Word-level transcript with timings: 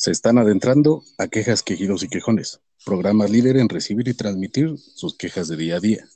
Se 0.00 0.12
están 0.12 0.38
adentrando 0.38 1.02
a 1.18 1.28
quejas, 1.28 1.62
quejidos 1.62 2.02
y 2.02 2.08
quejones, 2.08 2.62
programa 2.86 3.26
líder 3.26 3.58
en 3.58 3.68
recibir 3.68 4.08
y 4.08 4.14
transmitir 4.14 4.78
sus 4.78 5.14
quejas 5.14 5.46
de 5.48 5.58
día 5.58 5.76
a 5.76 5.80
día. 5.80 6.06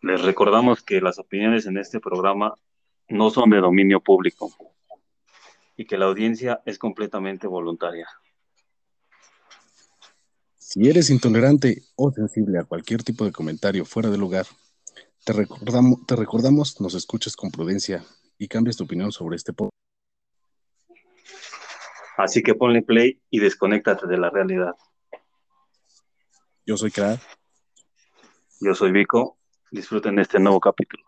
Les 0.00 0.20
recordamos 0.22 0.82
que 0.82 1.00
las 1.00 1.20
opiniones 1.20 1.66
en 1.66 1.78
este 1.78 2.00
programa 2.00 2.56
no 3.08 3.30
son 3.30 3.50
de 3.50 3.60
dominio 3.60 4.00
público 4.00 4.50
y 5.76 5.84
que 5.84 5.96
la 5.96 6.06
audiencia 6.06 6.60
es 6.66 6.80
completamente 6.80 7.46
voluntaria. 7.46 8.08
Si 10.58 10.88
eres 10.88 11.10
intolerante 11.10 11.84
o 11.94 12.10
sensible 12.10 12.58
a 12.58 12.64
cualquier 12.64 13.04
tipo 13.04 13.24
de 13.24 13.30
comentario 13.30 13.84
fuera 13.84 14.10
de 14.10 14.18
lugar, 14.18 14.46
te 15.24 15.32
recordamos, 15.32 16.04
te 16.08 16.16
recordamos 16.16 16.80
nos 16.80 16.94
escuches 16.94 17.36
con 17.36 17.52
prudencia 17.52 18.04
y 18.36 18.48
cambies 18.48 18.76
tu 18.76 18.82
opinión 18.82 19.12
sobre 19.12 19.36
este 19.36 19.52
podcast. 19.52 19.91
Así 22.16 22.42
que 22.42 22.54
ponle 22.54 22.82
play 22.82 23.20
y 23.30 23.40
desconéctate 23.40 24.06
de 24.06 24.18
la 24.18 24.30
realidad. 24.30 24.74
Yo 26.66 26.76
soy 26.76 26.90
Kra. 26.90 27.18
Yo 28.60 28.74
soy 28.74 28.92
Vico. 28.92 29.38
Disfruten 29.70 30.16
de 30.16 30.22
este 30.22 30.38
nuevo 30.38 30.60
capítulo. 30.60 31.02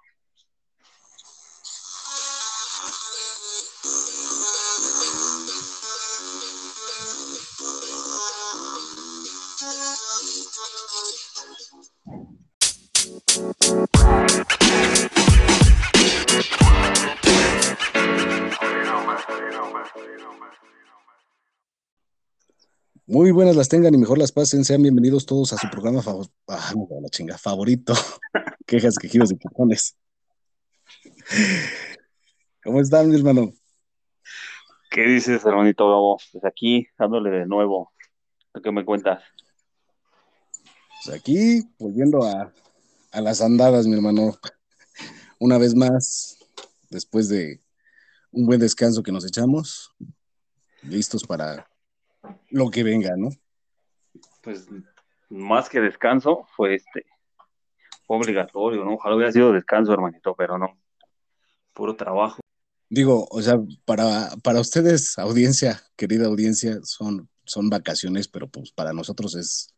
Muy 23.06 23.32
buenas 23.32 23.54
las 23.54 23.68
tengan 23.68 23.92
y 23.92 23.98
mejor 23.98 24.16
las 24.16 24.32
pasen. 24.32 24.64
Sean 24.64 24.80
bienvenidos 24.80 25.26
todos 25.26 25.52
a 25.52 25.58
su 25.58 25.68
programa 25.68 26.00
ah, 26.48 26.72
favorito. 27.36 27.92
Quejas, 28.66 28.96
quejidos 28.96 29.30
y 29.30 29.34
pujones. 29.34 29.94
¿Cómo 32.64 32.80
están, 32.80 33.10
mi 33.10 33.16
hermano? 33.16 33.52
¿Qué 34.90 35.02
dices, 35.02 35.44
hermanito 35.44 35.86
Gabo? 35.86 36.18
Pues 36.32 36.46
aquí, 36.46 36.86
dándole 36.98 37.28
de 37.28 37.46
nuevo. 37.46 37.92
¿Qué 38.62 38.72
me 38.72 38.86
cuentas? 38.86 39.22
Pues 41.04 41.20
aquí, 41.20 41.62
volviendo 41.78 42.24
a, 42.24 42.54
a 43.12 43.20
las 43.20 43.42
andadas, 43.42 43.86
mi 43.86 43.96
hermano. 43.96 44.38
Una 45.38 45.58
vez 45.58 45.74
más, 45.74 46.38
después 46.88 47.28
de 47.28 47.60
un 48.30 48.46
buen 48.46 48.60
descanso 48.60 49.02
que 49.02 49.12
nos 49.12 49.26
echamos, 49.26 49.94
listos 50.80 51.22
para 51.24 51.68
lo 52.50 52.70
que 52.70 52.82
venga, 52.82 53.16
¿no? 53.16 53.30
Pues 54.42 54.66
más 55.28 55.68
que 55.68 55.80
descanso, 55.80 56.46
fue 56.56 56.76
este 56.76 57.06
obligatorio, 58.06 58.84
¿no? 58.84 58.94
Ojalá 58.94 59.16
hubiera 59.16 59.32
sido 59.32 59.52
descanso, 59.52 59.92
hermanito, 59.92 60.34
pero 60.36 60.58
no. 60.58 60.78
Puro 61.72 61.96
trabajo. 61.96 62.40
Digo, 62.88 63.26
o 63.30 63.42
sea, 63.42 63.58
para, 63.84 64.30
para 64.42 64.60
ustedes, 64.60 65.18
audiencia, 65.18 65.82
querida 65.96 66.26
audiencia, 66.26 66.78
son, 66.82 67.28
son 67.44 67.70
vacaciones, 67.70 68.28
pero 68.28 68.48
pues 68.48 68.70
para 68.72 68.92
nosotros 68.92 69.34
es 69.34 69.74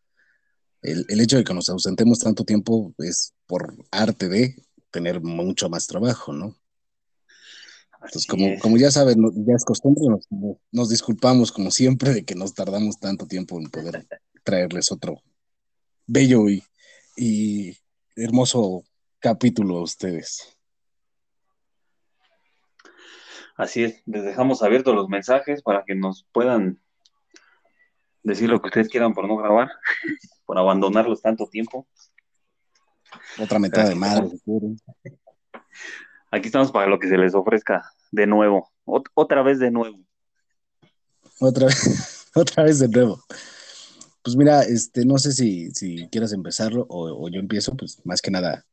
el, 0.83 1.07
el 1.09 1.21
hecho 1.21 1.39
de 1.39 1.45
que 1.45 1.55
nos 1.55 1.69
ausentemos 1.69 2.19
tanto 2.19 2.45
tiempo 2.45 2.93
es 2.99 3.33
por 3.47 3.75
arte 3.91 4.29
de 4.29 4.57
tener 4.91 5.23
mucho 5.23 5.69
más 5.71 5.87
trabajo, 5.87 6.33
¿no? 6.33 6.57
Entonces, 8.07 8.27
como, 8.27 8.59
como 8.61 8.77
ya 8.77 8.91
saben, 8.91 9.17
ya 9.47 9.55
es 9.55 9.65
costumbre, 9.65 10.03
nos, 10.71 10.89
disculpamos 10.89 11.51
como 11.51 11.73
siempre 11.73 12.15
de 12.15 12.25
que 12.25 12.37
nos 12.37 12.55
tardamos 12.55 13.01
tanto 13.01 13.27
tiempo 13.27 13.59
en 13.59 13.69
poder 13.69 14.07
traerles 14.45 14.93
otro 14.93 15.23
bello 16.07 16.45
y, 17.17 17.77
hermoso 18.15 18.85
capítulo 19.19 19.79
a 19.79 19.83
ustedes. 19.83 20.57
Así 23.57 23.85
es, 23.85 24.03
les 24.07 24.23
dejamos 24.23 24.63
abiertos 24.63 24.95
los 24.95 25.09
mensajes 25.09 25.63
para 25.63 25.85
que 25.85 25.95
nos 25.95 26.27
puedan 26.31 26.81
decir 28.23 28.49
lo 28.49 28.61
que 28.61 28.69
ustedes 28.69 28.89
quieran 28.89 29.15
por 29.15 29.27
no 29.27 29.37
grabar, 29.37 29.71
por 30.47 30.59
abandonarlos 30.59 31.23
tanto 31.23 31.49
tiempo. 31.49 31.89
Otra 33.39 33.59
mitad 33.59 33.89
de 33.89 33.95
madre, 33.95 34.31
Aquí 36.31 36.47
estamos 36.47 36.71
para 36.73 36.87
lo 36.87 36.99
que 36.99 37.09
se 37.09 37.17
les 37.17 37.35
ofrezca 37.35 37.91
de 38.11 38.27
nuevo, 38.27 38.71
otra 39.15 39.43
vez 39.43 39.59
de 39.59 39.71
nuevo. 39.71 39.99
Otra 41.41 41.67
vez, 41.67 42.27
otra 42.35 42.65
vez 42.65 42.79
de 42.79 42.89
nuevo. 42.89 43.23
Pues 44.23 44.37
mira, 44.37 44.63
este, 44.63 45.05
no 45.05 45.19
sé 45.19 45.33
si, 45.33 45.71
si 45.71 46.09
quieras 46.09 46.33
empezarlo 46.33 46.87
o, 46.89 47.29
yo 47.29 47.39
empiezo, 47.39 47.77
pues 47.77 48.01
más 48.05 48.21
que 48.21 48.31
nada, 48.31 48.67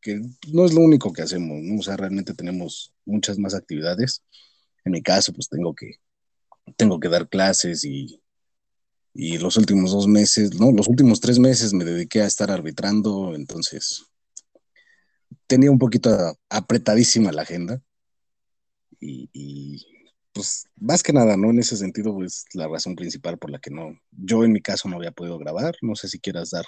que 0.00 0.20
no 0.52 0.64
es 0.64 0.74
lo 0.74 0.80
único 0.80 1.12
que 1.12 1.22
hacemos, 1.22 1.62
¿no? 1.62 1.78
O 1.78 1.82
sea, 1.82 1.96
realmente 1.96 2.34
tenemos 2.34 2.92
muchas 3.04 3.38
más 3.38 3.54
actividades. 3.54 4.22
En 4.84 4.92
mi 4.92 5.02
caso, 5.02 5.32
pues 5.32 5.48
tengo 5.48 5.74
que, 5.74 5.96
tengo 6.76 6.98
que 6.98 7.08
dar 7.08 7.28
clases 7.28 7.84
y, 7.84 8.20
y 9.14 9.38
los 9.38 9.56
últimos 9.56 9.92
dos 9.92 10.08
meses, 10.08 10.58
no, 10.58 10.72
los 10.72 10.88
últimos 10.88 11.20
tres 11.20 11.38
meses 11.38 11.72
me 11.72 11.84
dediqué 11.84 12.22
a 12.22 12.26
estar 12.26 12.50
arbitrando, 12.50 13.34
entonces 13.34 14.06
tenía 15.46 15.70
un 15.70 15.78
poquito 15.78 16.38
apretadísima 16.48 17.32
la 17.32 17.42
agenda 17.42 17.82
y, 19.00 19.86
pues 20.32 20.68
más 20.76 21.02
que 21.02 21.12
nada, 21.12 21.36
¿no? 21.36 21.50
En 21.50 21.58
ese 21.58 21.76
sentido, 21.76 22.14
pues 22.14 22.44
la 22.54 22.68
razón 22.68 22.94
principal 22.94 23.38
por 23.38 23.50
la 23.50 23.58
que 23.58 23.70
no, 23.70 23.98
yo 24.12 24.44
en 24.44 24.52
mi 24.52 24.60
caso 24.60 24.88
no 24.88 24.96
había 24.96 25.12
podido 25.12 25.38
grabar, 25.38 25.76
no 25.82 25.94
sé 25.94 26.08
si 26.08 26.20
quieras 26.20 26.50
dar 26.50 26.64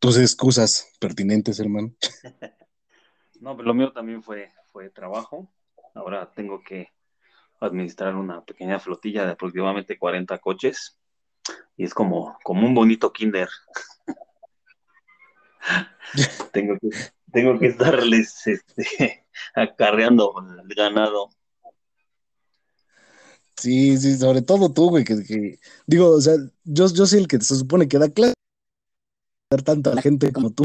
tus 0.00 0.18
excusas 0.18 0.92
pertinentes, 1.00 1.60
hermano. 1.60 1.94
No, 3.40 3.56
pero 3.56 3.68
lo 3.68 3.74
mío 3.74 3.92
también 3.92 4.20
fue, 4.20 4.50
fue 4.72 4.90
trabajo. 4.90 5.48
Ahora 5.94 6.28
tengo 6.34 6.60
que 6.60 6.88
administrar 7.60 8.16
una 8.16 8.44
pequeña 8.44 8.80
flotilla 8.80 9.24
de 9.24 9.32
aproximadamente 9.32 9.96
40 9.96 10.38
coches 10.38 10.98
y 11.76 11.84
es 11.84 11.94
como, 11.94 12.36
como 12.42 12.66
un 12.66 12.74
bonito 12.74 13.12
kinder. 13.12 13.48
tengo, 16.52 16.76
que, 16.80 16.88
tengo 17.32 17.58
que 17.58 17.66
estarles 17.66 18.46
este, 18.46 19.26
acarreando 19.54 20.34
el 20.60 20.74
ganado 20.74 21.30
Sí, 23.58 23.96
sí, 23.98 24.16
sobre 24.16 24.42
todo 24.42 24.72
tú, 24.72 24.90
güey, 24.90 25.04
que, 25.04 25.58
digo, 25.86 26.10
o 26.10 26.20
sea, 26.20 26.34
yo, 26.62 26.86
yo 26.92 27.06
soy 27.06 27.18
el 27.18 27.26
que 27.26 27.40
se 27.40 27.56
supone 27.56 27.88
que 27.88 27.98
da 27.98 28.08
clase 28.08 28.34
tanto 29.64 29.90
a 29.90 29.94
la 29.94 30.02
gente 30.02 30.32
como 30.32 30.52
tú. 30.52 30.64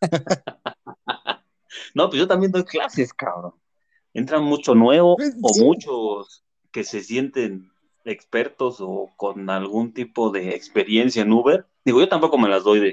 no, 1.94 2.08
pues 2.08 2.18
yo 2.18 2.26
también 2.26 2.50
doy 2.50 2.64
clases, 2.64 3.12
cabrón. 3.12 3.54
Entran 4.14 4.42
mucho 4.42 4.74
nuevo 4.74 5.16
pues, 5.16 5.36
o 5.42 5.64
muchos 5.64 6.44
que 6.72 6.82
se 6.82 7.02
sienten 7.02 7.70
expertos 8.04 8.78
o 8.80 9.12
con 9.16 9.48
algún 9.48 9.92
tipo 9.92 10.30
de 10.30 10.56
experiencia 10.56 11.22
en 11.22 11.32
Uber. 11.32 11.66
Digo, 11.84 12.00
yo 12.00 12.08
tampoco 12.08 12.36
me 12.36 12.48
las 12.48 12.64
doy 12.64 12.80
de, 12.80 12.88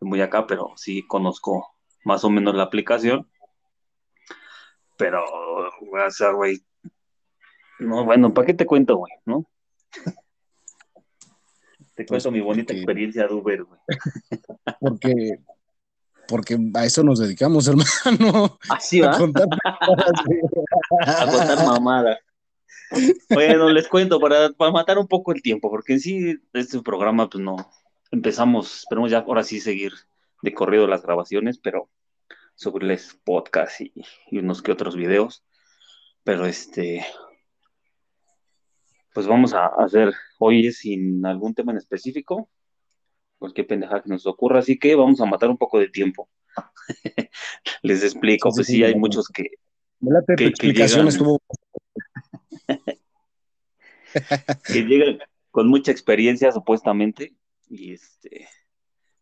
de 0.00 0.06
muy 0.06 0.22
acá, 0.22 0.46
pero 0.46 0.72
sí 0.76 1.06
conozco 1.06 1.74
más 2.04 2.24
o 2.24 2.30
menos 2.30 2.54
la 2.54 2.62
aplicación. 2.62 3.28
Pero, 4.96 5.22
o 5.24 6.10
sea, 6.10 6.30
güey, 6.30 6.64
no, 7.78 8.04
bueno, 8.04 8.32
¿para 8.32 8.46
qué 8.46 8.54
te 8.54 8.66
cuento, 8.66 8.96
güey? 8.96 9.12
¿No? 9.24 9.46
te 11.96 12.04
pues 12.04 12.22
cuento 12.22 12.30
mi 12.30 12.40
bonita 12.40 12.74
experiencia 12.74 13.26
de 13.26 13.34
Uber, 13.34 13.64
güey. 13.64 13.80
Porque, 14.78 15.38
porque 16.28 16.58
a 16.74 16.84
eso 16.84 17.02
nos 17.02 17.18
dedicamos, 17.18 17.66
hermano. 17.68 18.58
Así 18.68 19.00
va. 19.00 19.14
A 19.14 19.18
contar 19.18 19.48
mamadas. 21.64 22.18
Bueno, 23.30 23.70
les 23.70 23.88
cuento 23.88 24.20
para, 24.20 24.50
para 24.50 24.70
matar 24.70 24.98
un 24.98 25.08
poco 25.08 25.32
el 25.32 25.40
tiempo, 25.42 25.70
porque 25.70 25.94
en 25.94 26.00
sí 26.00 26.38
este 26.52 26.82
programa, 26.82 27.28
pues 27.28 27.42
no, 27.42 27.56
empezamos, 28.10 28.80
esperemos 28.80 29.10
ya 29.10 29.20
ahora 29.20 29.42
sí 29.42 29.60
seguir 29.60 29.92
de 30.42 30.52
corrido 30.52 30.86
las 30.86 31.02
grabaciones, 31.02 31.58
pero 31.58 31.88
subirles 32.54 33.18
podcast 33.24 33.80
y, 33.80 33.92
y 34.30 34.38
unos 34.38 34.62
que 34.62 34.72
otros 34.72 34.96
videos. 34.96 35.44
Pero 36.24 36.44
este, 36.44 37.06
pues 39.16 39.26
vamos 39.26 39.54
a 39.54 39.68
hacer 39.78 40.12
hoy 40.38 40.70
sin 40.72 41.24
algún 41.24 41.54
tema 41.54 41.72
en 41.72 41.78
específico, 41.78 42.50
cualquier 43.38 43.66
pendeja 43.66 44.02
que 44.02 44.10
nos 44.10 44.26
ocurra, 44.26 44.58
así 44.58 44.78
que 44.78 44.94
vamos 44.94 45.18
a 45.22 45.24
matar 45.24 45.48
un 45.48 45.56
poco 45.56 45.78
de 45.78 45.88
tiempo. 45.88 46.28
Les 47.82 48.02
explico, 48.02 48.50
pues 48.54 48.66
sí, 48.66 48.84
hay 48.84 48.94
muchos 48.94 49.28
que... 49.28 49.52
que, 50.36 50.44
explicación 50.44 51.08
estuvo... 51.08 51.40
que 54.66 54.82
llegan 54.82 55.18
con 55.50 55.68
mucha 55.68 55.92
experiencia 55.92 56.52
supuestamente 56.52 57.34
y 57.70 57.94
este 57.94 58.46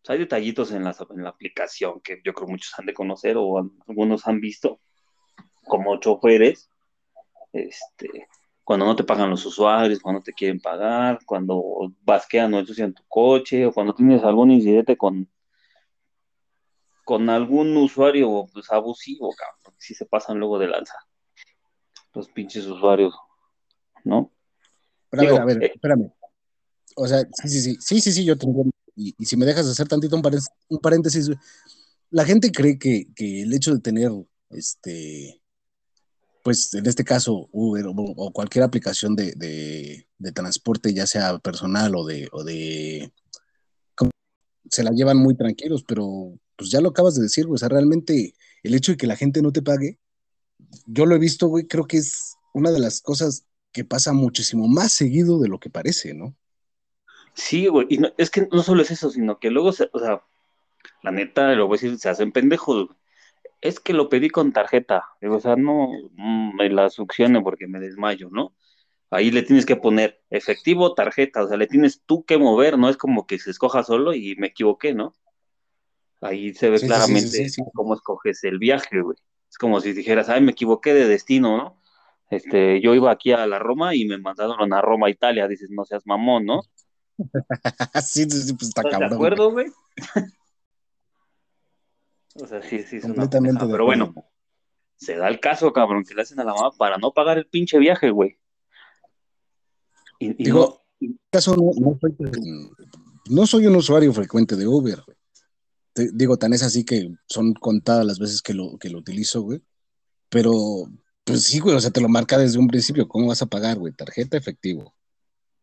pues 0.01 0.09
hay 0.09 0.17
detallitos 0.17 0.73
en 0.73 0.83
la, 0.83 0.93
en 1.11 1.23
la 1.23 1.29
aplicación 1.29 2.01
que 2.01 2.19
yo 2.21 2.33
creo 2.33 2.49
muchos 2.49 2.77
han 2.77 2.85
de 2.85 2.93
conocer 2.93 3.37
o 3.37 3.59
algunos 3.87 4.27
han 4.27 4.41
visto 4.41 4.81
como 5.63 6.01
choferes 6.01 6.69
este 7.53 8.27
cuando 8.65 8.87
no 8.87 8.95
te 8.95 9.03
pagan 9.03 9.29
los 9.29 9.45
usuarios, 9.45 9.99
cuando 9.99 10.21
te 10.21 10.33
quieren 10.33 10.59
pagar, 10.59 11.19
cuando 11.23 11.63
basquean 12.01 12.51
o 12.53 12.59
ensucian 12.59 12.95
tu 12.95 13.03
coche, 13.07 13.63
o 13.67 13.71
cuando 13.71 13.93
tienes 13.93 14.23
algún 14.23 14.49
incidente 14.49 14.97
con, 14.97 15.29
con 17.05 17.29
algún 17.29 17.77
usuario 17.77 18.47
pues, 18.51 18.71
abusivo, 18.71 19.31
cabrón, 19.35 19.77
si 19.77 19.93
se 19.93 20.07
pasan 20.07 20.39
luego 20.39 20.57
de 20.57 20.67
lanza. 20.67 20.97
Los 22.15 22.27
pinches 22.29 22.65
usuarios, 22.65 23.13
¿no? 24.03 24.31
Pero 25.11 25.21
a 25.21 25.25
ver, 25.25 25.41
a 25.41 25.45
ver, 25.45 25.63
eh, 25.63 25.71
espérame. 25.75 26.11
O 26.95 27.07
sea, 27.07 27.19
sí, 27.19 27.49
sí, 27.49 27.61
sí, 27.61 27.77
sí, 27.79 28.01
sí, 28.01 28.11
sí, 28.11 28.25
yo 28.25 28.35
te 28.35 28.47
entiendo. 28.47 28.71
Y, 28.95 29.13
si 29.25 29.37
me 29.37 29.45
dejas 29.45 29.67
hacer 29.67 29.87
tantito 29.87 30.15
un 30.15 30.23
paréntesis, 30.23 30.49
un 30.69 30.79
paréntesis 30.79 31.29
la 32.09 32.25
gente 32.25 32.51
cree 32.51 32.79
que, 32.79 33.13
que 33.15 33.43
el 33.43 33.53
hecho 33.53 33.75
de 33.75 33.81
tener 33.81 34.09
este 34.49 35.39
pues 36.45 36.71
en 36.75 36.85
este 36.85 37.03
caso 37.03 37.49
Uber 37.51 37.85
o, 37.87 38.31
cualquier 38.31 38.63
aplicación 38.63 39.15
de, 39.15 40.05
transporte, 40.35 40.93
ya 40.93 41.07
sea 41.07 41.39
personal 41.39 41.95
o 41.95 42.05
de, 42.05 42.29
o 42.31 42.43
de 42.43 43.11
se 44.69 44.83
la 44.83 44.91
llevan 44.91 45.17
muy 45.17 45.35
tranquilos, 45.35 45.83
pero 45.87 46.37
pues 46.55 46.69
ya 46.69 46.81
lo 46.81 46.89
acabas 46.89 47.15
de 47.15 47.23
decir, 47.23 47.47
güey, 47.47 47.55
o 47.55 47.57
sea, 47.57 47.69
realmente 47.69 48.35
el 48.61 48.75
hecho 48.75 48.91
de 48.91 48.97
que 48.97 49.07
la 49.07 49.15
gente 49.15 49.41
no 49.41 49.51
te 49.51 49.63
pague, 49.63 49.97
yo 50.85 51.07
lo 51.07 51.15
he 51.15 51.19
visto, 51.19 51.47
güey, 51.47 51.65
creo 51.65 51.87
que 51.87 51.97
es 51.97 52.35
una 52.53 52.69
de 52.69 52.79
las 52.79 53.01
cosas 53.01 53.47
que 53.71 53.83
pasa 53.83 54.13
muchísimo 54.13 54.67
más 54.67 54.91
seguido 54.91 55.39
de 55.39 55.49
lo 55.49 55.59
que 55.59 55.71
parece, 55.71 56.13
¿no? 56.13 56.35
Sí, 57.33 57.65
güey, 57.65 57.87
y 57.89 57.99
es 58.19 58.29
que 58.29 58.47
no 58.51 58.61
solo 58.61 58.83
es 58.83 58.91
eso, 58.91 59.09
sino 59.09 59.39
que 59.39 59.49
luego, 59.49 59.69
o 59.69 59.73
sea, 59.73 60.21
la 61.01 61.09
neta, 61.09 61.55
lo 61.55 61.65
voy 61.67 61.79
a 61.79 61.81
decir, 61.81 61.97
se 61.97 62.09
hacen 62.09 62.31
pendejos, 62.31 62.89
es 63.67 63.79
que 63.79 63.93
lo 63.93 64.09
pedí 64.09 64.29
con 64.29 64.53
tarjeta. 64.53 65.03
o 65.21 65.39
sea, 65.39 65.55
no 65.55 65.89
mm, 66.15 66.55
me 66.55 66.69
la 66.69 66.89
succione 66.89 67.41
porque 67.41 67.67
me 67.67 67.79
desmayo, 67.79 68.29
¿no? 68.31 68.53
Ahí 69.11 69.31
le 69.31 69.43
tienes 69.43 69.65
que 69.65 69.75
poner 69.75 70.21
efectivo, 70.29 70.93
tarjeta, 70.93 71.43
o 71.43 71.47
sea, 71.47 71.57
le 71.57 71.67
tienes 71.67 72.01
tú 72.05 72.25
que 72.25 72.37
mover, 72.37 72.77
no 72.77 72.89
es 72.89 72.97
como 72.97 73.27
que 73.27 73.39
se 73.39 73.51
escoja 73.51 73.83
solo 73.83 74.13
y 74.13 74.35
me 74.35 74.47
equivoqué, 74.47 74.93
¿no? 74.93 75.13
Ahí 76.21 76.53
se 76.53 76.69
ve 76.69 76.79
claramente 76.79 77.47
cómo 77.73 77.93
escoges 77.93 78.43
el 78.43 78.57
viaje, 78.57 79.01
güey. 79.01 79.17
Es 79.49 79.57
como 79.57 79.79
si 79.79 79.93
dijeras, 79.93 80.29
ay, 80.29 80.41
me 80.41 80.51
equivoqué 80.51 80.93
de 80.93 81.07
destino, 81.07 81.57
¿no? 81.57 81.81
Este, 82.29 82.81
yo 82.81 82.95
iba 82.95 83.11
aquí 83.11 83.31
a 83.31 83.45
la 83.45 83.59
Roma 83.59 83.95
y 83.95 84.05
me 84.05 84.17
mandaron 84.17 84.73
a 84.73 84.81
Roma, 84.81 85.09
Italia. 85.09 85.47
Dices, 85.47 85.69
no 85.69 85.85
seas 85.85 86.05
mamón, 86.05 86.45
¿no? 86.45 86.61
sí, 88.03 88.29
sí, 88.29 88.53
pues 88.53 88.69
está 88.69 88.83
cabrón. 88.83 89.09
¿De 89.09 89.15
acuerdo, 89.15 89.51
güey? 89.51 89.67
O 92.35 92.47
sea, 92.47 92.61
sí, 92.61 92.83
sí, 92.83 92.97
es 92.97 93.05
una 93.05 93.29
Pero 93.29 93.85
bueno, 93.85 94.13
se 94.97 95.15
da 95.15 95.27
el 95.29 95.39
caso, 95.39 95.71
cabrón, 95.71 96.03
que 96.03 96.13
le 96.13 96.21
hacen 96.21 96.39
a 96.39 96.43
la 96.43 96.53
mamá 96.53 96.71
para 96.71 96.97
no 96.97 97.13
pagar 97.13 97.37
el 97.37 97.47
pinche 97.47 97.79
viaje, 97.79 98.09
güey. 98.09 98.37
Y, 100.19 100.33
Digo, 100.43 100.83
no... 100.99 101.15
caso 101.29 101.55
no, 103.29 103.45
soy, 103.47 103.67
un 103.67 103.75
usuario 103.75 104.13
frecuente 104.13 104.55
de 104.55 104.67
Uber, 104.67 105.01
güey. 105.05 106.09
digo, 106.13 106.37
tan 106.37 106.53
es 106.53 106.63
así 106.63 106.83
que 106.85 107.13
son 107.27 107.53
contadas 107.53 108.05
las 108.05 108.19
veces 108.19 108.41
que 108.41 108.53
lo, 108.53 108.77
que 108.77 108.89
lo 108.89 108.99
utilizo, 108.99 109.41
güey. 109.41 109.61
Pero, 110.29 110.89
pues 111.23 111.43
sí, 111.43 111.59
güey, 111.59 111.75
o 111.75 111.79
sea, 111.79 111.91
te 111.91 112.01
lo 112.01 112.09
marca 112.09 112.37
desde 112.37 112.59
un 112.59 112.67
principio. 112.67 113.07
¿Cómo 113.07 113.27
vas 113.27 113.41
a 113.41 113.47
pagar, 113.47 113.77
güey? 113.77 113.93
Tarjeta 113.93 114.37
efectivo. 114.37 114.94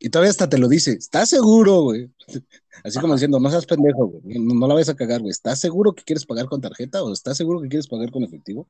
Y 0.05 0.11
todavía 0.11 0.31
hasta 0.31 0.49
te 0.49 0.59
lo 0.59 0.67
dice, 0.67 0.95
¿estás 0.95 1.31
seguro, 1.31 1.83
güey? 1.83 2.11
Así 2.83 2.99
como 2.99 3.13
diciendo, 3.13 3.39
no 3.39 3.49
seas 3.51 3.67
pendejo, 3.67 4.07
güey, 4.07 4.37
no, 4.41 4.67
la 4.67 4.75
vayas 4.75 4.89
a 4.89 4.97
cagar, 4.97 5.21
güey. 5.21 5.31
¿Estás 5.31 5.61
seguro 5.61 5.93
que 5.93 6.03
quieres 6.03 6.27
pagar 6.27 6.47
con 6.47 6.61
tarjeta 6.61 7.05
o 7.05 7.13
estás 7.13 7.37
seguro 7.37 7.61
que 7.61 7.69
quieres 7.69 7.87
pagar 7.87 8.11
con 8.11 8.25
efectivo? 8.25 8.69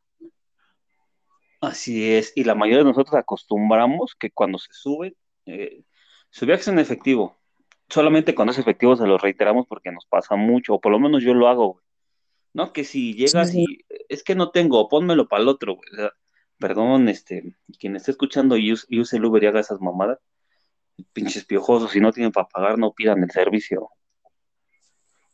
Así 1.63 2.13
es, 2.13 2.35
y 2.35 2.45
la 2.45 2.55
mayoría 2.55 2.81
de 2.81 2.91
nosotros 2.91 3.15
acostumbramos 3.15 4.15
que 4.15 4.31
cuando 4.31 4.59
se 4.59 4.75
sube, 4.75 5.17
eh, 5.47 5.85
su 6.29 6.45
viaje 6.45 6.61
es 6.61 6.69
en 6.69 6.79
efectivo. 6.79 7.39
Solamente 7.89 8.35
cuando 8.35 8.53
es 8.53 8.59
efectivo 8.59 8.95
se 8.95 9.07
lo 9.07 9.17
reiteramos 9.17 9.67
porque 9.67 9.91
nos 9.91 10.05
pasa 10.05 10.37
mucho, 10.37 10.75
o 10.75 10.81
por 10.83 10.93
lo 10.93 11.01
menos 11.01 11.23
yo 11.23 11.33
lo 11.33 11.49
hago, 11.49 11.73
güey. 11.73 11.85
No, 12.53 12.75
que 12.75 12.85
si 12.85 13.15
llegas 13.15 13.55
y 13.55 13.65
es 14.11 14.23
que 14.23 14.35
no 14.35 14.51
tengo, 14.51 14.87
pónmelo 14.91 15.29
para 15.29 15.45
el 15.45 15.49
otro, 15.49 15.77
güey. 15.77 16.11
perdón, 16.59 17.09
este, 17.09 17.55
quien 17.79 17.97
esté 17.97 18.11
escuchando 18.11 18.59
y 18.59 18.71
use 18.71 19.17
el 19.17 19.25
Uber 19.25 19.43
y 19.43 19.47
haga 19.47 19.61
esas 19.61 19.81
mamadas, 19.81 20.19
pinches 21.13 21.45
piojosos, 21.45 21.91
si 21.91 22.01
no 22.01 22.13
tienen 22.13 22.33
para 22.33 22.49
pagar, 22.49 22.79
no 22.79 22.93
pidan 22.93 23.23
el 23.23 23.31
servicio. 23.31 23.91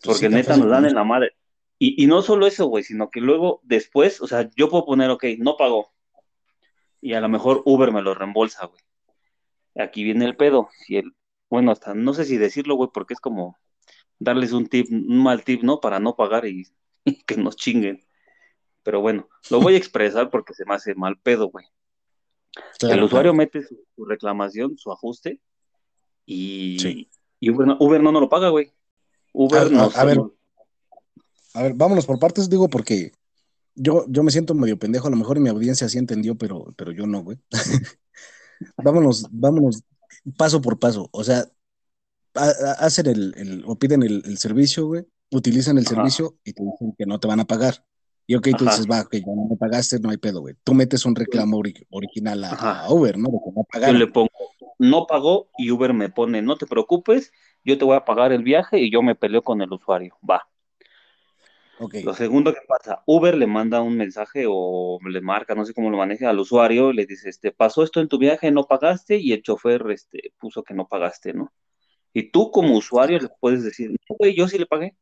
Pues 0.03 0.20
Porque 0.20 0.29
neta 0.29 0.56
nos 0.56 0.69
dan 0.69 0.87
en 0.87 0.94
la 0.94 1.05
madre. 1.05 1.32
Y, 1.81 2.09
no 2.09 2.23
solo 2.23 2.49
eso, 2.49 2.67
güey, 2.67 2.82
sino 2.82 3.09
que 3.09 3.20
luego, 3.20 3.61
después, 3.62 4.20
o 4.20 4.26
sea, 4.26 4.50
yo 4.56 4.69
puedo 4.69 4.85
poner, 4.85 5.11
ok, 5.11 5.25
no 5.38 5.56
pagó. 5.56 5.93
Y 7.00 7.12
a 7.12 7.20
lo 7.20 7.29
mejor 7.29 7.62
Uber 7.67 7.93
me 7.93 8.03
lo 8.03 8.15
reembolsa, 8.15 8.67
güey. 8.67 8.81
Aquí 9.76 10.03
viene 10.03 10.25
el 10.25 10.35
pedo. 10.35 10.70
Si 10.85 10.97
el, 10.97 11.15
bueno, 11.49 11.70
hasta 11.70 11.94
no 11.94 12.15
sé 12.15 12.25
si 12.25 12.37
decirlo, 12.37 12.75
güey, 12.75 12.91
porque 12.93 13.15
es 13.15 13.20
como 13.20 13.56
darles 14.19 14.53
un 14.53 14.67
tip, 14.67 14.88
un 14.91 15.23
mal 15.23 15.44
tip, 15.44 15.62
¿no? 15.62 15.81
Para 15.81 16.00
no 16.00 16.17
pagar 16.17 16.47
y, 16.47 16.65
que 17.26 17.37
nos 17.37 17.56
chinguen. 17.56 18.05
Pero 18.82 19.00
bueno, 19.00 19.29
lo 19.50 19.61
voy 19.61 19.75
a 19.75 19.79
expresar 19.79 20.31
porque 20.31 20.55
se 20.55 20.65
me 20.65 20.75
hace 20.75 20.94
mal 20.94 21.19
pedo, 21.19 21.49
güey. 21.49 21.67
el 22.81 23.03
usuario 23.03 23.35
mete 23.35 23.62
su, 23.62 24.05
reclamación, 24.05 24.76
su 24.79 24.91
ajuste, 24.91 25.41
y, 26.30 27.08
Uber, 27.50 27.66
no, 27.66 27.76
Uber 27.80 28.02
no 28.02 28.12
lo 28.12 28.28
paga, 28.28 28.50
güey. 28.50 28.70
Uber 29.32 29.70
no. 29.70 29.90
A, 29.94 30.04
ver, 30.04 30.20
a 31.54 31.62
ver, 31.62 31.75
vámonos 31.75 32.04
por 32.04 32.19
partes, 32.19 32.50
digo, 32.50 32.69
porque 32.69 33.12
yo, 33.75 34.04
yo 34.08 34.22
me 34.22 34.30
siento 34.30 34.54
medio 34.54 34.78
pendejo, 34.78 35.06
a 35.06 35.10
lo 35.10 35.16
mejor 35.16 35.40
mi 35.40 35.48
audiencia 35.48 35.88
sí 35.88 35.96
entendió, 35.96 36.34
pero, 36.34 36.75
pero 36.76 36.92
yo 36.92 37.06
no, 37.06 37.22
güey. 37.22 37.38
vámonos, 38.76 39.26
vámonos 39.30 39.82
paso 40.36 40.60
por 40.60 40.78
paso. 40.78 41.08
O 41.12 41.25
sea, 41.25 41.50
hacen 42.34 43.06
el, 43.06 43.64
o 43.66 43.78
piden 43.78 44.02
el, 44.02 44.36
servicio, 44.38 44.86
güey, 44.86 45.06
utilizan 45.31 45.78
el 45.78 45.86
servicio 45.86 46.38
y 46.44 46.52
te 46.52 46.62
dicen 46.62 46.94
que 46.96 47.06
no 47.06 47.19
te 47.20 47.28
van 47.28 47.40
a 47.40 47.46
pagar. 47.46 47.84
Y 48.30 48.34
ok, 48.34 48.48
tú 48.58 48.66
dices, 48.66 48.86
va, 48.86 49.08
que 49.08 49.20
ya 49.20 49.34
no 49.34 49.46
me 49.48 49.56
pagaste, 49.56 49.98
no 50.00 50.10
hay 50.10 50.19
pedo, 50.19 50.43
güey. 50.43 50.55
Tú 50.62 50.74
metes 50.74 51.06
un 51.06 51.17
reclamo 51.17 51.62
original 51.88 52.44
a, 52.44 52.86
Uber, 52.91 53.17
¿no? 53.17 53.31
De 53.31 53.38
que 53.43 53.81
no 53.81 53.86
Yo 53.86 53.93
le 53.94 54.06
pongo, 54.06 54.29
no 54.79 55.06
pagó 55.06 55.48
y 55.56 55.70
Uber 55.70 55.94
me 55.94 56.10
pone, 56.10 56.43
no 56.43 56.58
te 56.58 56.67
preocupes, 56.67 57.32
yo 57.64 57.79
te 57.79 57.86
voy 57.86 57.96
a 57.96 58.05
pagar 58.05 58.32
el 58.32 58.43
viaje 58.43 58.81
y 58.81 58.91
yo 58.91 59.00
me 59.00 59.14
peleo 59.14 59.41
con 59.41 59.62
el 59.62 59.72
usuario. 59.72 60.19
Va. 60.29 60.46
Okay. 61.79 62.03
Lo 62.03 62.12
segundo 62.12 62.53
que 62.53 62.60
pasa, 62.69 63.03
Uber 63.06 63.34
le 63.34 63.46
manda 63.46 63.81
un 63.81 63.96
mensaje 63.96 64.44
o 64.46 64.98
le 65.08 65.22
marca, 65.22 65.55
no 65.55 65.64
sé 65.64 65.72
cómo 65.72 65.88
lo 65.88 65.96
maneja 65.96 66.29
al 66.29 66.38
usuario, 66.38 66.93
le 66.93 67.06
dice, 67.06 67.31
este, 67.31 67.50
pasó 67.50 67.82
esto 67.82 67.98
en 68.03 68.08
tu 68.08 68.19
viaje, 68.19 68.50
no 68.50 68.67
pagaste 68.67 69.17
y 69.17 69.32
el 69.32 69.41
chofer 69.41 69.91
este, 69.91 70.34
puso 70.38 70.62
que 70.62 70.74
no 70.74 70.86
pagaste, 70.86 71.32
¿no? 71.32 71.55
Y 72.12 72.31
tú 72.31 72.50
como 72.50 72.76
usuario 72.76 73.19
le 73.20 73.31
puedes 73.41 73.64
decir, 73.64 73.91
no, 73.91 74.17
güey, 74.19 74.36
yo 74.36 74.48
sí 74.48 74.58
le 74.58 74.67
pagué. 74.67 74.94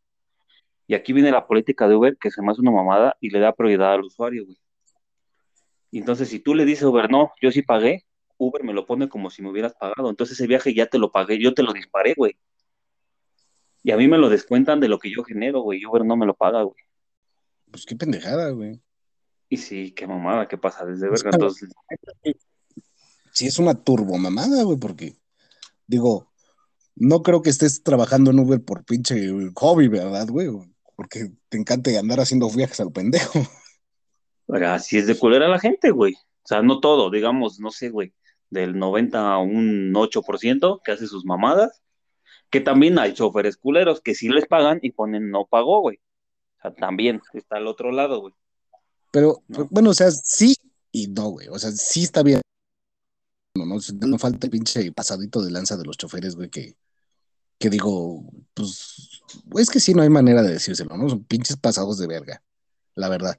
Y 0.86 0.94
aquí 0.94 1.12
viene 1.12 1.30
la 1.30 1.46
política 1.46 1.88
de 1.88 1.96
Uber 1.96 2.16
que 2.16 2.30
se 2.30 2.42
me 2.42 2.52
hace 2.52 2.60
una 2.60 2.70
mamada 2.70 3.16
y 3.20 3.30
le 3.30 3.40
da 3.40 3.54
prioridad 3.54 3.94
al 3.94 4.02
usuario, 4.02 4.44
güey. 4.44 4.58
Y 5.90 5.98
entonces 5.98 6.28
si 6.28 6.40
tú 6.40 6.54
le 6.54 6.64
dices, 6.64 6.84
Uber, 6.84 7.10
no, 7.10 7.32
yo 7.40 7.50
sí 7.50 7.62
pagué, 7.62 8.04
Uber 8.38 8.62
me 8.64 8.72
lo 8.72 8.86
pone 8.86 9.08
como 9.08 9.30
si 9.30 9.42
me 9.42 9.50
hubieras 9.50 9.74
pagado. 9.74 10.10
Entonces 10.10 10.38
ese 10.38 10.46
viaje 10.46 10.74
ya 10.74 10.86
te 10.86 10.98
lo 10.98 11.10
pagué, 11.10 11.38
yo 11.40 11.54
te 11.54 11.62
lo 11.62 11.72
disparé, 11.72 12.14
güey. 12.16 12.36
Y 13.82 13.92
a 13.92 13.96
mí 13.96 14.08
me 14.08 14.18
lo 14.18 14.28
descuentan 14.28 14.80
de 14.80 14.88
lo 14.88 14.98
que 14.98 15.10
yo 15.10 15.22
genero, 15.24 15.60
güey. 15.60 15.84
Uber 15.86 16.04
no 16.04 16.16
me 16.16 16.26
lo 16.26 16.34
paga, 16.34 16.62
güey. 16.62 16.76
Pues 17.70 17.86
qué 17.86 17.96
pendejada, 17.96 18.50
güey. 18.50 18.80
Y 19.48 19.56
sí, 19.56 19.92
qué 19.92 20.06
mamada, 20.06 20.48
qué 20.48 20.58
pasa 20.58 20.84
desde 20.84 21.08
verga. 21.08 21.30
Entonces. 21.32 21.70
Sí, 23.32 23.46
es 23.46 23.58
una 23.58 23.74
turbo 23.74 24.18
mamada, 24.18 24.62
güey, 24.64 24.78
porque 24.78 25.16
digo, 25.86 26.32
no 26.94 27.22
creo 27.22 27.42
que 27.42 27.50
estés 27.50 27.82
trabajando 27.82 28.30
en 28.30 28.40
Uber 28.40 28.64
por 28.64 28.84
pinche 28.84 29.30
hobby, 29.54 29.88
¿verdad, 29.88 30.26
güey? 30.28 30.48
Porque 30.96 31.30
te 31.48 31.58
encanta 31.58 31.96
andar 31.98 32.20
haciendo 32.20 32.50
viajes 32.50 32.80
al 32.80 32.90
pendejo. 32.90 33.38
Pero 34.46 34.70
así 34.70 34.98
es 34.98 35.06
de 35.06 35.18
culera 35.18 35.48
la 35.48 35.60
gente, 35.60 35.90
güey. 35.90 36.14
O 36.14 36.48
sea, 36.48 36.62
no 36.62 36.80
todo, 36.80 37.10
digamos, 37.10 37.60
no 37.60 37.70
sé, 37.70 37.90
güey 37.90 38.12
del 38.50 38.78
90 38.78 39.32
a 39.32 39.38
un 39.38 39.92
8% 39.94 40.80
que 40.84 40.92
hace 40.92 41.06
sus 41.06 41.24
mamadas, 41.24 41.82
que 42.50 42.60
también 42.60 42.98
hay 42.98 43.14
choferes 43.14 43.56
culeros 43.56 44.00
que 44.00 44.14
sí 44.14 44.28
les 44.28 44.46
pagan 44.46 44.78
y 44.82 44.92
ponen 44.92 45.30
no 45.30 45.46
pagó, 45.46 45.80
güey. 45.80 45.96
O 46.58 46.62
sea, 46.62 46.74
también 46.74 47.20
está 47.32 47.56
al 47.56 47.66
otro 47.66 47.90
lado, 47.92 48.20
güey. 48.20 48.34
Pero, 49.10 49.42
bueno, 49.70 49.90
o 49.90 49.94
sea, 49.94 50.10
sí 50.10 50.54
y 50.92 51.08
no, 51.08 51.28
güey. 51.30 51.48
O 51.48 51.58
sea, 51.58 51.70
sí 51.72 52.04
está 52.04 52.22
bien. 52.22 52.40
No, 53.54 53.64
no, 53.64 53.76
no 54.06 54.18
falta 54.18 54.46
el 54.46 54.50
pinche 54.50 54.92
pasadito 54.92 55.42
de 55.42 55.50
lanza 55.50 55.76
de 55.76 55.84
los 55.84 55.96
choferes, 55.96 56.36
güey, 56.36 56.50
que, 56.50 56.76
que 57.58 57.70
digo, 57.70 58.24
pues, 58.54 59.22
es 59.56 59.70
que 59.70 59.80
sí, 59.80 59.94
no 59.94 60.02
hay 60.02 60.10
manera 60.10 60.42
de 60.42 60.52
decírselo, 60.52 60.96
¿no? 60.96 61.08
Son 61.08 61.24
pinches 61.24 61.56
pasados 61.56 61.98
de 61.98 62.06
verga, 62.06 62.42
la 62.94 63.08
verdad 63.08 63.36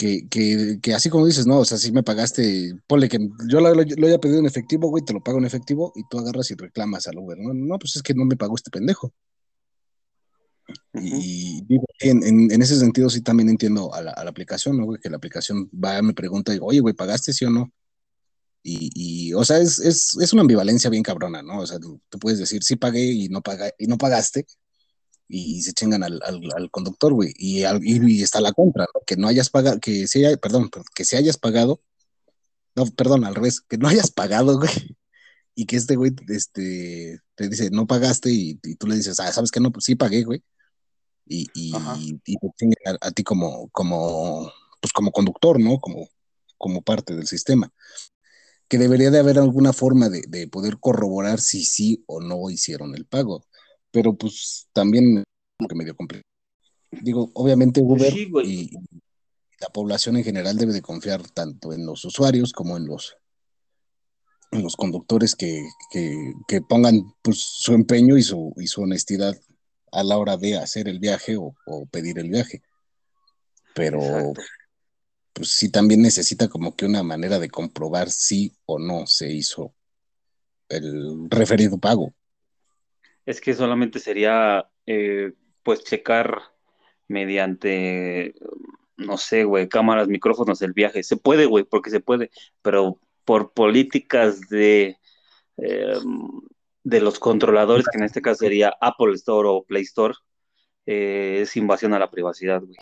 que, 0.00 0.92
así 0.94 1.10
como 1.10 1.26
dices, 1.26 1.46
no, 1.46 1.58
o 1.58 1.64
sea, 1.64 1.78
si 1.78 1.92
me 1.92 2.02
pagaste, 2.02 2.74
ponle 2.86 3.08
que 3.08 3.18
yo 3.48 3.60
lo, 3.60 3.68
haya 3.68 4.18
pedido 4.18 4.38
en 4.38 4.46
efectivo, 4.46 4.88
güey, 4.88 5.04
te 5.04 5.12
lo 5.12 5.22
pago 5.22 5.38
en 5.38 5.44
efectivo 5.44 5.92
y 5.94 6.02
tú 6.08 6.18
agarras 6.18 6.50
y 6.50 6.54
reclamas 6.54 7.06
al 7.06 7.18
Uber, 7.18 7.38
¿no? 7.38 7.52
No, 7.52 7.78
pues 7.78 7.96
es 7.96 8.02
que 8.02 8.14
no 8.14 8.24
me 8.24 8.36
pagó 8.36 8.56
este 8.56 8.70
pendejo. 8.70 9.12
Y 10.94 11.64
digo, 11.66 11.84
en, 12.00 12.62
ese 12.62 12.78
sentido 12.78 13.10
sí 13.10 13.20
también 13.20 13.48
entiendo 13.48 13.92
a 13.92 14.02
la, 14.02 14.12
aplicación, 14.12 14.78
¿no, 14.78 14.84
güey? 14.84 15.00
Que 15.00 15.10
la 15.10 15.16
aplicación 15.16 15.68
va, 15.72 16.00
me 16.02 16.14
pregunta, 16.14 16.52
digo, 16.52 16.66
oye, 16.66 16.80
güey, 16.80 16.94
¿pagaste 16.94 17.32
sí 17.32 17.44
o 17.44 17.50
no? 17.50 17.70
Y, 18.62 19.32
o 19.34 19.44
sea, 19.44 19.58
es, 19.58 20.14
una 20.32 20.42
ambivalencia 20.42 20.90
bien 20.90 21.02
cabrona, 21.02 21.42
¿no? 21.42 21.60
O 21.60 21.66
sea, 21.66 21.78
tú, 21.78 22.00
puedes 22.20 22.38
decir, 22.38 22.62
sí 22.62 22.76
pagué 22.76 23.04
y 23.04 23.28
no, 23.28 23.42
paga, 23.42 23.72
y 23.78 23.86
no 23.86 23.96
pagaste, 23.96 24.46
y, 25.28 25.62
se 25.62 25.72
chingan 25.72 26.02
al, 26.02 26.20
conductor, 26.70 27.12
güey. 27.14 27.32
Y, 27.36 27.64
y, 27.82 28.22
está 28.22 28.40
la 28.40 28.52
contra, 28.52 28.86
¿no? 28.94 29.00
Que 29.06 29.16
no 29.16 29.28
hayas 29.28 29.50
pagado, 29.50 29.80
que 29.80 30.06
se 30.08 30.26
haya, 30.26 30.36
perdón, 30.36 30.70
que 30.94 31.04
se 31.04 31.16
hayas 31.16 31.38
pagado, 31.38 31.82
no, 32.76 32.86
perdón, 32.86 33.24
al 33.24 33.34
revés, 33.34 33.60
que 33.62 33.78
no 33.78 33.88
hayas 33.88 34.10
pagado, 34.10 34.58
güey. 34.58 34.96
Y 35.54 35.66
que 35.66 35.76
este 35.76 35.96
güey 35.96 36.12
este, 36.28 37.20
te 37.34 37.48
dice, 37.48 37.70
no 37.70 37.86
pagaste, 37.86 38.30
y, 38.30 38.54
tú 38.76 38.86
le 38.86 38.96
dices, 38.96 39.20
ah, 39.20 39.32
¿sabes 39.32 39.50
qué? 39.50 39.60
No, 39.60 39.72
pues 39.72 39.84
sí 39.86 39.94
pagué, 39.96 40.24
güey. 40.24 40.42
Y, 41.26 41.46
y, 41.54 41.72
te 42.18 42.34
chingan 42.58 42.96
a, 43.00 43.08
a, 43.08 43.10
ti 43.12 43.22
como, 43.24 43.68
como, 43.70 44.52
pues 44.80 44.92
como 44.92 45.12
conductor, 45.12 45.60
¿no? 45.60 45.78
Como, 45.78 46.08
como 46.58 46.82
parte 46.82 47.14
del 47.14 47.26
sistema 47.26 47.72
que 48.70 48.78
debería 48.78 49.10
de 49.10 49.18
haber 49.18 49.36
alguna 49.36 49.72
forma 49.72 50.08
de, 50.08 50.46
poder 50.46 50.78
corroborar 50.78 51.40
si 51.40 51.64
sí 51.64 52.04
o 52.06 52.20
no 52.20 52.48
hicieron 52.50 52.94
el 52.94 53.04
pago. 53.04 53.44
Pero 53.90 54.14
pues 54.14 54.68
también 54.72 55.24
lo 55.58 55.68
que 55.68 55.74
medio 55.74 55.96
complicado. 55.96 56.24
Digo, 56.92 57.32
obviamente 57.34 57.80
Uber 57.80 58.16
y, 58.44 58.70
la 59.60 59.68
población 59.70 60.16
en 60.16 60.24
general 60.24 60.56
debe 60.56 60.72
de 60.72 60.82
confiar 60.82 61.28
tanto 61.30 61.72
en 61.72 61.84
los 61.84 62.04
usuarios 62.04 62.52
como 62.52 62.76
en 62.76 62.86
los, 62.86 63.16
en 64.52 64.62
los 64.62 64.76
conductores 64.76 65.34
que, 65.34 65.60
pongan 66.68 67.12
pues, 67.22 67.40
su 67.40 67.74
empeño 67.74 68.16
y 68.16 68.22
su, 68.22 68.54
y 68.56 68.68
su 68.68 68.82
honestidad 68.82 69.36
a 69.90 70.04
la 70.04 70.16
hora 70.16 70.36
de 70.36 70.56
hacer 70.56 70.86
el 70.86 71.00
viaje 71.00 71.36
o, 71.36 71.56
pedir 71.90 72.20
el 72.20 72.30
viaje. 72.30 72.62
Pero 73.74 74.32
pues 75.32 75.50
sí 75.50 75.70
también 75.70 76.02
necesita 76.02 76.48
como 76.48 76.74
que 76.74 76.86
una 76.86 77.02
manera 77.02 77.38
de 77.38 77.50
comprobar 77.50 78.10
si 78.10 78.52
o 78.66 78.78
no 78.78 79.06
se 79.06 79.32
hizo 79.32 79.74
el 80.68 81.28
referido 81.28 81.78
pago. 81.78 82.14
Es 83.26 83.40
que 83.40 83.54
solamente 83.54 83.98
sería, 83.98 84.68
eh, 84.86 85.32
pues, 85.62 85.84
checar 85.84 86.40
mediante, 87.08 88.34
no 88.96 89.18
sé, 89.18 89.44
güey, 89.44 89.68
cámaras, 89.68 90.08
micrófonos 90.08 90.58
del 90.58 90.72
viaje. 90.72 91.02
Se 91.02 91.16
puede, 91.16 91.46
güey, 91.46 91.64
porque 91.64 91.90
se 91.90 92.00
puede, 92.00 92.30
pero 92.62 93.00
por 93.24 93.52
políticas 93.52 94.40
de, 94.48 94.96
em, 95.56 96.40
de 96.82 97.00
los 97.00 97.18
controladores, 97.18 97.86
que 97.88 97.98
en 97.98 98.04
este 98.04 98.22
caso 98.22 98.40
sería 98.40 98.74
Apple 98.80 99.14
Store 99.14 99.48
o 99.48 99.64
Play 99.64 99.82
Store, 99.82 100.14
eh, 100.86 101.40
es 101.42 101.56
invasión 101.56 101.94
a 101.94 101.98
la 101.98 102.10
privacidad, 102.10 102.62
güey. 102.62 102.76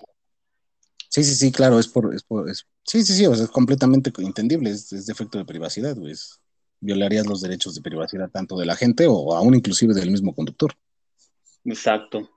Sí, 1.09 1.25
sí, 1.25 1.35
sí, 1.35 1.53
claro, 1.53 1.79
es 1.79 1.89
por, 1.89 2.15
es 2.15 2.23
por 2.23 2.51
sí, 2.55 3.03
sí, 3.03 3.15
sí, 3.15 3.27
o 3.27 3.35
sea, 3.35 3.45
es 3.45 3.51
completamente 3.51 4.13
entendible, 4.19 4.71
es, 4.71 5.07
defecto 5.07 5.39
de 5.39 5.45
privacidad, 5.45 5.97
güey. 5.97 6.15
Violarías 6.81 7.27
los 7.27 7.41
derechos 7.41 7.75
de 7.75 7.81
privacidad 7.81 8.31
tanto 8.31 8.57
de 8.57 8.67
la 8.67 8.77
gente 8.77 9.07
o 9.09 9.35
aún 9.35 9.55
inclusive 9.55 9.95
del 9.95 10.11
mismo 10.11 10.35
conductor. 10.35 10.73
Exacto. 11.65 12.31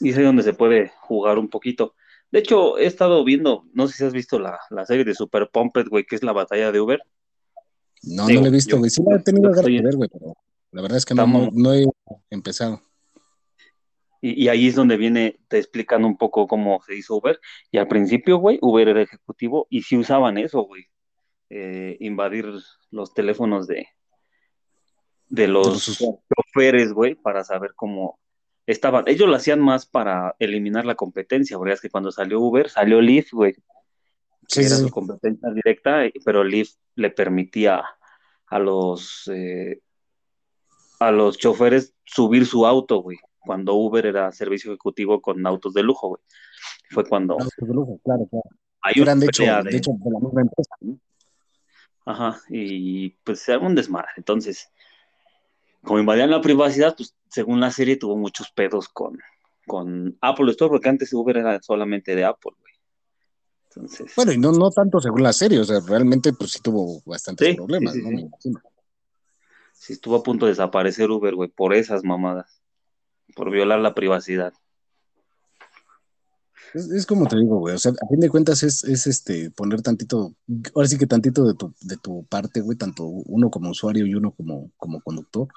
Y 0.00 0.10
es 0.10 0.16
ahí 0.16 0.24
donde 0.24 0.42
se 0.42 0.52
puede 0.52 0.92
jugar 1.00 1.38
un 1.38 1.48
poquito. 1.48 1.94
De 2.30 2.40
hecho, 2.40 2.78
he 2.78 2.86
estado 2.86 3.24
viendo, 3.24 3.64
no 3.72 3.88
sé 3.88 3.96
si 3.96 4.04
has 4.04 4.12
visto 4.12 4.38
la, 4.38 4.60
serie 4.86 5.04
de 5.04 5.14
Super 5.14 5.48
Pumped, 5.50 5.88
güey, 5.88 6.04
que 6.04 6.14
es 6.14 6.22
la 6.22 6.32
batalla 6.32 6.70
de 6.70 6.80
Uber. 6.80 7.00
No, 8.02 8.28
no 8.28 8.40
la 8.42 8.48
he 8.48 8.50
visto, 8.50 8.78
güey. 8.78 8.90
Sí 8.90 9.02
la 9.04 9.16
he 9.16 9.22
tenido 9.22 9.50
que 9.52 9.82
ver, 9.82 9.96
güey, 9.96 10.08
pero 10.12 10.36
la 10.70 10.82
verdad 10.82 10.98
es 10.98 11.04
que 11.04 11.14
no, 11.14 11.50
no 11.52 11.74
he 11.74 11.84
empezado. 12.30 12.80
Y, 14.28 14.48
ahí 14.48 14.66
es 14.66 14.74
donde 14.74 14.96
viene, 14.96 15.38
te 15.46 15.58
explicando 15.58 16.08
un 16.08 16.16
poco 16.16 16.48
cómo 16.48 16.82
se 16.82 16.96
hizo 16.96 17.16
Uber. 17.16 17.40
Y 17.70 17.78
al 17.78 17.86
principio, 17.86 18.38
güey, 18.38 18.58
Uber 18.60 18.88
era 18.88 19.02
ejecutivo 19.02 19.68
y 19.70 19.82
sí 19.82 19.96
usaban 19.96 20.36
eso, 20.36 20.62
güey. 20.62 20.86
Eh, 21.48 21.96
invadir 22.00 22.46
los 22.90 23.14
teléfonos 23.14 23.68
de, 23.68 23.86
de 25.28 25.46
los 25.46 25.96
choferes, 25.96 26.92
güey, 26.92 27.14
para 27.14 27.44
saber 27.44 27.72
cómo 27.76 28.18
estaban. 28.66 29.04
Ellos 29.06 29.28
lo 29.28 29.36
hacían 29.36 29.60
más 29.60 29.86
para 29.86 30.34
eliminar 30.40 30.84
la 30.84 30.96
competencia, 30.96 31.56
porque 31.56 31.74
es 31.74 31.80
que 31.80 31.90
cuando 31.90 32.10
salió 32.10 32.40
Uber, 32.40 32.68
salió 32.68 33.00
Lyft, 33.00 33.32
güey. 33.32 33.54
Sí, 34.48 34.62
era 34.62 34.76
su 34.76 34.90
competencia 34.90 35.50
directa, 35.50 36.02
pero 36.24 36.42
Lyft 36.42 36.76
le 36.96 37.10
permitía 37.10 37.84
a 38.46 38.58
los 38.58 39.30
eh, 39.32 39.80
a 40.98 41.10
los 41.10 41.36
choferes 41.36 41.94
subir 42.04 42.46
su 42.46 42.66
auto, 42.66 43.02
güey 43.02 43.18
cuando 43.46 43.74
Uber 43.74 44.04
era 44.04 44.32
servicio 44.32 44.72
ejecutivo 44.72 45.22
con 45.22 45.46
autos 45.46 45.72
de 45.72 45.82
lujo, 45.82 46.08
güey. 46.08 46.22
Fue 46.90 47.04
cuando. 47.04 47.34
Autos 47.34 47.52
de 47.56 47.74
lujo, 47.74 48.00
claro, 48.04 48.26
claro. 48.26 48.44
Hay 48.82 49.00
una 49.00 49.14
de, 49.14 49.26
hecho, 49.26 49.42
de... 49.42 49.70
de 49.70 49.76
hecho 49.76 49.92
de 49.92 50.10
la 50.10 50.20
misma 50.20 50.42
empresa. 50.42 50.76
Ajá, 52.04 52.40
y 52.50 53.10
pues 53.24 53.40
se 53.40 53.56
un 53.56 53.74
desmadre. 53.74 54.10
Entonces, 54.16 54.68
como 55.82 55.98
invadían 55.98 56.30
la 56.30 56.40
privacidad, 56.40 56.94
pues 56.96 57.16
según 57.28 57.60
la 57.60 57.70
serie 57.70 57.96
tuvo 57.96 58.16
muchos 58.16 58.50
pedos 58.50 58.88
con, 58.88 59.18
con 59.66 60.16
Apple 60.20 60.50
Store, 60.52 60.70
porque 60.70 60.88
antes 60.88 61.12
Uber 61.12 61.36
era 61.36 61.60
solamente 61.62 62.14
de 62.14 62.24
Apple, 62.24 62.52
güey. 62.60 62.74
Entonces... 63.64 64.12
Bueno, 64.14 64.32
y 64.32 64.38
no, 64.38 64.52
no 64.52 64.70
tanto 64.70 65.00
según 65.00 65.24
la 65.24 65.32
serie, 65.32 65.58
o 65.58 65.64
sea, 65.64 65.80
realmente 65.86 66.32
pues 66.32 66.52
sí 66.52 66.60
tuvo 66.60 67.02
bastantes 67.04 67.56
problemas, 67.56 67.96
¿no? 67.96 68.10
Me 68.10 68.20
imagino. 68.20 68.60
Sí, 69.72 69.92
estuvo 69.94 70.16
a 70.16 70.22
punto 70.22 70.46
de 70.46 70.52
desaparecer 70.52 71.10
Uber, 71.10 71.34
güey, 71.34 71.50
por 71.50 71.74
esas 71.74 72.04
mamadas 72.04 72.62
por 73.36 73.50
violar 73.50 73.78
la 73.78 73.94
privacidad. 73.94 74.54
Es, 76.74 77.06
como 77.06 77.26
te 77.26 77.36
digo, 77.36 77.58
güey, 77.58 77.74
o 77.74 77.78
sea, 77.78 77.92
a 77.92 78.08
fin 78.08 78.18
de 78.18 78.28
cuentas 78.28 78.62
es, 78.62 78.82
este 78.84 79.50
poner 79.50 79.82
tantito, 79.82 80.34
ahora 80.74 80.88
sí 80.88 80.98
que 80.98 81.06
tantito 81.06 81.46
de 81.46 81.54
tu, 81.54 81.72
de 81.80 81.96
tu 81.96 82.24
parte, 82.26 82.60
güey, 82.60 82.76
tanto 82.76 83.04
uno 83.04 83.50
como 83.50 83.70
usuario 83.70 84.04
y 84.04 84.14
uno 84.14 84.32
como, 84.32 84.72
como 84.76 85.00
conductor, 85.00 85.48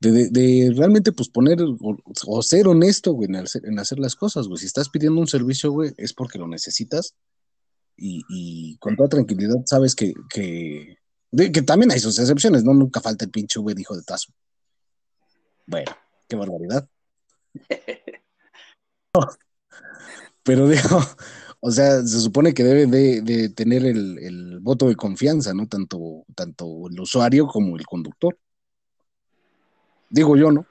de, 0.00 0.72
realmente 0.76 1.12
pues 1.12 1.28
poner 1.28 1.58
o, 1.62 2.42
ser 2.42 2.68
honesto, 2.68 3.12
güey, 3.12 3.28
en 3.28 3.78
hacer, 3.78 3.98
las 3.98 4.16
cosas, 4.16 4.48
güey. 4.48 4.58
Si 4.58 4.66
estás 4.66 4.88
pidiendo 4.88 5.20
un 5.20 5.26
servicio, 5.26 5.70
güey, 5.72 5.92
es 5.96 6.12
porque 6.12 6.38
lo 6.38 6.46
necesitas 6.46 7.14
y, 7.96 8.76
con 8.78 8.96
toda 8.96 9.08
tranquilidad 9.08 9.56
sabes 9.66 9.94
que, 9.94 10.14
que, 10.28 10.98
que 11.32 11.62
también 11.62 11.92
hay 11.92 12.00
sus 12.00 12.18
excepciones, 12.18 12.64
¿no? 12.64 12.74
Nunca 12.74 13.00
falta 13.00 13.24
el 13.24 13.30
pinche 13.30 13.60
güey 13.60 13.74
hijo 13.78 13.96
de 13.96 14.02
tazo. 14.02 14.32
Bueno, 15.66 15.92
qué 16.28 16.36
barbaridad. 16.36 16.88
Pero 20.42 20.68
digo, 20.68 21.00
o 21.60 21.70
sea, 21.70 22.02
se 22.02 22.20
supone 22.20 22.52
que 22.52 22.62
debe 22.62 22.86
de, 22.86 23.48
tener 23.48 23.86
el, 23.86 24.58
voto 24.60 24.88
de 24.88 24.96
confianza, 24.96 25.54
¿no? 25.54 25.66
Tanto, 25.66 26.24
tanto 26.34 26.88
el 26.90 27.00
usuario 27.00 27.46
como 27.46 27.76
el 27.76 27.86
conductor. 27.86 28.38
Digo 30.10 30.36
yo, 30.36 30.52
¿no? 30.52 30.66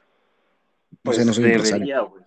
Pues 1.02 1.26
no 1.26 1.34
soy 1.34 1.46
debería, 1.46 2.02
güey. 2.02 2.24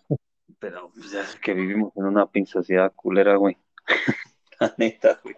Pero 0.59 0.91
pues, 0.95 1.13
ya 1.13 1.23
es 1.23 1.37
que 1.37 1.55
vivimos 1.55 1.93
en 1.97 2.05
una 2.05 2.27
pinche 2.27 2.53
sociedad 2.53 2.93
culera, 2.95 3.37
güey. 3.37 3.57
La 4.61 4.75
neta, 4.79 5.21
güey. 5.23 5.37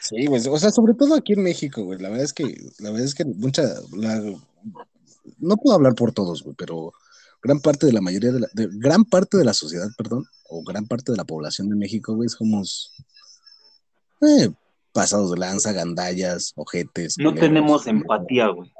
Sí, 0.00 0.26
güey. 0.26 0.40
O 0.48 0.58
sea, 0.58 0.70
sobre 0.70 0.94
todo 0.94 1.14
aquí 1.14 1.32
en 1.32 1.42
México, 1.42 1.82
güey. 1.82 1.98
La 1.98 2.08
verdad 2.08 2.24
es 2.24 2.32
que, 2.32 2.44
la 2.78 2.90
verdad 2.90 3.06
es 3.06 3.14
que 3.14 3.24
mucha, 3.24 3.62
no 5.38 5.56
puedo 5.56 5.74
hablar 5.74 5.94
por 5.94 6.12
todos, 6.12 6.42
güey, 6.42 6.54
pero 6.56 6.92
gran 7.42 7.60
parte 7.60 7.86
de 7.86 7.92
la 7.92 8.00
mayoría 8.00 8.32
de 8.32 8.40
la, 8.40 8.48
gran 8.54 9.04
parte 9.04 9.36
de 9.38 9.44
la 9.44 9.54
sociedad, 9.54 9.88
perdón, 9.96 10.24
o 10.48 10.62
gran 10.62 10.86
parte 10.86 11.12
de 11.12 11.18
la 11.18 11.24
población 11.24 11.68
de 11.68 11.76
México, 11.76 12.14
güey, 12.14 12.28
somos 12.28 12.92
eh, 14.20 14.50
pasados 14.92 15.30
de 15.32 15.38
lanza, 15.38 15.72
gandallas, 15.72 16.52
ojetes. 16.56 17.16
No 17.18 17.34
tenemos 17.34 17.86
empatía, 17.86 18.48
güey. 18.48 18.70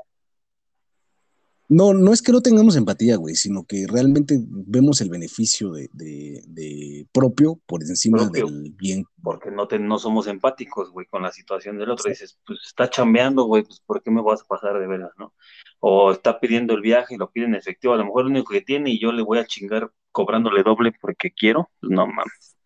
No, 1.72 1.94
no 1.94 2.12
es 2.12 2.20
que 2.20 2.32
no 2.32 2.42
tengamos 2.42 2.74
empatía, 2.74 3.14
güey, 3.14 3.36
sino 3.36 3.64
que 3.64 3.86
realmente 3.88 4.40
vemos 4.44 5.00
el 5.02 5.08
beneficio 5.08 5.70
de, 5.70 7.06
propio 7.12 7.60
por 7.64 7.84
encima 7.84 8.28
del 8.28 8.74
bien. 8.76 9.04
Porque 9.22 9.52
no, 9.52 9.68
no 9.78 9.98
somos 10.00 10.26
empáticos, 10.26 10.90
güey, 10.90 11.06
con 11.06 11.22
la 11.22 11.30
situación 11.30 11.78
del 11.78 11.90
otro. 11.90 12.10
Dices, 12.10 12.36
pues 12.44 12.58
está 12.66 12.90
chambeando, 12.90 13.44
güey, 13.44 13.62
pues 13.62 13.78
¿por 13.86 14.02
qué 14.02 14.10
me 14.10 14.20
vas 14.20 14.42
a 14.42 14.46
pasar 14.46 14.80
de 14.80 14.88
veras, 14.88 15.12
no? 15.16 15.32
O 15.78 16.10
está 16.10 16.40
pidiendo 16.40 16.74
el 16.74 16.80
viaje 16.80 17.14
y 17.14 17.18
lo 17.18 17.30
pide 17.30 17.44
en 17.44 17.54
efectivo, 17.54 17.94
a 17.94 17.98
lo 17.98 18.04
mejor 18.06 18.24
lo 18.24 18.30
único 18.30 18.52
que 18.52 18.62
tiene 18.62 18.90
y 18.90 19.00
yo 19.00 19.12
le 19.12 19.22
voy 19.22 19.38
a 19.38 19.46
chingar 19.46 19.92
cobrándole 20.10 20.64
doble 20.64 20.92
porque 21.00 21.30
quiero, 21.30 21.70
pues 21.80 21.92
no 21.92 22.04
mames. 22.04 22.56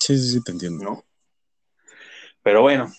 Sí, 0.00 0.18
sí, 0.18 0.30
sí, 0.32 0.42
te 0.42 0.50
entiendo. 0.50 0.82
¿No? 0.82 1.04
Pero 2.42 2.62
bueno, 2.62 2.92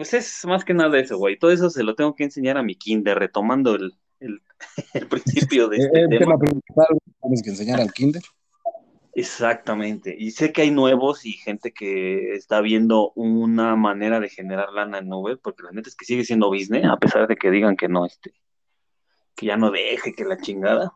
pues 0.00 0.14
es 0.14 0.46
más 0.46 0.64
que 0.64 0.72
nada 0.72 0.98
eso, 0.98 1.18
güey. 1.18 1.38
Todo 1.38 1.50
eso 1.50 1.68
se 1.68 1.82
lo 1.82 1.94
tengo 1.94 2.14
que 2.14 2.24
enseñar 2.24 2.56
a 2.56 2.62
mi 2.62 2.74
kinder, 2.74 3.18
retomando 3.18 3.74
el, 3.74 3.92
principio 5.10 5.68
de 5.68 5.76
este 5.76 6.00
el 6.00 6.08
tema. 6.08 6.38
principal 6.38 6.86
tienes 7.20 7.42
que 7.42 7.50
enseñar 7.50 7.82
al 7.82 7.92
kinder. 7.92 8.22
Exactamente. 9.12 10.16
Y 10.18 10.30
sé 10.30 10.54
que 10.54 10.62
hay 10.62 10.70
nuevos 10.70 11.26
y 11.26 11.34
gente 11.34 11.72
que 11.72 12.32
está 12.32 12.62
viendo 12.62 13.12
una 13.14 13.76
manera 13.76 14.20
de 14.20 14.30
generar 14.30 14.72
lana 14.72 15.00
en 15.00 15.12
Uber, 15.12 15.38
porque 15.38 15.64
la 15.64 15.72
neta 15.72 15.90
es 15.90 15.96
que 15.96 16.06
sigue 16.06 16.24
siendo 16.24 16.48
business, 16.48 16.86
a 16.86 16.96
pesar 16.96 17.28
de 17.28 17.36
que 17.36 17.50
digan 17.50 17.76
que 17.76 17.88
no, 17.88 18.06
este, 18.06 18.32
que 19.36 19.44
ya 19.44 19.58
no 19.58 19.70
deje, 19.70 20.14
que 20.14 20.24
la 20.24 20.38
chingada. 20.38 20.94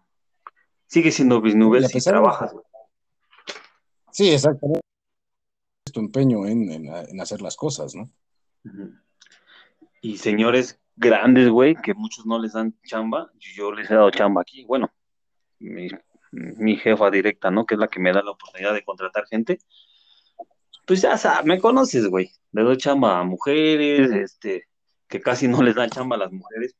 Sigue 0.86 1.12
siendo 1.12 1.42
business 1.42 1.90
si 1.90 2.00
trabajas, 2.00 2.54
güey. 2.54 2.64
Sí, 4.12 4.30
exactamente. 4.30 4.80
Es 5.84 5.92
tu 5.92 6.00
empeño 6.00 6.46
en 6.46 7.20
hacer 7.20 7.42
las 7.42 7.54
cosas, 7.54 7.94
¿no? 7.94 8.10
Y 10.00 10.18
señores 10.18 10.80
grandes, 10.96 11.48
güey, 11.48 11.76
que 11.76 11.94
muchos 11.94 12.26
no 12.26 12.38
les 12.38 12.52
dan 12.52 12.74
chamba, 12.84 13.30
yo 13.38 13.72
les 13.72 13.90
he 13.90 13.94
dado 13.94 14.10
chamba 14.10 14.42
aquí. 14.42 14.64
Bueno, 14.64 14.92
mi, 15.58 16.76
jefa 16.76 17.10
directa, 17.10 17.50
¿no? 17.50 17.66
Que 17.66 17.74
es 17.74 17.80
la 17.80 17.88
que 17.88 18.00
me 18.00 18.12
da 18.12 18.22
la 18.22 18.32
oportunidad 18.32 18.74
de 18.74 18.84
contratar 18.84 19.26
gente. 19.26 19.58
Pues 20.86 21.02
ya 21.02 21.16
sabes, 21.16 21.46
me 21.46 21.60
conoces, 21.60 22.06
güey. 22.08 22.30
Le 22.52 22.62
doy 22.62 22.76
chamba 22.76 23.18
a 23.18 23.24
mujeres, 23.24 24.10
este, 24.10 24.68
que 25.08 25.20
casi 25.20 25.48
no 25.48 25.62
les 25.62 25.74
dan 25.74 25.90
chamba 25.90 26.16
a 26.16 26.20
las 26.20 26.32
mujeres 26.32 26.76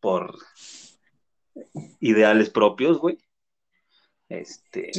por 0.00 0.36
ideales 2.00 2.50
propios, 2.50 2.98
güey. 2.98 3.18
Este, 4.28 4.90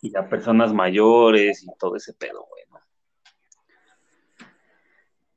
y 0.00 0.16
a 0.16 0.28
personas 0.28 0.72
mayores 0.72 1.62
y 1.62 1.66
todo 1.78 1.96
ese 1.96 2.12
pedo, 2.14 2.44
güey. 2.48 2.62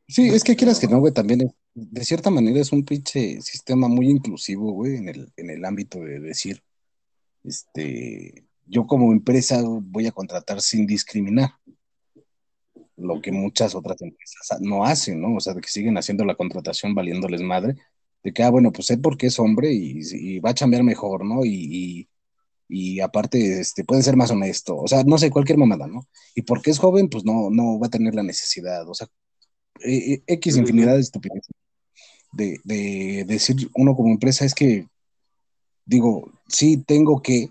Sí, 0.07 0.29
es 0.29 0.43
que 0.43 0.55
quieras 0.55 0.79
que 0.79 0.88
no, 0.88 1.00
güey, 1.00 1.13
también 1.13 1.51
de 1.74 2.05
cierta 2.05 2.29
manera 2.29 2.59
es 2.59 2.71
un 2.71 2.85
pinche 2.85 3.41
sistema 3.41 3.88
muy 3.88 4.09
inclusivo, 4.09 4.71
güey, 4.71 4.97
en 4.97 5.09
el, 5.09 5.33
en 5.35 5.50
el 5.50 5.65
ámbito 5.65 6.00
de 6.00 6.19
decir, 6.19 6.63
este, 7.43 8.45
yo 8.65 8.88
como 8.88 9.12
empresa 9.12 9.62
voy 9.63 10.07
a 10.07 10.12
contratar 10.12 10.62
sin 10.62 10.85
discriminar, 10.88 11.51
lo 12.97 13.21
que 13.21 13.31
muchas 13.31 13.75
otras 13.75 14.01
empresas 14.01 14.62
no 14.62 14.85
hacen, 14.85 15.21
¿no? 15.21 15.35
O 15.35 15.39
sea, 15.39 15.53
de 15.53 15.62
que 15.62 15.69
siguen 15.69 15.97
haciendo 15.97 16.25
la 16.25 16.35
contratación 16.35 16.95
valiéndoles 16.95 17.41
madre, 17.41 17.75
de 18.24 18.33
que, 18.33 18.43
ah, 18.43 18.50
bueno, 18.50 18.71
pues 18.71 18.88
sé 18.88 18.97
por 18.97 19.17
qué 19.17 19.27
es 19.27 19.39
hombre 19.39 19.71
y, 19.74 20.39
va 20.39 20.51
a 20.51 20.53
chambear 20.53 20.83
mejor, 20.83 21.25
¿no? 21.25 21.45
Y, 21.45 22.09
y, 22.69 23.00
aparte, 23.01 23.59
este, 23.59 23.83
puede 23.83 24.03
ser 24.03 24.15
más 24.15 24.31
honesto, 24.31 24.77
o 24.77 24.88
sea, 24.88 25.03
no 25.03 25.17
sé, 25.17 25.29
cualquier 25.31 25.57
mamada, 25.57 25.88
¿no? 25.88 26.07
Y 26.35 26.43
porque 26.43 26.71
es 26.71 26.79
joven, 26.79 27.09
pues 27.09 27.25
no, 27.25 27.50
no 27.51 27.79
va 27.79 27.88
a 27.88 27.89
tener 27.91 28.15
la 28.15 28.24
necesidad, 28.24 28.88
o 28.89 28.93
sea, 28.93 29.07
eh, 29.82 30.13
eh, 30.13 30.24
X 30.27 30.58
infinidad 30.58 30.96
de 30.96 31.01
estupideces 31.01 31.51
de, 32.36 32.60
de, 32.63 33.24
decir 33.25 33.70
uno 33.75 33.96
como 33.96 34.12
empresa 34.12 34.46
es 34.46 34.53
que, 34.53 34.88
digo, 35.86 36.32
sí 36.48 36.77
tengo 36.77 37.22
que, 37.22 37.50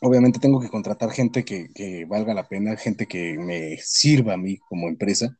obviamente 0.00 0.40
tengo 0.40 0.60
que 0.60 0.68
contratar 0.68 1.10
gente 1.10 1.44
que, 1.44 2.04
valga 2.08 2.34
la 2.34 2.48
pena, 2.48 2.76
gente 2.76 3.06
que 3.06 3.38
me 3.38 3.78
sirva 3.78 4.34
a 4.34 4.36
mí 4.38 4.58
como 4.68 4.88
empresa, 4.88 5.38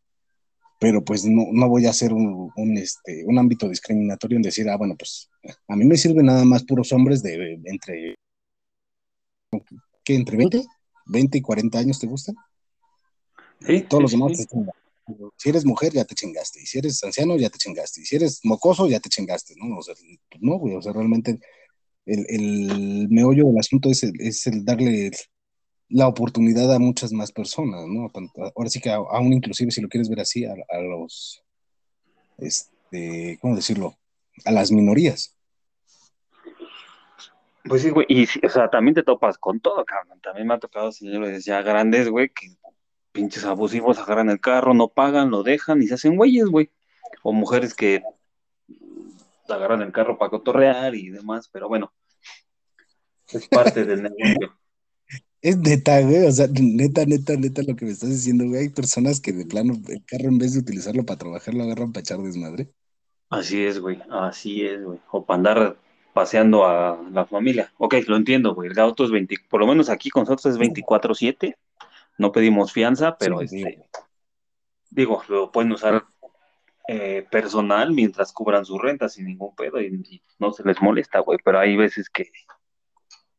pero 0.78 1.04
pues 1.04 1.24
no, 1.24 1.46
no 1.52 1.68
voy 1.68 1.86
a 1.86 1.90
hacer 1.90 2.12
un, 2.12 2.50
un, 2.56 2.78
este, 2.78 3.24
un 3.24 3.38
ámbito 3.38 3.68
discriminatorio 3.68 4.36
en 4.36 4.42
decir, 4.42 4.68
ah, 4.68 4.76
bueno, 4.76 4.96
pues 4.96 5.30
a 5.68 5.76
mí 5.76 5.84
me 5.84 5.96
sirven 5.96 6.26
nada 6.26 6.44
más 6.44 6.64
puros 6.64 6.92
hombres 6.92 7.22
de 7.22 7.60
entre, 7.64 8.14
¿qué? 10.04 10.14
¿Entre 10.14 10.36
20? 10.36 10.62
¿20 11.06 11.36
y 11.36 11.40
40 11.40 11.78
años 11.78 11.98
te 11.98 12.06
gustan? 12.06 12.34
Sí, 13.60 13.84
todos 13.88 14.02
los 14.02 14.12
demás 14.12 14.32
si 15.36 15.48
eres 15.48 15.64
mujer, 15.64 15.92
ya 15.92 16.04
te 16.04 16.14
chingaste. 16.14 16.60
Y 16.62 16.66
si 16.66 16.78
eres 16.78 17.02
anciano, 17.04 17.36
ya 17.36 17.50
te 17.50 17.58
chingaste. 17.58 18.00
Y 18.00 18.04
si 18.04 18.16
eres 18.16 18.40
mocoso, 18.44 18.88
ya 18.88 19.00
te 19.00 19.08
chingaste, 19.08 19.54
¿no? 19.56 19.78
O 19.78 19.82
sea, 19.82 19.94
pues 19.94 20.42
no, 20.42 20.58
güey. 20.58 20.74
O 20.74 20.82
sea, 20.82 20.92
realmente 20.92 21.38
el, 22.06 22.26
el 22.28 23.08
meollo 23.10 23.46
del 23.46 23.58
asunto 23.58 23.90
es 23.90 24.02
el, 24.02 24.12
es 24.20 24.46
el 24.46 24.64
darle 24.64 25.10
la 25.88 26.08
oportunidad 26.08 26.72
a 26.74 26.78
muchas 26.78 27.12
más 27.12 27.32
personas, 27.32 27.86
¿no? 27.86 28.10
Ahora 28.56 28.70
sí 28.70 28.80
que 28.80 28.90
aún 28.90 29.32
inclusive, 29.32 29.70
si 29.70 29.80
lo 29.80 29.88
quieres 29.88 30.08
ver 30.08 30.20
así, 30.20 30.44
a, 30.44 30.54
los, 30.80 31.42
este, 32.38 33.38
¿cómo 33.40 33.56
decirlo? 33.56 33.94
A 34.44 34.50
las 34.50 34.72
minorías. 34.72 35.36
Pues 37.64 37.82
sí, 37.82 37.90
güey, 37.90 38.06
y 38.08 38.24
o 38.44 38.48
sea, 38.50 38.68
también 38.68 38.94
te 38.94 39.02
topas 39.02 39.38
con 39.38 39.60
todo, 39.60 39.84
cabrón. 39.84 40.20
También 40.20 40.46
me 40.46 40.54
ha 40.54 40.58
tocado 40.58 40.92
señores 40.92 41.44
ya 41.44 41.62
grandes, 41.62 42.08
güey, 42.08 42.28
que 42.28 42.48
pinches 43.14 43.44
abusivos 43.44 43.98
agarran 43.98 44.28
el 44.28 44.40
carro, 44.40 44.74
no 44.74 44.88
pagan, 44.88 45.30
lo 45.30 45.44
dejan 45.44 45.80
y 45.80 45.86
se 45.86 45.94
hacen 45.94 46.16
güeyes, 46.16 46.46
güey. 46.46 46.70
O 47.22 47.32
mujeres 47.32 47.72
que 47.72 48.02
agarran 49.48 49.82
el 49.82 49.92
carro 49.92 50.18
para 50.18 50.30
cotorrear 50.30 50.94
y 50.96 51.10
demás, 51.10 51.48
pero 51.50 51.68
bueno, 51.68 51.92
es 53.28 53.46
parte 53.46 53.84
del 53.84 54.02
negocio. 54.16 54.52
Es 55.40 55.56
neta, 55.58 56.00
güey, 56.00 56.26
o 56.26 56.32
sea, 56.32 56.48
neta, 56.48 57.06
neta, 57.06 57.36
neta 57.36 57.62
lo 57.62 57.76
que 57.76 57.84
me 57.84 57.92
estás 57.92 58.10
diciendo, 58.10 58.46
güey. 58.46 58.62
Hay 58.62 58.68
personas 58.70 59.20
que 59.20 59.32
de 59.32 59.46
plano 59.46 59.74
el 59.88 60.04
carro 60.04 60.28
en 60.28 60.38
vez 60.38 60.54
de 60.54 60.60
utilizarlo 60.60 61.04
para 61.06 61.18
trabajar 61.18 61.54
lo 61.54 61.62
agarran 61.62 61.92
para 61.92 62.00
echar 62.00 62.18
desmadre. 62.18 62.72
Así 63.30 63.64
es, 63.64 63.78
güey, 63.78 64.00
así 64.10 64.66
es, 64.66 64.82
güey. 64.82 64.98
O 65.10 65.24
para 65.24 65.36
andar 65.36 65.76
paseando 66.12 66.64
a 66.66 67.00
la 67.12 67.26
familia. 67.26 67.72
Ok, 67.78 67.94
lo 68.08 68.16
entiendo, 68.16 68.54
güey. 68.54 68.70
El 68.70 68.78
auto 68.80 69.04
es 69.04 69.10
20, 69.12 69.36
por 69.48 69.60
lo 69.60 69.66
menos 69.68 69.88
aquí 69.88 70.10
con 70.10 70.22
nosotros 70.22 70.54
es 70.54 70.58
24-7 70.58 71.54
no 72.18 72.32
pedimos 72.32 72.72
fianza, 72.72 73.16
pero 73.18 73.40
este, 73.40 73.88
digo, 74.90 75.22
lo 75.28 75.50
pueden 75.50 75.72
usar 75.72 76.04
eh, 76.86 77.26
personal 77.30 77.92
mientras 77.92 78.32
cubran 78.32 78.64
su 78.64 78.78
renta 78.78 79.08
sin 79.08 79.26
ningún 79.26 79.54
pedo 79.54 79.80
y, 79.80 80.22
no 80.38 80.52
se 80.52 80.64
les 80.64 80.80
molesta, 80.82 81.20
güey, 81.20 81.38
pero 81.44 81.58
hay 81.58 81.76
veces 81.76 82.10
que 82.10 82.30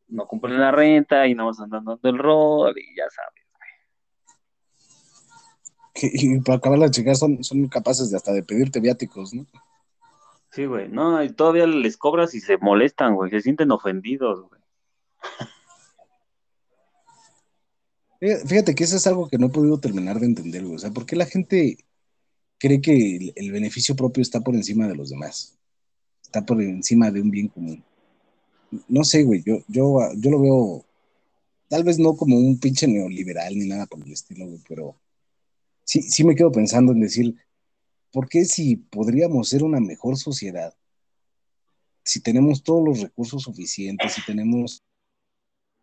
no 0.08 0.28
cumplen 0.28 0.60
la 0.60 0.72
renta 0.72 1.28
y 1.28 1.36
no 1.36 1.46
van 1.46 1.74
andando 1.74 2.00
el 2.04 2.18
rol 2.18 2.74
y 2.78 2.96
ya 2.96 3.06
sabes, 3.10 3.46
güey. 3.52 3.70
Y 6.14 6.40
para 6.42 6.58
acabar 6.58 6.80
las 6.80 6.92
chicas 6.92 7.20
son, 7.20 7.44
son 7.44 7.68
capaces 7.68 8.12
de 8.12 8.18
hasta 8.18 8.34
de 8.34 8.44
pedirte 8.44 8.80
viáticos, 8.80 9.34
¿no? 9.34 9.46
Sí, 10.52 10.66
güey, 10.66 10.88
no, 10.88 11.22
y 11.22 11.34
todavía 11.34 11.68
les 11.68 11.98
cobras 11.98 12.34
y 12.34 12.40
se 12.40 12.58
molestan, 12.58 13.16
güey, 13.16 13.30
se 13.30 13.42
sienten 13.42 13.72
ofendidos, 13.72 14.48
güey. 14.48 14.62
Fíjate 18.46 18.74
que 18.74 18.84
eso 18.84 18.98
es 18.98 19.06
algo 19.08 19.30
que 19.30 19.38
no 19.38 19.48
he 19.48 19.50
podido 19.50 19.80
terminar 19.80 20.20
de 20.20 20.26
entender, 20.26 20.64
güey. 20.64 20.76
O 20.76 20.80
sea, 20.80 20.92
¿por 20.92 21.06
qué 21.06 21.16
la 21.16 21.26
gente 21.26 21.78
cree 22.58 22.82
que 22.82 23.34
el, 23.36 23.52
beneficio 23.52 23.96
propio 23.96 24.22
está 24.22 24.42
por 24.42 24.56
encima 24.56 24.88
de 24.88 24.96
los 24.96 25.10
demás? 25.10 25.58
Está 26.24 26.46
por 26.46 26.62
encima 26.62 27.12
de 27.12 27.22
un 27.22 27.30
bien 27.30 27.50
común. 27.50 27.84
No 28.88 29.04
sé, 29.04 29.24
güey, 29.24 29.44
yo, 29.44 29.60
yo, 29.68 30.00
yo 30.18 30.32
lo 30.32 30.42
veo, 30.42 30.86
tal 31.70 31.84
vez 31.84 32.00
no 32.00 32.16
como 32.16 32.38
un 32.38 32.60
pinche 32.60 32.88
neoliberal 32.88 33.56
ni 33.58 33.68
nada 33.68 33.86
por 33.86 34.04
el 34.04 34.12
estilo, 34.12 34.48
güey, 34.48 34.62
pero 34.68 34.96
sí, 35.84 36.02
sí 36.02 36.24
me 36.24 36.36
quedo 36.36 36.52
pensando 36.52 36.92
en 36.92 37.02
decir, 37.02 37.36
¿por 38.12 38.28
qué 38.28 38.44
si 38.46 38.76
podríamos 38.76 39.50
ser 39.50 39.64
una 39.64 39.80
mejor 39.80 40.18
sociedad? 40.18 40.74
Si 42.04 42.22
tenemos 42.22 42.64
todos 42.64 42.84
los 42.84 43.02
recursos 43.02 43.44
suficientes, 43.44 44.14
si 44.14 44.26
tenemos 44.26 44.84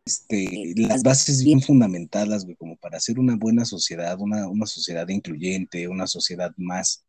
este, 0.04 0.72
las 0.76 1.02
bases 1.02 1.44
bien 1.44 1.60
fundamentadas, 1.60 2.44
güey, 2.44 2.56
como 2.56 2.76
para 2.76 2.96
hacer 2.96 3.18
una 3.18 3.36
buena 3.36 3.64
sociedad, 3.64 4.18
una, 4.20 4.48
una 4.48 4.66
sociedad 4.66 5.08
incluyente, 5.08 5.88
una 5.88 6.06
sociedad 6.06 6.52
más, 6.56 7.04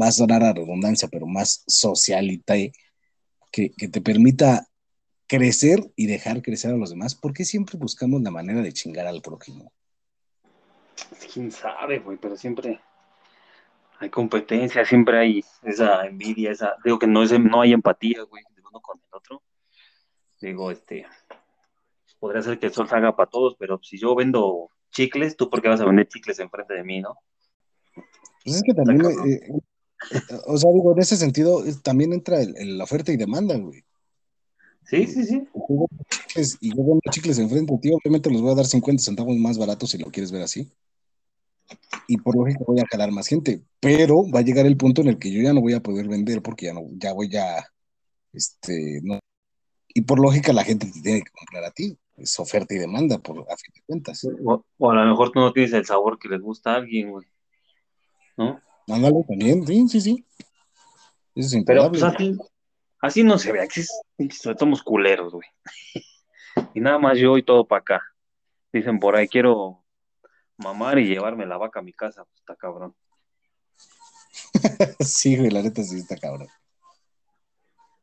va 0.00 0.08
a 0.08 0.12
sonar 0.12 0.42
a 0.42 0.52
redundancia, 0.52 1.08
pero 1.08 1.26
más 1.26 1.64
socialite, 1.66 2.72
que, 3.50 3.70
que 3.70 3.88
te 3.88 4.00
permita 4.00 4.66
crecer 5.26 5.90
y 5.96 6.06
dejar 6.06 6.42
crecer 6.42 6.72
a 6.72 6.76
los 6.76 6.90
demás, 6.90 7.14
¿por 7.14 7.32
qué 7.32 7.44
siempre 7.44 7.78
buscamos 7.78 8.20
la 8.22 8.30
manera 8.30 8.60
de 8.60 8.72
chingar 8.72 9.06
al 9.06 9.22
prójimo? 9.22 9.72
Quién 11.32 11.50
sabe, 11.50 12.00
güey, 12.00 12.18
pero 12.18 12.36
siempre 12.36 12.80
hay 13.98 14.10
competencia, 14.10 14.84
siempre 14.84 15.18
hay 15.18 15.44
esa 15.62 16.06
envidia, 16.06 16.50
esa, 16.50 16.76
digo 16.84 16.98
que 16.98 17.06
no, 17.06 17.22
es, 17.22 17.38
no 17.38 17.62
hay 17.62 17.72
empatía, 17.72 18.22
güey, 18.22 18.42
de 18.54 18.60
uno 18.60 18.80
con 18.80 18.98
el 18.98 19.16
otro. 19.16 19.42
Digo, 20.40 20.70
este, 20.70 21.06
podría 22.22 22.40
ser 22.40 22.56
que 22.60 22.66
el 22.66 22.72
sol 22.72 22.88
salga 22.88 23.16
para 23.16 23.28
todos, 23.28 23.56
pero 23.58 23.80
si 23.82 23.98
yo 23.98 24.14
vendo 24.14 24.70
chicles, 24.92 25.36
¿tú 25.36 25.50
por 25.50 25.60
qué 25.60 25.66
vas 25.66 25.80
a 25.80 25.84
vender 25.84 26.06
chicles 26.06 26.38
enfrente 26.38 26.72
de 26.72 26.84
mí, 26.84 27.00
no? 27.00 27.16
Pues 28.44 28.58
es 28.58 28.62
que 28.62 28.72
también, 28.72 29.04
eh, 29.26 29.40
eh, 29.48 30.20
o 30.46 30.56
sea, 30.56 30.70
digo, 30.70 30.92
en 30.92 31.00
ese 31.00 31.16
sentido, 31.16 31.64
también 31.82 32.12
entra 32.12 32.38
la 32.58 32.84
oferta 32.84 33.10
y 33.10 33.16
demanda, 33.16 33.56
güey. 33.56 33.82
Sí, 34.84 35.08
sí, 35.08 35.24
sí. 35.24 35.48
Y 36.60 36.76
yo 36.76 36.84
vendo 36.84 37.00
chicles 37.10 37.40
enfrente 37.40 37.72
de 37.72 37.78
ti, 37.80 37.90
obviamente 37.92 38.30
los 38.30 38.40
voy 38.40 38.52
a 38.52 38.54
dar 38.54 38.66
50 38.66 39.02
centavos 39.02 39.36
más 39.36 39.58
baratos 39.58 39.90
si 39.90 39.98
lo 39.98 40.12
quieres 40.12 40.30
ver 40.30 40.42
así. 40.42 40.70
Y 42.06 42.18
por 42.18 42.36
lógica 42.36 42.60
voy 42.64 42.78
a 42.78 42.86
jalar 42.88 43.10
más 43.10 43.26
gente, 43.26 43.64
pero 43.80 44.30
va 44.30 44.38
a 44.38 44.44
llegar 44.44 44.64
el 44.66 44.76
punto 44.76 45.00
en 45.00 45.08
el 45.08 45.18
que 45.18 45.32
yo 45.32 45.42
ya 45.42 45.52
no 45.52 45.60
voy 45.60 45.72
a 45.72 45.82
poder 45.82 46.06
vender 46.06 46.40
porque 46.40 46.66
ya 46.66 46.72
no, 46.72 46.82
ya 46.92 47.14
voy 47.14 47.34
a, 47.36 47.66
este, 48.32 49.00
no. 49.02 49.18
Y 49.88 50.02
por 50.02 50.20
lógica 50.20 50.52
la 50.52 50.62
gente 50.62 50.86
te 50.86 51.02
tiene 51.02 51.22
que 51.22 51.32
comprar 51.32 51.64
a 51.64 51.72
ti 51.72 51.98
es 52.16 52.38
oferta 52.38 52.74
y 52.74 52.78
demanda, 52.78 53.18
por 53.18 53.38
a 53.40 53.56
fin 53.56 53.72
de 53.74 53.82
cuentas. 53.86 54.26
O, 54.44 54.90
a 54.90 54.94
lo 54.94 55.10
mejor 55.10 55.30
tú 55.30 55.40
no 55.40 55.52
tienes 55.52 55.72
el 55.72 55.84
sabor 55.84 56.18
que 56.18 56.28
les 56.28 56.40
gusta 56.40 56.72
a 56.72 56.76
alguien, 56.76 57.10
güey. 57.10 57.26
¿No? 58.36 58.60
Ándale, 58.88 59.24
también, 59.28 59.66
sí, 59.66 59.88
sí, 59.88 60.00
sí. 60.00 60.26
Eso 61.34 61.58
es 61.58 61.64
Pero 61.64 61.88
pues 61.88 62.02
así, 62.02 62.36
así 63.00 63.22
no 63.22 63.38
se 63.38 63.52
ve, 63.52 63.60
aquí 63.62 63.82
somos 64.58 64.82
culeros, 64.82 65.32
güey. 65.32 65.48
y 66.74 66.80
nada 66.80 66.98
más 66.98 67.18
yo 67.18 67.38
y 67.38 67.42
todo 67.42 67.66
para 67.66 67.80
acá. 67.80 68.02
Dicen 68.72 68.98
por 68.98 69.16
ahí, 69.16 69.28
quiero 69.28 69.84
mamar 70.56 70.98
y 70.98 71.06
llevarme 71.06 71.46
la 71.46 71.56
vaca 71.56 71.80
a 71.80 71.82
mi 71.82 71.92
casa, 71.92 72.24
pues 72.24 72.40
está 72.40 72.56
cabrón. 72.56 72.94
sí, 75.00 75.36
güey, 75.36 75.50
la 75.50 75.62
neta 75.62 75.82
sí 75.82 75.98
está 75.98 76.16
cabrón. 76.16 76.48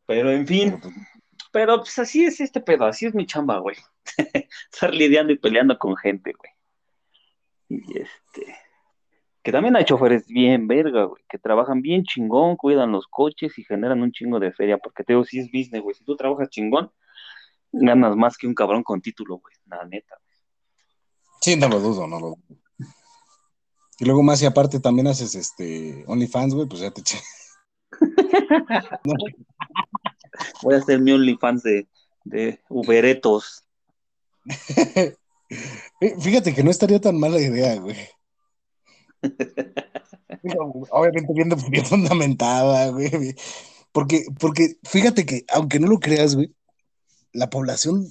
Pero 0.05 0.31
en 0.31 0.47
fin, 0.47 0.79
pues, 0.81 0.93
pero 1.51 1.77
pues 1.77 1.97
así 1.99 2.25
es 2.25 2.39
este 2.39 2.61
pedo, 2.61 2.85
así 2.85 3.05
es 3.05 3.15
mi 3.15 3.25
chamba, 3.25 3.59
güey. 3.59 3.75
Estar 4.71 4.93
lidiando 4.93 5.33
y 5.33 5.37
peleando 5.37 5.77
con 5.77 5.95
gente, 5.97 6.33
güey. 6.33 6.51
Y 7.69 7.99
este. 7.99 8.55
Que 9.41 9.51
también 9.51 9.75
hay 9.75 9.85
choferes 9.85 10.27
bien 10.27 10.67
verga, 10.67 11.05
güey, 11.05 11.23
que 11.29 11.39
trabajan 11.39 11.81
bien 11.81 12.03
chingón, 12.03 12.57
cuidan 12.57 12.91
los 12.91 13.07
coches 13.07 13.57
y 13.57 13.63
generan 13.63 14.01
un 14.01 14.11
chingo 14.11 14.39
de 14.39 14.51
feria, 14.51 14.77
porque 14.77 15.03
te 15.03 15.13
digo, 15.13 15.23
si 15.23 15.39
es 15.39 15.47
business, 15.47 15.81
güey, 15.81 15.95
si 15.95 16.03
tú 16.03 16.17
trabajas 16.17 16.49
chingón, 16.49 16.91
ganas 17.71 18.17
más 18.17 18.37
que 18.37 18.47
un 18.47 18.53
cabrón 18.53 18.83
con 18.83 19.01
título, 19.01 19.37
güey, 19.37 19.55
la 19.67 19.85
neta. 19.85 20.17
Sí, 21.39 21.55
no 21.55 21.69
lo 21.69 21.79
dudo, 21.79 22.05
no 22.05 22.19
lo 22.19 22.27
dudo. 22.27 22.37
Y 23.97 24.05
luego 24.05 24.23
más 24.23 24.41
y 24.41 24.45
aparte 24.45 24.79
también 24.79 25.07
haces 25.07 25.35
este 25.35 26.03
OnlyFans, 26.07 26.53
güey, 26.53 26.67
pues 26.67 26.81
ya 26.81 26.91
te 26.91 27.01
eché. 27.01 27.19
Voy 30.61 30.75
a 30.75 30.77
hacer 30.77 30.99
mi 30.99 31.11
OnlyFans 31.11 31.63
de, 31.63 31.87
de 32.23 32.59
Uberetos. 32.69 33.63
Fíjate 36.21 36.53
que 36.53 36.63
no 36.63 36.71
estaría 36.71 37.01
tan 37.01 37.19
mala 37.19 37.39
idea, 37.39 37.75
güey. 37.79 37.97
Obviamente 40.91 41.33
bien, 41.33 41.49
bien 41.69 41.85
fundamentada, 41.85 42.89
güey. 42.89 43.35
Porque, 43.91 44.25
porque 44.39 44.77
fíjate 44.83 45.25
que, 45.25 45.45
aunque 45.49 45.79
no 45.79 45.87
lo 45.87 45.99
creas, 45.99 46.35
güey, 46.35 46.53
la 47.33 47.49
población, 47.49 48.07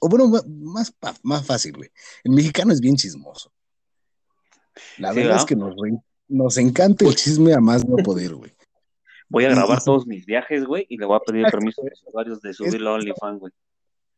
o 0.00 0.08
bueno, 0.08 0.30
más, 0.46 0.94
más 1.22 1.46
fácil, 1.46 1.72
güey. 1.76 1.90
El 2.24 2.32
mexicano 2.32 2.72
es 2.72 2.80
bien 2.80 2.96
chismoso. 2.96 3.52
La 4.98 5.12
verdad 5.12 5.36
es 5.36 5.44
que 5.44 5.56
nos, 5.56 5.74
nos 6.28 6.56
encanta 6.56 7.04
el 7.04 7.16
chisme 7.16 7.52
a 7.52 7.60
más 7.60 7.86
no 7.86 7.96
poder, 7.96 8.34
güey. 8.34 8.54
Voy 9.32 9.46
a 9.46 9.48
grabar 9.48 9.82
todos 9.82 10.06
mis 10.06 10.26
viajes, 10.26 10.66
güey, 10.66 10.84
y 10.90 10.98
le 10.98 11.06
voy 11.06 11.16
a 11.16 11.20
pedir 11.20 11.46
permiso 11.50 11.80
a 11.80 11.86
los 11.88 12.02
usuarios 12.06 12.42
de 12.42 12.52
subirlo 12.52 12.90
a 12.90 12.94
OnlyFans, 12.94 13.40
güey. 13.40 13.52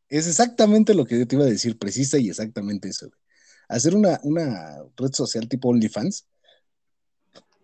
Es 0.09 0.27
exactamente 0.27 0.93
lo 0.93 1.07
que 1.07 1.17
yo 1.17 1.27
te 1.27 1.37
iba 1.37 1.45
a 1.45 1.49
decir, 1.49 1.79
precisa 1.79 2.19
y 2.19 2.29
exactamente 2.29 2.89
eso, 2.89 3.07
güey. 3.07 3.21
Hacer 3.69 3.95
una, 3.95 4.19
una 4.25 4.77
red 4.97 5.13
social 5.13 5.49
tipo 5.49 5.69
OnlyFans, 5.69 6.27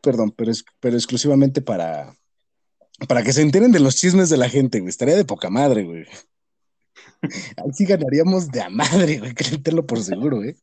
perdón, 0.00 0.30
pero, 0.30 0.52
es, 0.52 0.64
pero 0.78 0.96
exclusivamente 0.96 1.60
para, 1.60 2.14
para 3.08 3.24
que 3.24 3.32
se 3.32 3.42
enteren 3.42 3.72
de 3.72 3.80
los 3.80 3.96
chismes 3.96 4.30
de 4.30 4.36
la 4.36 4.48
gente, 4.48 4.78
güey. 4.78 4.88
Estaría 4.88 5.16
de 5.16 5.24
poca 5.24 5.50
madre, 5.50 5.82
güey. 5.82 6.06
Ahí 7.56 7.72
sí 7.74 7.84
ganaríamos 7.84 8.48
de 8.48 8.60
a 8.62 8.70
madre, 8.70 9.18
güey, 9.18 9.34
créetelo 9.34 9.84
por 9.84 10.00
seguro, 10.00 10.36
güey. 10.36 10.54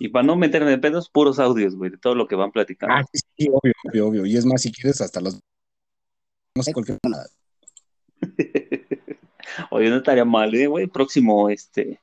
Y 0.00 0.08
para 0.08 0.26
no 0.26 0.34
meter 0.34 0.62
en 0.62 0.80
pedos, 0.80 1.08
puros 1.08 1.38
audios, 1.38 1.76
güey, 1.76 1.92
de 1.92 1.98
todo 1.98 2.16
lo 2.16 2.26
que 2.26 2.34
van 2.34 2.50
platicando. 2.50 2.96
Ah, 2.96 3.04
sí, 3.12 3.48
obvio, 3.48 3.72
obvio, 3.84 4.06
obvio. 4.08 4.26
Y 4.26 4.36
es 4.36 4.44
más, 4.44 4.62
si 4.62 4.72
quieres, 4.72 5.00
hasta 5.00 5.20
los. 5.20 5.40
No 6.56 6.62
sé, 6.62 6.72
cualquier 6.72 6.98
nada. 7.08 7.26
Oye, 9.70 9.90
no 9.90 9.96
estaría 9.96 10.24
mal, 10.24 10.54
¿eh, 10.54 10.66
güey? 10.66 10.86
Próximo, 10.86 11.50
este. 11.50 12.00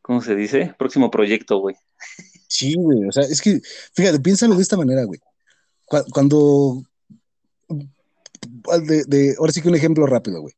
¿Cómo 0.00 0.22
se 0.22 0.34
dice? 0.34 0.74
Próximo 0.78 1.10
proyecto, 1.10 1.58
güey. 1.58 1.76
Sí, 2.48 2.74
güey. 2.74 3.06
O 3.06 3.12
sea, 3.12 3.24
es 3.24 3.40
que, 3.40 3.60
fíjate, 3.94 4.20
piénsalo 4.20 4.54
de 4.54 4.62
esta 4.62 4.76
manera, 4.76 5.04
güey. 5.04 5.20
Cuando. 5.86 6.82
De, 9.06 9.34
ahora 9.38 9.52
sí 9.52 9.60
que 9.60 9.68
un 9.68 9.76
ejemplo 9.76 10.06
rápido, 10.06 10.40
güey. 10.40 10.54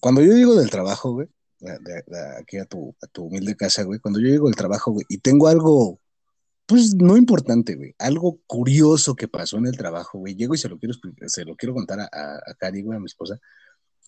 Cuando 0.00 0.22
yo 0.22 0.32
llego 0.32 0.54
del 0.54 0.70
trabajo, 0.70 1.12
güey, 1.12 1.28
de, 1.60 2.02
aquí 2.40 2.56
a 2.56 2.64
tu, 2.64 2.94
a 3.02 3.06
tu 3.06 3.24
humilde 3.24 3.56
casa, 3.56 3.82
güey, 3.82 4.00
cuando 4.00 4.20
yo 4.20 4.28
llego 4.28 4.46
del 4.46 4.56
trabajo, 4.56 4.92
güey, 4.92 5.04
y 5.08 5.18
tengo 5.18 5.48
algo, 5.48 6.00
pues 6.70 6.94
no 6.94 7.16
importante, 7.16 7.74
güey, 7.74 7.96
algo 7.98 8.38
curioso 8.46 9.16
que 9.16 9.26
pasó 9.26 9.58
en 9.58 9.66
el 9.66 9.76
trabajo, 9.76 10.20
güey, 10.20 10.36
llego 10.36 10.54
y 10.54 10.58
se 10.58 10.68
lo 10.68 10.78
quiero, 10.78 10.94
se 11.26 11.44
lo 11.44 11.56
quiero 11.56 11.74
contar 11.74 11.98
a, 11.98 12.04
a, 12.04 12.54
Cari, 12.60 12.82
güey, 12.82 12.96
a 12.96 13.00
mi 13.00 13.06
esposa. 13.06 13.40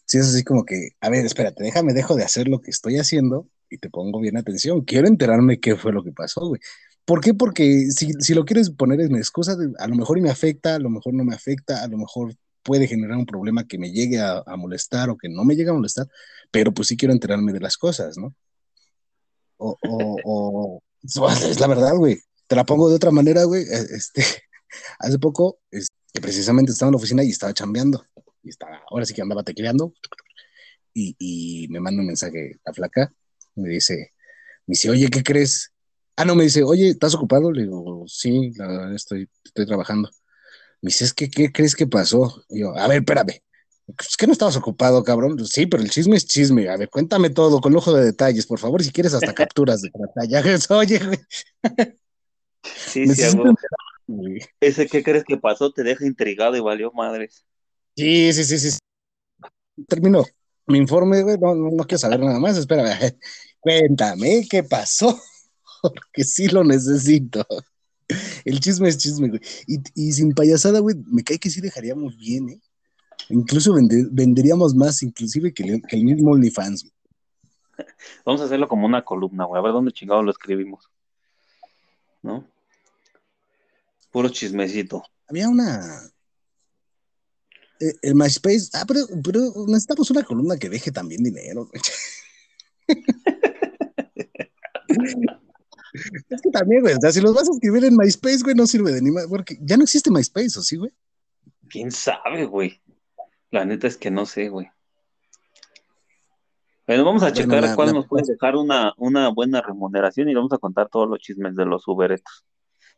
Si 0.05 0.18
es 0.18 0.29
así 0.29 0.44
como 0.44 0.64
que, 0.64 0.90
a 1.01 1.11
ver, 1.11 1.27
espérate, 1.27 1.64
déjame, 1.64 1.92
dejo 1.92 2.14
de 2.14 2.22
hacer 2.22 2.46
lo 2.46 2.61
que 2.61 2.70
estoy 2.70 2.98
haciendo 2.98 3.48
y 3.68 3.79
te 3.79 3.90
pongo 3.90 4.20
bien 4.20 4.37
atención. 4.37 4.83
Quiero 4.83 5.09
enterarme 5.09 5.59
qué 5.59 5.75
fue 5.75 5.92
lo 5.92 6.05
que 6.05 6.12
pasó, 6.12 6.46
güey. 6.46 6.61
¿Por 7.05 7.20
qué? 7.20 7.35
Porque 7.35 7.90
si, 7.90 8.12
si 8.20 8.33
lo 8.33 8.44
quieres 8.44 8.70
poner 8.70 9.01
en 9.01 9.16
excusa, 9.16 9.57
a 9.81 9.88
lo 9.88 9.96
mejor 9.96 10.20
me 10.20 10.31
afecta, 10.31 10.77
a 10.77 10.79
lo 10.79 10.88
mejor 10.88 11.14
no 11.14 11.25
me 11.25 11.35
afecta, 11.35 11.83
a 11.83 11.88
lo 11.88 11.98
mejor 11.98 12.33
puede 12.62 12.87
generar 12.87 13.16
un 13.16 13.27
problema 13.27 13.66
que 13.66 13.77
me 13.77 13.90
llegue 13.90 14.20
a, 14.20 14.44
molestar 14.57 15.11
o 15.11 15.16
que 15.16 15.29
no 15.29 15.44
me 15.44 15.57
llegue 15.57 15.70
a 15.70 15.75
molestar, 15.75 16.07
pero 16.53 16.72
pues 16.72 16.87
sí 16.87 16.96
quiero 16.96 17.12
enterarme 17.12 17.53
de 17.53 17.59
las 17.59 17.77
cosas, 17.77 18.16
¿no? 18.18 18.37
O, 19.57 19.77
o, 19.83 20.81
es 21.03 21.59
la 21.59 21.66
verdad, 21.66 21.96
güey. 21.96 22.20
Te 22.46 22.57
la 22.57 22.64
pongo 22.64 22.88
de 22.88 22.96
otra 22.96 23.11
manera, 23.11 23.44
güey. 23.44 23.62
E, 23.62 23.96
este, 23.96 24.24
hace 24.98 25.18
poco, 25.18 25.59
que 25.70 26.20
precisamente 26.20 26.72
estaba 26.72 26.88
en 26.88 26.92
la 26.92 26.98
oficina 26.98 27.24
y 27.24 27.31
estaba 27.31 27.55
chambeando. 27.55 28.05
Y 28.42 28.50
estaba, 28.50 28.83
ahora 28.90 29.05
sí 29.05 29.14
que 29.14 29.22
andaba 29.22 29.42
tecleando. 29.42 29.94
Y, 30.94 31.16
y 31.18 31.68
me 31.68 31.81
manda 31.81 32.00
un 32.00 32.07
mensaje 32.07 32.61
a 32.64 32.72
flaca. 32.72 33.12
Me 33.55 33.68
dice, 33.68 34.12
me 34.66 34.72
dice, 34.72 34.90
oye, 34.90 35.09
¿qué 35.09 35.22
crees? 35.22 35.72
Ah, 36.16 36.24
no, 36.24 36.35
me 36.35 36.44
dice, 36.44 36.62
oye, 36.62 36.88
¿estás 36.88 37.14
ocupado? 37.14 37.52
Le 37.52 37.62
digo, 37.62 38.05
sí, 38.07 38.52
la 38.57 38.66
verdad, 38.66 38.94
estoy, 38.94 39.28
estoy 39.44 39.66
trabajando. 39.66 40.11
Me 40.83 40.88
dice, 40.88 41.05
es 41.05 41.14
que, 41.14 41.31
¿qué 41.31 41.50
crees 41.50 41.74
que 41.74 41.87
pasó? 41.87 42.44
Y 42.48 42.61
yo, 42.61 42.76
a 42.76 42.87
ver, 42.88 42.98
espérame. 42.98 43.40
Es 43.98 44.16
que 44.16 44.26
no 44.26 44.33
estabas 44.33 44.57
ocupado, 44.57 45.02
cabrón. 45.02 45.44
Sí, 45.46 45.66
pero 45.66 45.83
el 45.83 45.90
chisme 45.90 46.16
es 46.16 46.26
chisme. 46.26 46.68
A 46.68 46.76
ver, 46.76 46.88
cuéntame 46.88 47.31
todo 47.31 47.61
con 47.61 47.74
ojo 47.76 47.92
de 47.92 48.05
detalles, 48.05 48.46
por 48.46 48.59
favor, 48.59 48.83
si 48.83 48.90
quieres 48.90 49.14
hasta 49.14 49.35
capturas 49.35 49.83
de 49.83 49.90
batalla. 49.92 50.42
Oye, 50.70 51.00
Sí, 52.62 53.07
sí, 53.09 53.22
Ese 54.61 54.87
¿qué 54.87 55.03
crees 55.03 55.25
que 55.25 55.37
pasó? 55.37 55.72
Te 55.72 55.83
deja 55.83 56.07
intrigado 56.07 56.57
y 56.57 56.61
valió 56.61 56.92
madres. 56.92 57.44
Sí, 57.96 58.33
sí, 58.33 58.44
sí, 58.44 58.59
sí. 58.59 58.79
Termino 59.88 60.25
mi 60.66 60.79
informe, 60.79 61.22
güey. 61.22 61.38
No, 61.38 61.55
no, 61.55 61.85
quiero 61.85 61.98
saber 61.98 62.20
nada 62.20 62.38
más. 62.38 62.57
Espérame. 62.57 62.88
Cuéntame 63.61 64.46
qué 64.51 64.64
pasó, 64.64 65.20
porque 65.83 66.25
sí 66.25 66.48
lo 66.48 66.64
necesito. 66.64 67.46
El 68.44 68.61
chisme 68.61 68.88
es 68.88 68.98
chisme, 68.98 69.29
güey. 69.29 69.40
Y, 69.94 70.12
sin 70.12 70.35
payasada, 70.35 70.81
güey, 70.81 70.96
me 71.07 71.22
cae 71.22 71.38
que 71.38 71.51
sí 71.51 71.61
dejaríamos 71.61 72.16
bien, 72.16 72.48
¿eh? 72.51 72.61
Incluso 73.29 73.72
venderíamos 73.72 74.75
más, 74.75 75.03
inclusive, 75.03 75.55
que, 75.55 75.81
el 75.88 76.05
mismo 76.05 76.33
OnlyFans, 76.33 76.83
güey. 76.83 76.92
Vamos 78.27 78.40
a 78.40 78.44
hacerlo 78.44 78.68
como 78.68 78.87
una 78.87 79.05
columna, 79.05 79.44
güey. 79.44 79.59
A 79.59 79.62
ver 79.62 79.72
dónde 79.72 79.92
chingados 79.92 80.25
lo 80.25 80.31
escribimos. 80.31 80.90
¿No? 82.20 82.51
Puro 84.12 84.29
chismecito. 84.29 85.03
Había 85.27 85.48
una. 85.48 86.03
Eh, 87.81 87.94
el 88.03 88.14
MySpace. 88.14 88.70
Ah, 88.75 88.85
pero, 88.87 89.01
pero 89.25 89.40
necesitamos 89.66 90.11
una 90.11 90.22
columna 90.22 90.57
que 90.57 90.68
deje 90.68 90.92
también 90.92 91.25
dinero. 91.25 91.68
Es 96.31 96.40
que 96.40 96.51
también, 96.51 96.81
güey, 96.81 96.94
o 96.94 97.01
sea, 97.01 97.12
si 97.12 97.20
los 97.20 97.35
vas 97.35 97.48
a 97.48 97.53
escribir 97.53 97.85
en 97.85 97.96
MySpace, 97.96 98.42
güey, 98.42 98.55
no 98.55 98.66
sirve 98.66 98.92
de 98.92 99.03
ni 99.03 99.11
más, 99.11 99.27
porque 99.27 99.59
ya 99.61 99.77
no 99.77 99.83
existe 99.83 100.11
MySpace, 100.11 100.59
¿o 100.59 100.62
sí, 100.62 100.77
güey? 100.77 100.90
¿Quién 101.68 101.90
sabe, 101.90 102.46
güey? 102.46 102.81
La 103.51 103.64
neta 103.64 103.87
es 103.87 103.98
que 103.98 104.11
no 104.11 104.25
sé, 104.25 104.48
güey. 104.48 104.70
Bueno, 106.87 107.05
vamos 107.05 107.22
a 107.22 107.33
checar 107.33 107.75
cuál 107.75 107.92
nos 107.92 108.07
puede 108.09 108.25
dejar 108.27 108.57
una, 108.57 108.94
una 108.96 109.29
buena 109.29 109.61
remuneración 109.61 110.29
y 110.29 110.35
vamos 110.35 110.53
a 110.53 110.59
contar 110.59 110.88
todos 110.88 111.09
los 111.09 111.18
chismes 111.20 111.55
de 111.55 111.66
los 111.66 111.87
Uberetos. 111.87 112.44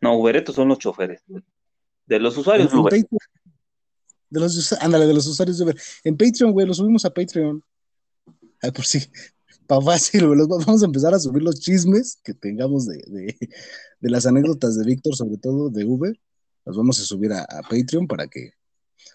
No, 0.01 0.17
Uberetos 0.19 0.55
son 0.55 0.69
los 0.69 0.79
choferes, 0.79 1.23
De 2.07 2.19
los 2.19 2.37
usuarios 2.37 2.71
de 2.71 2.77
Uber. 2.77 3.07
De 4.31 4.41
los, 4.41 4.73
ándale, 4.81 5.07
de 5.07 5.15
los 5.15 5.27
usuarios 5.27 5.59
de 5.59 5.65
Uber. 5.65 5.77
En 6.03 6.17
Patreon, 6.17 6.53
güey, 6.53 6.67
lo 6.67 6.75
subimos 6.75 7.05
a 7.05 7.11
Patreon. 7.11 7.63
Ay, 8.61 8.71
por 8.71 8.85
si, 8.85 8.99
para 9.67 9.81
fácil, 9.81 10.27
Vamos 10.27 10.83
a 10.83 10.87
empezar 10.87 11.15
a 11.15 11.19
subir 11.19 11.43
los 11.43 11.61
chismes 11.61 12.19
que 12.23 12.35
tengamos 12.35 12.87
de, 12.87 13.37
las 14.01 14.27
anécdotas 14.27 14.77
de 14.77 14.85
Víctor, 14.85 15.15
sobre 15.17 15.39
todo 15.39 15.71
de 15.71 15.85
Uber. 15.85 16.19
Los 16.65 16.77
vamos 16.77 17.01
a 17.01 17.05
subir 17.05 17.33
a, 17.33 17.47
Patreon 17.69 18.07
para 18.07 18.27
que, 18.27 18.53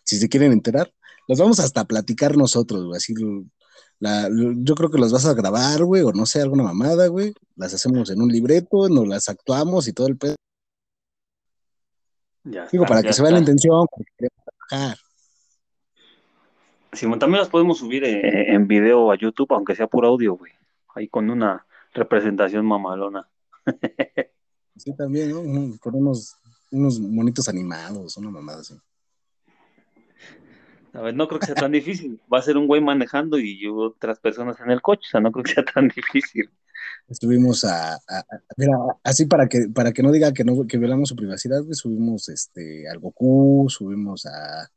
si 0.04 0.18
se 0.18 0.30
quieren 0.30 0.52
enterar, 0.52 0.92
los 1.28 1.40
vamos 1.40 1.60
hasta 1.60 1.82
a 1.82 1.86
platicar 1.86 2.38
nosotros, 2.38 2.86
güey. 2.86 2.98
Así, 2.98 3.14
yo 3.14 4.76
creo 4.76 4.90
que 4.90 4.98
los 4.98 5.12
vas 5.12 5.26
a 5.26 5.34
grabar, 5.34 5.84
güey, 5.84 6.04
o 6.04 6.12
no 6.12 6.26
sé, 6.26 6.42
alguna 6.42 6.64
mamada, 6.64 7.08
güey. 7.08 7.34
Las 7.56 7.74
hacemos 7.74 8.10
en 8.10 8.22
un 8.22 8.30
libreto, 8.30 8.90
nos 8.90 9.08
las 9.08 9.30
actuamos 9.30 9.88
y 9.88 9.94
todo 9.94 10.08
el 10.08 10.18
pedo. 10.18 10.36
Digo, 12.72 12.86
para 12.86 13.02
que 13.02 13.14
se 13.14 13.22
vea 13.22 13.32
la 13.32 13.40
intención, 13.40 13.86
para 13.88 14.06
que 14.18 14.28
trabajar. 14.70 14.98
Simón, 16.92 17.20
también 17.20 17.40
las 17.40 17.50
podemos 17.50 17.78
subir 17.78 18.04
en, 18.04 18.68
video 18.68 19.12
a 19.12 19.16
YouTube, 19.16 19.54
aunque 19.54 19.76
sea 19.76 19.88
por 19.88 20.06
audio, 20.06 20.36
güey. 20.36 20.52
Ahí 20.96 21.08
con 21.08 21.30
una 21.30 21.66
representación 21.94 22.66
mamalona. 22.66 23.30
sí, 24.76 24.96
también, 24.96 25.30
¿no? 25.30 25.78
Con 25.80 25.96
unos, 25.96 26.36
unos 26.72 27.00
monitos 27.00 27.48
animados, 27.48 28.18
una 28.18 28.32
mamada 28.32 28.62
así. 28.62 28.76
A 30.94 31.02
ver, 31.02 31.16
no 31.16 31.28
creo 31.28 31.40
que 31.40 31.46
sea 31.46 31.56
tan 31.56 31.72
difícil. 31.72 32.20
Va 32.32 32.40
a 32.40 32.42
ser 32.42 32.58
un 32.58 32.66
güey 32.66 32.82
manejando 32.82 33.38
y 33.38 33.68
otras 33.68 34.20
personas 34.20 34.60
en 34.60 34.72
el 34.72 34.82
coche, 34.82 35.04
o 35.08 35.12
sea, 35.12 35.22
no 35.22 35.32
creo 35.32 35.44
que 35.44 35.54
sea 35.54 35.66
tan 35.66 35.88
difícil. 35.96 36.50
Estuvimos 37.08 37.66
a, 37.66 37.98
mira, 38.56 38.74
así 39.04 39.26
para 39.26 39.48
que 39.48 39.68
para 39.74 39.92
que 39.92 40.04
no 40.04 40.12
diga 40.12 40.32
que 40.32 40.44
no 40.44 40.68
que 40.68 40.78
violamos 40.78 41.10
su 41.10 41.16
privacidad, 41.16 41.62
subimos 41.72 42.30
este 42.30 42.88
al 42.88 43.00
Goku, 43.00 43.66
subimos 43.70 44.26
a 44.26 44.70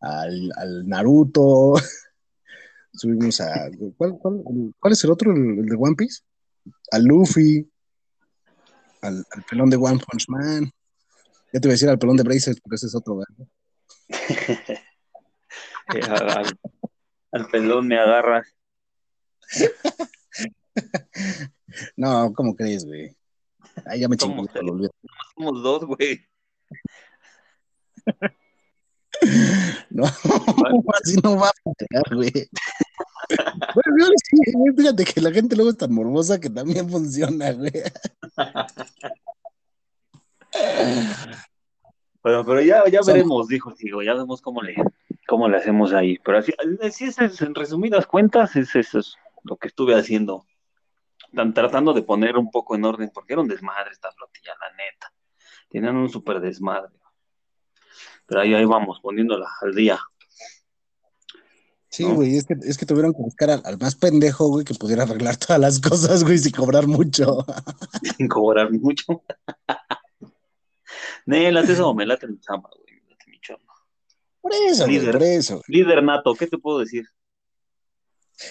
al, 0.00 0.52
al 0.56 0.88
Naruto, 0.88 1.74
subimos 2.92 3.40
a... 3.40 3.70
¿cuál, 3.96 4.18
cuál, 4.18 4.92
es 4.92 5.04
el 5.04 5.10
otro, 5.10 5.32
el, 5.32 5.66
de 5.66 5.76
One 5.78 5.96
Piece? 5.96 6.22
Al 6.90 7.04
Luffy, 7.04 7.68
al, 9.02 9.24
pelón 9.48 9.70
de 9.70 9.76
One 9.76 9.98
Punch 9.98 10.28
Man. 10.28 10.70
Ya 11.52 11.60
te 11.60 11.68
voy 11.68 11.70
a 11.70 11.74
decir 11.74 11.88
al 11.88 11.98
pelón 11.98 12.16
de 12.16 12.22
Brazers, 12.22 12.60
porque 12.60 12.76
ese 12.76 12.86
es 12.86 12.94
otro, 12.94 13.18
¿verdad? 13.18 13.46
Eh, 15.94 16.02
al, 16.02 16.58
al 17.32 17.46
pelón 17.48 17.88
me 17.88 17.98
agarras. 17.98 18.46
No, 21.96 22.32
¿cómo 22.34 22.56
crees, 22.56 22.84
güey? 22.86 23.14
Ahí 23.86 24.00
ya 24.00 24.08
me 24.08 24.16
olvidé. 24.16 24.90
Somos 25.36 25.62
dos, 25.62 25.84
güey. 25.84 26.26
No, 29.90 30.04
así 31.02 31.16
no 31.24 31.36
va 31.36 31.48
a 31.48 31.52
funcionar, 31.62 32.14
güey. 32.14 32.48
Bueno, 33.74 34.06
sí, 34.24 34.36
fíjate 34.76 35.04
que 35.04 35.20
la 35.20 35.32
gente 35.32 35.56
luego 35.56 35.70
es 35.70 35.76
tan 35.76 35.92
morbosa 35.92 36.38
que 36.38 36.48
también 36.48 36.88
funciona, 36.88 37.52
güey. 37.52 37.72
Bueno, 42.22 42.44
pero 42.44 42.60
ya, 42.60 42.84
ya 42.90 43.00
veremos, 43.04 43.48
dijo 43.48 43.74
Diego, 43.76 44.02
ya 44.02 44.14
vemos 44.14 44.40
cómo 44.40 44.62
le, 44.62 44.76
cómo 45.26 45.48
le 45.48 45.56
hacemos 45.56 45.92
ahí. 45.92 46.18
Pero 46.24 46.38
así, 46.38 46.52
así 46.82 47.04
es, 47.06 47.18
es, 47.18 47.40
en 47.42 47.54
resumidas 47.54 48.06
cuentas, 48.06 48.54
es 48.56 48.74
eso 48.76 48.98
es 48.98 49.16
lo 49.44 49.56
que 49.56 49.68
estuve 49.68 49.94
haciendo. 49.94 50.46
Tan- 51.34 51.52
tratando 51.54 51.92
de 51.92 52.02
poner 52.02 52.36
un 52.36 52.50
poco 52.50 52.74
en 52.74 52.84
orden, 52.84 53.10
porque 53.12 53.34
era 53.34 53.42
un 53.42 53.48
desmadre 53.48 53.90
esta 53.92 54.10
flotilla, 54.12 54.52
la 54.60 54.70
neta. 54.76 55.12
Tenían 55.68 55.96
un 55.96 56.08
súper 56.08 56.40
desmadre. 56.40 56.92
Pero 58.26 58.40
ahí, 58.40 58.54
ahí 58.54 58.64
vamos, 58.64 59.00
poniéndola 59.00 59.48
al 59.62 59.74
día. 59.74 59.98
Sí, 61.90 62.04
¿no? 62.04 62.14
güey, 62.16 62.36
es 62.36 62.44
que, 62.46 62.54
es 62.62 62.76
que 62.76 62.84
tuvieron 62.86 63.12
que 63.12 63.22
buscar 63.22 63.50
al, 63.50 63.62
al 63.64 63.78
más 63.78 63.94
pendejo, 63.96 64.48
güey, 64.48 64.64
que 64.64 64.74
pudiera 64.74 65.04
arreglar 65.04 65.36
todas 65.36 65.58
las 65.60 65.80
cosas, 65.80 66.22
güey, 66.22 66.38
sin 66.38 66.52
cobrar 66.52 66.86
mucho. 66.86 67.44
sin 68.16 68.28
cobrar 68.28 68.70
mucho. 68.70 69.22
Nelas, 71.26 71.68
eso 71.68 71.94
me 71.94 72.06
late 72.06 72.26
mi 72.26 72.38
chamba, 72.40 72.70
güey. 72.74 72.94
me 73.02 73.10
late 73.10 73.30
mi 73.30 73.40
chamba. 73.40 73.74
Por 74.40 74.52
eso, 74.52 74.84
güey, 74.84 74.98
Líder. 74.98 75.12
por 75.12 75.22
eso. 75.22 75.62
Líder 75.66 76.02
nato, 76.02 76.34
¿qué 76.34 76.46
te 76.46 76.58
puedo 76.58 76.78
decir? 76.80 77.06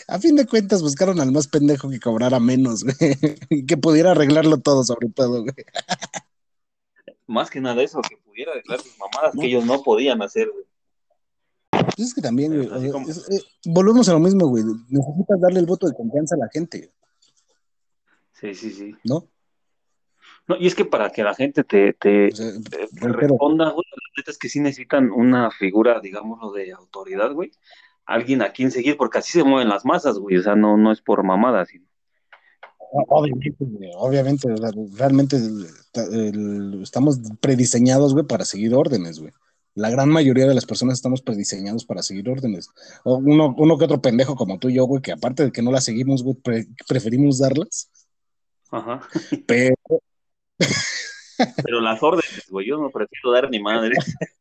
A 0.07 0.19
fin 0.19 0.35
de 0.35 0.45
cuentas, 0.45 0.81
buscaron 0.81 1.19
al 1.19 1.31
más 1.31 1.47
pendejo 1.47 1.89
que 1.89 1.99
cobrara 1.99 2.39
menos, 2.39 2.83
güey, 2.83 2.95
y 3.49 3.65
que 3.65 3.77
pudiera 3.77 4.11
arreglarlo 4.11 4.57
todo, 4.59 4.83
sobre 4.83 5.09
todo, 5.09 5.43
güey. 5.43 5.53
Más 7.25 7.49
que 7.49 7.59
nada 7.61 7.81
eso, 7.83 8.01
que 8.01 8.17
pudiera 8.17 8.51
arreglar 8.51 8.79
sus 8.81 8.97
mamadas 8.97 9.35
No. 9.35 9.41
que 9.41 9.47
ellos 9.47 9.65
no 9.65 9.83
podían 9.83 10.21
hacer, 10.21 10.49
güey. 10.49 10.65
Pues 11.95 12.07
es 12.09 12.13
que 12.13 12.21
también, 12.21 12.55
güey, 12.55 12.67
Así 12.67 12.75
o 12.75 12.81
sea, 12.81 12.91
como- 12.91 13.09
es- 13.09 13.29
eh, 13.29 13.43
volvemos 13.65 14.07
a 14.09 14.13
lo 14.13 14.19
mismo, 14.19 14.47
güey. 14.47 14.63
Necesitas 14.89 15.39
darle 15.41 15.59
el 15.59 15.65
voto 15.65 15.87
de 15.87 15.93
confianza 15.95 16.35
a 16.35 16.39
la 16.39 16.49
gente, 16.51 16.91
Sí, 18.33 18.53
sí, 18.53 18.69
sí. 18.71 18.95
¿no? 19.03 19.27
No, 20.47 20.55
y 20.57 20.67
es 20.67 20.75
que 20.75 20.85
para 20.85 21.09
que 21.09 21.23
la 21.23 21.33
gente 21.33 21.63
te, 21.63 21.93
te, 21.93 22.27
O 22.27 22.35
sea, 22.35 22.51
te- 22.53 22.69
te 22.69 22.77
reitero, 23.01 23.17
responda, 23.29 23.71
güey, 23.71 23.83
la 23.91 23.97
neta 24.17 24.31
es 24.31 24.37
que 24.37 24.47
sí 24.47 24.59
necesitan 24.59 25.11
una 25.11 25.49
figura, 25.51 25.99
digámoslo, 25.99 26.51
de 26.51 26.71
autoridad, 26.71 27.33
güey. 27.33 27.51
Alguien 28.07 28.41
a 28.41 28.51
quien 28.53 28.71
seguir, 28.71 28.97
porque 28.97 29.17
así 29.19 29.33
se 29.33 29.43
mueven 29.43 29.69
las 29.69 29.85
masas, 29.85 30.17
güey. 30.17 30.37
O 30.37 30.41
sea, 30.41 30.55
no, 30.55 30.77
no 30.77 30.91
es 30.91 31.01
por 31.01 31.23
mamadas, 31.23 31.67
sino 31.69 31.85
Obviamente, 33.09 33.53
obviamente, 33.97 34.47
realmente 34.97 35.35
el- 35.35 35.67
el- 36.13 36.79
estamos 36.81 37.19
prediseñados, 37.41 38.13
güey, 38.13 38.25
para 38.25 38.45
seguir 38.45 38.73
órdenes, 38.73 39.19
güey. 39.19 39.33
La 39.75 39.89
gran 39.89 40.09
mayoría 40.09 40.47
de 40.47 40.55
las 40.55 40.65
personas 40.65 40.95
estamos 40.95 41.21
prediseñados 41.21 41.85
para 41.85 42.01
seguir 42.01 42.29
órdenes. 42.29 42.69
O 43.03 43.17
uno, 43.17 43.53
uno 43.57 43.77
que 43.77 43.83
otro 43.85 44.01
pendejo 44.01 44.35
como 44.35 44.57
tú 44.57 44.69
y 44.69 44.75
yo, 44.75 44.85
güey, 44.85 45.01
que 45.01 45.11
aparte 45.11 45.43
de 45.43 45.51
que 45.51 45.61
no 45.61 45.71
las 45.71 45.83
seguimos, 45.83 46.23
güey, 46.23 46.35
pre- 46.37 46.67
preferimos 46.87 47.39
darlas. 47.39 47.91
Ajá. 48.71 49.01
Pero, 49.45 49.75
Pero 51.63 51.81
las 51.81 52.01
órdenes, 52.01 52.45
güey, 52.49 52.67
yo 52.67 52.77
no 52.79 52.89
prefiero 52.89 53.31
dar 53.31 53.49
ni 53.51 53.61
madre. 53.61 53.95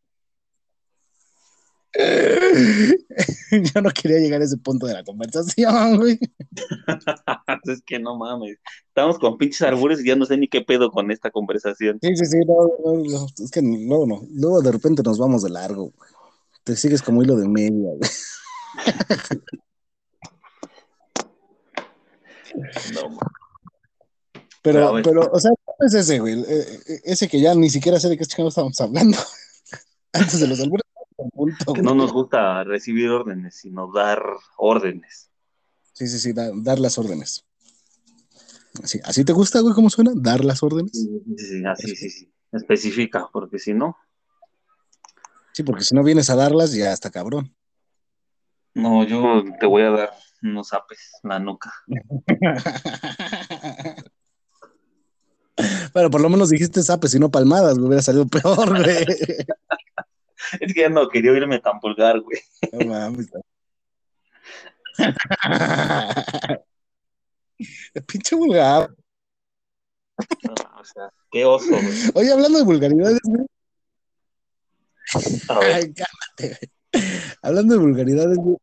yo 3.50 3.80
no 3.80 3.90
quería 3.90 4.18
llegar 4.18 4.40
a 4.40 4.44
ese 4.44 4.56
punto 4.58 4.86
de 4.86 4.94
la 4.94 5.04
conversación, 5.04 5.98
güey. 5.98 6.18
es 7.64 7.82
que 7.82 7.98
no 7.98 8.16
mames. 8.16 8.58
Estamos 8.88 9.18
con 9.18 9.38
pinches 9.38 9.62
arbures 9.62 10.00
y 10.00 10.06
ya 10.06 10.16
no 10.16 10.26
sé 10.26 10.36
ni 10.36 10.48
qué 10.48 10.60
pedo 10.60 10.90
con 10.90 11.10
esta 11.10 11.30
conversación. 11.30 11.98
Sí, 12.02 12.16
sí, 12.16 12.26
sí, 12.26 12.38
no, 12.46 12.68
no, 12.84 13.02
no, 13.02 13.26
es 13.42 13.50
que 13.50 13.62
luego 13.62 14.06
no, 14.06 14.22
luego 14.32 14.62
de 14.62 14.72
repente 14.72 15.02
nos 15.02 15.18
vamos 15.18 15.42
de 15.42 15.50
largo, 15.50 15.92
güey. 15.96 16.10
Te 16.64 16.76
sigues 16.76 17.02
como 17.02 17.22
hilo 17.22 17.36
de 17.36 17.48
media, 17.48 17.90
güey. 17.96 18.10
No. 22.94 23.18
Pero, 24.62 24.92
Pero, 24.94 25.02
pero, 25.02 25.30
o 25.30 25.38
sea, 25.38 25.50
¿cuál 25.64 25.86
es 25.86 25.94
ese, 25.94 26.18
güey? 26.18 26.40
Eh, 26.40 26.80
eh, 26.88 27.00
Ese 27.04 27.28
que 27.28 27.40
ya 27.40 27.54
ni 27.54 27.70
siquiera 27.70 28.00
sé 28.00 28.08
de 28.08 28.16
qué 28.16 28.24
chingados 28.24 28.54
estamos 28.54 28.80
hablando. 28.80 29.18
Antes 30.12 30.40
de 30.40 30.46
los 30.48 30.58
albures. 30.60 30.85
Punto, 31.16 31.72
que 31.72 31.82
no 31.82 31.94
nos 31.94 32.12
gusta 32.12 32.62
recibir 32.64 33.08
órdenes, 33.10 33.56
sino 33.56 33.90
dar 33.92 34.22
órdenes. 34.58 35.30
Sí, 35.92 36.06
sí, 36.06 36.18
sí, 36.18 36.32
da- 36.32 36.50
dar 36.54 36.78
las 36.78 36.98
órdenes. 36.98 37.44
Así, 38.82 39.00
¿Así 39.04 39.24
te 39.24 39.32
gusta, 39.32 39.60
güey, 39.60 39.74
cómo 39.74 39.88
suena? 39.88 40.12
¿Dar 40.14 40.44
las 40.44 40.62
órdenes? 40.62 40.92
Sí, 40.92 41.08
sí, 41.38 41.64
así, 41.64 41.96
sí, 41.96 42.10
sí. 42.10 42.32
Especifica, 42.52 43.28
porque 43.32 43.58
si 43.58 43.74
no, 43.74 43.96
Sí, 45.52 45.62
porque 45.62 45.84
si 45.84 45.94
no 45.94 46.04
vienes 46.04 46.28
a 46.28 46.36
darlas, 46.36 46.74
ya 46.74 46.92
está 46.92 47.10
cabrón. 47.10 47.54
no, 48.74 49.04
yo 49.04 49.42
te 49.58 49.64
voy 49.64 49.84
a 49.84 49.90
dar 49.90 50.10
unos 50.42 50.74
apes, 50.74 51.12
la 51.22 51.38
nuca. 51.38 51.72
Pero 55.94 56.10
por 56.10 56.20
lo 56.20 56.28
menos 56.28 56.50
dijiste 56.50 56.82
zapes 56.82 57.14
y 57.14 57.18
no 57.18 57.30
palmadas, 57.30 57.78
me 57.78 57.86
hubiera 57.86 58.02
salido 58.02 58.26
peor, 58.26 58.82
güey. 58.82 59.06
Es 60.60 60.74
que 60.74 60.80
ya 60.82 60.88
no 60.88 61.08
quería 61.08 61.32
irme 61.32 61.58
tan 61.60 61.78
vulgar, 61.80 62.20
güey. 62.20 62.38
No 62.72 62.86
mames. 62.86 63.28
Pinche 68.06 68.36
vulgar. 68.36 68.90
No, 70.44 70.54
o 70.80 70.84
sea, 70.84 71.10
qué 71.30 71.44
oso, 71.44 71.68
güey. 71.70 72.10
Oye, 72.14 72.32
hablando 72.32 72.58
de 72.58 72.64
vulgaridades, 72.64 73.20
güey. 73.24 73.46
A 75.48 75.58
ver, 75.58 75.74
Ay, 75.74 75.94
cálmate, 75.94 76.58
güey. 76.92 77.02
Hablando 77.42 77.74
de 77.74 77.80
vulgaridades, 77.80 78.36
güey. 78.38 78.56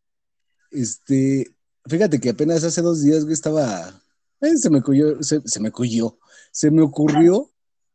Este, 0.71 1.45
fíjate 1.85 2.19
que 2.19 2.29
apenas 2.29 2.63
hace 2.63 2.81
dos 2.81 3.03
días, 3.03 3.23
güey, 3.23 3.33
estaba. 3.33 4.01
eh, 4.41 4.57
se 4.57 4.69
me 4.69 4.79
ocurrió, 4.79 5.21
se, 5.23 5.41
se 5.45 5.59
me 5.59 5.69
ocurrió, 5.69 6.17
se 6.51 6.71
me 6.71 6.81
ocurrió, 6.81 7.51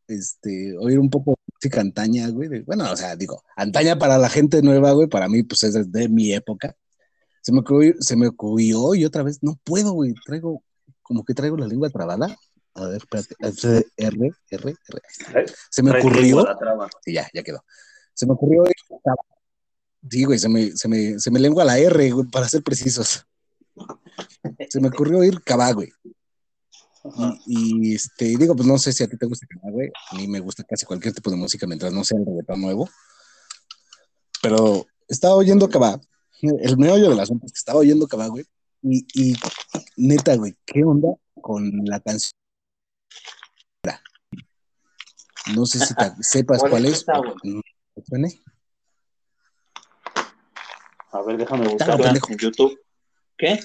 este, 0.07 0.77
oír 0.79 0.99
un 0.99 1.11
poco 1.11 1.38
música 1.59 1.81
antaña, 1.81 2.29
güey. 2.29 2.49
de- 2.49 2.63
bueno, 2.63 2.91
o 2.91 2.97
sea, 2.97 3.17
digo, 3.17 3.43
antaña 3.57 3.99
para 3.99 4.19
la 4.19 4.29
gente 4.29 4.63
nueva, 4.63 4.93
güey, 4.93 5.09
para 5.09 5.29
mí, 5.29 5.43
pues 5.43 5.65
es 5.65 5.91
de 5.91 6.09
mi 6.09 6.33
época. 6.33 6.77
Se 7.43 7.53
me 7.53 7.61
ocurrió, 7.61 7.95
se 7.99 8.17
me 8.17 8.29
ocurrió 8.29 8.95
y 8.95 9.05
otra 9.05 9.23
vez, 9.23 9.39
no 9.43 9.59
puedo, 9.65 9.93
güey, 9.93 10.15
traigo, 10.25 10.63
como 11.03 11.25
que 11.25 11.35
traigo 11.35 11.57
la 11.57 11.67
lengua 11.67 11.91
trabada. 11.91 12.37
A 12.75 12.87
ver, 12.87 12.99
espérate, 12.99 13.35
R, 13.97 14.31
R, 14.51 14.75
R. 14.89 15.45
Se 15.71 15.83
me 15.83 15.91
ocurrió. 15.99 16.45
Sí, 17.05 17.13
ya, 17.13 17.29
ya 17.35 17.43
quedó. 17.43 17.65
Se 18.15 18.27
me 18.27 18.35
ocurrió. 18.35 18.65
Sí, 20.09 20.25
güey, 20.25 20.39
se 20.39 20.49
me, 20.49 20.71
se 20.77 20.87
me, 20.89 21.19
se 21.19 21.31
me 21.31 21.41
lengua 21.41 21.65
la 21.65 21.79
R, 21.79 22.11
güey, 22.13 22.27
para 22.29 22.49
ser 22.49 22.63
precisos. 22.63 23.27
Se 24.69 24.81
me 24.81 24.89
ocurrió 24.89 25.25
ir 25.25 25.43
cabá, 25.43 25.73
güey. 25.73 25.91
Y, 27.47 27.91
y, 27.91 27.95
este, 27.95 28.25
digo, 28.37 28.55
pues 28.57 28.67
no 28.69 28.79
sé 28.79 28.93
si 28.93 29.03
a 29.05 29.09
ti 29.09 29.17
te 29.17 29.27
gusta 29.27 29.47
cabá, 29.49 29.71
güey. 29.73 29.91
A 30.11 30.15
mí 30.17 30.27
me 30.29 30.41
gusta 30.41 30.65
casi 30.65 30.85
cualquier 30.87 31.15
tipo 31.15 31.31
de 31.31 31.37
música 31.37 31.67
mientras 31.67 31.93
no 31.93 32.05
sea 32.05 32.19
el 32.19 32.27
reggaetón 32.27 32.61
nuevo. 32.61 32.89
Pero 34.43 34.87
estaba 35.09 35.35
oyendo 35.35 35.69
cabá. 35.69 36.01
El 36.41 36.77
meollo 36.79 37.11
del 37.11 37.21
asunto 37.21 37.47
es 37.47 37.53
que 37.53 37.59
estaba 37.59 37.81
oyendo 37.81 38.07
cabá, 38.07 38.27
güey. 38.29 38.45
Y, 38.83 39.05
y 39.15 39.35
neta, 39.97 40.37
güey, 40.37 40.57
¿qué 40.65 40.85
onda 40.85 41.09
con 41.41 41.71
la 41.85 41.99
canción? 42.01 42.33
No 45.55 45.65
sé 45.67 45.79
si 45.81 45.95
te- 45.95 46.13
sepas 46.21 46.59
¿Cuál 46.61 46.71
cuál 46.71 46.85
es 46.87 46.93
es. 46.93 46.99
esa, 47.03 47.19
güey? 47.19 47.35
No. 47.45 47.61
A 51.13 51.23
ver, 51.23 51.39
déjame 51.39 51.67
Está 51.73 51.97
buscarla 51.97 52.21
en 52.29 52.37
YouTube. 52.39 52.79
¿Qué? 53.37 53.59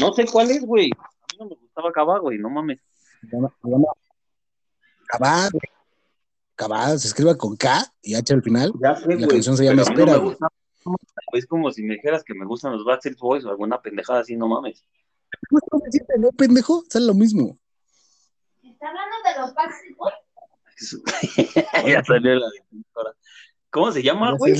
No 0.00 0.12
sé 0.12 0.24
cuál 0.26 0.50
es, 0.50 0.62
güey. 0.62 0.90
No 1.40 1.46
me 1.46 1.54
gustaba 1.56 1.90
Cabá, 1.90 2.18
güey, 2.18 2.38
no 2.38 2.50
mames. 2.50 2.84
Cabá, 5.06 5.48
güey. 5.50 5.62
Cabá, 6.54 6.98
se 6.98 7.08
escribe 7.08 7.34
con 7.38 7.56
K 7.56 7.82
y 8.02 8.14
H 8.14 8.34
al 8.34 8.42
final. 8.42 8.72
Ya 8.78 8.94
sé, 8.94 9.08
La 9.08 9.14
güey. 9.16 9.28
canción 9.28 9.56
se 9.56 9.64
llama 9.64 9.80
Espera, 9.80 10.12
no 10.12 10.20
gusta. 10.20 10.48
Es 11.32 11.46
como 11.46 11.70
si 11.70 11.82
me 11.82 11.94
dijeras 11.94 12.22
que 12.24 12.34
me 12.34 12.44
gustan 12.44 12.72
los 12.72 12.84
Backstreet 12.84 13.18
Boys 13.18 13.46
o 13.46 13.50
alguna 13.50 13.80
pendejada 13.80 14.20
así, 14.20 14.36
no 14.36 14.48
mames. 14.48 14.84
No 15.50 15.78
me 15.82 15.90
siente, 15.90 16.18
¿no, 16.18 16.28
pendejo? 16.32 16.84
Sale 16.90 17.06
lo 17.06 17.14
mismo. 17.14 17.58
¿Está 18.62 18.88
hablando 18.88 19.16
de 19.24 19.40
los 19.40 19.54
Backstreet 19.54 19.96
Boys? 19.96 20.14
ya 21.86 22.04
salió 22.04 22.34
la 22.34 22.50
defensora. 22.50 23.14
¿Cómo 23.70 23.92
se 23.92 24.02
llama, 24.02 24.36
güey? 24.36 24.52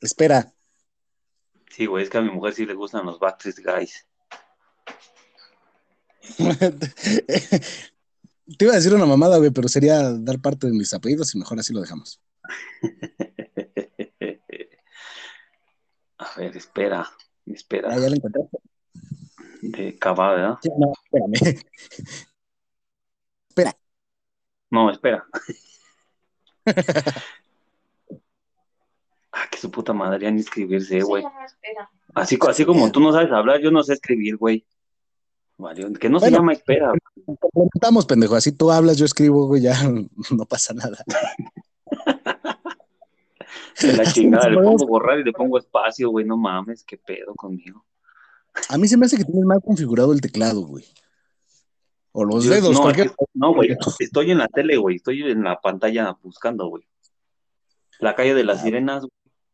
Espera. 0.00 0.50
Sí, 1.68 1.84
güey, 1.84 2.04
es 2.04 2.10
que 2.10 2.16
a 2.16 2.22
mi 2.22 2.30
mujer 2.30 2.54
sí 2.54 2.64
le 2.64 2.72
gustan 2.72 3.04
los 3.04 3.18
Backstreet 3.18 3.58
Guys. 3.62 4.06
Te 8.58 8.64
iba 8.64 8.72
a 8.72 8.76
decir 8.76 8.94
una 8.94 9.06
mamada, 9.06 9.38
güey, 9.38 9.50
pero 9.50 9.68
sería 9.68 10.12
dar 10.12 10.40
parte 10.40 10.66
de 10.66 10.72
mis 10.72 10.92
apellidos 10.92 11.34
y 11.34 11.38
mejor 11.38 11.58
así 11.58 11.72
lo 11.72 11.80
dejamos. 11.80 12.20
A 16.18 16.38
ver, 16.38 16.56
espera, 16.56 17.10
espera. 17.46 17.88
Ah, 17.92 17.98
ya 17.98 18.08
lo 18.08 18.14
encontré. 18.14 18.42
De 19.60 19.98
Cava, 19.98 20.34
¿verdad? 20.34 20.58
Sí, 20.62 20.70
no, 20.78 20.92
espérame. 21.04 21.60
Espera. 23.48 23.76
No, 24.70 24.90
espera. 24.90 25.26
ah, 29.32 29.46
que 29.50 29.58
su 29.58 29.70
puta 29.70 29.92
madre, 29.92 30.24
ya 30.24 30.30
ni 30.30 30.40
escribirse, 30.40 31.02
güey. 31.02 31.22
no. 31.22 31.30
Así, 32.14 32.38
así 32.48 32.64
como 32.64 32.90
tú 32.90 33.00
no 33.00 33.12
sabes 33.12 33.30
hablar, 33.30 33.60
yo 33.60 33.70
no 33.70 33.82
sé 33.82 33.92
escribir, 33.92 34.38
güey. 34.38 34.64
Que 35.98 36.08
no 36.08 36.18
se 36.20 36.30
llama 36.30 36.52
espera. 36.52 36.92
Complementamos, 37.24 38.06
pendejo. 38.06 38.34
Así 38.34 38.52
tú 38.52 38.70
hablas, 38.70 38.96
yo 38.96 39.04
escribo, 39.04 39.46
güey, 39.46 39.62
ya 39.62 39.74
no 40.30 40.44
pasa 40.48 40.74
nada. 40.74 40.98
De 43.80 43.92
la 43.92 44.04
chingada, 44.12 44.48
le 44.48 44.56
pongo 44.62 44.86
borrar 44.86 45.18
y 45.20 45.24
le 45.24 45.32
pongo 45.32 45.58
espacio, 45.58 46.10
güey. 46.10 46.24
No 46.24 46.36
mames, 46.36 46.84
qué 46.84 46.96
pedo 46.98 47.34
conmigo. 47.34 47.84
A 48.68 48.76
mí 48.78 48.86
se 48.88 48.96
me 48.96 49.06
hace 49.06 49.16
que 49.16 49.24
tienes 49.24 49.44
mal 49.44 49.60
configurado 49.64 50.12
el 50.12 50.20
teclado, 50.20 50.62
güey. 50.62 50.84
O 52.12 52.24
los 52.24 52.44
dedos, 52.44 52.74
no, 52.74 52.82
cualquier- 52.82 53.12
no, 53.34 53.54
güey. 53.54 53.76
Estoy 53.98 54.30
en 54.30 54.38
la 54.38 54.48
tele, 54.48 54.76
güey. 54.76 54.96
Estoy 54.96 55.22
en 55.22 55.42
la 55.44 55.60
pantalla 55.60 56.16
buscando, 56.22 56.68
güey. 56.68 56.84
La 58.00 58.14
calle 58.14 58.34
de 58.34 58.44
las 58.44 58.60
Ah. 58.60 58.62
sirenas, 58.64 59.06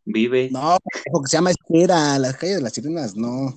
vive. 0.04 0.48
No, 0.50 0.76
pendejo, 0.92 1.22
que 1.22 1.28
se 1.28 1.36
llama 1.36 1.50
Espera, 1.50 2.18
las 2.18 2.36
calles 2.36 2.56
de 2.56 2.62
las 2.62 2.72
sirenas, 2.72 3.14
no. 3.14 3.54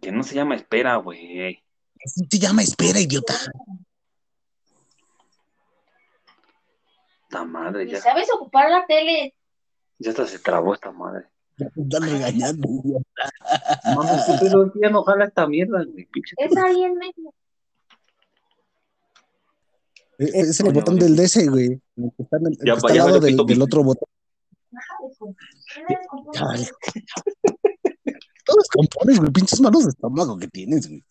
Que 0.00 0.12
no 0.12 0.22
se 0.22 0.34
llama 0.34 0.54
espera, 0.54 0.96
güey. 0.96 1.62
Sí 2.04 2.26
se 2.30 2.38
llama 2.38 2.62
Espera, 2.62 3.00
idiota. 3.00 3.34
Esta 7.24 7.44
madre, 7.44 7.84
¿Y 7.84 7.90
ya, 7.90 8.00
sabes 8.00 8.28
ocupar 8.32 8.70
la 8.70 8.86
tele? 8.86 9.34
ya 9.98 10.10
hasta 10.10 10.26
se 10.26 10.38
trabó 10.38 10.74
esta 10.74 10.92
madre. 10.92 11.26
Ya 11.56 11.68
te 11.70 11.80
están 11.82 12.02
regañando, 12.02 12.68
idiota. 12.68 13.30
Mames, 13.96 14.22
qué 14.26 14.32
pedo, 14.46 14.72
ya 14.80 14.90
no 14.90 15.02
jala 15.02 15.24
esta 15.24 15.46
mierda, 15.46 15.84
güey. 15.84 16.08
Es 16.36 16.56
ahí 16.56 16.84
en 16.84 16.94
medio. 16.94 17.34
Es, 20.18 20.34
es 20.34 20.60
el 20.60 20.72
botón 20.72 20.96
güey. 20.96 21.08
del 21.08 21.16
DC, 21.16 21.48
güey. 21.48 21.80
El 21.96 22.12
que 22.16 22.22
está, 22.22 22.36
en 22.38 22.46
el- 22.46 22.52
el 22.52 22.58
Ya, 22.66 22.72
que 22.74 22.78
está 22.78 22.94
ya 22.94 23.02
al 23.02 23.08
lado 23.08 23.20
del, 23.20 23.62
otro 23.62 23.82
botón. 23.84 24.08
Ya, 26.32 26.44
vale. 26.44 26.68
Todo 28.48 28.56
descompones, 28.56 29.18
güey. 29.18 29.30
Pinches 29.30 29.60
manos 29.60 29.84
de 29.84 29.90
estómago 29.90 30.38
que 30.38 30.48
tienes, 30.48 30.88
güey. 30.88 31.04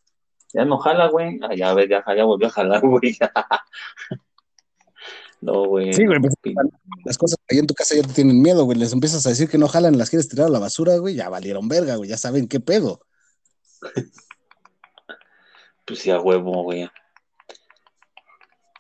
Ya 0.53 0.65
no 0.65 0.79
jala, 0.79 1.07
güey. 1.09 1.39
Ah, 1.43 1.53
ya 1.55 1.73
ves, 1.75 1.87
ya, 1.87 2.03
ya 2.15 2.23
volvió 2.25 2.47
a 2.47 2.51
jalar, 2.51 2.81
güey. 2.81 3.15
No, 5.39 5.67
güey. 5.67 5.93
Sí, 5.93 6.03
güey, 6.03 6.19
pues, 6.19 6.33
las 7.05 7.15
cosas 7.15 7.37
ahí 7.47 7.59
en 7.59 7.67
tu 7.67 7.75
casa 7.75 7.93
ya 7.93 8.01
te 8.01 8.11
tienen 8.11 8.41
miedo, 8.41 8.65
güey. 8.65 8.75
Les 8.75 8.91
empiezas 8.91 9.23
a 9.23 9.29
decir 9.29 9.47
que 9.47 9.59
no 9.59 9.67
jalan, 9.67 9.95
las 9.95 10.09
quieres 10.09 10.27
tirar 10.27 10.47
a 10.47 10.49
la 10.49 10.57
basura, 10.57 10.97
güey. 10.97 11.13
Ya 11.13 11.29
valieron 11.29 11.67
verga, 11.67 11.95
güey. 11.95 12.09
Ya 12.09 12.17
saben 12.17 12.47
qué 12.47 12.59
pedo. 12.59 13.01
Pues 15.85 15.99
sí, 15.99 16.11
a 16.11 16.19
huevo, 16.19 16.63
güey. 16.63 16.89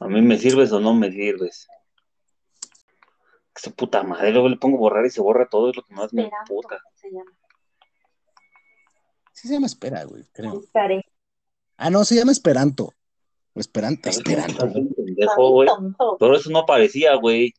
A 0.01 0.07
mí 0.07 0.21
me 0.21 0.37
sirves 0.37 0.73
o 0.73 0.81
no 0.81 0.93
me 0.93 1.09
sirves. 1.09 1.67
Esa 3.55 3.71
puta 3.71 4.03
madre, 4.03 4.31
luego 4.31 4.49
le 4.49 4.57
pongo 4.57 4.77
borrar 4.77 5.05
y 5.05 5.09
se 5.09 5.21
borra 5.21 5.47
todo, 5.47 5.69
es 5.69 5.77
lo 5.77 5.83
que 5.83 5.93
más 5.93 6.11
me 6.11 6.29
puta. 6.47 6.77
se 6.95 7.09
llama. 7.09 7.31
Sí 9.37 9.47
se 9.47 9.53
llama 9.53 9.67
Espera, 9.67 10.03
güey, 10.03 10.23
creo. 10.33 10.63
Ah, 11.77 11.91
no, 11.91 12.03
se 12.03 12.15
llama 12.15 12.31
Esperanto. 12.31 12.91
O 13.53 13.59
Esperanto, 13.59 14.11
¿Sabes 14.11 14.23
cómo 14.23 15.63
Esperanto. 15.63 16.17
Pero 16.17 16.35
eso 16.35 16.49
no 16.49 16.57
aparecía, 16.57 17.13
güey. 17.17 17.53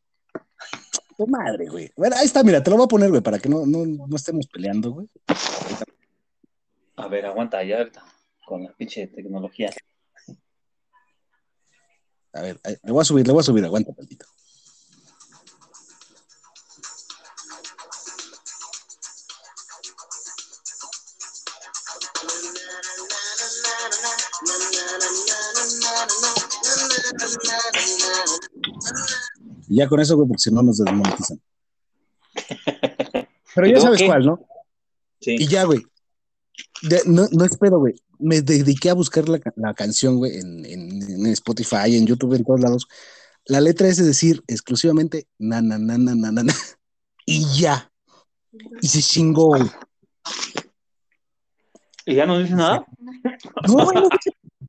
Tu 1.17 1.25
madre, 1.29 1.69
güey. 1.69 1.93
Bueno, 1.95 2.17
ahí 2.17 2.27
está, 2.27 2.43
mira, 2.43 2.65
te 2.65 2.71
lo 2.71 2.79
voy 2.79 2.87
a 2.87 2.89
poner, 2.89 3.11
güey, 3.11 3.23
para 3.23 3.39
que 3.39 3.49
no, 3.49 3.65
no, 3.65 3.87
no 3.87 4.17
estemos 4.17 4.49
peleando, 4.49 4.91
güey. 4.91 5.09
A 6.97 7.07
ver, 7.07 7.27
aguanta 7.27 7.63
ya 7.63 7.79
ahorita, 7.79 8.05
con 8.45 8.65
la 8.65 8.73
pinche 8.73 9.07
tecnología. 9.07 9.71
A 12.33 12.43
ver, 12.43 12.61
le 12.65 12.91
voy 12.93 13.03
a 13.03 13.05
subir, 13.05 13.25
le 13.25 13.33
voy 13.33 13.41
a 13.41 13.45
subir, 13.45 13.65
aguanta, 13.65 13.93
tantito. 13.95 14.27
Y 29.69 29.77
ya 29.77 29.89
con 29.89 30.01
eso, 30.01 30.17
güey, 30.17 30.29
porque 30.29 30.41
si 30.43 30.51
no 30.51 30.63
nos 30.63 30.79
desmonetizan. 30.79 31.41
Pero 33.55 33.67
¿Y 33.67 33.73
ya 33.73 33.81
sabes 33.81 33.99
qué? 33.99 34.07
cuál, 34.07 34.27
¿no? 34.27 34.41
Sí. 35.21 35.37
Y 35.39 35.47
ya, 35.49 35.65
güey. 35.65 35.83
No, 37.07 37.27
no 37.33 37.45
espero, 37.45 37.79
güey. 37.79 37.95
Me 38.19 38.41
dediqué 38.43 38.91
a 38.91 38.95
buscar 38.95 39.29
la, 39.29 39.39
ca- 39.39 39.53
la 39.57 39.75
canción, 39.75 40.17
güey, 40.17 40.39
en, 40.39 40.65
en- 40.65 41.03
en 41.03 41.27
Spotify, 41.27 41.97
en 41.97 42.07
YouTube, 42.07 42.35
en 42.35 42.45
todos 42.45 42.61
lados. 42.61 42.87
La 43.47 43.61
letra 43.61 43.89
es 43.89 43.97
de 43.97 44.05
decir 44.05 44.43
exclusivamente 44.47 45.27
na, 45.39 45.61
na, 45.63 45.79
na, 45.79 45.97
na, 45.99 46.15
na, 46.15 46.31
na. 46.43 46.55
Y 47.27 47.45
ya. 47.61 47.91
Y 48.81 48.89
se 48.89 49.03
chingó, 49.03 49.49
güey. 49.49 49.63
¿Y 52.07 52.15
ya 52.15 52.27
no 52.27 52.39
dice 52.39 52.55
nada? 52.55 52.87
No, 53.67 53.85
güey, 53.85 53.97
no, 53.97 54.09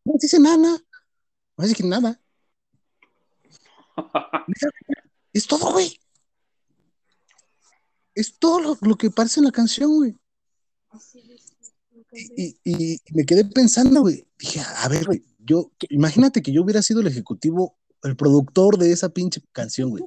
no 0.06 0.14
dice 0.20 0.40
nada. 0.40 0.78
No 1.58 1.66
dice 1.66 1.84
nada. 1.86 2.20
Es 5.34 5.46
todo, 5.48 5.72
güey. 5.74 6.00
Es 8.16 8.38
todo 8.40 8.60
lo, 8.60 8.78
lo 8.82 8.96
que 8.98 9.12
parece 9.12 9.40
en 9.40 9.46
la 9.46 9.52
canción, 9.52 9.96
güey. 9.96 10.16
Y, 12.12 12.58
y- 12.64 12.94
y 12.96 13.14
me 13.14 13.26
quedé 13.26 13.46
pensando, 13.46 14.02
güey. 14.02 14.26
Dije, 14.40 14.62
a 14.78 14.88
ver, 14.90 15.06
güey, 15.06 15.24
yo, 15.38 15.72
que- 15.78 15.88
imagínate 15.92 16.42
que 16.42 16.52
yo 16.52 16.64
hubiera 16.64 16.82
sido 16.82 17.02
el 17.02 17.08
ejecutivo, 17.08 17.78
el 18.04 18.16
productor 18.16 18.78
de 18.78 18.92
esa 18.92 19.10
pinche 19.10 19.42
canción, 19.52 19.92
güey. 19.92 20.04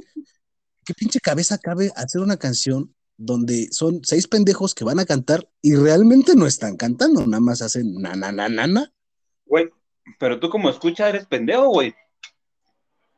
¿Qué 0.85 0.95
pinche 0.95 1.21
cabeza 1.21 1.59
cabe 1.59 1.93
hacer 1.95 2.21
una 2.21 2.37
canción 2.37 2.93
donde 3.17 3.69
son 3.71 4.01
seis 4.03 4.27
pendejos 4.27 4.75
que 4.75 4.85
van 4.85 4.99
a 4.99 5.05
cantar 5.07 5.49
y 5.61 5.77
realmente 5.77 6.35
no 6.35 6.47
están 6.47 6.77
cantando, 6.77 7.25
nada 7.27 7.41
más 7.41 7.63
hacen 7.63 7.95
na, 7.95 8.17
na, 8.17 8.33
na, 8.33 8.49
na, 8.49 8.67
na? 8.67 8.93
Güey, 9.47 9.71
pero 10.19 10.41
tú 10.41 10.51
como 10.51 10.69
escucha 10.71 11.09
eres 11.09 11.27
pendejo, 11.27 11.69
güey. 11.69 11.95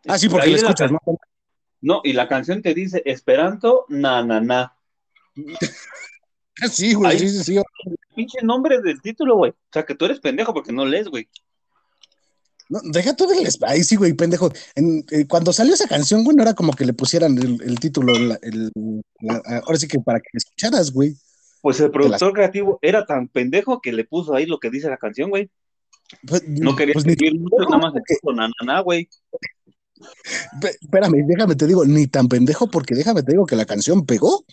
Ah, 0.06 0.18
sí, 0.18 0.28
porque 0.28 0.48
la 0.48 0.56
escuchas, 0.56 0.90
¿no? 0.90 1.00
No, 1.80 2.00
y 2.04 2.12
la 2.14 2.28
canción 2.28 2.62
te 2.62 2.74
dice 2.74 3.02
Esperanto, 3.04 3.84
na, 3.88 4.24
na, 4.24 4.40
na. 4.40 4.76
Sí, 6.70 6.94
güey, 6.94 7.18
sí, 7.18 7.28
sí, 7.28 7.42
sí. 7.42 7.60
Pinche 8.14 8.38
nombre 8.42 8.80
del 8.80 9.02
título, 9.02 9.36
güey. 9.36 9.50
O 9.50 9.56
sea, 9.72 9.84
que 9.84 9.96
tú 9.96 10.04
eres 10.04 10.20
pendejo 10.20 10.54
porque 10.54 10.72
no 10.72 10.84
lees, 10.84 11.08
güey. 11.08 11.28
No, 12.68 12.78
deja 12.84 13.14
todo 13.16 13.32
el... 13.32 13.46
Ahí 13.66 13.82
sí, 13.82 13.96
güey, 13.96 14.12
pendejo. 14.12 14.52
En- 14.76 15.04
eh, 15.10 15.26
cuando 15.26 15.52
salió 15.52 15.74
esa 15.74 15.88
canción, 15.88 16.22
güey, 16.22 16.36
no 16.36 16.44
era 16.44 16.54
como 16.54 16.72
que 16.72 16.84
le 16.84 16.92
pusieran 16.94 17.36
el, 17.38 17.60
el 17.60 17.80
título, 17.80 18.16
la- 18.16 18.38
el- 18.40 18.70
la- 19.20 19.42
ahora 19.64 19.76
sí 19.78 19.88
que 19.88 19.98
para 19.98 20.20
que 20.20 20.28
la 20.32 20.38
escucharas, 20.38 20.92
güey. 20.92 21.16
Pues 21.60 21.80
el 21.80 21.90
productor 21.90 22.32
creativo 22.32 22.78
era 22.82 23.04
tan 23.04 23.26
pendejo 23.26 23.80
que 23.80 23.92
le 23.92 24.04
puso 24.04 24.34
ahí 24.34 24.46
lo 24.46 24.60
que 24.60 24.70
dice 24.70 24.88
la 24.88 24.96
canción, 24.96 25.30
güey. 25.30 25.50
Pues, 26.26 26.46
No 26.46 26.76
quería 26.76 26.92
pues 26.94 27.04
escribir 27.04 27.40
mucho, 27.40 27.56
nada 27.68 27.78
más 27.78 27.94
le 27.94 28.00
puso 28.00 28.32
na, 28.32 28.46
na, 28.46 28.74
na, 28.74 28.80
güey. 28.80 29.08
Espérame, 30.80 31.24
déjame 31.26 31.54
te 31.54 31.66
digo, 31.66 31.84
ni 31.84 32.06
tan 32.06 32.28
pendejo, 32.28 32.68
porque 32.70 32.94
déjame 32.94 33.22
te 33.22 33.32
digo 33.32 33.46
que 33.46 33.56
la 33.56 33.64
canción 33.64 34.04
pegó. 34.04 34.44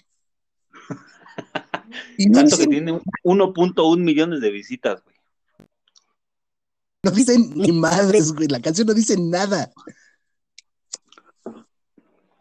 Y 2.17 2.27
no 2.27 2.39
Tanto 2.39 2.57
que 2.57 2.67
tiene 2.67 2.93
1.1 3.23 3.97
millones 3.97 4.41
de 4.41 4.51
visitas, 4.51 5.03
güey. 5.03 5.15
no 7.03 7.11
dicen 7.11 7.51
ni 7.55 7.71
madres, 7.71 8.31
güey. 8.33 8.47
La 8.47 8.61
canción 8.61 8.87
no 8.87 8.93
dice 8.93 9.15
nada. 9.19 9.71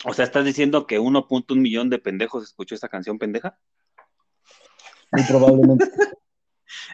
O 0.05 0.14
sea, 0.14 0.24
¿estás 0.24 0.44
diciendo 0.44 0.86
que 0.86 0.98
1.1 0.98 1.57
millón 1.57 1.90
de 1.90 1.98
pendejos 1.98 2.44
escuchó 2.44 2.74
esta 2.74 2.88
canción 2.88 3.18
pendeja? 3.18 3.59
Muy 5.12 5.24
probablemente. 5.24 5.84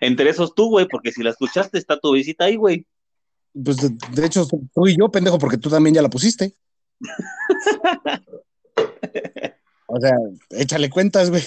Entre 0.00 0.30
esos 0.30 0.54
tú, 0.54 0.70
güey, 0.70 0.88
porque 0.88 1.12
si 1.12 1.22
la 1.22 1.30
escuchaste 1.30 1.78
está 1.78 1.98
tu 1.98 2.12
visita 2.12 2.46
ahí, 2.46 2.56
güey. 2.56 2.86
Pues 3.64 3.76
de, 3.78 3.90
de 4.12 4.26
hecho, 4.26 4.46
tú 4.46 4.86
y 4.86 4.96
yo, 4.98 5.08
pendejo, 5.10 5.38
porque 5.38 5.56
tú 5.58 5.70
también 5.70 5.94
ya 5.94 6.02
la 6.02 6.10
pusiste. 6.10 6.54
O 9.88 10.00
sea, 10.00 10.16
échale 10.50 10.90
cuentas, 10.90 11.30
güey. 11.30 11.44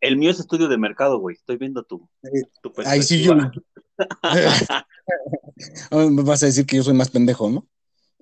El 0.00 0.16
mío 0.16 0.30
es 0.30 0.40
estudio 0.40 0.66
de 0.66 0.78
mercado, 0.78 1.18
güey. 1.18 1.36
Estoy 1.36 1.58
viendo 1.58 1.82
tu, 1.84 2.08
Eh, 2.22 2.42
tu 2.62 2.72
Ahí 2.86 3.02
sí 3.02 3.22
yo. 3.22 3.34
Me 5.90 6.22
vas 6.22 6.42
a 6.42 6.46
decir 6.46 6.66
que 6.66 6.76
yo 6.76 6.82
soy 6.82 6.94
más 6.94 7.10
pendejo, 7.10 7.50
¿no? 7.50 7.66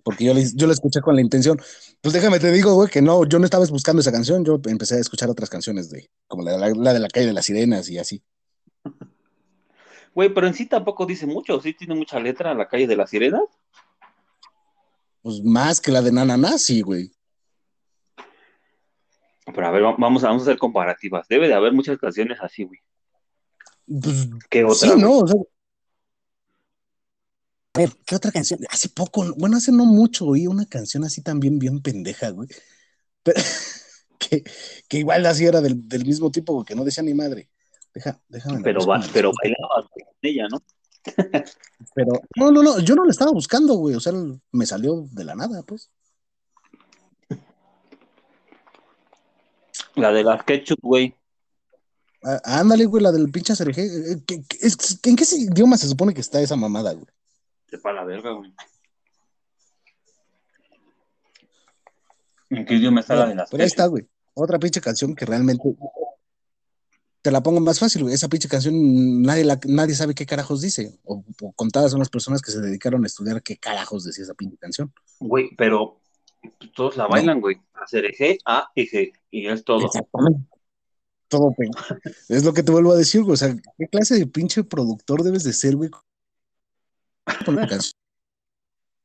Porque 0.03 0.25
yo, 0.25 0.35
le- 0.35 0.51
yo 0.55 0.67
la 0.67 0.73
escuché 0.73 1.01
con 1.01 1.15
la 1.15 1.21
intención. 1.21 1.59
Pues 2.01 2.13
déjame 2.13 2.41
te 2.41 2.51
digo, 2.51 2.75
güey, 2.75 2.91
que 2.91 3.01
no, 3.01 3.25
yo 3.27 3.39
no 3.39 3.45
estaba 3.45 3.65
buscando 3.67 4.01
esa 4.01 4.13
canción, 4.13 4.45
yo 4.45 4.61
empecé 4.67 4.97
a 4.97 5.01
escuchar 5.01 5.31
otras 5.31 5.49
canciones 5.49 5.89
de, 5.89 6.11
como 6.27 6.43
la, 6.43 6.59
la- 6.59 6.71
la 6.71 6.93
de 6.93 7.01
la 7.01 7.09
calle 7.09 7.27
de 7.27 7.33
las 7.33 7.47
sirenas 7.47 7.89
y 7.89 7.99
así. 7.99 8.23
Güey, 10.15 10.33
pero 10.33 10.47
en 10.47 10.55
sí 10.55 10.67
tampoco 10.67 11.07
dice 11.07 11.27
mucho. 11.27 11.61
Sí 11.61 11.75
tiene 11.75 11.95
mucha 11.95 12.21
letra 12.21 12.53
en 12.53 12.59
la 12.59 12.69
calle 12.69 12.87
de 12.87 12.97
las 12.97 13.11
sirenas. 13.11 13.43
Pues 15.23 15.43
más 15.43 15.81
que 15.81 15.91
la 15.91 16.03
de 16.03 16.13
Nana 16.13 16.37
Nazi, 16.37 16.83
güey. 16.83 17.11
Pero 19.47 19.67
a 19.67 19.71
ver, 19.71 19.85
va- 19.85 19.97
vamos 19.99 20.23
a, 20.25 20.29
vamos 20.29 20.43
a 20.43 20.47
hacer 20.47 20.59
comparativas. 20.59 21.27
Debe 21.29 21.49
de 21.49 21.55
haber 21.55 21.73
muchas 21.73 21.99
canciones 21.99 22.39
así, 22.41 22.65
güey. 22.65 22.81
Pues, 23.87 24.29
¿Qué 24.49 24.65
otra? 24.65 24.95
sí? 24.95 25.01
¿no? 25.01 25.19
O 25.19 25.27
sea, 25.27 25.41
a 27.75 27.79
ver, 27.81 27.91
¿qué 28.07 28.15
otra 28.15 28.31
canción? 28.31 28.61
Hace 28.71 28.89
poco, 28.89 29.35
bueno, 29.37 29.57
hace 29.57 29.73
no 29.73 29.85
mucho 29.85 30.27
oí 30.27 30.47
una 30.47 30.65
canción 30.65 31.05
así 31.05 31.23
también 31.23 31.59
bien 31.59 31.83
pendeja, 31.83 32.31
güey. 32.31 32.49
Pero, 33.25 33.41
que, 34.19 34.45
que 34.89 34.99
igual 34.99 35.27
así 35.27 35.45
era 35.45 35.61
del, 35.61 35.89
del 35.89 36.05
mismo 36.07 36.31
tipo, 36.31 36.65
que 36.65 36.75
no 36.75 36.85
decía 36.85 37.03
ni 37.03 37.15
madre. 37.15 37.51
Deja, 37.95 38.21
déjame. 38.29 38.61
Pero, 38.63 38.85
va, 38.87 39.01
pero 39.13 39.31
con 39.31 39.51
ella, 40.23 40.49
¿no? 40.51 40.63
Pero, 41.95 42.13
no, 42.37 42.51
no, 42.51 42.63
no, 42.63 42.79
yo 42.81 42.95
no 42.95 43.05
la 43.05 43.11
estaba 43.11 43.31
buscando, 43.31 43.75
güey. 43.75 43.95
O 43.95 44.01
sea, 44.01 44.13
me 44.53 44.67
salió 44.67 45.07
de 45.13 45.25
la 45.25 45.35
nada, 45.35 45.63
pues. 45.63 45.91
La 49.95 50.11
de 50.13 50.25
las 50.25 50.43
ketchup, 50.45 50.79
güey. 50.83 51.15
Ah, 52.25 52.41
ándale, 52.61 52.87
güey, 52.87 53.03
la 53.03 53.13
del 53.13 53.31
pinche 53.31 53.55
Sergé. 53.55 53.83
Eh, 53.85 54.23
¿qué- 54.27 54.43
qué- 54.49 54.59
es- 54.63 54.99
¿En 55.05 55.15
qué 55.15 55.25
idioma 55.37 55.77
se 55.77 55.87
supone 55.87 56.15
que 56.15 56.21
está 56.23 56.41
esa 56.41 56.57
mamada, 56.57 56.93
güey? 56.95 57.07
Sepa 57.69 57.93
la 57.93 58.05
verga, 58.05 58.31
güey. 58.33 58.53
¿En 62.51 62.65
qué 62.65 62.75
idioma 62.75 63.01
está 63.01 63.15
la 63.15 63.27
de 63.27 63.35
las 63.35 63.51
Pero 63.51 63.63
ahí 63.63 63.67
está, 63.67 63.87
güey. 63.87 64.09
Otra 64.35 64.59
pinche 64.59 64.81
canción 64.81 65.15
que 65.15 65.27
realmente 65.27 65.63
te 67.25 67.31
la 67.31 67.43
pongo 67.43 67.59
más 67.61 67.79
fácil, 67.79 68.03
güey. 68.03 68.15
Esa 68.15 68.29
pinche 68.29 68.51
canción 68.51 69.23
nadie, 69.23 69.45
la, 69.45 69.59
nadie 69.65 69.95
sabe 69.95 70.15
qué 70.15 70.27
carajos 70.27 70.61
dice. 70.61 71.01
O, 71.05 71.25
o 71.41 71.53
contadas 71.55 71.91
son 71.91 71.99
las 72.01 72.11
personas 72.11 72.43
que 72.43 72.53
se 72.53 72.61
dedicaron 72.61 73.03
a 73.03 73.07
estudiar 73.07 73.43
qué 73.43 73.57
carajos 73.57 74.05
decía 74.05 74.25
esa 74.25 74.35
pinche 74.35 74.59
canción. 74.59 74.93
Güey, 75.21 75.49
pero 75.57 76.03
todos 76.77 76.99
la 76.99 77.07
bailan, 77.07 77.41
güey. 77.41 77.57
Hacer 77.73 78.05
G, 78.15 78.37
A 78.45 78.69
y 78.75 78.87
G. 78.87 79.11
Y 79.31 79.47
es 79.47 79.65
todo. 79.65 79.87
Exactamente. 79.87 80.47
Todo 81.29 81.55
pega. 81.57 81.71
Es 82.29 82.45
lo 82.45 82.53
que 82.53 82.63
te 82.63 82.71
vuelvo 82.73 82.93
a 82.93 82.97
decir, 82.99 83.23
güey. 83.23 83.33
O 83.33 83.37
sea, 83.39 83.57
¿qué 83.79 83.87
clase 83.89 84.19
de 84.19 84.27
pinche 84.27 84.63
productor 84.63 85.23
debes 85.23 85.45
de 85.45 85.55
ser, 85.55 85.77
güey? 85.77 85.89
Voy 85.89 86.03
a 87.35 87.39
poner 87.47 87.59
una 87.61 87.69
canción, 87.69 87.95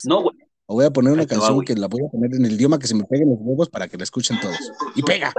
No, 0.03 0.23
güey. 0.23 0.37
o 0.65 0.73
voy 0.73 0.85
a 0.85 0.91
poner 0.91 1.13
una 1.13 1.21
Ahí 1.21 1.27
te 1.27 1.35
va, 1.35 1.39
canción 1.39 1.55
güey. 1.55 1.67
que 1.67 1.75
la 1.75 1.87
voy 1.87 2.01
a 2.05 2.09
poner 2.11 2.35
en 2.35 2.45
el 2.45 2.51
idioma 2.51 2.77
que 2.79 2.87
se 2.87 2.95
me 2.95 3.05
peguen 3.05 3.29
los 3.29 3.37
huevos 3.39 3.69
para 3.69 3.87
que 3.87 3.95
la 3.95 4.03
escuchen 4.03 4.37
todos. 4.41 4.57
Y 4.95 5.03
pega. 5.03 5.33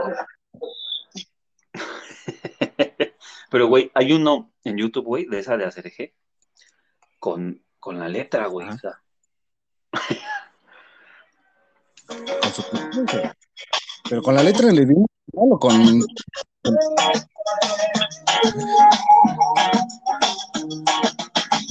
Pero, 3.51 3.67
güey, 3.67 3.91
hay 3.95 4.13
uno 4.13 4.53
en 4.65 4.77
YouTube, 4.79 5.05
güey, 5.05 5.27
de 5.27 5.41
esa 5.41 5.57
de 5.57 5.65
hacer 5.65 5.85
G. 5.93 6.15
Con, 7.19 7.63
con 7.79 7.99
la 7.99 8.09
letra, 8.09 8.47
güey. 8.47 8.69
O 8.69 8.79
sea, 8.79 9.01
Con 12.07 12.53
su- 12.53 12.65
Pero 14.09 14.23
con 14.23 14.35
la 14.35 14.43
letra 14.43 14.71
el 14.71 14.81
idioma 14.81 15.07
o 15.33 15.59
con, 15.59 16.01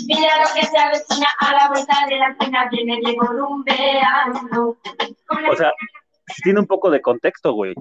Mira 0.07 0.41
lo 0.41 0.53
que 0.53 0.65
se 0.67 0.77
avecina 0.77 1.27
a 1.39 1.53
la 1.53 1.69
vuelta 1.69 1.93
de 2.09 2.17
la 2.17 2.29
esquina, 2.31 2.69
viene 2.71 2.99
Diego 3.03 3.23
rumbeando. 3.27 4.77
O 5.51 5.55
sea, 5.55 5.71
tiene 6.43 6.59
un 6.59 6.67
poco 6.67 6.89
de 6.89 7.01
contexto, 7.01 7.53
güey. 7.53 7.73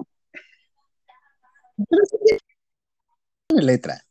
Pero 1.89 2.03
sí 2.05 2.17
tiene 3.49 3.65
letra. 3.65 4.05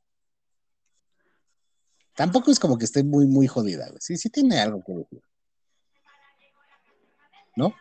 Tampoco 2.14 2.50
es 2.50 2.58
como 2.58 2.76
que 2.76 2.84
esté 2.84 3.04
muy, 3.04 3.26
muy 3.26 3.46
jodida, 3.46 3.86
güey. 3.88 4.00
Sí, 4.00 4.16
sí 4.16 4.28
tiene 4.28 4.60
algo 4.60 4.82
que 4.84 4.92
decir. 4.92 5.22
¿No? 7.54 7.74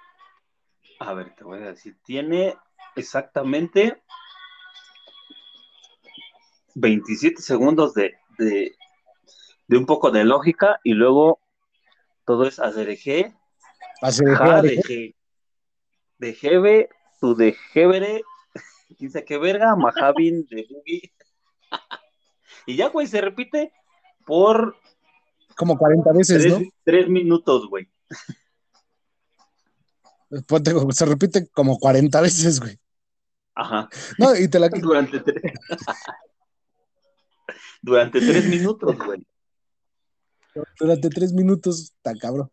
A 0.99 1.14
ver, 1.14 1.36
te 1.36 1.43
voy 1.43 1.60
a 1.60 1.72
decir. 1.72 1.97
Tiene 2.05 2.55
exactamente 2.95 4.03
27 6.76 7.41
segundos 7.41 7.95
de, 7.95 8.16
de, 8.38 8.76
de 9.68 9.78
un 9.78 9.88
poco 9.88 10.12
de 10.12 10.24
lógica 10.24 10.80
y 10.84 10.93
luego 10.93 11.39
todo 12.26 12.47
es 12.47 12.60
Pase 13.99 14.24
de 14.24 15.16
de 16.20 16.34
Jeve, 16.34 16.89
tu 17.20 17.36
de 17.36 17.53
Jevere, 17.53 18.24
quién 18.97 19.12
sabe 19.12 19.26
qué 19.26 19.38
verga, 19.38 19.76
Mahavin 19.76 20.45
de 20.45 20.68
Boogie. 20.70 21.12
Y 22.65 22.76
ya, 22.76 22.89
güey, 22.89 23.07
se 23.07 23.22
repite 23.22 23.72
por 24.26 24.76
como 25.55 25.78
40 25.78 26.11
veces, 26.11 26.43
tres, 26.43 26.59
¿no? 26.59 26.65
tres 26.84 27.07
minutos, 27.09 27.68
güey. 27.70 27.89
Se 30.91 31.05
repite 31.05 31.47
como 31.47 31.80
40 31.80 32.22
veces, 32.22 32.59
güey. 32.59 32.78
Ajá. 33.55 33.89
No, 34.20 34.36
y 34.36 34.47
te 34.47 34.59
la 34.59 34.70
Durante 34.70 35.20
tres. 35.20 35.41
Durante 37.82 38.20
tres 38.20 38.45
minutos, 38.45 38.97
güey. 38.97 39.26
durante 40.80 41.09
tres 41.09 41.34
minutos, 41.34 41.93
está 41.95 42.13
cabrón. 42.15 42.51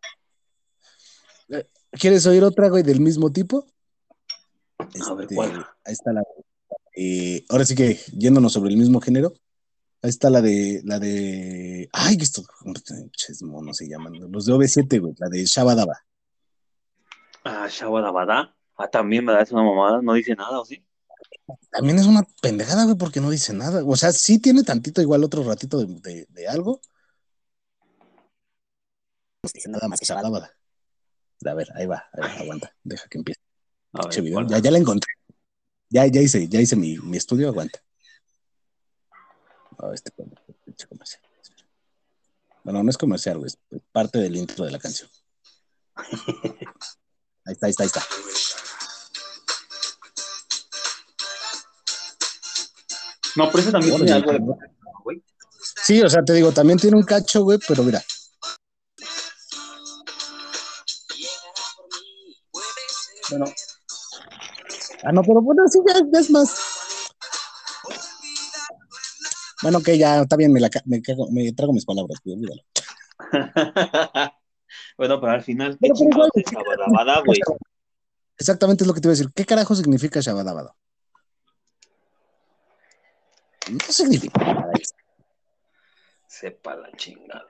Eh, 1.49 1.67
¿Quieres 1.91 2.25
oír 2.25 2.43
otra, 2.43 2.69
güey, 2.69 2.83
del 2.83 3.01
mismo 3.01 3.31
tipo? 3.31 3.67
A 4.77 5.13
ver, 5.13 5.23
Este, 5.23 5.35
¿cuál? 5.35 5.67
Ahí 5.83 5.93
está 5.93 6.13
la. 6.13 6.23
Eh, 6.95 7.45
ahora 7.49 7.65
sí 7.65 7.75
que 7.75 7.99
yéndonos 8.13 8.53
sobre 8.53 8.71
el 8.71 8.77
mismo 8.77 8.99
género. 9.01 9.33
Ahí 10.01 10.09
está 10.09 10.29
la 10.29 10.41
de. 10.41 10.81
La 10.85 10.99
de. 10.99 11.89
Ay, 11.91 12.17
esto. 12.21 12.43
Pinches 12.63 13.41
monos 13.43 13.77
se 13.77 13.87
llaman. 13.87 14.13
Los 14.31 14.45
de 14.45 14.53
OV7, 14.53 14.99
güey. 14.99 15.13
La 15.17 15.29
de 15.29 15.45
Shabadaba. 15.45 15.97
Ah, 17.43 17.67
Shabadabada. 17.69 18.55
Ah, 18.77 18.87
también 18.89 19.23
me 19.25 19.31
da 19.31 19.45
una 19.51 19.63
mamada, 19.63 20.01
no 20.01 20.13
dice 20.13 20.35
nada, 20.35 20.59
¿o 20.59 20.65
sí? 20.65 20.85
También 21.71 21.97
es 21.97 22.05
una 22.07 22.23
pendejada, 22.41 22.83
güey, 22.85 22.97
porque 22.97 23.21
no 23.21 23.29
dice 23.29 23.53
nada. 23.53 23.83
O 23.85 23.95
sea, 23.95 24.11
sí 24.11 24.39
tiene 24.39 24.63
tantito, 24.63 25.01
igual 25.01 25.23
otro 25.23 25.43
ratito 25.43 25.77
de, 25.79 25.85
de- 26.01 26.27
de 26.29 26.47
algo. 26.47 26.81
No 29.43 29.49
dice 29.53 29.69
nada 29.69 29.87
más 29.87 29.99
que 29.99 30.05
Shabadaba. 30.05 30.49
A 31.45 31.53
ver, 31.53 31.67
ahí 31.75 31.85
va, 31.85 32.03
ahí 32.13 32.21
va, 32.21 32.33
aguanta. 32.41 32.75
Deja 32.83 33.07
que 33.07 33.17
empiece. 33.19 33.39
A 33.93 34.07
ver. 34.07 34.47
Ya, 34.49 34.59
ya 34.59 34.71
la 34.71 34.77
encontré. 34.77 35.11
Ya, 35.89 36.05
ya 36.07 36.21
hice, 36.21 36.47
ya 36.47 36.59
hice 36.59 36.75
mi, 36.75 36.97
mi 36.97 37.17
estudio, 37.17 37.49
aguanta. 37.49 37.79
Oh, 39.77 39.91
este 39.93 40.11
pinche 40.65 40.87
comercial. 40.87 41.21
Bueno, 42.63 42.81
no 42.83 42.89
es 42.89 42.97
comercial, 42.97 43.37
güey, 43.37 43.47
es 43.47 43.57
parte 43.91 44.19
del 44.19 44.35
intro 44.35 44.65
de 44.65 44.71
la 44.71 44.79
canción. 44.79 45.09
Ahí 47.47 47.53
está, 47.53 47.67
ahí 47.67 47.71
está, 47.71 47.83
ahí 47.83 47.87
está. 47.87 48.03
No, 53.35 53.51
pero 53.51 53.59
ese 53.59 53.71
también 53.71 53.95
tiene 53.97 54.11
algo 54.13 54.31
de. 54.31 54.39
güey. 55.03 55.23
Sí, 55.83 56.01
o 56.01 56.09
sea, 56.09 56.23
te 56.23 56.33
digo, 56.33 56.51
también 56.51 56.79
tiene 56.79 56.97
un 56.97 57.03
cacho, 57.03 57.43
güey, 57.43 57.59
pero 57.67 57.83
mira. 57.83 58.03
Bueno, 63.29 63.45
Ah, 65.05 65.11
no, 65.11 65.21
pero 65.21 65.41
bueno, 65.41 65.63
sí, 65.67 65.79
ya, 65.87 65.93
ya 66.11 66.19
es 66.19 66.29
más. 66.31 66.55
Bueno, 69.61 69.81
que 69.81 69.97
ya, 69.97 70.21
está 70.21 70.35
bien, 70.35 70.51
me, 70.51 70.59
la, 70.59 70.69
me, 70.85 71.01
cago- 71.01 71.29
me 71.31 71.51
trago 71.53 71.73
mis 71.73 71.85
palabras, 71.85 72.19
olvídalo. 72.25 72.61
bueno, 74.97 75.19
pero 75.21 75.31
al 75.31 75.41
final, 75.43 75.73
¿qué 75.73 75.77
Pero, 75.81 75.95
pero 75.95 76.09
igual, 76.09 76.29
chingados 76.33 76.35
es 76.35 76.51
Shabadabada, 76.51 77.21
güey? 77.25 77.39
Exactamente 78.37 78.83
es 78.83 78.87
lo 78.87 78.93
que 78.93 78.99
te 79.01 79.07
iba 79.07 79.11
a 79.13 79.15
decir. 79.17 79.31
¿Qué 79.33 79.45
carajo 79.45 79.75
significa 79.75 80.19
Shabadabado? 80.19 80.75
No 83.71 83.79
significa 83.89 84.39
nada. 84.43 84.71
Sepa 86.27 86.75
la 86.75 86.91
chingada. 86.97 87.45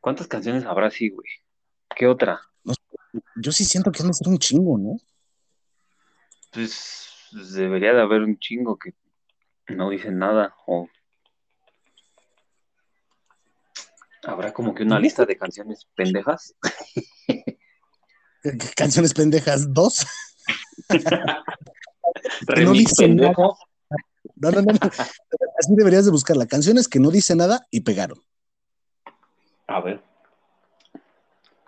¿Cuántas 0.00 0.26
canciones 0.28 0.64
habrá 0.64 0.86
así, 0.86 1.10
güey? 1.10 1.28
¿Qué 1.94 2.06
otra? 2.06 2.40
Yo 3.36 3.52
sí 3.52 3.64
siento 3.64 3.92
que 3.92 4.02
han 4.02 4.08
de 4.08 4.14
ser 4.14 4.28
un 4.28 4.38
chingo, 4.38 4.78
¿no? 4.78 4.96
Pues 6.52 7.10
debería 7.52 7.92
de 7.92 8.00
haber 8.02 8.22
un 8.22 8.38
chingo 8.38 8.78
que 8.78 8.94
no 9.74 9.90
dicen 9.90 10.18
nada. 10.18 10.54
O 10.66 10.88
habrá 14.22 14.52
como 14.52 14.74
que 14.74 14.82
una 14.82 14.98
lista 14.98 15.24
de 15.24 15.36
canciones 15.36 15.86
pendejas. 15.94 16.54
Canciones 18.76 19.12
pendejas 19.14 19.72
dos. 19.72 20.06
Remix 22.46 22.90
dicen 22.90 23.16
nada. 23.16 23.34
pendejo. 23.34 23.58
No, 24.36 24.50
no, 24.50 24.62
no, 24.62 24.72
no. 24.72 24.78
Así 25.58 25.74
deberías 25.76 26.04
de 26.04 26.10
buscarla. 26.10 26.46
Canciones 26.46 26.88
que 26.88 27.00
no 27.00 27.10
dicen 27.10 27.38
nada 27.38 27.66
y 27.70 27.80
pegaron. 27.80 28.18
A 29.66 29.80
ver. 29.80 30.02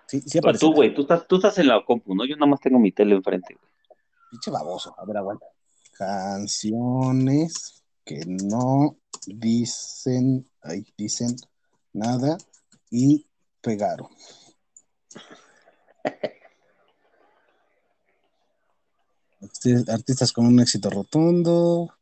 Sí, 0.07 0.21
sí 0.21 0.39
Pero 0.39 0.49
aparece. 0.49 0.65
tú, 0.65 0.73
güey, 0.73 0.93
tú 0.93 1.01
estás, 1.01 1.27
tú 1.27 1.35
estás 1.35 1.57
en 1.57 1.67
la 1.67 1.83
compu, 1.83 2.15
¿no? 2.15 2.25
Yo 2.25 2.35
nada 2.35 2.47
más 2.47 2.59
tengo 2.59 2.79
mi 2.79 2.91
tele 2.91 3.15
enfrente. 3.15 3.55
güey. 3.55 3.69
Pinche 4.29 4.51
baboso. 4.51 4.93
A 4.97 5.05
ver, 5.05 5.17
aguanta. 5.17 5.45
Canciones 5.97 7.83
que 8.05 8.21
no 8.25 8.97
dicen, 9.25 10.49
ay, 10.61 10.85
dicen 10.97 11.35
nada 11.93 12.37
y 12.89 13.25
pegaron. 13.61 14.07
Arti- 19.41 19.89
Artistas 19.89 20.31
con 20.33 20.45
un 20.47 20.59
éxito 20.59 20.89
rotundo, 20.89 21.95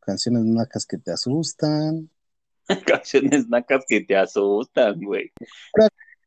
canciones 0.00 0.44
nacas 0.44 0.86
que 0.86 0.98
te 0.98 1.12
asustan. 1.12 2.10
Canciones 2.86 3.48
nacas 3.48 3.84
que 3.88 4.00
te 4.02 4.16
asustan, 4.16 5.00
güey. 5.00 5.32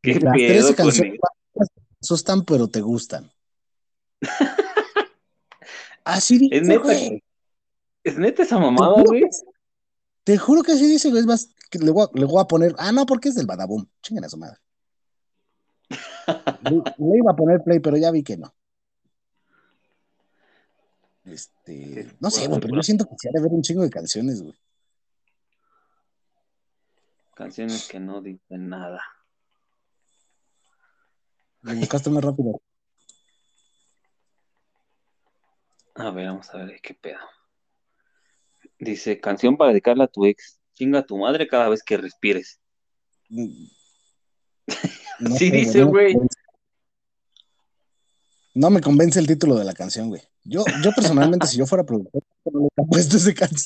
¿Qué 0.02 0.20
Las 0.20 0.34
pedo 0.36 0.48
13 0.48 0.76
con 0.76 0.86
canciones 0.86 1.20
te 1.54 1.62
asustan, 2.02 2.46
pero 2.46 2.68
te 2.68 2.82
gustan. 2.82 3.32
Así 6.06 6.38
dice, 6.38 6.56
Es 6.56 6.68
neta. 6.68 6.84
güey. 6.84 7.24
¿Es 8.04 8.18
neta 8.18 8.44
esa 8.44 8.60
mamada, 8.60 9.02
güey? 9.04 9.24
Te 10.24 10.38
juro 10.38 10.64
que 10.64 10.72
así 10.72 10.88
dice, 10.88 11.10
güey. 11.10 11.20
Es 11.22 11.26
más, 11.28 11.50
que 11.70 11.80
le, 11.80 11.92
voy 11.92 12.06
a, 12.06 12.18
le 12.18 12.26
voy 12.26 12.42
a 12.42 12.46
poner. 12.46 12.74
Ah, 12.78 12.92
no, 12.92 13.06
porque 13.06 13.30
es 13.30 13.36
del 13.36 13.48
Badaboom. 13.48 13.86
Chinguen 14.02 14.24
a 14.24 14.30
su 14.30 14.38
madre. 14.38 14.58
Le, 16.64 16.78
le 16.98 17.18
iba 17.20 17.32
a 17.32 17.36
poner 17.36 17.62
play, 17.64 17.80
pero 17.80 17.96
ya 17.98 18.10
vi 18.10 18.24
que 18.24 18.38
no. 18.38 18.56
Este. 21.26 22.12
No 22.20 22.32
sé, 22.32 22.48
güey, 22.48 22.60
pero 22.60 22.76
yo 22.76 22.82
siento 22.84 23.06
que 23.06 23.16
se 23.20 23.30
ha 23.30 23.32
de 23.32 23.42
ver 23.42 23.52
un 23.52 23.62
chingo 23.62 23.84
de 23.84 23.90
canciones, 23.90 24.42
güey. 24.42 24.56
Canciones 27.36 27.88
que 27.88 28.00
no 28.00 28.22
dicen 28.22 28.70
nada. 28.70 29.02
Lo 31.62 31.76
buscaste 31.76 32.10
más 32.10 32.24
rápido. 32.24 32.62
A 35.96 36.12
ver, 36.12 36.28
vamos 36.28 36.54
a 36.54 36.58
ver 36.58 36.80
qué 36.82 36.94
pedo. 36.94 37.20
Dice, 38.80 39.20
canción 39.20 39.56
para 39.56 39.72
dedicarla 39.72 40.04
a 40.06 40.08
tu 40.08 40.26
ex. 40.26 40.60
Chinga 40.74 41.00
a 41.00 41.06
tu 41.06 41.18
madre 41.18 41.48
cada 41.48 41.70
vez 41.70 41.82
que 41.84 41.98
respires. 41.98 42.60
No 43.30 43.48
Sí 45.38 45.50
dice, 45.50 45.84
güey. 45.84 46.16
No 48.54 48.70
me 48.70 48.82
convence 48.82 49.20
el 49.20 49.28
título 49.28 49.56
de 49.56 49.64
la 49.64 49.74
canción, 49.74 50.10
güey. 50.10 50.22
Yo, 50.44 50.64
yo 50.84 50.92
personalmente, 50.92 51.48
si 51.48 51.58
yo 51.58 51.66
fuera 51.66 51.86
productor, 51.86 52.22
no 52.46 52.52
le 52.52 52.58
hubiera 52.58 52.90
puesto 52.90 53.18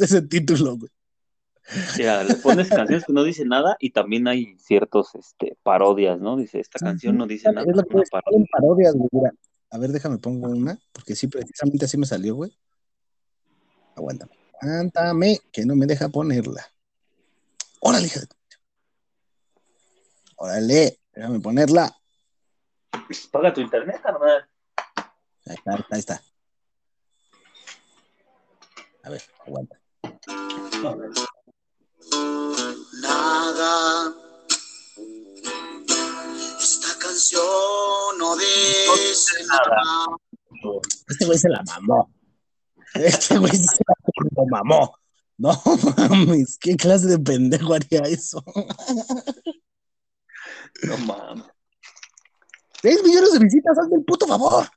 ese, 0.03 0.21
título, 0.21 0.77
güey. 0.77 0.91
Ya, 1.97 2.23
le 2.23 2.36
pones 2.36 2.69
canciones 2.69 3.05
que 3.05 3.13
no 3.13 3.23
dicen 3.23 3.47
nada 3.47 3.75
y 3.80 3.91
también 3.91 4.27
hay 4.27 4.57
ciertos 4.57 5.13
este, 5.15 5.57
parodias, 5.61 6.19
¿no? 6.19 6.38
Dice, 6.38 6.59
esta 6.59 6.80
canción 6.80 7.17
no 7.17 7.27
dice 7.27 7.51
nada. 7.51 7.67
Es 7.69 7.75
lo 7.75 7.84
que 7.84 7.99
es, 7.99 8.09
parodias, 8.09 8.95
güey. 8.95 9.32
A 9.72 9.78
ver, 9.78 9.91
déjame 9.91 10.17
pongo 10.17 10.47
una, 10.49 10.80
porque 10.91 11.15
sí, 11.15 11.28
precisamente 11.28 11.86
así 11.86 11.97
me 11.97 12.05
salió, 12.05 12.36
güey. 12.36 12.57
Aguántame. 13.95 14.32
Cántame, 14.59 15.39
que 15.51 15.65
no 15.65 15.76
me 15.76 15.86
deja 15.86 16.09
ponerla. 16.09 16.65
Órale, 17.82 18.07
hija 18.07 18.20
de 18.22 18.28
tu- 18.28 18.36
Órale, 20.38 20.99
déjame 21.13 21.39
ponerla. 21.39 21.95
Paga 23.32 23.53
tu 23.53 23.61
internet, 23.61 24.01
carnal. 24.01 24.47
Ahí 25.45 25.55
está, 25.55 25.86
ahí 25.91 25.99
está. 25.99 26.22
A 29.03 29.09
ver, 29.09 29.22
aguanta. 29.45 29.80
Nada. 33.01 34.28
Canción 37.20 38.17
no 38.17 38.38
dice 38.38 39.43
nada. 39.45 40.07
Este 41.09 41.26
güey 41.26 41.38
se 41.38 41.49
la 41.49 41.61
mamó. 41.63 42.09
Este 42.93 43.38
güey 43.38 43.51
se 43.51 43.84
la 43.84 44.43
mamó. 44.49 44.95
No 45.38 45.61
mames, 45.97 46.57
¿qué 46.57 46.78
clase 46.78 47.07
de 47.07 47.20
pendejo 47.20 47.74
haría 47.74 48.03
eso? 48.03 48.41
No 50.84 50.97
mames. 50.99 51.43
6 52.84 53.03
millones 53.03 53.34
de 53.34 53.39
visitas, 53.39 53.78
hazme 53.78 53.97
el 53.97 54.05
puto 54.05 54.26
favor. 54.26 54.70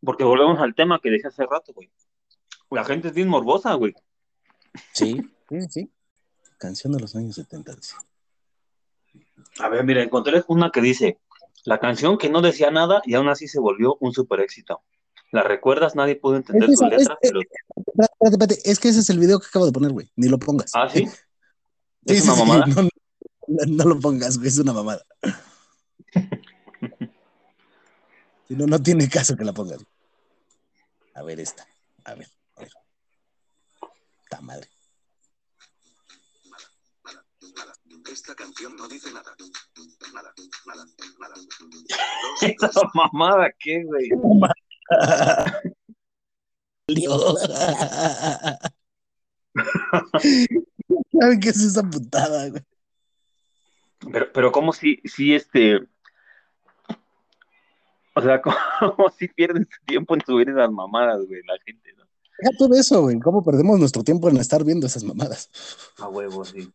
Porque 0.00 0.24
volvemos 0.24 0.58
al 0.58 0.74
tema 0.74 0.98
que 1.00 1.10
dije 1.10 1.28
hace 1.28 1.46
rato, 1.46 1.72
güey. 1.72 1.88
La 2.72 2.84
gente 2.84 3.08
es 3.08 3.14
bien 3.14 3.28
morbosa, 3.28 3.74
güey. 3.74 3.94
Sí, 4.92 5.20
sí, 5.48 5.60
sí. 5.70 5.92
Canción 6.58 6.94
de 6.94 6.98
los 6.98 7.14
años 7.14 7.36
70. 7.36 7.76
dice. 7.76 7.94
A 9.58 9.68
ver, 9.68 9.84
mira, 9.84 10.02
encontré 10.02 10.42
una 10.48 10.70
que 10.70 10.80
dice, 10.80 11.18
la 11.64 11.78
canción 11.78 12.16
que 12.18 12.30
no 12.30 12.40
decía 12.40 12.70
nada 12.70 13.02
y 13.04 13.14
aún 13.14 13.28
así 13.28 13.48
se 13.48 13.58
volvió 13.60 13.96
un 14.00 14.12
super 14.12 14.40
éxito. 14.40 14.82
¿La 15.32 15.42
recuerdas? 15.42 15.94
Nadie 15.94 16.16
pudo 16.16 16.36
entender 16.36 16.70
Es 16.70 16.78
su 16.78 16.84
esa, 16.86 16.96
letra, 16.96 17.18
es- 17.20 17.30
pero... 17.30 17.40
Espérate, 17.40 18.12
espérate, 18.12 18.34
espérate, 18.44 18.70
Es 18.70 18.78
que 18.80 18.88
ese 18.88 19.00
es 19.00 19.10
el 19.10 19.18
video 19.18 19.38
que 19.38 19.46
acabo 19.46 19.66
de 19.66 19.72
poner, 19.72 19.92
güey. 19.92 20.10
Ni 20.16 20.28
lo 20.28 20.38
pongas. 20.38 20.70
Ah, 20.74 20.88
¿sí? 20.88 21.06
Sí, 22.06 22.14
¿Es 22.16 22.22
sí, 22.24 22.30
una 22.30 22.34
sí, 22.34 22.40
mamada? 22.48 22.66
No, 22.66 22.82
no- 22.82 22.88
no 23.68 23.84
lo 23.84 24.00
pongas, 24.00 24.36
güey. 24.38 24.48
Es 24.48 24.58
una 24.58 24.72
mamada. 24.72 25.04
Si 28.48 28.56
no, 28.56 28.66
no 28.66 28.82
tiene 28.82 29.08
caso 29.08 29.36
que 29.36 29.44
la 29.44 29.52
pongas. 29.52 29.78
A 31.14 31.22
ver 31.22 31.38
esta. 31.38 31.64
A 32.04 32.14
ver, 32.14 32.26
a 32.56 32.60
ver. 32.62 32.70
Ta 34.28 34.40
madre. 34.40 34.66
Esta 38.10 38.34
canción 38.34 38.74
no 38.76 38.88
dice 38.88 39.12
nada. 39.12 39.36
Nada, 40.12 40.34
nada, 40.66 40.84
nada. 41.20 41.34
¿Esa 42.42 42.80
mamada 42.92 43.52
qué, 43.58 43.84
güey? 43.84 44.08
Dios. 46.88 47.40
¿Saben 51.20 51.40
qué 51.40 51.50
es 51.50 51.60
esa 51.60 51.82
putada, 51.84 52.48
güey? 52.48 52.62
Pero, 54.12 54.32
pero 54.32 54.50
como 54.50 54.72
si, 54.72 55.00
si 55.04 55.34
este... 55.34 55.78
O 58.16 58.22
sea, 58.22 58.42
como 58.42 59.08
si 59.10 59.28
pierden 59.28 59.68
su 59.70 59.84
tiempo 59.86 60.14
en 60.14 60.24
subir 60.26 60.48
esas 60.48 60.70
mamadas, 60.72 61.24
güey, 61.28 61.42
la 61.46 61.54
gente, 61.64 61.92
¿no? 61.92 62.04
Deja 62.38 62.56
todo 62.58 62.74
eso, 62.74 63.02
güey. 63.02 63.20
¿Cómo 63.20 63.44
perdemos 63.44 63.78
nuestro 63.78 64.02
tiempo 64.02 64.28
en 64.28 64.38
estar 64.38 64.64
viendo 64.64 64.88
esas 64.88 65.04
mamadas? 65.04 65.48
A 65.98 66.08
huevo, 66.08 66.44
sí. 66.44 66.72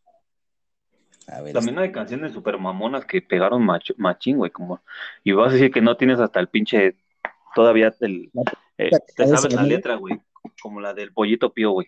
A 1.27 1.41
ver, 1.41 1.53
También 1.53 1.79
hay 1.79 1.91
canciones 1.91 2.33
super 2.33 2.57
mamonas 2.59 3.05
que 3.05 3.21
pegaron 3.21 3.63
macho- 3.65 3.95
machín, 3.97 4.37
güey, 4.37 4.51
como... 4.51 4.81
Y 5.23 5.31
vas 5.31 5.49
a 5.49 5.53
decir 5.53 5.71
que 5.71 5.81
no 5.81 5.97
tienes 5.97 6.19
hasta 6.19 6.39
el 6.39 6.47
pinche... 6.49 6.95
Todavía 7.55 7.93
el, 8.01 8.31
eh, 8.77 8.89
te 9.15 9.27
sabes 9.27 9.53
la 9.53 9.63
letra, 9.63 9.95
güey. 9.95 10.19
Como 10.61 10.81
la 10.81 10.93
del 10.93 11.13
pollito 11.13 11.53
pío, 11.53 11.71
güey. 11.71 11.87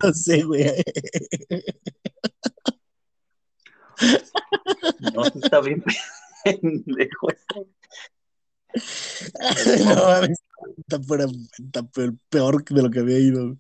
No 0.03 0.12
sé, 0.14 0.43
güey. 0.43 0.64
No, 5.14 5.24
está 5.24 5.61
bien 5.61 5.83
pendejo. 6.45 7.29
No 9.85 10.22
está, 10.79 11.01
fuera- 11.03 11.27
está 11.59 11.83
peor, 11.85 12.14
peor 12.29 12.64
de 12.64 12.83
lo 12.83 12.91
que 12.91 13.01
había 13.01 13.18
ido. 13.18 13.57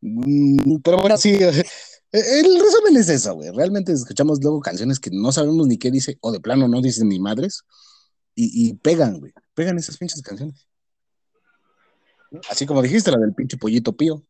Mm, 0.00 0.76
Pero 0.82 0.98
bueno, 0.98 1.16
sí, 1.16 1.30
eh, 1.34 1.64
el 2.12 2.60
resumen 2.60 2.96
es 2.96 3.08
eso, 3.08 3.34
güey. 3.34 3.50
Realmente 3.50 3.92
escuchamos 3.92 4.38
luego 4.42 4.60
canciones 4.60 4.98
que 5.00 5.10
no 5.12 5.32
sabemos 5.32 5.66
ni 5.66 5.78
qué 5.78 5.90
dice, 5.90 6.18
o 6.20 6.32
de 6.32 6.40
plano 6.40 6.68
no 6.68 6.80
dicen 6.80 7.08
ni 7.08 7.20
madres, 7.20 7.64
y, 8.34 8.68
y 8.70 8.74
pegan, 8.74 9.18
güey. 9.18 9.32
Pegan 9.54 9.78
esas 9.78 9.96
pinches 9.98 10.22
canciones. 10.22 10.66
Así 12.50 12.66
como 12.66 12.82
dijiste, 12.82 13.10
la 13.10 13.18
del 13.18 13.34
pinche 13.34 13.56
pollito 13.56 13.96
pío. 13.96 14.22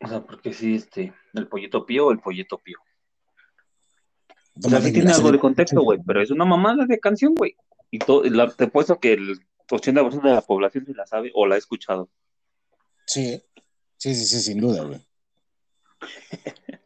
O 0.00 0.08
sea, 0.08 0.24
porque 0.24 0.52
sí, 0.52 0.74
este, 0.74 1.12
el 1.34 1.46
pollito 1.48 1.86
pío 1.86 2.06
o 2.06 2.12
el 2.12 2.20
pollito 2.20 2.58
pío. 2.58 2.78
O 4.56 4.60
sea, 4.60 4.70
Tómale 4.70 4.86
sí 4.86 4.92
tiene 4.92 5.12
algo 5.12 5.32
de 5.32 5.38
contexto, 5.40 5.82
güey, 5.82 5.98
pero 6.06 6.22
es 6.22 6.30
una 6.30 6.44
mamada 6.44 6.86
de 6.86 7.00
canción, 7.00 7.34
güey. 7.34 7.56
Y 7.90 7.98
todo, 7.98 8.22
la- 8.24 8.50
te 8.50 8.68
puesto 8.68 8.98
que 9.00 9.14
el 9.14 9.40
80% 9.68 10.22
de 10.28 10.34
la 10.34 10.40
población 10.42 10.86
se 10.86 10.94
la 10.94 11.06
sabe 11.06 11.30
o 11.34 11.46
la 11.46 11.56
ha 11.56 11.58
escuchado. 11.58 12.08
Sí, 13.06 13.42
sí, 13.96 14.14
sí, 14.14 14.24
sí, 14.24 14.40
sin 14.40 14.60
duda, 14.60 14.84
güey. 14.84 15.00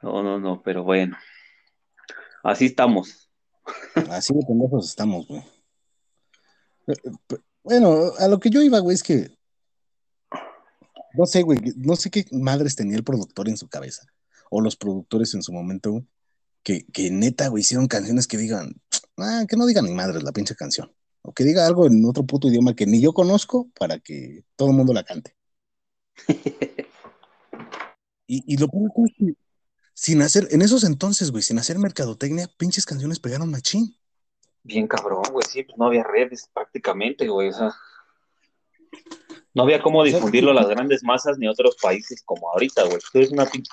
No, 0.00 0.22
no, 0.22 0.38
no, 0.38 0.62
pero 0.62 0.84
bueno. 0.84 1.16
Así 2.44 2.66
estamos. 2.66 3.28
Así 4.10 4.32
de 4.32 4.46
pendejos 4.46 4.88
estamos, 4.88 5.26
güey. 5.26 5.42
Bueno, 7.64 8.12
a 8.18 8.28
lo 8.28 8.38
que 8.38 8.48
yo 8.48 8.62
iba, 8.62 8.78
güey, 8.78 8.94
es 8.94 9.02
que 9.02 9.36
no 11.14 11.26
sé, 11.26 11.42
güey, 11.42 11.58
no 11.76 11.96
sé 11.96 12.10
qué 12.10 12.24
madres 12.30 12.76
tenía 12.76 12.96
el 12.96 13.02
productor 13.02 13.48
en 13.48 13.56
su 13.56 13.68
cabeza, 13.68 14.06
o 14.50 14.60
los 14.60 14.76
productores 14.76 15.34
en 15.34 15.42
su 15.42 15.52
momento, 15.52 15.90
güey, 15.90 16.06
que, 16.68 16.84
que 16.92 17.10
neta, 17.10 17.48
güey, 17.48 17.62
hicieron 17.62 17.86
canciones 17.86 18.26
que 18.26 18.36
digan, 18.36 18.74
ah, 19.16 19.46
que 19.48 19.56
no 19.56 19.64
digan 19.64 19.86
ni 19.86 19.94
madres 19.94 20.22
la 20.22 20.32
pinche 20.32 20.54
canción, 20.54 20.92
o 21.22 21.32
que 21.32 21.42
diga 21.42 21.66
algo 21.66 21.86
en 21.86 22.04
otro 22.04 22.24
puto 22.24 22.46
idioma 22.48 22.74
que 22.76 22.84
ni 22.84 23.00
yo 23.00 23.14
conozco 23.14 23.70
para 23.78 23.98
que 24.00 24.44
todo 24.54 24.68
el 24.68 24.76
mundo 24.76 24.92
la 24.92 25.02
cante. 25.02 25.34
Y, 28.30 28.44
y 28.46 28.58
lo 28.58 28.66
es 28.66 29.12
que 29.16 29.32
sin 29.94 30.20
hacer, 30.20 30.48
en 30.50 30.60
esos 30.60 30.84
entonces, 30.84 31.30
güey, 31.30 31.42
sin 31.42 31.58
hacer 31.58 31.78
mercadotecnia, 31.78 32.46
pinches 32.58 32.84
canciones 32.84 33.18
pegaron 33.20 33.50
machín. 33.50 33.96
Bien 34.62 34.86
cabrón, 34.86 35.22
güey, 35.32 35.46
sí, 35.48 35.62
pues 35.62 35.78
no 35.78 35.86
había 35.86 36.04
redes 36.04 36.46
prácticamente, 36.52 37.26
güey, 37.26 37.48
o 37.48 37.52
sea, 37.54 37.74
no 39.54 39.62
había 39.62 39.80
cómo 39.82 40.04
difundirlo 40.04 40.50
a 40.50 40.54
las 40.54 40.68
grandes 40.68 41.02
masas 41.02 41.38
ni 41.38 41.46
a 41.46 41.52
otros 41.52 41.78
países 41.80 42.22
como 42.22 42.50
ahorita, 42.52 42.82
güey. 42.82 42.96
Entonces, 42.96 43.32
una 43.32 43.46
pin- 43.46 43.64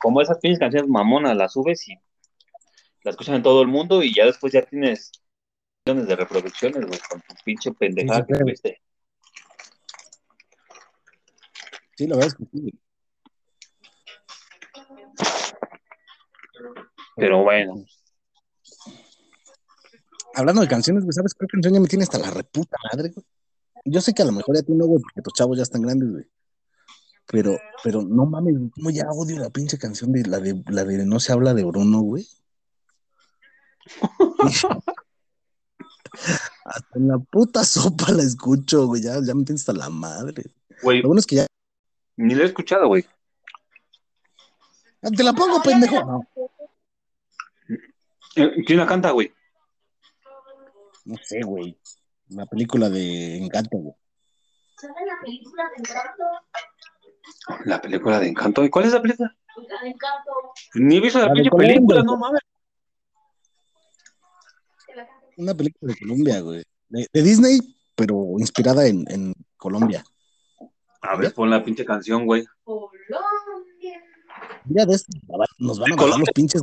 como 0.00 0.20
esas 0.20 0.38
pinches 0.38 0.58
canciones 0.58 0.90
mamonas 0.90 1.36
las 1.36 1.52
subes 1.52 1.86
y 1.86 1.94
las 3.02 3.14
escuchan 3.14 3.36
en 3.36 3.42
todo 3.42 3.62
el 3.62 3.68
mundo 3.68 4.02
y 4.02 4.14
ya 4.14 4.26
después 4.26 4.52
ya 4.52 4.62
tienes 4.62 5.12
millones 5.84 6.08
de 6.08 6.16
reproducciones, 6.16 6.86
güey, 6.86 6.98
con 7.08 7.20
tu 7.20 7.34
pinche 7.44 7.72
pendejada 7.72 8.20
Sí, 8.20 8.26
que 8.32 8.38
tuviste. 8.38 8.82
Sí, 11.96 12.06
la 12.06 12.16
verdad 12.16 12.28
es 12.28 12.34
que 12.34 12.44
sí. 12.44 12.60
güey. 12.60 12.74
Pero 17.16 17.42
bueno, 17.42 17.84
Hablando 20.34 20.62
de 20.62 20.68
canciones, 20.68 21.04
güey, 21.04 21.12
¿sabes 21.12 21.34
qué 21.34 21.46
canción 21.46 21.74
ya 21.74 21.80
me 21.80 21.88
tiene 21.88 22.04
hasta 22.04 22.18
la 22.18 22.30
reputa 22.30 22.76
madre, 22.92 23.10
güey? 23.10 23.26
Yo 23.84 24.00
sé 24.00 24.12
que 24.12 24.22
a 24.22 24.26
lo 24.26 24.32
mejor 24.32 24.56
ya 24.56 24.62
tiene, 24.62 24.84
güey, 24.84 25.00
porque 25.02 25.22
tus 25.22 25.32
chavos 25.32 25.56
ya 25.56 25.62
están 25.62 25.82
grandes, 25.82 26.10
güey. 26.10 26.24
Pero, 27.26 27.58
pero 27.82 28.02
no 28.02 28.26
mames, 28.26 28.56
cómo 28.74 28.90
ya 28.90 29.04
odio 29.10 29.38
la 29.38 29.50
pinche 29.50 29.78
canción 29.78 30.12
de 30.12 30.26
la 30.26 30.38
de 30.38 30.62
la 30.68 30.84
de 30.84 31.04
No 31.04 31.20
se 31.20 31.32
habla 31.32 31.54
de 31.54 31.64
Bruno, 31.64 32.00
güey. 32.00 32.26
Hasta 36.64 36.98
en 36.98 37.08
la 37.08 37.18
puta 37.18 37.64
sopa 37.64 38.10
la 38.12 38.22
escucho, 38.22 38.86
güey. 38.86 39.02
Ya, 39.02 39.14
ya 39.22 39.34
me 39.34 39.44
tiene 39.44 39.58
hasta 39.58 39.72
la 39.72 39.88
madre. 39.88 40.44
güey, 40.82 41.02
Lo 41.02 41.08
bueno 41.08 41.20
es 41.20 41.26
que 41.26 41.36
ya. 41.36 41.46
ni 42.16 42.34
lo 42.34 42.42
he 42.42 42.46
escuchado, 42.46 42.86
güey. 42.88 43.04
Te 45.16 45.22
la 45.22 45.32
pongo, 45.32 45.62
pendejo. 45.62 46.04
No, 46.04 46.26
Eh, 48.36 48.62
¿Quién 48.66 48.78
la 48.78 48.86
canta, 48.86 49.10
güey? 49.10 49.32
no 51.04 51.16
sé, 51.24 51.40
güey. 51.42 51.76
La 52.28 52.46
película 52.46 52.88
de 52.90 53.38
Encanto, 53.38 53.76
güey. 53.78 53.94
¿Sabes 54.76 54.96
la 55.06 55.18
película 55.20 55.64
de 55.64 55.76
Encanto? 55.78 56.24
La 57.64 57.80
película 57.80 58.20
de 58.20 58.28
Encanto. 58.28 58.64
¿Y 58.64 58.70
cuál 58.70 58.84
es 58.84 58.92
la 58.92 59.02
película? 59.02 59.34
La 59.68 59.80
de 59.82 59.88
Encanto. 59.88 60.30
Ni 60.74 60.96
he 60.98 61.00
visto 61.00 61.18
la 61.18 61.26
La 61.26 61.32
pinche 61.32 61.50
película, 61.50 62.02
no 62.02 62.16
mames. 62.18 62.40
Una 65.36 65.54
película 65.54 65.92
de 65.92 65.98
Colombia, 65.98 66.40
güey. 66.40 66.62
De, 66.88 67.06
de 67.12 67.22
Disney, 67.22 67.60
pero 67.94 68.34
inspirada 68.38 68.86
en, 68.86 69.04
en 69.08 69.34
Colombia. 69.56 70.04
A 71.02 71.16
ver, 71.16 71.32
pon 71.32 71.50
la 71.50 71.64
pinche 71.64 71.84
canción, 71.84 72.26
güey. 72.26 72.44
Colombia. 72.64 74.04
Ya 74.66 74.86
de 74.86 74.94
esto 74.94 75.10
nos 75.58 75.78
van 75.78 75.92
a 75.92 75.96
Colombia. 75.96 76.18
los 76.18 76.30
pinches. 76.34 76.62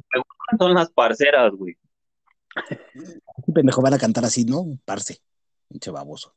Son 0.57 0.73
las 0.73 0.89
parceras, 0.91 1.51
güey. 1.53 1.77
Qué 2.69 3.51
pendejo 3.53 3.81
van 3.81 3.93
a 3.93 3.97
cantar 3.97 4.25
así, 4.25 4.45
¿no? 4.45 4.77
Parce. 4.85 5.19
Pinche 5.67 5.91
baboso. 5.91 6.33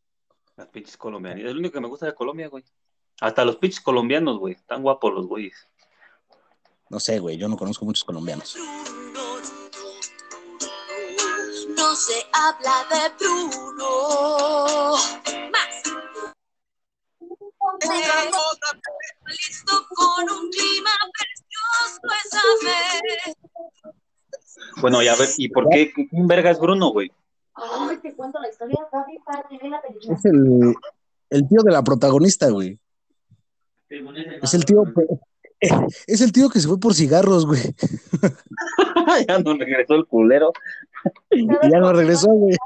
Las 0.57 0.69
pinches 0.69 0.97
colombianas. 0.97 1.45
Es 1.45 1.53
lo 1.53 1.59
único 1.59 1.75
que 1.75 1.81
me 1.81 1.89
gusta 1.89 2.07
de 2.07 2.15
Colombia, 2.15 2.49
güey. 2.49 2.65
Hasta 3.21 3.45
los 3.45 3.57
pinches 3.57 3.81
colombianos, 3.81 4.39
güey. 4.39 4.55
Están 4.55 4.83
guapos 4.83 5.13
los 5.13 5.27
güeyes. 5.27 5.69
No 6.89 6.99
sé, 6.99 7.19
güey. 7.21 7.37
Yo 7.37 7.49
no 7.49 7.57
conozco 7.57 7.85
muchos 7.85 8.05
colombianos. 8.05 8.57
No 11.91 11.97
se 11.97 12.25
habla 12.33 12.87
de 12.89 13.03
Bruno. 13.19 14.95
Más. 15.51 15.83
Listo 19.27 19.73
con 19.97 20.31
un 20.31 20.51
clima 20.51 20.91
precioso 21.19 22.01
esa 22.25 22.43
vez. 22.65 23.35
Bueno, 24.81 25.03
ya 25.03 25.15
a 25.15 25.17
ver, 25.17 25.31
¿y 25.37 25.49
por 25.49 25.69
qué? 25.69 25.93
¿Quién 25.93 26.29
verga 26.29 26.53
es 26.53 26.61
Bruno, 26.61 26.91
güey? 26.93 27.11
Ay, 27.55 27.97
te 27.97 28.15
cuento 28.15 28.39
la 28.39 28.49
historia. 28.51 28.87
Papi, 28.89 29.19
parte 29.27 29.59
de 29.61 29.69
la 29.69 29.83
película. 29.83 30.15
Es 30.15 30.25
el, 30.27 30.73
el 31.31 31.49
tío 31.49 31.63
de 31.65 31.73
la 31.73 31.83
protagonista, 31.83 32.51
güey. 32.51 32.79
Es 33.89 34.55
el 34.55 34.65
tío. 34.65 34.85
Es 36.07 36.21
el 36.23 36.33
tío 36.33 36.49
que 36.49 36.61
se 36.61 36.69
fue 36.69 36.81
por 36.81 36.95
cigarros, 36.95 37.47
güey. 37.47 37.61
ya 39.29 39.39
no 39.41 39.55
regresó 39.55 39.95
el 39.95 40.07
culero. 40.07 40.53
Y 41.31 41.47
ya 41.47 41.79
no 41.81 41.93
regresó, 41.93 42.29
güey. 42.29 42.57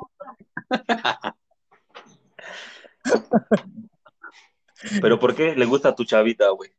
¿Pero 5.00 5.18
por 5.18 5.34
qué 5.34 5.54
le 5.54 5.64
gusta 5.64 5.90
a 5.90 5.94
tu 5.94 6.04
chavita, 6.04 6.48
güey? 6.50 6.70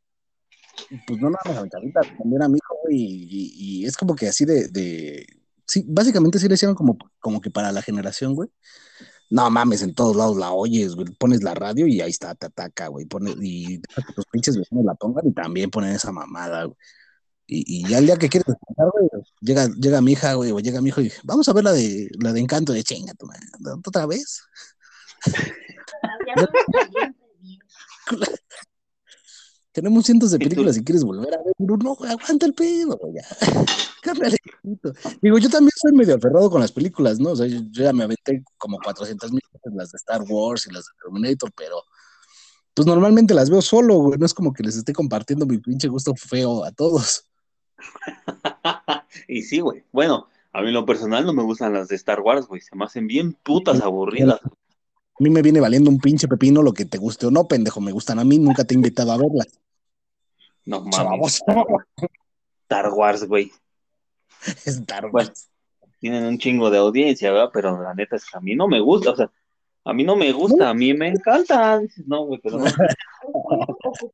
Pues 1.06 1.20
no, 1.20 1.30
no, 1.30 1.36
no, 1.44 1.52
ahorita 1.58 2.00
también 2.18 2.42
a 2.42 2.48
mi 2.48 2.58
hijo, 2.58 2.76
güey. 2.84 2.96
Y, 2.96 3.24
y- 3.30 3.80
y 3.82 3.86
es 3.86 3.96
como 3.96 4.14
que 4.14 4.28
así 4.28 4.44
de, 4.44 4.68
de. 4.68 5.26
Sí, 5.66 5.84
básicamente 5.88 6.38
sí 6.38 6.46
le 6.48 6.54
hicieron 6.54 6.76
como, 6.76 6.96
como 7.18 7.40
que 7.40 7.50
para 7.50 7.72
la 7.72 7.82
generación, 7.82 8.34
güey. 8.34 8.48
No 9.30 9.50
mames, 9.50 9.82
en 9.82 9.94
todos 9.94 10.16
lados 10.16 10.36
la 10.36 10.52
oyes, 10.52 10.94
güey. 10.94 11.08
Pones 11.18 11.42
la 11.42 11.54
radio 11.54 11.86
y 11.86 12.00
ahí 12.00 12.10
está, 12.10 12.34
te 12.34 12.46
ataca, 12.46 12.88
güey. 12.88 13.06
Pones, 13.06 13.36
y 13.40 13.80
tus 14.14 14.24
pinches 14.26 14.56
vecinos 14.56 14.84
la 14.84 14.94
pongan 14.94 15.26
y 15.26 15.32
también 15.32 15.70
ponen 15.70 15.92
esa 15.92 16.12
mamada, 16.12 16.64
güey. 16.64 16.76
Y, 17.48 17.78
y 17.78 17.88
ya 17.88 17.98
el 17.98 18.06
día 18.06 18.16
que 18.16 18.28
quieres 18.28 18.46
descansar, 18.46 18.90
güey, 18.92 19.08
llega, 19.40 19.68
llega 19.78 20.00
mi 20.00 20.12
hija, 20.12 20.34
güey, 20.34 20.50
o 20.50 20.58
llega 20.58 20.80
mi 20.80 20.88
hijo 20.88 21.00
y 21.00 21.12
vamos 21.22 21.48
a 21.48 21.52
ver 21.52 21.62
la 21.62 21.72
de 21.72 22.10
la 22.18 22.32
de 22.32 22.40
encanto 22.40 22.72
de 22.72 22.82
chinga, 22.82 23.12
otra 23.84 24.06
vez. 24.06 24.42
Ya 26.26 26.34
no 26.34 26.48
me 26.52 26.84
bien. 26.90 27.16
Tenemos 29.76 30.06
cientos 30.06 30.30
de 30.30 30.38
películas 30.38 30.74
si 30.74 30.82
quieres 30.82 31.04
volver 31.04 31.34
a 31.34 31.42
ver, 31.42 31.52
güey, 31.58 32.10
aguanta 32.10 32.46
el 32.46 32.54
pedo, 32.54 32.98
ya. 33.12 33.26
Digo, 35.20 35.36
yo 35.36 35.50
también 35.50 35.72
soy 35.76 35.92
medio 35.92 36.14
aferrado 36.14 36.48
con 36.48 36.62
las 36.62 36.72
películas, 36.72 37.20
¿no? 37.20 37.32
O 37.32 37.36
sea, 37.36 37.46
yo, 37.46 37.58
yo 37.70 37.84
ya 37.84 37.92
me 37.92 38.04
aventé 38.04 38.42
como 38.56 38.78
400 38.82 39.32
mil 39.32 39.42
las 39.74 39.92
de 39.92 39.96
Star 39.96 40.22
Wars 40.26 40.66
y 40.66 40.72
las 40.72 40.86
de 40.86 40.92
Terminator, 41.02 41.52
pero 41.54 41.82
pues 42.72 42.86
normalmente 42.86 43.34
las 43.34 43.50
veo 43.50 43.60
solo, 43.60 43.96
güey. 43.96 44.18
No 44.18 44.24
es 44.24 44.32
como 44.32 44.54
que 44.54 44.62
les 44.62 44.76
esté 44.76 44.94
compartiendo 44.94 45.44
mi 45.44 45.58
pinche 45.58 45.88
gusto 45.88 46.14
feo 46.14 46.64
a 46.64 46.72
todos. 46.72 47.26
y 49.28 49.42
sí, 49.42 49.60
güey. 49.60 49.84
Bueno, 49.92 50.26
a 50.54 50.62
mí 50.62 50.68
en 50.68 50.74
lo 50.74 50.86
personal 50.86 51.26
no 51.26 51.34
me 51.34 51.42
gustan 51.42 51.74
las 51.74 51.88
de 51.88 51.96
Star 51.96 52.20
Wars, 52.20 52.46
güey. 52.46 52.62
Se 52.62 52.74
me 52.76 52.86
hacen 52.86 53.06
bien 53.06 53.34
putas 53.42 53.82
aburridas. 53.82 54.40
A 54.42 55.22
mí 55.22 55.28
me 55.28 55.42
viene 55.42 55.60
valiendo 55.60 55.90
un 55.90 55.98
pinche 55.98 56.28
pepino 56.28 56.62
lo 56.62 56.72
que 56.72 56.86
te 56.86 56.96
guste 56.96 57.26
o 57.26 57.30
no, 57.30 57.46
pendejo. 57.46 57.82
Me 57.82 57.92
gustan 57.92 58.18
a 58.18 58.24
mí, 58.24 58.38
nunca 58.38 58.64
te 58.64 58.72
he 58.72 58.76
invitado 58.76 59.12
a 59.12 59.18
verlas. 59.18 59.48
No 60.66 60.82
mames. 60.82 61.40
Star 62.68 62.92
Wars, 62.92 63.24
güey. 63.24 63.50
Star 64.66 65.10
Bueno. 65.10 65.28
Wars. 65.28 65.48
Tienen 65.98 66.24
un 66.24 66.36
chingo 66.38 66.68
de 66.70 66.78
audiencia, 66.78 67.32
¿verdad? 67.32 67.50
Pero 67.52 67.80
la 67.82 67.94
neta 67.94 68.16
es 68.16 68.24
que 68.26 68.36
a 68.36 68.40
mí 68.40 68.54
no 68.54 68.68
me 68.68 68.80
gusta, 68.80 69.12
o 69.12 69.16
sea, 69.16 69.30
a 69.84 69.92
mí 69.94 70.04
no 70.04 70.14
me 70.14 70.30
gusta, 70.32 70.68
a 70.68 70.74
mí 70.74 70.92
me 70.92 71.08
encanta. 71.08 71.78
Dices, 71.78 72.06
No, 72.06 72.26
güey, 72.26 72.40
pero 72.42 72.58
no. 72.58 72.64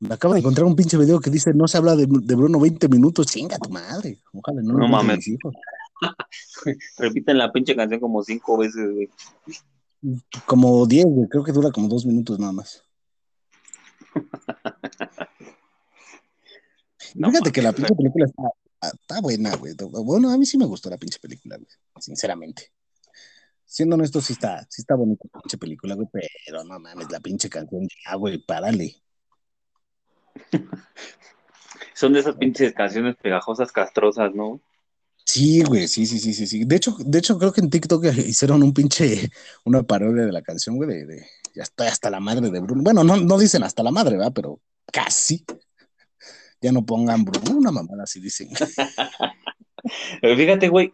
Me 0.00 0.14
acabo 0.14 0.34
de 0.34 0.40
encontrar 0.40 0.64
un 0.64 0.76
pinche 0.76 0.96
video 0.96 1.18
que 1.18 1.28
dice 1.28 1.52
no 1.52 1.66
se 1.66 1.76
habla 1.76 1.96
de, 1.96 2.06
de 2.08 2.34
Bruno 2.36 2.60
20 2.60 2.88
minutos. 2.88 3.26
Chinga 3.26 3.58
tu 3.58 3.68
madre. 3.68 4.20
Ojalá 4.32 4.62
no, 4.62 4.74
No 4.74 4.78
lo 4.78 4.88
mames. 4.88 5.26
Repiten 6.98 7.36
la 7.36 7.50
pinche 7.50 7.74
canción 7.74 7.98
como 7.98 8.22
cinco 8.22 8.56
veces, 8.58 8.94
güey. 8.94 9.10
Como 10.46 10.86
10, 10.86 11.04
güey. 11.04 11.28
Creo 11.28 11.42
que 11.42 11.50
dura 11.50 11.72
como 11.72 11.88
dos 11.88 12.06
minutos 12.06 12.38
nada 12.38 12.52
más. 12.52 12.84
No 17.14 17.30
Fíjate 17.30 17.52
que 17.52 17.62
la 17.62 17.72
pinche 17.72 17.94
película 17.94 18.26
está, 18.26 18.42
está 18.92 19.20
buena, 19.20 19.54
güey. 19.56 19.74
Bueno, 19.90 20.30
a 20.30 20.38
mí 20.38 20.46
sí 20.46 20.58
me 20.58 20.66
gustó 20.66 20.90
la 20.90 20.98
pinche 20.98 21.18
película, 21.18 21.56
güey. 21.56 21.68
Sinceramente. 21.98 22.72
Siendo 23.64 23.96
honesto, 23.96 24.20
sí 24.20 24.32
está, 24.32 24.66
sí 24.70 24.82
está 24.82 24.94
bonita 24.94 25.28
la 25.32 25.40
pinche 25.40 25.58
película, 25.58 25.94
güey. 25.94 26.08
Pero 26.46 26.64
no 26.64 26.78
mames, 26.78 27.10
la 27.10 27.20
pinche 27.20 27.48
canción 27.50 27.86
ya, 28.04 28.14
güey, 28.14 28.38
párale. 28.38 28.96
Son 31.94 32.12
de 32.12 32.20
esas 32.20 32.36
pinches 32.36 32.72
canciones 32.72 33.16
pegajosas, 33.16 33.72
castrosas, 33.72 34.32
¿no? 34.34 34.60
Sí, 35.24 35.62
güey, 35.62 35.88
sí, 35.88 36.06
sí, 36.06 36.18
sí, 36.18 36.32
sí, 36.32 36.46
sí. 36.46 36.64
De 36.64 36.76
hecho, 36.76 36.96
de 36.98 37.18
hecho, 37.18 37.38
creo 37.38 37.52
que 37.52 37.60
en 37.60 37.68
TikTok 37.68 38.04
hicieron 38.26 38.62
un 38.62 38.72
pinche, 38.72 39.30
una 39.64 39.82
parodia 39.82 40.24
de 40.24 40.32
la 40.32 40.42
canción, 40.42 40.76
güey, 40.76 40.88
de, 40.88 41.04
de 41.04 41.26
ya 41.54 41.64
estoy 41.64 41.88
hasta 41.88 42.08
la 42.08 42.20
madre 42.20 42.50
de 42.50 42.60
Bruno. 42.60 42.82
Bueno, 42.82 43.04
no, 43.04 43.16
no 43.16 43.38
dicen 43.38 43.62
hasta 43.64 43.82
la 43.82 43.90
madre, 43.90 44.16
¿verdad? 44.16 44.32
Pero 44.34 44.60
casi. 44.92 45.44
Ya 46.60 46.72
no 46.72 46.84
pongan 46.84 47.24
Bruno, 47.24 47.58
una 47.58 47.70
mamada 47.70 48.04
así 48.04 48.20
dicen. 48.20 48.48
Pero 50.20 50.36
fíjate, 50.36 50.68
güey, 50.68 50.92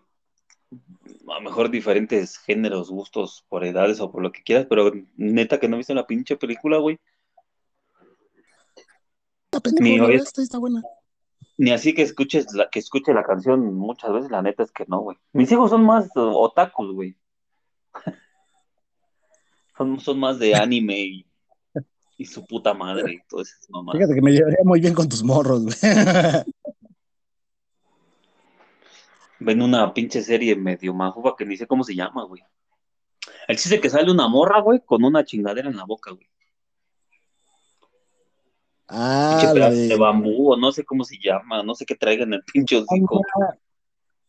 a 1.28 1.34
lo 1.34 1.40
mejor 1.40 1.70
diferentes 1.70 2.38
géneros, 2.38 2.90
gustos, 2.90 3.44
por 3.48 3.64
edades 3.64 4.00
o 4.00 4.10
por 4.10 4.22
lo 4.22 4.30
que 4.30 4.42
quieras, 4.42 4.66
pero 4.68 4.92
neta 5.16 5.58
que 5.58 5.68
no 5.68 5.76
viste 5.76 5.94
la 5.94 6.06
pinche 6.06 6.36
película, 6.36 6.78
güey. 6.78 6.98
Ni 9.80 9.96
está, 10.14 10.58
buena. 10.58 10.82
Ni 11.56 11.70
así 11.70 11.94
que 11.94 12.02
escuches 12.02 12.52
la, 12.52 12.68
que 12.68 12.80
escuche 12.80 13.14
la 13.14 13.22
canción 13.22 13.74
muchas 13.74 14.12
veces, 14.12 14.30
la 14.30 14.42
neta 14.42 14.64
es 14.64 14.72
que 14.72 14.84
no, 14.88 15.00
güey. 15.00 15.16
Mis 15.32 15.50
hijos 15.52 15.70
son 15.70 15.84
más 15.84 16.08
otakus, 16.14 16.92
güey. 16.92 17.16
Son, 19.76 19.98
son 19.98 20.20
más 20.20 20.38
de 20.38 20.54
anime 20.54 21.00
y, 21.00 21.26
y 22.16 22.24
su 22.24 22.44
puta 22.46 22.74
madre 22.74 23.14
y 23.14 23.18
todo 23.28 23.42
eso, 23.42 23.54
mamá. 23.68 23.92
Fíjate 23.92 24.14
que 24.14 24.22
me 24.22 24.32
llevaría 24.32 24.64
muy 24.64 24.80
bien 24.80 24.94
con 24.94 25.08
tus 25.08 25.22
morros, 25.22 25.64
güey. 25.64 25.76
ven 29.40 29.62
una 29.62 29.92
pinche 29.92 30.22
serie 30.22 30.56
medio 30.56 30.94
majuba 30.94 31.34
que 31.36 31.44
ni 31.44 31.56
sé 31.56 31.66
cómo 31.66 31.84
se 31.84 31.94
llama, 31.94 32.24
güey. 32.24 32.42
El 33.48 33.56
chiste 33.56 33.80
que 33.80 33.90
sale 33.90 34.10
una 34.10 34.28
morra, 34.28 34.60
güey, 34.60 34.80
con 34.84 35.04
una 35.04 35.24
chingadera 35.24 35.68
en 35.68 35.76
la 35.76 35.84
boca, 35.84 36.12
güey. 36.12 36.26
Ah, 38.88 39.38
Pinche 39.40 39.46
la 39.46 39.52
pedazo 39.54 39.76
de... 39.76 39.88
de 39.88 39.96
bambú, 39.96 40.52
o 40.52 40.56
no 40.56 40.72
sé 40.72 40.84
cómo 40.84 41.04
se 41.04 41.16
llama, 41.22 41.62
no 41.62 41.74
sé 41.74 41.86
qué 41.86 41.94
traigan 41.94 42.32
el 42.34 42.42
pinche 42.44 42.76
hocico. 42.76 43.22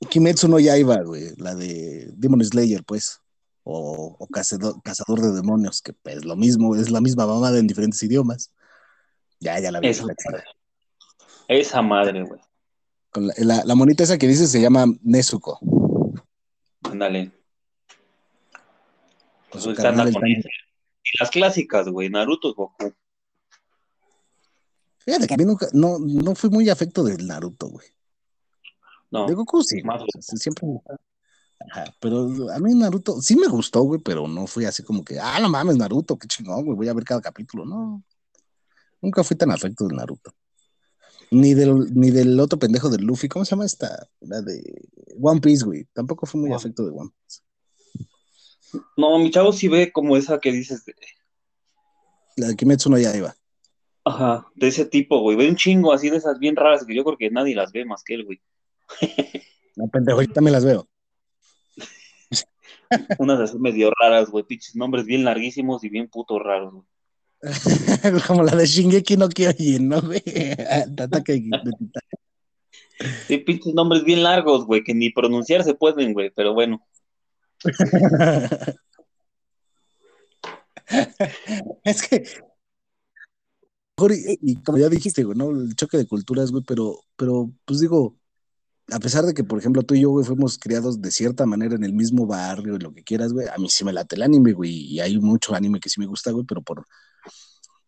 Kimetsu 0.09 0.47
no 0.47 0.59
Yaiba, 0.59 1.01
güey. 1.03 1.36
La 1.38 1.55
de 1.55 2.09
Demon 2.13 2.43
Slayer, 2.43 2.83
pues. 2.83 3.21
O, 3.68 4.16
o 4.20 4.28
cazador, 4.28 4.82
cazador 4.84 5.22
de 5.22 5.32
demonios, 5.32 5.82
que 5.82 5.93
es 6.05 6.24
lo 6.24 6.36
mismo, 6.36 6.76
es 6.76 6.91
la 6.91 7.01
misma 7.01 7.26
mamada 7.26 7.57
en 7.57 7.66
diferentes 7.66 8.01
idiomas. 8.03 8.53
Ya, 9.39 9.59
ya 9.59 9.72
la 9.72 9.80
vi. 9.80 9.88
Esa 9.88 10.05
la. 10.05 10.16
Esa 11.47 11.82
madre, 11.82 12.24
güey. 12.24 12.39
La, 13.16 13.34
la, 13.38 13.66
la 13.66 13.76
monita 13.76 14.03
esa 14.03 14.18
que 14.20 14.28
dices 14.28 14.51
se 14.51 14.61
llama 14.61 14.86
Nezuko. 15.01 15.59
Ándale. 16.84 17.32
Pues 19.49 19.66
esa. 19.66 19.93
Y 19.93 21.20
las 21.20 21.30
clásicas, 21.30 21.88
güey, 21.88 22.09
Naruto, 22.09 22.53
Goku. 22.53 22.93
Fíjate 24.99 25.28
que 25.28 25.34
a 25.36 25.38
mí 25.38 25.45
nunca, 25.45 25.68
no, 25.72 25.99
no 25.99 26.34
fui 26.34 26.49
muy 26.49 26.70
afecto 26.70 27.03
del 27.03 27.28
Naruto, 27.28 27.68
güey. 27.68 27.88
No, 29.11 29.28
De 29.28 29.36
Goku 29.36 29.61
sí, 29.61 29.84
Más 29.84 30.01
o 30.01 30.05
sea, 30.11 30.22
sí, 30.22 30.38
siempre 30.38 30.68
me. 30.68 30.80
Ajá, 31.60 31.86
pero 31.99 32.51
a 32.51 32.60
mí 32.60 32.74
Naruto 32.76 33.22
sí 33.22 33.36
me 33.36 33.47
gustó, 33.47 33.82
güey, 33.84 33.99
pero 34.01 34.28
no 34.28 34.45
fui 34.45 34.66
así 34.66 34.84
como 34.84 35.03
que, 35.03 35.20
ah, 35.20 35.39
no 35.39 35.49
mames, 35.49 35.78
Naruto, 35.78 36.18
qué 36.18 36.28
chingón, 36.28 36.66
güey, 36.66 36.76
voy 36.78 36.88
a 36.89 36.93
ver 36.93 37.03
cada 37.06 37.22
capítulo. 37.22 37.66
No, 37.66 38.03
nunca 39.01 39.24
fui 39.24 39.36
tan 39.38 39.51
afecto 39.51 39.88
del 39.88 39.97
Naruto. 39.97 40.34
Ni 41.32 41.53
del, 41.56 41.91
ni 41.95 42.12
del 42.12 42.39
otro 42.39 42.60
pendejo 42.60 42.89
del 42.89 43.03
Luffy, 43.06 43.28
¿cómo 43.28 43.45
se 43.45 43.51
llama 43.51 43.66
esta? 43.66 44.08
La 44.20 44.41
de 44.41 44.62
One 45.20 45.41
Piece, 45.41 45.66
güey. 45.66 45.86
Tampoco 45.93 46.26
fui 46.28 46.39
muy 46.39 46.53
afecto 46.53 46.86
de 46.86 46.91
One 46.91 47.10
Piece. 47.10 47.41
no, 48.97 49.18
mi 49.18 49.32
chavo 49.32 49.51
sí 49.51 49.68
ve 49.68 49.91
como 49.91 50.18
esa 50.18 50.39
que 50.39 50.51
dices, 50.51 50.86
de- 50.86 50.93
La 52.38 52.47
de 52.49 52.56
Kimetsu 52.56 52.89
no 52.89 52.97
Yaiba. 52.99 53.36
ajá, 54.03 54.45
de 54.56 54.68
ese 54.68 54.86
tipo, 54.86 55.20
güey. 55.22 55.36
Ve 55.36 55.49
un 55.49 55.56
chingo 55.56 55.93
así 55.93 56.10
de 56.12 56.18
esas 56.18 56.38
bien 56.38 56.56
raras 56.56 56.86
que 56.86 56.95
yo 56.95 57.03
creo 57.03 57.18
que 57.18 57.32
nadie 57.32 57.56
las 57.56 57.72
ve 57.72 57.86
más 57.86 58.03
que 58.03 58.14
él, 58.16 58.26
güey. 58.26 58.39
No, 59.76 59.88
pendejo, 59.88 60.22
yo 60.22 60.32
también 60.32 60.53
las 60.53 60.64
veo. 60.66 60.88
Unas 63.19 63.39
así 63.39 63.57
medio 63.59 63.91
raras, 63.99 64.29
güey, 64.29 64.43
pinches 64.45 64.75
nombres 64.75 65.05
bien 65.05 65.23
larguísimos 65.23 65.83
y 65.83 65.89
bien 65.89 66.07
putos 66.09 66.41
raros, 66.41 66.73
güey. 66.73 66.85
Como 68.27 68.43
la 68.43 68.55
de 68.55 68.65
Shingeki 68.65 69.17
no 69.17 69.29
Kyojin, 69.29 69.87
¿no, 69.89 70.01
güey? 70.01 70.21
Sí, 73.27 73.39
pinches 73.39 73.73
nombres 73.73 74.05
bien 74.05 74.23
largos, 74.23 74.65
güey, 74.65 74.81
que 74.81 74.93
ni 74.93 75.09
pronunciar 75.09 75.65
se 75.65 75.73
pueden, 75.73 76.13
güey, 76.13 76.29
pero 76.29 76.53
bueno. 76.53 76.81
es 81.83 82.07
que. 82.07 82.23
Y, 83.97 84.51
y 84.51 84.55
como 84.63 84.77
ya 84.77 84.87
dijiste, 84.87 85.23
güey, 85.23 85.37
¿no? 85.37 85.51
El 85.51 85.75
choque 85.75 85.97
de 85.97 86.07
culturas, 86.07 86.51
güey, 86.51 86.63
pero, 86.65 87.01
pero, 87.17 87.51
pues 87.65 87.81
digo, 87.81 88.15
a 88.91 88.99
pesar 88.99 89.25
de 89.25 89.33
que, 89.33 89.43
por 89.43 89.57
ejemplo, 89.57 89.81
tú 89.83 89.95
y 89.95 90.01
yo, 90.01 90.11
güey, 90.11 90.25
fuimos 90.25 90.57
criados 90.59 91.01
de 91.01 91.11
cierta 91.11 91.45
manera 91.45 91.75
en 91.75 91.83
el 91.83 91.93
mismo 91.93 92.27
barrio 92.27 92.75
y 92.75 92.79
lo 92.79 92.93
que 92.93 93.03
quieras, 93.03 93.33
güey, 93.33 93.47
a 93.47 93.57
mí 93.57 93.67
sí 93.69 93.83
me 93.83 93.93
late 93.93 94.15
el 94.15 94.23
anime, 94.23 94.53
güey, 94.53 94.71
y 94.71 94.99
hay 94.99 95.17
mucho 95.19 95.55
anime 95.55 95.79
que 95.79 95.89
sí 95.89 95.99
me 95.99 96.05
gusta, 96.05 96.31
güey, 96.31 96.45
pero 96.45 96.61
por. 96.61 96.86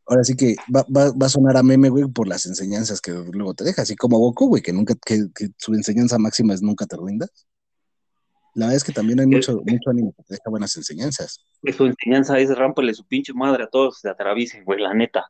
Ahora 0.09 0.23
sí 0.23 0.35
que 0.35 0.55
va, 0.73 0.85
va, 0.95 1.11
va 1.11 1.25
a 1.25 1.29
sonar 1.29 1.57
a 1.57 1.63
meme, 1.63 1.89
güey, 1.89 2.05
por 2.07 2.27
las 2.27 2.45
enseñanzas 2.45 3.01
que 3.01 3.11
luego 3.11 3.53
te 3.53 3.65
deja, 3.65 3.81
así 3.81 3.95
como 3.95 4.17
Goku, 4.17 4.47
güey, 4.47 4.63
que 4.63 4.71
nunca, 4.71 4.95
que, 5.05 5.27
que 5.35 5.49
su 5.57 5.73
enseñanza 5.73 6.17
máxima 6.17 6.53
es 6.53 6.61
nunca 6.61 6.85
te 6.85 6.95
rindas. 6.95 7.29
La 8.55 8.65
verdad 8.65 8.77
es 8.77 8.83
que 8.83 8.93
también 8.93 9.19
hay 9.19 9.27
mucho, 9.27 9.61
mucho 9.65 9.89
anime 9.91 10.13
que 10.17 10.23
te 10.23 10.33
deja 10.33 10.49
buenas 10.49 10.75
enseñanzas. 10.77 11.45
Que 11.61 11.73
su 11.73 11.85
enseñanza 11.85 12.39
es 12.39 12.49
rámpale 12.57 12.93
su 12.93 13.05
pinche 13.05 13.33
madre 13.33 13.65
a 13.65 13.67
todos, 13.67 13.99
se 13.99 14.09
atraviesen, 14.09 14.63
güey, 14.63 14.79
la 14.79 14.93
neta. 14.95 15.25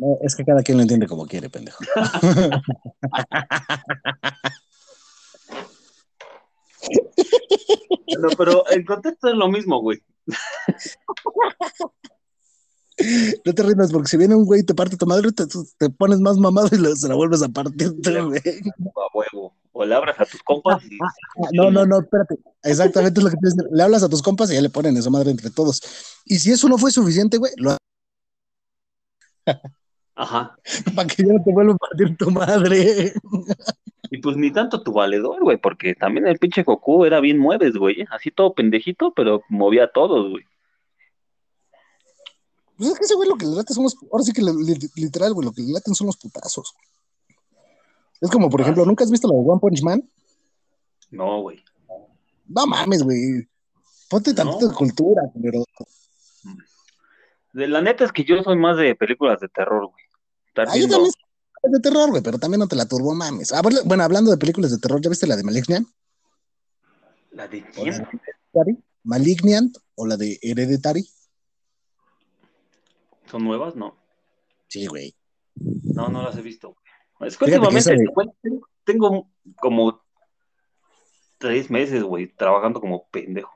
No, 0.00 0.16
es 0.22 0.34
que 0.34 0.44
cada 0.44 0.62
quien 0.62 0.78
lo 0.78 0.82
entiende 0.82 1.06
como 1.06 1.26
quiere, 1.26 1.50
pendejo. 1.50 1.84
No, 8.20 8.28
pero 8.36 8.66
el 8.68 8.84
contexto 8.84 9.28
es 9.28 9.34
lo 9.34 9.48
mismo, 9.48 9.80
güey. 9.80 10.02
No 13.46 13.54
te 13.54 13.62
rindas 13.62 13.90
porque 13.92 14.08
si 14.08 14.16
viene 14.18 14.34
un 14.34 14.44
güey 14.44 14.60
y 14.60 14.64
te 14.64 14.74
parte 14.74 14.96
tu 14.96 15.06
madre, 15.06 15.32
te, 15.32 15.44
te 15.78 15.88
pones 15.90 16.20
más 16.20 16.36
mamado 16.36 16.68
y 16.72 16.76
lo- 16.76 16.94
se 16.94 17.08
la 17.08 17.14
vuelves 17.14 17.42
a 17.42 17.48
partir 17.48 17.92
güey. 17.94 18.40
A 18.40 19.16
huevo. 19.16 19.54
O 19.72 19.84
le 19.86 19.94
abras 19.94 20.18
a 20.20 20.26
tus 20.26 20.42
compas 20.42 20.82
y 20.84 20.98
No, 21.52 21.70
no, 21.70 21.86
no, 21.86 22.00
espérate. 22.00 22.36
Exactamente 22.62 23.20
es 23.20 23.24
lo 23.24 23.30
que 23.30 23.36
te. 23.36 23.48
Le 23.70 23.82
hablas 23.82 24.02
a 24.02 24.08
tus 24.08 24.20
compas 24.20 24.50
y 24.50 24.54
ya 24.54 24.60
le 24.60 24.68
ponen 24.68 24.96
esa 24.96 25.08
madre 25.08 25.30
entre 25.30 25.50
todos. 25.50 25.80
Y 26.26 26.38
si 26.40 26.50
eso 26.50 26.68
no 26.68 26.76
fue 26.76 26.90
suficiente, 26.90 27.38
güey, 27.38 27.52
lo 27.56 27.76
Ajá. 30.20 30.54
para 30.94 31.08
que 31.08 31.22
ya 31.24 31.32
no 31.32 31.42
te 31.42 31.52
vuelva 31.52 31.72
a 31.74 31.76
partir 31.78 32.16
tu 32.16 32.30
madre. 32.30 33.12
Y 34.10 34.18
pues 34.18 34.36
ni 34.36 34.50
tanto 34.52 34.82
tu 34.82 34.92
valedor, 34.92 35.42
güey, 35.42 35.56
porque 35.56 35.94
también 35.94 36.26
el 36.26 36.38
pinche 36.38 36.62
Goku 36.62 37.04
era 37.04 37.20
bien 37.20 37.38
mueves, 37.38 37.74
güey. 37.76 38.02
¿eh? 38.02 38.06
Así 38.10 38.30
todo 38.30 38.52
pendejito, 38.54 39.12
pero 39.14 39.42
movía 39.48 39.84
a 39.84 39.90
todos, 39.92 40.30
güey. 40.30 40.44
Pues 42.76 42.90
es 42.90 42.98
que 42.98 43.04
ese 43.04 43.14
güey 43.14 43.28
lo 43.28 43.36
que 43.36 43.46
le 43.46 43.56
late 43.56 43.72
son 43.74 43.84
los. 43.84 43.96
Ahora 44.10 44.24
sí 44.24 44.32
que 44.32 44.42
le- 44.42 44.52
li- 44.52 44.90
literal, 44.96 45.32
güey, 45.34 45.46
lo 45.46 45.52
que 45.52 45.62
le 45.62 45.72
laten 45.72 45.94
son 45.94 46.06
los 46.06 46.16
putazos. 46.16 46.74
Es 48.20 48.30
como, 48.30 48.50
por 48.50 48.60
ejemplo, 48.60 48.84
¿nunca 48.84 49.04
has 49.04 49.10
visto 49.10 49.28
la 49.28 49.34
de 49.34 49.40
One 49.48 49.60
Punch 49.60 49.82
Man? 49.82 50.02
No, 51.10 51.40
güey. 51.42 51.62
No 52.46 52.66
mames, 52.66 53.02
güey. 53.02 53.46
Ponte 54.08 54.34
tantito 54.34 54.62
No. 54.66 54.68
de 54.68 54.74
cultura, 54.74 55.22
pero. 55.42 55.64
De 57.52 57.66
la 57.68 57.80
neta 57.80 58.04
es 58.04 58.12
que 58.12 58.24
yo 58.24 58.42
soy 58.42 58.56
más 58.56 58.76
de 58.76 58.94
películas 58.94 59.40
de 59.40 59.48
terror, 59.48 59.86
güey. 59.86 59.99
Estar 60.50 60.68
Ah, 60.68 60.74
viendo- 60.74 60.94
también 60.96 61.12
soy 61.62 61.72
de 61.72 61.80
terror, 61.80 62.10
güey, 62.10 62.22
pero 62.22 62.38
también 62.38 62.58
no 62.60 62.68
te 62.68 62.76
la 62.76 62.86
turbo 62.86 63.14
mames. 63.14 63.52
Ah, 63.52 63.62
bueno, 63.62 64.02
hablando 64.02 64.30
de 64.30 64.36
películas 64.36 64.70
de 64.70 64.78
terror, 64.78 65.00
¿ya 65.00 65.08
viste 65.10 65.26
la 65.26 65.36
de 65.36 65.44
Malignant? 65.44 65.88
¿La 67.32 67.46
de 67.48 67.64
quién? 67.70 68.06
Malignant 69.04 69.76
o 69.94 70.06
la 70.06 70.16
de 70.16 70.38
Hereditary? 70.42 71.08
¿Son 73.30 73.44
nuevas? 73.44 73.76
No. 73.76 73.96
Sí, 74.68 74.86
güey. 74.86 75.14
No, 75.54 76.08
no 76.08 76.22
las 76.22 76.36
he 76.36 76.42
visto. 76.42 76.76
Es 77.20 77.36
que 77.36 77.46
Fíjate 77.46 77.60
últimamente 77.68 78.04
tengo- 78.44 78.66
tengo 78.84 79.30
como 79.60 80.02
tres 81.38 81.70
meses, 81.70 82.02
güey, 82.02 82.26
trabajando 82.34 82.80
como 82.80 83.08
pendejo. 83.08 83.52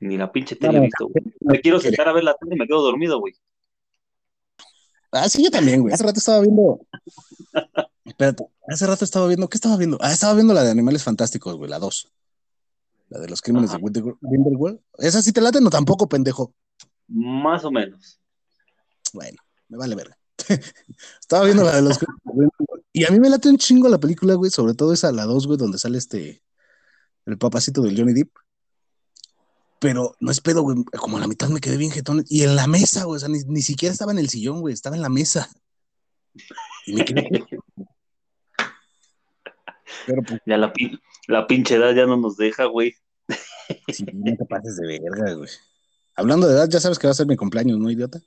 Ni 0.00 0.16
la 0.18 0.30
pinche 0.32 0.56
tele 0.56 0.78
he 0.78 0.80
visto, 0.82 1.08
güey. 1.08 1.24
Me 1.40 1.60
quiero 1.60 1.80
sentar 1.80 2.08
a 2.08 2.12
ver 2.12 2.24
la 2.24 2.34
tele 2.34 2.56
y 2.56 2.58
me 2.58 2.66
quedo 2.66 2.82
dormido, 2.82 3.18
güey. 3.20 3.34
Ah, 5.12 5.28
sí, 5.28 5.44
yo 5.44 5.50
también, 5.50 5.82
güey. 5.82 5.92
Hace 5.92 6.04
rato 6.04 6.18
estaba 6.18 6.40
viendo. 6.40 6.80
Espérate, 8.04 8.46
hace 8.66 8.86
rato 8.86 9.04
estaba 9.04 9.26
viendo. 9.26 9.48
¿Qué 9.48 9.58
estaba 9.58 9.76
viendo? 9.76 9.98
Ah, 10.00 10.12
estaba 10.12 10.34
viendo 10.34 10.54
la 10.54 10.64
de 10.64 10.70
Animales 10.70 11.04
Fantásticos, 11.04 11.54
güey, 11.56 11.70
la 11.70 11.78
2. 11.78 12.10
La 13.10 13.20
de 13.20 13.28
los 13.28 13.42
crímenes 13.42 13.70
Ajá. 13.70 13.78
de 13.82 14.14
Grindelwald. 14.20 14.80
¿Esa 14.98 15.20
sí 15.20 15.32
te 15.32 15.42
late? 15.42 15.60
No, 15.60 15.68
tampoco, 15.68 16.08
pendejo. 16.08 16.54
Más 17.08 17.62
o 17.64 17.70
menos. 17.70 18.18
Bueno, 19.12 19.36
me 19.68 19.76
vale 19.76 19.94
verga. 19.94 20.16
estaba 21.20 21.44
viendo 21.44 21.62
la 21.62 21.76
de 21.76 21.82
los 21.82 21.98
crímenes 21.98 22.22
de 22.24 22.32
Grindelwald. 22.32 22.84
Y 22.94 23.04
a 23.04 23.10
mí 23.10 23.20
me 23.20 23.28
late 23.28 23.50
un 23.50 23.58
chingo 23.58 23.88
la 23.88 24.00
película, 24.00 24.34
güey, 24.34 24.50
sobre 24.50 24.72
todo 24.74 24.94
esa, 24.94 25.12
la 25.12 25.24
2, 25.24 25.46
güey, 25.46 25.58
donde 25.58 25.78
sale 25.78 25.98
este. 25.98 26.42
El 27.26 27.38
papacito 27.38 27.82
del 27.82 27.96
Johnny 27.96 28.14
Depp. 28.14 28.30
Pero 29.82 30.14
no 30.20 30.30
es 30.30 30.40
pedo, 30.40 30.62
güey. 30.62 30.76
Como 30.96 31.16
a 31.16 31.20
la 31.20 31.26
mitad 31.26 31.48
me 31.48 31.58
quedé 31.60 31.76
bien 31.76 31.90
jetón. 31.90 32.24
Y 32.28 32.44
en 32.44 32.54
la 32.54 32.68
mesa, 32.68 33.02
güey. 33.02 33.16
O 33.16 33.18
sea, 33.18 33.28
ni, 33.28 33.40
ni 33.48 33.62
siquiera 33.62 33.92
estaba 33.92 34.12
en 34.12 34.20
el 34.20 34.28
sillón, 34.28 34.60
güey. 34.60 34.72
Estaba 34.72 34.94
en 34.94 35.02
la 35.02 35.08
mesa. 35.08 35.50
Y 36.86 36.92
me 36.94 37.04
quedé. 37.04 37.28
Pero 40.06 40.22
pues, 40.22 40.40
Ya 40.46 40.56
la, 40.56 40.72
pin- 40.72 41.00
la 41.26 41.46
pinche 41.48 41.74
edad 41.74 41.92
ya 41.94 42.06
no 42.06 42.16
nos 42.16 42.36
deja, 42.36 42.66
güey. 42.66 42.94
sí, 43.88 44.04
no 44.12 44.36
te 44.36 44.44
pases 44.44 44.76
de 44.76 44.86
verga, 45.00 45.34
güey. 45.34 45.50
Hablando 46.14 46.46
de 46.46 46.54
edad, 46.54 46.68
ya 46.68 46.78
sabes 46.80 46.98
que 46.98 47.08
va 47.08 47.10
a 47.10 47.14
ser 47.14 47.26
mi 47.26 47.36
cumpleaños, 47.36 47.78
¿no, 47.78 47.90
idiota? 47.90 48.20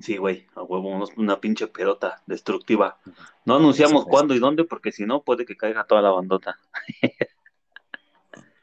Sí, 0.00 0.16
güey, 0.16 0.46
a 0.54 0.62
huevo, 0.62 1.06
una 1.16 1.40
pinche 1.40 1.66
pedota 1.66 2.22
destructiva. 2.26 2.98
No 3.44 3.56
anunciamos 3.56 4.04
Sí, 4.04 4.08
cuándo 4.10 4.34
y 4.34 4.38
dónde, 4.38 4.64
porque 4.64 4.92
si 4.92 5.04
no, 5.04 5.22
puede 5.22 5.44
que 5.46 5.56
caiga 5.56 5.84
toda 5.86 6.02
la 6.02 6.10
bandota. 6.10 6.58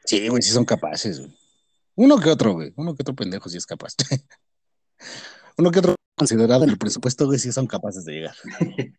Sí, 0.04 0.26
güey, 0.28 0.40
sí 0.40 0.52
son 0.52 0.64
capaces, 0.64 1.20
güey. 1.20 1.37
Uno 1.98 2.18
que 2.20 2.30
otro, 2.30 2.52
güey. 2.52 2.72
Uno 2.76 2.94
que 2.94 3.02
otro 3.02 3.14
pendejo 3.14 3.48
sí 3.48 3.56
es 3.56 3.66
capaz. 3.66 3.94
Uno 5.58 5.70
que 5.72 5.80
otro 5.80 5.94
considerado 6.16 6.62
en 6.64 6.70
el 6.70 6.78
presupuesto, 6.78 7.26
güey, 7.26 7.38
sí 7.40 7.50
son 7.52 7.66
capaces 7.66 8.04
de 8.04 8.12
llegar. 8.12 8.34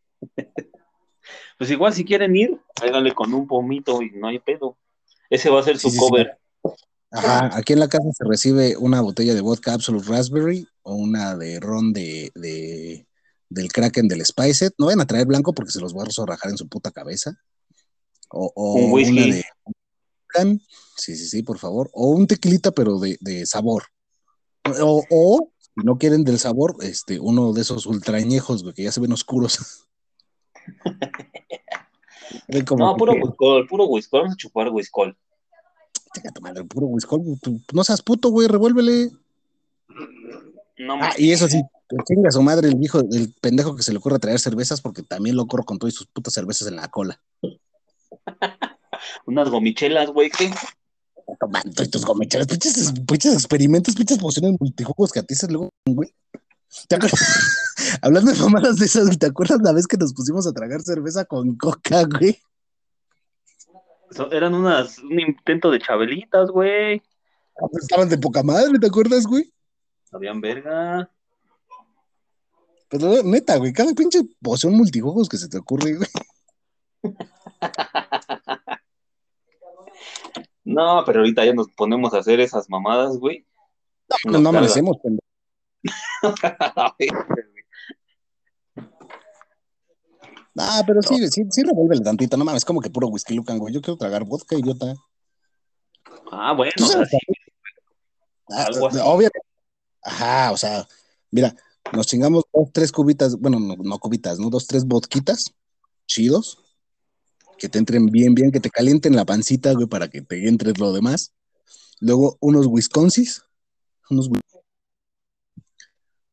Pues 1.57 1.69
igual 1.71 1.93
si 1.93 2.05
quieren 2.05 2.35
ir, 2.35 2.57
háganle 2.81 3.13
con 3.13 3.33
un 3.33 3.45
pomito 3.45 4.01
y 4.01 4.11
no 4.11 4.27
hay 4.29 4.39
pedo. 4.39 4.77
Ese 5.29 5.49
va 5.49 5.59
a 5.59 5.63
ser 5.63 5.77
su 5.77 5.89
Sí, 5.89 5.97
sí, 5.97 5.99
sí. 6.01 6.09
cover. 6.09 6.39
Ajá, 7.11 7.51
aquí 7.55 7.73
en 7.73 7.79
la 7.79 7.87
casa 7.89 8.09
se 8.13 8.23
recibe 8.25 8.77
una 8.77 9.01
botella 9.01 9.33
de 9.33 9.41
vodka 9.41 9.73
Absolute 9.73 10.07
Raspberry 10.09 10.65
o 10.83 10.95
una 10.95 11.35
de 11.35 11.59
ron 11.59 11.91
de, 11.93 12.31
de- 12.33 13.05
del 13.49 13.71
Kraken 13.71 14.07
del 14.07 14.25
Spiced. 14.25 14.71
No 14.77 14.85
vayan 14.87 15.01
a 15.01 15.05
traer 15.05 15.27
blanco 15.27 15.53
porque 15.53 15.71
se 15.71 15.81
los 15.81 15.93
voy 15.93 16.07
a 16.07 16.11
zorrajar 16.11 16.49
en 16.51 16.57
su 16.57 16.67
puta 16.67 16.91
cabeza. 16.91 17.35
O, 18.29 18.51
o 18.55 18.73
Un 18.75 18.91
whisky. 18.93 19.11
una 19.11 19.35
de 19.35 19.43
sí, 20.95 21.15
sí, 21.15 21.27
sí, 21.27 21.43
por 21.43 21.57
favor. 21.57 21.89
O 21.93 22.09
un 22.11 22.27
tequilita, 22.27 22.71
pero 22.71 22.99
de, 22.99 23.17
de 23.21 23.45
sabor. 23.45 23.83
O, 24.81 25.03
o, 25.09 25.51
si 25.59 25.85
no 25.85 25.97
quieren 25.97 26.23
del 26.23 26.39
sabor, 26.39 26.75
este, 26.81 27.19
uno 27.19 27.53
de 27.53 27.61
esos 27.61 27.85
ultrañejos, 27.85 28.63
güey, 28.63 28.73
que 28.75 28.83
ya 28.83 28.91
se 28.91 28.99
ven 29.01 29.11
oscuros. 29.13 29.87
Como 32.67 32.85
No, 32.85 32.97
puro 32.97 33.13
whiskol, 33.13 33.67
puro 33.67 33.85
whiskol. 33.85 34.21
Vamos 34.21 34.33
a 34.33 34.37
chupar 34.37 34.69
whiskol. 34.69 35.17
Chinga 36.13 36.31
tu 36.31 36.41
madre, 36.41 36.63
puro 36.63 36.87
whisky. 36.87 37.15
tú- 37.41 37.61
No 37.73 37.83
seas 37.83 38.01
puto, 38.01 38.29
güey, 38.29 38.47
revuélvele. 38.47 39.11
No, 40.77 40.95
Ah, 41.01 41.13
y 41.17 41.31
eso 41.31 41.47
sí, 41.47 41.61
que 41.89 41.97
chinga 42.05 42.31
su 42.31 42.41
madre 42.41 42.69
el 42.69 42.81
hijo, 42.83 42.99
el 43.11 43.33
pendejo 43.41 43.75
que 43.75 43.83
se 43.83 43.91
le 43.91 43.97
ocurre 43.97 44.19
traer 44.19 44.39
cervezas, 44.39 44.81
porque 44.81 45.03
también 45.03 45.35
lo 45.35 45.47
corro 45.47 45.63
con 45.65 45.77
todas 45.77 45.93
sus 45.93 46.07
putas 46.07 46.33
cervezas 46.33 46.67
en 46.67 46.77
la 46.77 46.87
cola. 46.89 47.21
Unas 49.25 49.49
gomichelas, 49.49 50.09
güey, 50.09 50.29
¿qué? 50.29 50.51
Tomando 51.39 51.83
estos 51.83 52.05
gomecheras, 52.05 52.47
pinches, 52.47 52.91
pinches 53.07 53.33
experimentos, 53.33 53.95
pinches 53.95 54.17
pociones 54.17 54.55
multijugos 54.59 55.11
que 55.11 55.19
a 55.19 55.23
ti 55.23 55.35
se 55.35 55.47
luego, 55.47 55.69
güey. 55.85 56.13
¿Te 56.87 56.95
acuerdas? 56.95 57.19
Hablando 58.01 58.31
de 58.31 58.39
mamadas 58.39 58.77
de 58.77 58.85
esas, 58.85 59.17
¿te 59.17 59.25
acuerdas 59.27 59.59
la 59.63 59.71
vez 59.73 59.87
que 59.87 59.97
nos 59.97 60.13
pusimos 60.13 60.45
a 60.47 60.53
tragar 60.53 60.81
cerveza 60.81 61.25
con 61.25 61.55
coca, 61.55 62.03
güey? 62.05 62.37
So- 64.11 64.31
Eran 64.31 64.53
unas, 64.55 64.97
un 64.99 65.19
intento 65.19 65.69
de 65.71 65.79
chabelitas, 65.79 66.49
güey. 66.49 67.01
Estaban 67.81 68.09
de 68.09 68.17
poca 68.17 68.41
madre, 68.41 68.79
¿te 68.79 68.87
acuerdas, 68.87 69.25
güey? 69.25 69.51
Sabían 70.05 70.41
verga. 70.41 71.09
Pero 72.89 73.21
neta, 73.23 73.57
güey, 73.57 73.71
cada 73.71 73.93
pinche 73.93 74.21
poción 74.41 74.73
multijugos 74.73 75.29
que 75.29 75.37
se 75.37 75.47
te 75.47 75.57
ocurre, 75.59 75.95
güey. 75.95 76.09
No, 80.69 81.03
pero 81.03 81.19
ahorita 81.19 81.43
ya 81.45 81.53
nos 81.53 81.67
ponemos 81.69 82.13
a 82.13 82.19
hacer 82.19 82.39
esas 82.39 82.69
mamadas, 82.69 83.17
güey. 83.17 83.43
No, 84.25 84.39
Nos 84.39 84.41
no 84.41 84.51
pendejo. 84.51 85.19
Ah, 90.61 90.83
pero 90.85 91.01
sí, 91.01 91.15
sí, 91.29 91.45
sí 91.49 91.63
revuélvele 91.63 92.03
tantito, 92.03 92.35
no 92.35 92.43
mames, 92.43 92.65
como 92.65 92.81
que 92.81 92.89
puro 92.89 93.07
whisky 93.07 93.33
lucan, 93.33 93.59
güey. 93.59 93.73
Yo 93.73 93.81
quiero 93.81 93.97
tragar 93.97 94.25
vodka, 94.25 94.57
idiota. 94.57 94.93
ah, 96.31 96.51
bueno, 96.51 96.73
o 96.83 96.85
sea. 96.85 97.19
Ah. 98.49 98.67
Obviamente. 99.05 99.39
Ajá, 100.01 100.51
o 100.51 100.57
sea, 100.57 100.85
mira, 101.31 101.55
nos 101.93 102.07
chingamos 102.07 102.43
dos, 102.53 102.69
tres 102.73 102.91
cubitas, 102.91 103.39
bueno, 103.39 103.57
no, 103.57 103.77
no 103.77 103.99
cubitas, 103.99 104.37
¿no? 104.37 104.49
Dos, 104.49 104.67
tres 104.67 104.85
vodquitas 104.85 105.53
chidos, 106.07 106.61
que 107.59 107.69
te 107.69 107.77
entren 107.77 108.07
bien, 108.07 108.33
bien, 108.33 108.51
que 108.51 108.59
te 108.59 108.69
calienten 108.69 109.15
la 109.15 109.25
pancita, 109.25 109.73
güey, 109.73 109.87
para 109.87 110.07
que 110.07 110.21
te 110.21 110.47
entre 110.47 110.73
lo 110.73 110.93
demás. 110.93 111.33
Luego 111.99 112.37
unos 112.39 112.65
Wisconsis, 112.67 113.43
unos 114.09 114.29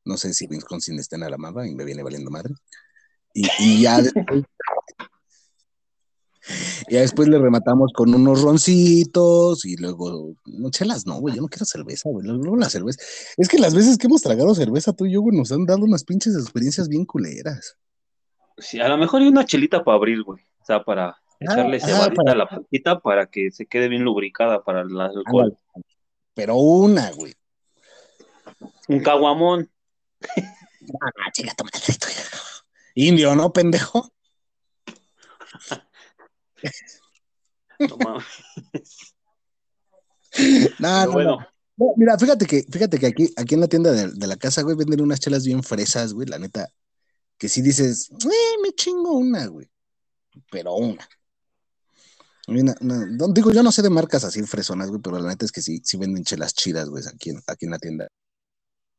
no 0.04 0.16
sé 0.16 0.32
si 0.32 0.46
Wisconsin 0.46 0.98
está 0.98 1.16
en 1.16 1.24
Alabama 1.24 1.66
y 1.66 1.74
me 1.74 1.84
viene 1.84 2.02
valiendo 2.02 2.30
madre. 2.30 2.54
Y, 3.34 3.48
y 3.58 3.82
ya 3.82 4.00
después, 4.02 4.44
ya 6.88 7.00
después 7.00 7.28
le 7.28 7.38
rematamos 7.38 7.92
con 7.92 8.14
unos 8.14 8.42
roncitos 8.42 9.64
y 9.64 9.76
luego, 9.76 10.34
no 10.46 10.70
chelas, 10.70 11.06
no, 11.06 11.18
güey, 11.18 11.34
yo 11.34 11.42
no 11.42 11.48
quiero 11.48 11.66
cerveza, 11.66 12.08
güey, 12.08 12.26
luego 12.26 12.56
la 12.56 12.70
cerveza. 12.70 13.00
Es 13.36 13.48
que 13.48 13.58
las 13.58 13.74
veces 13.74 13.98
que 13.98 14.06
hemos 14.06 14.22
tragado 14.22 14.54
cerveza 14.54 14.92
tú 14.92 15.06
y 15.06 15.12
yo, 15.12 15.20
güey, 15.20 15.36
nos 15.36 15.50
han 15.50 15.66
dado 15.66 15.84
unas 15.84 16.04
pinches 16.04 16.34
experiencias 16.36 16.88
bien 16.88 17.04
culeras. 17.04 17.76
Sí, 18.58 18.80
a 18.80 18.88
lo 18.88 18.96
mejor 18.96 19.22
hay 19.22 19.28
una 19.28 19.44
chelita 19.44 19.84
para 19.84 19.96
abrir, 19.96 20.22
güey. 20.22 20.40
O 20.66 20.68
sea, 20.74 20.82
para 20.82 21.16
echarle 21.38 21.76
ajá, 21.76 21.86
cebadita 21.86 22.22
para- 22.24 22.32
a 22.32 22.34
la 22.34 22.48
pancita 22.48 22.98
para 22.98 23.26
que 23.26 23.52
se 23.52 23.66
quede 23.66 23.86
bien 23.88 24.02
lubricada 24.02 24.64
para 24.64 24.80
el 24.80 25.00
alcohol. 25.00 25.56
Pero 26.34 26.56
una, 26.56 27.12
güey. 27.12 27.32
Un 28.88 28.98
caguamón. 29.00 29.70
Ah, 31.00 31.30
chica, 31.32 31.52
tu 31.56 31.62
madre, 31.62 31.78
tú. 32.00 32.08
Indio, 32.96 33.36
¿no, 33.36 33.52
pendejo? 33.52 34.10
No 37.78 37.96
mames. 37.98 38.24
No, 40.78 41.12
bueno, 41.12 41.30
no. 41.30 41.38
No, 41.78 41.92
Mira, 41.96 42.18
fíjate 42.18 42.46
que, 42.46 42.64
fíjate 42.72 42.98
que 42.98 43.06
aquí, 43.06 43.28
aquí 43.36 43.54
en 43.54 43.60
la 43.60 43.68
tienda 43.68 43.92
de, 43.92 44.10
de 44.10 44.26
la 44.26 44.36
casa, 44.36 44.62
güey, 44.62 44.76
venden 44.76 45.02
unas 45.02 45.20
chelas 45.20 45.44
bien 45.44 45.62
fresas, 45.62 46.14
güey, 46.14 46.26
la 46.26 46.38
neta. 46.38 46.70
Que 47.36 47.50
si 47.50 47.60
dices, 47.60 48.10
eh, 48.10 48.56
me 48.62 48.72
chingo 48.72 49.12
una, 49.12 49.46
güey. 49.46 49.68
Pero 50.50 50.74
una. 50.74 51.08
Digo, 52.48 53.50
yo 53.52 53.62
no 53.62 53.72
sé 53.72 53.82
de 53.82 53.90
marcas 53.90 54.22
así 54.24 54.42
fresonas, 54.44 54.88
güey, 54.88 55.00
pero 55.02 55.18
la 55.18 55.28
neta 55.28 55.44
es 55.44 55.50
que 55.52 55.60
sí, 55.62 55.80
sí 55.82 55.96
venden 55.96 56.22
chelas 56.24 56.54
chidas, 56.54 56.88
güey, 56.88 57.02
aquí 57.12 57.30
en, 57.30 57.40
aquí 57.46 57.64
en 57.64 57.70
la 57.72 57.78
tienda. 57.78 58.08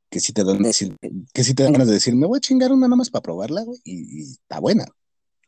Que 0.10 0.20
sí 0.20 0.34
te 0.34 0.44
dan, 0.44 0.60
decir- 0.60 0.96
que 1.34 1.44
sí 1.44 1.54
te 1.54 1.64
dan 1.64 1.72
ganas 1.74 1.88
de 1.88 1.94
decir, 1.96 2.16
me 2.16 2.28
voy 2.28 2.38
a 2.38 2.42
chingar 2.42 2.72
una 2.72 2.88
nada 2.88 2.98
más 2.98 3.10
para 3.10 3.22
probarla, 3.24 3.64
güey, 3.64 3.80
y, 3.84 4.20
y 4.20 4.22
está 4.34 4.60
buena. 4.60 4.86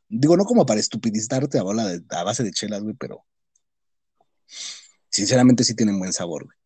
Digo, 0.07 0.35
no 0.37 0.43
como 0.45 0.65
para 0.65 0.79
estupidizarte 0.79 1.59
a, 1.59 1.63
bola 1.63 1.85
de- 1.87 2.03
a 2.09 2.23
base 2.23 2.43
de 2.43 2.51
chelas, 2.51 2.81
güey, 2.83 2.95
pero 2.95 3.25
sinceramente 5.09 5.63
sí 5.63 5.75
tienen 5.75 5.99
buen 5.99 6.13
sabor, 6.13 6.45
güey. 6.45 6.57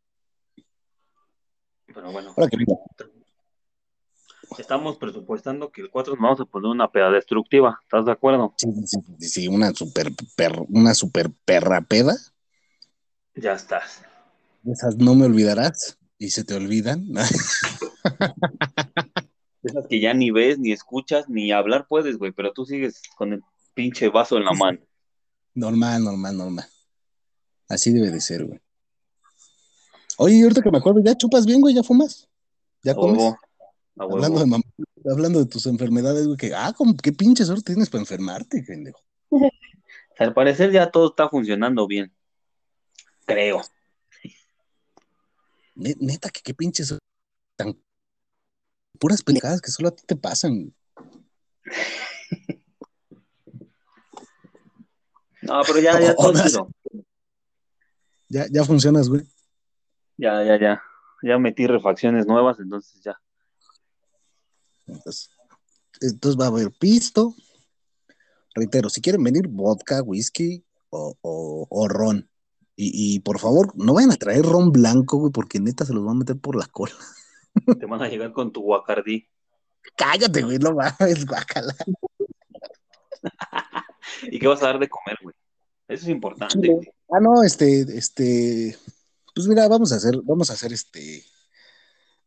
pero 1.93 2.11
bueno. 2.11 2.33
Ahora 2.35 2.47
que 2.49 2.57
Estamos 4.59 4.97
presupuestando 4.97 5.71
que 5.71 5.81
el 5.81 5.89
4 5.89 6.13
nos 6.13 6.21
vamos 6.21 6.39
a 6.41 6.45
poner 6.45 6.69
una 6.69 6.91
peda 6.91 7.09
destructiva. 7.11 7.79
¿Estás 7.83 8.05
de 8.05 8.11
acuerdo? 8.11 8.53
Sí, 8.57 8.67
sí, 8.85 8.97
sí, 9.19 9.27
sí, 9.29 9.47
una 9.47 9.73
super, 9.73 10.11
per- 10.35 10.63
una 10.69 10.93
super 10.93 11.31
perra 11.45 11.81
peda. 11.81 12.15
Ya 13.35 13.53
estás. 13.53 14.03
Esas 14.65 14.95
no 14.97 15.15
me 15.15 15.25
olvidarás 15.25 15.97
y 16.17 16.29
se 16.29 16.43
te 16.43 16.53
olvidan. 16.55 17.07
Esas 19.63 19.87
que 19.87 19.99
ya 19.99 20.13
ni 20.13 20.29
ves, 20.31 20.59
ni 20.59 20.71
escuchas, 20.71 21.29
ni 21.29 21.51
hablar 21.51 21.87
puedes, 21.87 22.17
güey, 22.17 22.31
pero 22.31 22.51
tú 22.53 22.65
sigues 22.65 23.01
con 23.15 23.33
el 23.33 23.41
pinche 23.73 24.09
vaso 24.09 24.37
en 24.37 24.45
la 24.45 24.51
mano. 24.53 24.79
normal, 25.53 26.03
normal, 26.03 26.37
normal. 26.37 26.65
Así 27.69 27.93
debe 27.93 28.11
de 28.11 28.19
ser, 28.21 28.45
güey. 28.45 28.59
Oye, 30.17 30.43
ahorita 30.43 30.61
que 30.61 30.69
me 30.69 30.77
acuerdo, 30.77 31.01
ya 31.03 31.15
chupas 31.15 31.45
bien, 31.45 31.61
güey, 31.61 31.73
ya 31.73 31.81
fumas. 31.81 32.27
Ya 32.83 32.93
comes. 32.93 33.17
huevo. 33.17 33.37
Hablando 33.95 34.43
de, 34.43 34.61
hablando 35.11 35.39
de 35.39 35.45
tus 35.45 35.65
enfermedades, 35.67 36.25
güey, 36.25 36.37
que, 36.37 36.53
ah, 36.53 36.73
qué 37.01 37.11
pinche 37.11 37.45
suerte 37.45 37.73
tienes 37.73 37.89
para 37.89 38.01
enfermarte, 38.01 38.63
pendejo. 38.63 39.01
Al 40.19 40.33
parecer 40.33 40.71
ya 40.71 40.89
todo 40.91 41.09
está 41.09 41.29
funcionando 41.29 41.87
bien. 41.87 42.13
Creo. 43.25 43.61
Ne- 45.75 45.95
Neta, 45.99 46.29
que 46.29 46.41
qué 46.41 46.53
pinche 46.53 46.83
suerte 46.83 47.05
tan 47.55 47.75
puras 48.99 49.23
pendejadas 49.23 49.61
que 49.61 49.71
solo 49.71 49.89
a 49.89 49.95
ti 49.95 50.03
te 50.05 50.15
pasan. 50.15 50.73
No, 55.43 55.61
pero 55.67 55.79
ya, 55.79 55.99
ya 55.99 56.15
todo 56.15 56.33
chido. 56.41 56.69
Ya, 58.29 58.45
ya 58.49 58.63
funcionas, 58.63 59.09
güey. 59.09 59.23
Ya, 60.15 60.41
ya, 60.43 60.57
ya. 60.57 60.81
Ya 61.21 61.37
metí 61.37 61.67
refacciones 61.67 62.25
nuevas, 62.25 62.59
entonces 62.59 63.01
ya. 63.03 63.19
Entonces, 64.87 65.29
entonces 66.01 66.39
va 66.39 66.45
a 66.45 66.49
haber 66.49 66.71
pisto. 66.71 67.35
Reitero, 68.55 68.89
si 68.89 69.01
quieren 69.01 69.23
venir, 69.23 69.47
vodka, 69.47 70.01
whisky 70.01 70.63
o, 70.89 71.15
o, 71.21 71.67
o 71.69 71.87
ron. 71.87 72.29
Y, 72.75 73.15
y 73.15 73.19
por 73.19 73.39
favor, 73.39 73.71
no 73.75 73.93
vayan 73.93 74.11
a 74.11 74.17
traer 74.17 74.43
ron 74.43 74.71
blanco, 74.71 75.17
güey, 75.17 75.31
porque 75.31 75.59
neta 75.59 75.85
se 75.85 75.93
los 75.93 76.03
van 76.03 76.15
a 76.15 76.19
meter 76.19 76.37
por 76.39 76.55
la 76.55 76.65
cola. 76.65 76.93
Te 77.79 77.85
van 77.85 78.01
a 78.01 78.07
llegar 78.07 78.33
con 78.33 78.51
tu 78.51 78.61
guacardí. 78.61 79.29
Cállate, 79.95 80.41
güey, 80.41 80.57
no 80.59 80.73
mames, 80.73 81.25
guácala. 81.25 81.75
¿Y 84.23 84.39
qué 84.39 84.47
vas 84.47 84.63
a 84.63 84.67
dar 84.67 84.79
de 84.79 84.89
comer, 84.89 85.17
güey? 85.21 85.35
Eso 85.87 86.03
es 86.03 86.09
importante. 86.09 86.67
Güey. 86.67 86.87
Ah, 87.09 87.19
no, 87.19 87.43
este, 87.43 87.81
este, 87.95 88.77
pues 89.35 89.47
mira, 89.47 89.67
vamos 89.67 89.91
a 89.91 89.97
hacer, 89.97 90.15
vamos 90.23 90.49
a 90.49 90.53
hacer 90.53 90.73
este, 90.73 91.23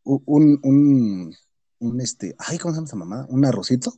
un, 0.05 0.61
un, 0.63 1.35
un, 1.79 2.01
este, 2.01 2.35
ay, 2.39 2.59
¿cómo 2.59 2.73
se 2.73 2.79
llama 2.79 2.87
esa 2.87 2.97
mamada? 2.97 3.27
Un 3.29 3.45
arrocito. 3.45 3.93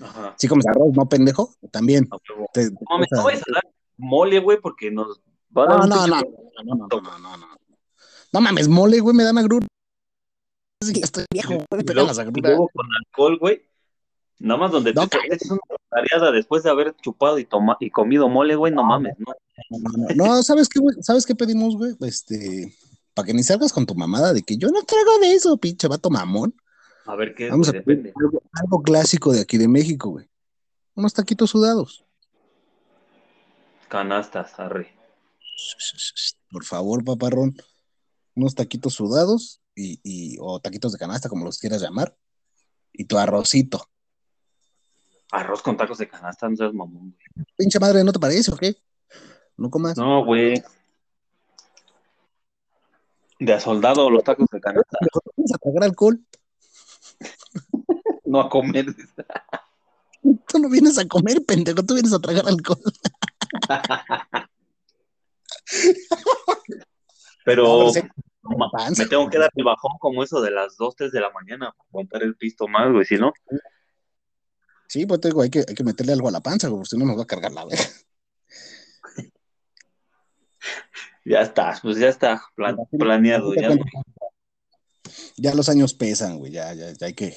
Ajá. 0.00 0.34
Sí, 0.38 0.48
comes 0.48 0.66
arroz, 0.66 0.92
¿no, 0.94 1.08
pendejo? 1.08 1.54
También. 1.70 2.08
A 2.10 2.16
huevo. 2.28 2.48
Te- 2.52 2.70
No 2.70 2.78
mames, 2.90 3.08
no 3.12 3.28
a 3.28 3.32
dar 3.32 3.62
mole, 3.96 4.40
güey, 4.40 4.60
porque 4.60 4.90
nos 4.90 5.20
va 5.56 5.64
a 5.64 5.66
dar 5.66 5.78
No, 5.80 5.86
no, 5.86 6.06
no, 6.06 6.06
no, 6.06 6.22
no, 6.64 6.74
no, 6.86 7.00
no, 7.00 7.18
no, 7.18 7.36
no. 7.36 7.46
No 8.32 8.40
mames, 8.40 8.68
mole, 8.68 8.98
güey, 9.00 9.14
me 9.14 9.22
dan 9.22 9.38
agrura. 9.38 9.66
Sí, 10.82 10.92
ya 10.94 11.04
estoy 11.04 11.24
viejo, 11.30 11.54
güey, 11.70 11.84
me 11.84 11.94
las 11.94 12.18
agruras. 12.18 12.50
luego 12.50 12.68
con 12.74 12.86
alcohol, 13.06 13.38
güey. 13.38 13.62
Nada 14.40 14.58
más 14.60 14.72
donde 14.72 14.92
No, 14.92 15.06
te 15.06 15.18
te 15.18 15.34
echas 15.36 15.50
una 15.52 15.60
tareada 15.88 16.32
después 16.32 16.64
de 16.64 16.70
haber 16.70 16.94
chupado 16.96 17.38
y, 17.38 17.44
toma, 17.44 17.76
y 17.78 17.90
comido 17.90 18.28
mole, 18.28 18.56
güey, 18.56 18.72
no 18.72 18.82
mames, 18.82 19.14
¿no? 19.18 19.32
No, 19.70 20.06
no, 20.16 20.34
no, 20.36 20.42
¿sabes 20.42 20.68
qué, 20.68 20.80
güey? 20.80 20.96
¿Sabes 21.00 21.24
qué 21.24 21.36
pedimos, 21.36 21.76
güey? 21.76 21.94
Este, 22.00 22.76
para 23.14 23.26
que 23.26 23.32
ni 23.34 23.44
salgas 23.44 23.72
con 23.72 23.86
tu 23.86 23.94
mamada 23.94 24.32
de 24.32 24.42
que 24.42 24.56
yo 24.56 24.68
no 24.70 24.82
traigo 24.82 25.18
de 25.20 25.34
eso, 25.34 25.56
pinche 25.56 25.86
vato 25.86 26.10
mamón. 26.10 26.54
A 27.06 27.16
ver 27.16 27.34
qué 27.34 27.50
Vamos 27.50 27.68
a 27.68 27.72
depende. 27.72 28.12
algo, 28.16 28.42
algo 28.52 28.82
clásico 28.82 29.32
de 29.32 29.40
aquí 29.40 29.58
de 29.58 29.68
México, 29.68 30.10
güey. 30.10 30.28
Unos 30.94 31.12
taquitos 31.12 31.50
sudados. 31.50 32.04
Canastas, 33.88 34.58
arre. 34.58 34.94
Por 36.50 36.64
favor, 36.64 37.04
paparrón. 37.04 37.54
Unos 38.34 38.54
taquitos 38.54 38.94
sudados 38.94 39.60
y, 39.74 40.00
y- 40.02 40.36
o 40.40 40.60
taquitos 40.60 40.92
de 40.92 40.98
canasta, 40.98 41.28
como 41.28 41.44
los 41.44 41.58
quieras 41.58 41.82
llamar. 41.82 42.16
Y 42.92 43.04
tu 43.04 43.18
arrocito. 43.18 43.88
Arroz 45.30 45.62
con 45.62 45.76
tacos 45.76 45.98
de 45.98 46.08
canasta, 46.08 46.48
no 46.48 46.56
seas 46.56 46.72
mamón, 46.72 47.10
güey. 47.10 47.46
Pinche 47.56 47.78
madre, 47.80 48.02
¿no 48.04 48.12
te 48.12 48.18
parece 48.20 48.52
o 48.52 48.56
qué? 48.56 48.76
No 49.56 49.68
comas. 49.68 49.96
No, 49.96 50.24
güey. 50.24 50.62
De 53.40 53.52
a 53.52 53.60
soldado 53.60 54.08
los 54.10 54.22
tacos 54.24 54.46
de 54.50 54.60
canasta. 54.60 54.98
Pones 55.36 55.52
a 55.52 55.58
tragar 55.58 55.84
alcohol. 55.84 56.20
No 58.24 58.40
a 58.40 58.48
comer. 58.48 58.86
Tú 60.48 60.58
no 60.58 60.68
vienes 60.68 60.98
a 60.98 61.06
comer, 61.06 61.44
pendejo, 61.46 61.84
tú 61.84 61.94
vienes 61.94 62.12
a 62.12 62.18
tragar 62.18 62.46
alcohol. 62.48 62.80
Pero 67.44 67.84
No, 67.84 67.90
sí, 67.90 68.00
me 68.98 69.06
tengo 69.06 69.28
que 69.28 69.38
dar 69.38 69.50
el 69.54 69.64
bajón 69.64 69.92
como 69.98 70.22
eso 70.22 70.40
de 70.40 70.50
las 70.50 70.76
2, 70.76 70.96
3 70.96 71.12
de 71.12 71.20
la 71.20 71.30
mañana 71.30 71.72
para 71.76 71.88
aguantar 71.90 72.22
el 72.22 72.36
pisto 72.36 72.66
más, 72.68 72.90
güey. 72.92 73.04
Si 73.04 73.16
no, 73.16 73.32
Sí, 74.88 75.06
pues 75.06 75.20
te 75.20 75.28
digo, 75.28 75.42
hay 75.42 75.50
que, 75.50 75.64
hay 75.66 75.74
que 75.74 75.82
meterle 75.84 76.12
algo 76.12 76.28
a 76.28 76.32
la 76.32 76.40
panza, 76.40 76.68
güey, 76.68 76.84
si 76.84 76.96
no 76.96 77.04
nos 77.06 77.18
va 77.18 77.22
a 77.22 77.26
cargar 77.26 77.52
la 77.52 77.64
verga. 77.64 77.82
ya 81.24 81.40
está, 81.40 81.78
pues 81.82 81.96
ya 81.98 82.08
está 82.08 82.42
plan- 82.54 82.76
planeado. 82.98 83.54
Ya. 83.54 83.70
Ya 85.36 85.54
los 85.54 85.68
años 85.68 85.94
pesan, 85.94 86.38
güey, 86.38 86.52
ya, 86.52 86.72
ya, 86.74 86.92
ya 86.92 87.06
hay 87.06 87.14
que, 87.14 87.32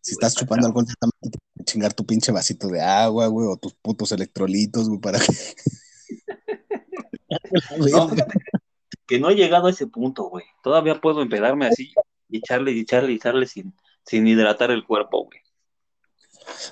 si 0.00 0.12
estás 0.12 0.34
chupando 0.34 0.66
alcohol, 0.66 0.86
ya 0.86 0.94
también 0.98 1.20
tienes 1.20 1.38
que 1.58 1.64
chingar 1.64 1.94
tu 1.94 2.04
pinche 2.06 2.32
vasito 2.32 2.68
de 2.68 2.80
agua, 2.80 3.26
güey, 3.26 3.46
o 3.48 3.56
tus 3.56 3.74
putos 3.74 4.12
electrolitos, 4.12 4.88
güey, 4.88 5.00
para 5.00 5.18
que... 5.18 5.26
No, 7.90 8.08
que 9.06 9.18
no 9.18 9.30
he 9.30 9.34
llegado 9.34 9.66
a 9.66 9.70
ese 9.70 9.86
punto, 9.86 10.24
güey. 10.24 10.44
Todavía 10.62 11.00
puedo 11.00 11.22
empedarme 11.22 11.66
así 11.66 11.92
y 12.28 12.38
echarle 12.38 12.72
y 12.72 12.80
echarle 12.80 13.12
y 13.12 13.16
echarle 13.16 13.46
sin, 13.46 13.74
sin 14.06 14.26
hidratar 14.26 14.70
el 14.70 14.86
cuerpo, 14.86 15.24
güey. 15.24 15.38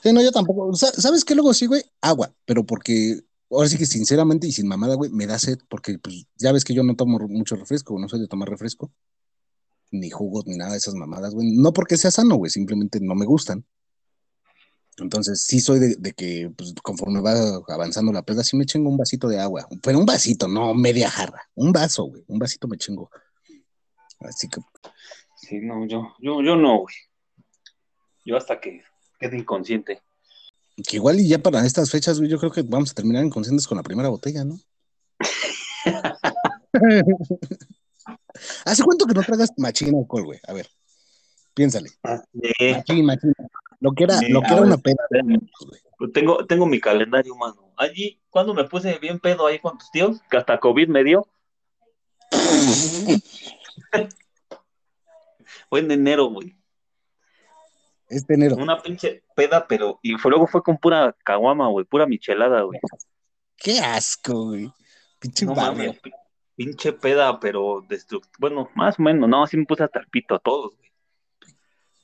Sí, 0.02 0.12
no, 0.12 0.22
yo 0.22 0.32
tampoco. 0.32 0.74
Sa- 0.74 0.92
¿Sabes 0.92 1.24
qué 1.24 1.34
luego 1.34 1.52
sí, 1.54 1.66
güey? 1.66 1.82
Agua, 2.00 2.32
pero 2.44 2.64
porque 2.64 3.20
ahora 3.50 3.68
sí 3.68 3.76
que 3.78 3.86
sinceramente 3.86 4.46
y 4.46 4.52
sin 4.52 4.66
mamada, 4.66 4.94
güey, 4.94 5.10
me 5.10 5.26
da 5.26 5.38
sed, 5.38 5.58
porque 5.68 5.98
pues 5.98 6.26
ya 6.36 6.52
ves 6.52 6.64
que 6.64 6.74
yo 6.74 6.82
no 6.82 6.96
tomo 6.96 7.18
mucho 7.28 7.56
refresco, 7.56 7.98
no 7.98 8.08
soy 8.08 8.20
de 8.20 8.28
tomar 8.28 8.48
refresco, 8.48 8.90
ni 9.90 10.10
jugos, 10.10 10.46
ni 10.46 10.56
nada 10.56 10.72
de 10.72 10.78
esas 10.78 10.94
mamadas, 10.94 11.34
güey. 11.34 11.52
No 11.52 11.72
porque 11.72 11.96
sea 11.96 12.10
sano, 12.10 12.36
güey, 12.36 12.50
simplemente 12.50 13.00
no 13.00 13.14
me 13.14 13.26
gustan. 13.26 13.64
Entonces, 14.98 15.42
sí 15.42 15.60
soy 15.60 15.78
de, 15.78 15.96
de 15.98 16.12
que, 16.12 16.50
pues, 16.56 16.74
conforme 16.82 17.20
va 17.20 17.32
avanzando 17.68 18.12
la 18.12 18.22
peda, 18.22 18.44
sí 18.44 18.56
me 18.56 18.66
chingo 18.66 18.90
un 18.90 18.98
vasito 18.98 19.28
de 19.28 19.40
agua. 19.40 19.66
Pero 19.82 19.98
un 19.98 20.06
vasito, 20.06 20.46
no 20.46 20.74
media 20.74 21.10
jarra. 21.10 21.42
Un 21.54 21.72
vaso, 21.72 22.04
güey. 22.04 22.22
Un 22.26 22.38
vasito 22.38 22.68
me 22.68 22.76
chingo. 22.76 23.10
Así 24.20 24.48
que, 24.48 24.60
Sí, 25.40 25.58
no, 25.60 25.86
yo, 25.86 26.14
yo, 26.20 26.42
yo 26.42 26.54
no, 26.54 26.80
güey. 26.80 26.94
Yo 28.24 28.36
hasta 28.36 28.60
que 28.60 28.82
quede 29.18 29.38
inconsciente. 29.38 30.02
que 30.86 30.96
igual 30.96 31.18
y 31.18 31.28
ya 31.28 31.38
para 31.38 31.64
estas 31.64 31.90
fechas, 31.90 32.18
güey, 32.18 32.30
yo 32.30 32.38
creo 32.38 32.52
que 32.52 32.62
vamos 32.62 32.90
a 32.90 32.94
terminar 32.94 33.24
inconscientes 33.24 33.66
con 33.66 33.76
la 33.76 33.82
primera 33.82 34.10
botella, 34.10 34.44
¿no? 34.44 34.58
¿Hace 38.64 38.82
cuánto 38.82 39.06
que 39.06 39.14
no 39.14 39.22
tragas 39.22 39.52
machín 39.56 39.94
alcohol, 39.96 40.24
güey? 40.24 40.40
A 40.46 40.52
ver, 40.52 40.68
piénsale. 41.54 41.90
Eh, 42.58 42.74
Machín, 42.74 43.04
machín. 43.04 43.32
Lo 43.80 43.92
que 43.92 44.04
era, 44.04 44.20
lo 44.28 44.42
que 44.42 44.52
era 44.52 44.62
una 44.62 44.76
peda, 44.76 45.02
güey. 45.10 46.12
tengo, 46.12 46.46
tengo 46.46 46.66
mi 46.66 46.80
calendario, 46.80 47.34
mano. 47.34 47.72
Allí, 47.76 48.20
cuando 48.28 48.52
me 48.52 48.64
puse 48.64 48.98
bien 48.98 49.18
pedo 49.18 49.46
ahí 49.46 49.58
con 49.58 49.78
tus 49.78 49.90
tíos, 49.90 50.20
que 50.30 50.36
hasta 50.36 50.60
COVID 50.60 50.88
me 50.88 51.02
dio. 51.02 51.26
Fue 55.70 55.80
en 55.80 55.90
enero, 55.90 56.26
güey. 56.26 56.56
Este 58.08 58.34
enero. 58.34 58.56
Una 58.56 58.82
pinche 58.82 59.22
peda, 59.36 59.66
pero. 59.66 60.00
Y 60.02 60.14
fue, 60.14 60.30
luego 60.30 60.46
fue 60.48 60.62
con 60.62 60.76
pura 60.78 61.16
caguama, 61.24 61.68
güey. 61.68 61.86
Pura 61.86 62.06
michelada, 62.06 62.62
güey. 62.62 62.80
Qué 63.56 63.78
asco, 63.78 64.46
güey. 64.46 64.70
Pinche 65.20 65.46
No 65.46 65.54
barrio. 65.54 65.94
Pinche 66.60 66.92
peda, 66.92 67.40
pero 67.40 67.82
destructiva. 67.88 68.36
Bueno, 68.38 68.68
más 68.74 68.98
o 68.98 69.02
menos, 69.02 69.26
no, 69.26 69.44
así 69.44 69.56
me 69.56 69.64
puse 69.64 69.82
hasta 69.82 69.98
el 69.98 70.08
pito 70.08 70.34
a 70.34 70.38
todos, 70.38 70.76
güey. 70.76 70.90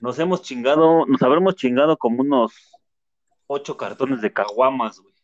Nos 0.00 0.18
hemos 0.18 0.40
chingado, 0.40 1.04
nos 1.04 1.20
habremos 1.20 1.56
chingado 1.56 1.98
como 1.98 2.22
unos 2.22 2.54
ocho 3.46 3.76
cartones 3.76 4.22
de 4.22 4.32
caguamas, 4.32 4.98
güey. 4.98 5.14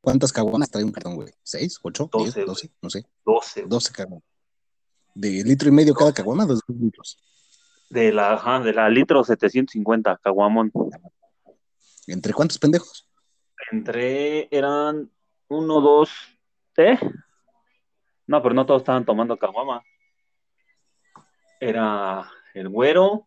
¿Cuántas 0.00 0.32
caguamas 0.32 0.68
trae 0.68 0.82
un 0.82 0.90
cartón, 0.90 1.14
güey? 1.14 1.28
¿Seis? 1.44 1.78
¿Ocho? 1.80 2.08
Doce, 2.10 2.40
¿Diez? 2.40 2.46
¿Doce? 2.46 2.72
No 2.82 2.90
sé. 2.90 3.06
Doce. 3.24 3.64
Doce 3.68 3.92
caguamas. 3.92 4.24
De 5.14 5.44
litro 5.44 5.68
y 5.68 5.72
medio 5.72 5.94
cada 5.94 6.12
caguama, 6.12 6.44
dos 6.44 6.60
litros. 6.66 7.22
De 7.88 8.10
la, 8.10 8.32
ajá, 8.32 8.58
de 8.58 8.72
la 8.72 8.88
litro 8.88 9.22
750, 9.22 10.18
caguamón. 10.24 10.72
¿Entre 12.08 12.32
cuántos 12.32 12.58
pendejos? 12.58 13.08
Entre, 13.70 14.48
eran 14.50 15.08
uno, 15.46 15.80
dos, 15.80 16.10
¿eh? 16.78 16.98
No, 18.30 18.40
pero 18.40 18.54
no 18.54 18.64
todos 18.64 18.82
estaban 18.82 19.04
tomando 19.04 19.36
caguama. 19.36 19.82
Era 21.58 22.30
el 22.54 22.68
güero, 22.68 23.26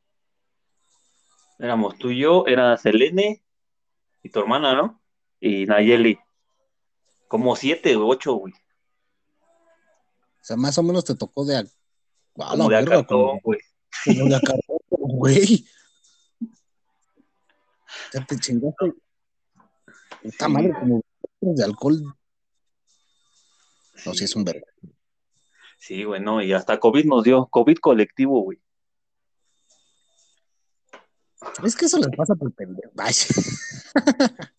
éramos 1.59 1.97
tú 1.97 2.09
y 2.09 2.19
yo, 2.19 2.45
era 2.47 2.77
Selene 2.77 3.43
y 4.23 4.29
tu 4.29 4.39
hermana, 4.39 4.73
¿no? 4.75 5.01
Y 5.41 5.65
Nayeli. 5.65 6.17
Como 7.27 7.53
siete 7.57 7.97
o 7.97 8.07
ocho, 8.07 8.35
güey. 8.35 8.53
O 8.53 10.39
sea, 10.39 10.55
más 10.55 10.77
o 10.77 10.83
menos 10.83 11.03
te 11.03 11.15
tocó 11.15 11.43
de... 11.43 11.57
a 11.57 11.63
Como 12.33 12.69
de 12.69 12.75
verga, 12.77 12.99
acatón, 12.99 13.39
como- 13.41 13.57
de 14.05 14.39
güey. 14.89 15.65
Ya 18.13 18.25
te 18.25 18.37
chingaste. 18.39 18.93
Puta 20.21 20.47
madre, 20.47 20.71
como 20.79 21.01
de 21.41 21.63
alcohol. 21.65 22.01
No, 24.05 24.13
sí 24.13 24.23
es 24.23 24.33
un 24.37 24.45
verga. 24.45 24.72
Sí, 25.85 26.05
güey, 26.05 26.21
no, 26.21 26.41
y 26.41 26.53
hasta 26.53 26.79
COVID 26.79 27.03
nos 27.03 27.25
dio, 27.25 27.45
COVID 27.47 27.75
colectivo, 27.79 28.39
güey. 28.41 28.57
Es 31.61 31.75
que 31.75 31.87
eso 31.87 31.97
les 31.97 32.07
pasa 32.17 32.35
por 32.35 32.53
pendejo. 32.53 32.89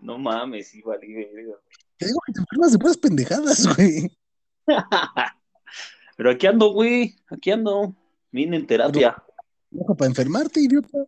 No 0.00 0.16
mames, 0.16 0.68
sí, 0.68 0.80
vale, 0.82 1.08
verga. 1.12 1.56
te 1.96 2.06
digo 2.06 2.20
que 2.24 2.32
te 2.32 2.38
enfermas 2.40 2.70
de 2.70 2.78
puras 2.78 2.96
pendejadas, 2.98 3.66
güey. 3.74 4.16
Pero 6.16 6.30
aquí 6.30 6.46
ando, 6.46 6.72
güey, 6.72 7.16
aquí 7.28 7.50
ando. 7.50 7.92
Vine 8.30 8.58
en 8.58 8.66
terapia. 8.68 9.20
Para 9.98 10.06
enfermarte, 10.08 10.60
idiota. 10.60 10.98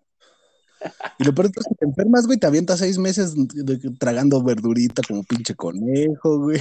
Y 1.20 1.24
lo 1.24 1.32
peor 1.32 1.46
es 1.46 1.52
que 1.52 1.74
te 1.76 1.84
enfermas, 1.84 2.26
güey, 2.26 2.36
te 2.36 2.48
avientas 2.48 2.80
seis 2.80 2.98
meses 2.98 3.32
de- 3.36 3.62
de- 3.76 3.90
tragando 3.96 4.42
verdurita 4.42 5.02
como 5.06 5.22
pinche 5.22 5.54
conejo, 5.54 6.40
güey. 6.40 6.58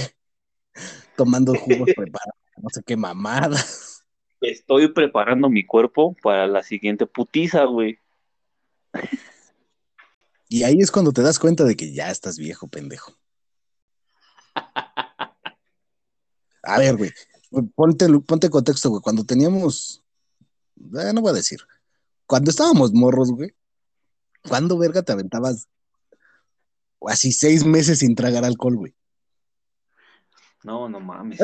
Tomando 1.16 1.54
jugos 1.54 1.90
preparados, 1.96 2.40
no 2.56 2.68
sé 2.70 2.82
qué 2.84 2.96
mamada. 2.96 3.62
Estoy 4.40 4.88
preparando 4.88 5.48
mi 5.48 5.64
cuerpo 5.64 6.16
para 6.22 6.46
la 6.46 6.62
siguiente 6.62 7.06
putiza, 7.06 7.64
güey. 7.64 7.98
Y 10.48 10.64
ahí 10.64 10.78
es 10.80 10.90
cuando 10.90 11.12
te 11.12 11.22
das 11.22 11.38
cuenta 11.38 11.64
de 11.64 11.76
que 11.76 11.92
ya 11.92 12.10
estás 12.10 12.38
viejo, 12.38 12.68
pendejo. 12.68 13.16
A 16.62 16.78
ver, 16.78 16.96
güey, 16.96 17.10
ponte, 17.74 18.06
ponte 18.26 18.50
contexto, 18.50 18.90
güey. 18.90 19.02
Cuando 19.02 19.24
teníamos, 19.24 20.02
eh, 20.78 21.12
no 21.14 21.20
voy 21.20 21.30
a 21.30 21.34
decir, 21.34 21.60
cuando 22.26 22.50
estábamos 22.50 22.92
morros, 22.92 23.30
güey, 23.32 23.54
¿cuándo 24.48 24.78
verga 24.78 25.02
te 25.02 25.12
aventabas 25.12 25.68
así 27.06 27.32
seis 27.32 27.64
meses 27.64 28.00
sin 28.00 28.14
tragar 28.14 28.44
alcohol, 28.44 28.76
güey? 28.76 28.94
No, 30.64 30.88
no 30.88 31.00
mames. 31.00 31.38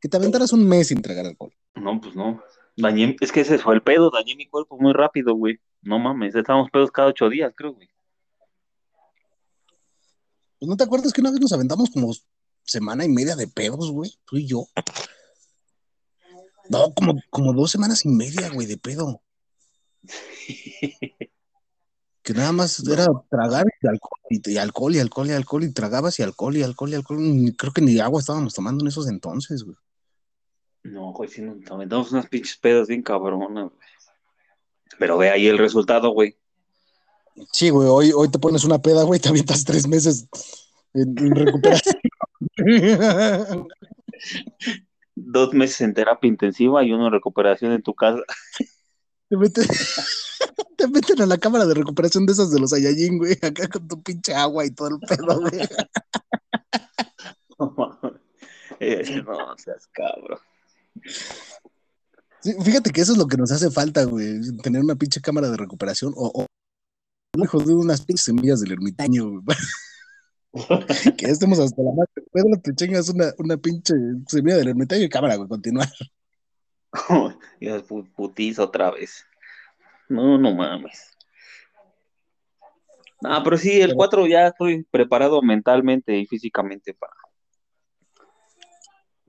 Que 0.00 0.08
te 0.08 0.16
aventaras 0.16 0.52
un 0.52 0.66
mes 0.66 0.88
sin 0.88 1.02
tragar 1.02 1.26
alcohol. 1.26 1.52
No, 1.74 2.00
pues 2.00 2.14
no. 2.16 2.42
Dañé, 2.76 3.16
es 3.20 3.32
que 3.32 3.40
ese 3.40 3.58
fue 3.58 3.74
el 3.74 3.82
pedo, 3.82 4.10
dañé 4.10 4.34
mi 4.36 4.48
cuerpo 4.48 4.78
muy 4.78 4.92
rápido, 4.92 5.34
güey. 5.34 5.58
No 5.82 5.98
mames, 5.98 6.34
estábamos 6.34 6.70
pedos 6.70 6.90
cada 6.90 7.08
ocho 7.08 7.28
días, 7.28 7.52
creo, 7.54 7.74
güey. 7.74 7.88
Pues 10.58 10.68
no 10.68 10.76
te 10.76 10.84
acuerdas 10.84 11.12
que 11.12 11.20
una 11.20 11.30
vez 11.30 11.40
nos 11.40 11.52
aventamos 11.52 11.90
como 11.90 12.12
semana 12.64 13.04
y 13.04 13.08
media 13.08 13.36
de 13.36 13.48
pedos, 13.48 13.90
güey, 13.90 14.12
tú 14.24 14.36
y 14.36 14.46
yo. 14.46 14.66
No, 16.68 16.92
como, 16.94 17.14
como 17.30 17.52
dos 17.52 17.70
semanas 17.70 18.04
y 18.04 18.08
media, 18.08 18.50
güey, 18.50 18.66
de 18.66 18.76
pedo. 18.76 19.22
Que 22.22 22.34
nada 22.34 22.52
más 22.52 22.86
era 22.86 23.06
tragar 23.30 23.66
y 23.80 23.86
alcohol 23.86 24.20
y, 24.28 24.50
y 24.50 24.58
alcohol 24.58 24.94
y 24.94 24.98
alcohol 24.98 25.28
y 25.28 25.32
alcohol 25.32 25.64
y 25.64 25.72
tragabas 25.72 26.18
y 26.18 26.22
alcohol 26.22 26.56
y 26.56 26.62
alcohol 26.62 26.90
y 26.90 26.94
alcohol. 26.94 27.18
Creo 27.56 27.72
que 27.72 27.80
ni 27.80 27.98
agua 27.98 28.20
estábamos 28.20 28.54
tomando 28.54 28.84
en 28.84 28.88
esos 28.88 29.08
entonces, 29.08 29.62
güey. 29.64 29.76
No, 30.82 31.12
güey, 31.12 31.28
sí, 31.28 31.42
nos 31.42 31.70
aventamos 31.70 32.12
unas 32.12 32.26
pinches 32.28 32.56
pedas 32.56 32.88
bien 32.88 33.02
cabronas, 33.02 33.70
güey. 33.70 33.88
Pero 34.98 35.18
ve 35.18 35.30
ahí 35.30 35.46
el 35.46 35.58
resultado, 35.58 36.10
güey. 36.10 36.36
Sí, 37.52 37.70
güey, 37.70 37.88
hoy, 37.88 38.12
hoy 38.14 38.30
te 38.30 38.38
pones 38.38 38.64
una 38.64 38.80
peda, 38.80 39.04
güey, 39.04 39.20
te 39.20 39.28
avientas 39.28 39.64
tres 39.64 39.86
meses 39.88 40.28
en, 40.94 41.18
en 41.18 41.34
recuperación. 41.34 41.96
Dos 45.14 45.52
meses 45.52 45.80
en 45.82 45.94
terapia 45.94 46.28
intensiva 46.28 46.82
y 46.84 46.92
uno 46.92 47.06
en 47.06 47.12
recuperación 47.12 47.72
en 47.72 47.82
tu 47.82 47.94
casa. 47.94 48.22
Te 49.30 49.36
meten, 49.36 49.64
te 50.76 50.88
meten 50.88 51.22
a 51.22 51.26
la 51.26 51.38
cámara 51.38 51.64
de 51.64 51.74
recuperación 51.74 52.26
de 52.26 52.32
esas 52.32 52.50
de 52.50 52.58
los 52.58 52.70
Saiyajin, 52.70 53.16
güey, 53.16 53.38
acá 53.40 53.68
con 53.68 53.86
tu 53.86 54.02
pinche 54.02 54.34
agua 54.34 54.66
y 54.66 54.72
todo 54.72 54.88
el 54.88 54.98
pedo, 54.98 55.40
güey. 55.40 55.68
Eh, 58.82 59.22
no 59.26 59.58
seas 59.58 59.86
cabrón. 59.92 60.38
Sí, 62.40 62.54
fíjate 62.64 62.90
que 62.90 63.02
eso 63.02 63.12
es 63.12 63.18
lo 63.18 63.26
que 63.26 63.36
nos 63.36 63.52
hace 63.52 63.70
falta, 63.70 64.04
güey, 64.04 64.40
tener 64.62 64.80
una 64.80 64.94
pinche 64.94 65.20
cámara 65.20 65.50
de 65.50 65.58
recuperación 65.58 66.14
o, 66.16 66.32
o 66.34 66.46
mejor 67.38 67.66
de 67.66 67.74
unas 67.74 68.00
pinches 68.00 68.24
semillas 68.24 68.60
del 68.60 68.72
ermitaño, 68.72 69.28
güey. 69.28 69.44
que 71.18 71.26
ya 71.26 71.32
estemos 71.32 71.58
hasta 71.58 71.82
la 71.82 71.92
madre. 71.92 72.26
Pedro, 72.32 72.58
te 72.62 72.74
chingas 72.74 73.10
una, 73.10 73.34
una 73.36 73.58
pinche 73.58 73.92
semilla 74.26 74.56
del 74.56 74.68
ermitaño 74.68 75.04
y 75.04 75.10
cámara, 75.10 75.36
güey, 75.36 75.48
continuar. 75.50 75.90
Ya 77.60 77.76
es 77.76 77.84
pu- 77.86 78.10
putiza 78.14 78.64
otra 78.64 78.90
vez. 78.90 79.24
No, 80.08 80.38
no 80.38 80.54
mames. 80.54 81.16
Ah, 83.22 83.42
pero 83.44 83.56
sí, 83.58 83.80
el 83.80 83.88
Pero- 83.88 83.96
4 83.96 84.26
ya 84.26 84.46
estoy 84.48 84.82
preparado 84.90 85.42
mentalmente 85.42 86.16
y 86.18 86.26
físicamente 86.26 86.94
para 86.94 87.12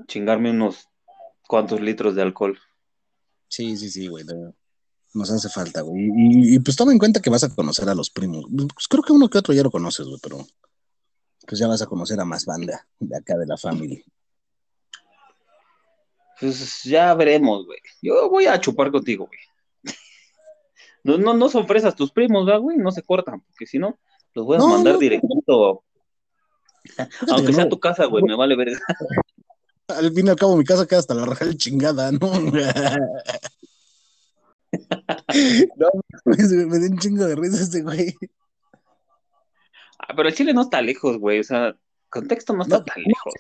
chingarme 0.07 0.51
unos 0.51 0.87
cuantos 1.47 1.79
litros 1.81 2.15
de 2.15 2.21
alcohol. 2.21 2.57
Sí, 3.47 3.75
sí, 3.77 3.89
sí, 3.89 4.07
güey. 4.07 4.23
no- 4.25 4.53
Nos 5.13 5.29
hace 5.29 5.49
falta, 5.49 5.81
güey. 5.81 6.05
Y, 6.15 6.55
y, 6.55 6.59
pues 6.59 6.77
toma 6.77 6.93
en 6.93 6.97
cuenta 6.97 7.19
que 7.21 7.29
vas 7.29 7.43
a 7.43 7.53
conocer 7.53 7.89
a 7.89 7.93
los 7.95 8.09
primos. 8.09 8.45
Pues 8.73 8.87
creo 8.87 9.03
que 9.03 9.11
uno 9.11 9.29
que 9.29 9.37
otro 9.39 9.53
ya 9.53 9.61
lo 9.61 9.69
conoces, 9.69 10.07
güey, 10.07 10.19
pero 10.23 10.37
pues 11.45 11.59
ya 11.59 11.67
vas 11.67 11.81
a 11.81 11.85
conocer 11.85 12.17
a 12.21 12.25
más 12.25 12.45
banda 12.45 12.87
de 12.97 13.17
acá 13.17 13.37
de 13.37 13.45
la 13.45 13.57
familia. 13.57 14.01
Pues 16.41 16.83
ya 16.83 17.13
veremos, 17.13 17.65
güey. 17.65 17.79
Yo 18.01 18.29
voy 18.29 18.47
a 18.47 18.59
chupar 18.59 18.91
contigo, 18.91 19.27
güey. 19.27 19.39
No, 21.03 21.17
no, 21.17 21.33
no 21.33 21.49
son 21.49 21.65
fresas 21.67 21.95
tus 21.95 22.11
primos, 22.11 22.45
¿verdad, 22.45 22.61
güey? 22.61 22.77
No 22.77 22.91
se 22.91 23.01
cortan, 23.01 23.41
porque 23.41 23.65
si 23.65 23.79
no, 23.79 23.97
los 24.35 24.45
voy 24.45 24.57
a 24.57 24.59
No, 24.59 24.67
mandar 24.67 24.93
no. 24.93 24.99
directito. 24.99 25.83
Fíjate 26.83 27.31
Aunque 27.31 27.47
que 27.47 27.53
sea 27.53 27.67
tu 27.69 27.79
casa, 27.79 28.05
güey, 28.05 28.23
me 28.23 28.35
vale 28.35 28.55
ver. 28.55 28.77
Al 29.87 30.13
fin 30.13 30.27
y 30.27 30.29
al 30.29 30.35
cabo, 30.35 30.55
mi 30.57 30.63
casa 30.63 30.85
queda 30.85 30.99
hasta 30.99 31.15
la 31.15 31.25
raja 31.25 31.45
de 31.45 31.57
chingada, 31.57 32.11
¿no? 32.11 32.19
no, 35.77 35.89
pues, 36.23 36.51
me 36.51 36.77
un 36.77 36.97
chingo 36.99 37.25
de 37.25 37.35
risa 37.35 37.63
este 37.63 37.81
güey. 37.81 38.15
Ah, 39.99 40.13
pero 40.15 40.29
el 40.29 40.35
Chile 40.35 40.53
no 40.53 40.61
está 40.61 40.81
lejos, 40.81 41.17
güey. 41.17 41.39
O 41.39 41.43
sea, 41.43 41.75
contexto 42.09 42.53
no 42.53 42.63
está 42.63 42.79
No, 42.79 42.85
tan 42.85 43.03
lejos. 43.03 43.33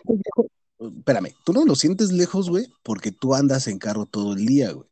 Espérame, 0.81 1.35
tú 1.43 1.53
no 1.53 1.63
lo 1.63 1.75
sientes 1.75 2.11
lejos, 2.11 2.49
güey, 2.49 2.67
porque 2.83 3.11
tú 3.11 3.35
andas 3.35 3.67
en 3.67 3.77
carro 3.77 4.07
todo 4.07 4.33
el 4.33 4.45
día, 4.45 4.71
güey. 4.71 4.87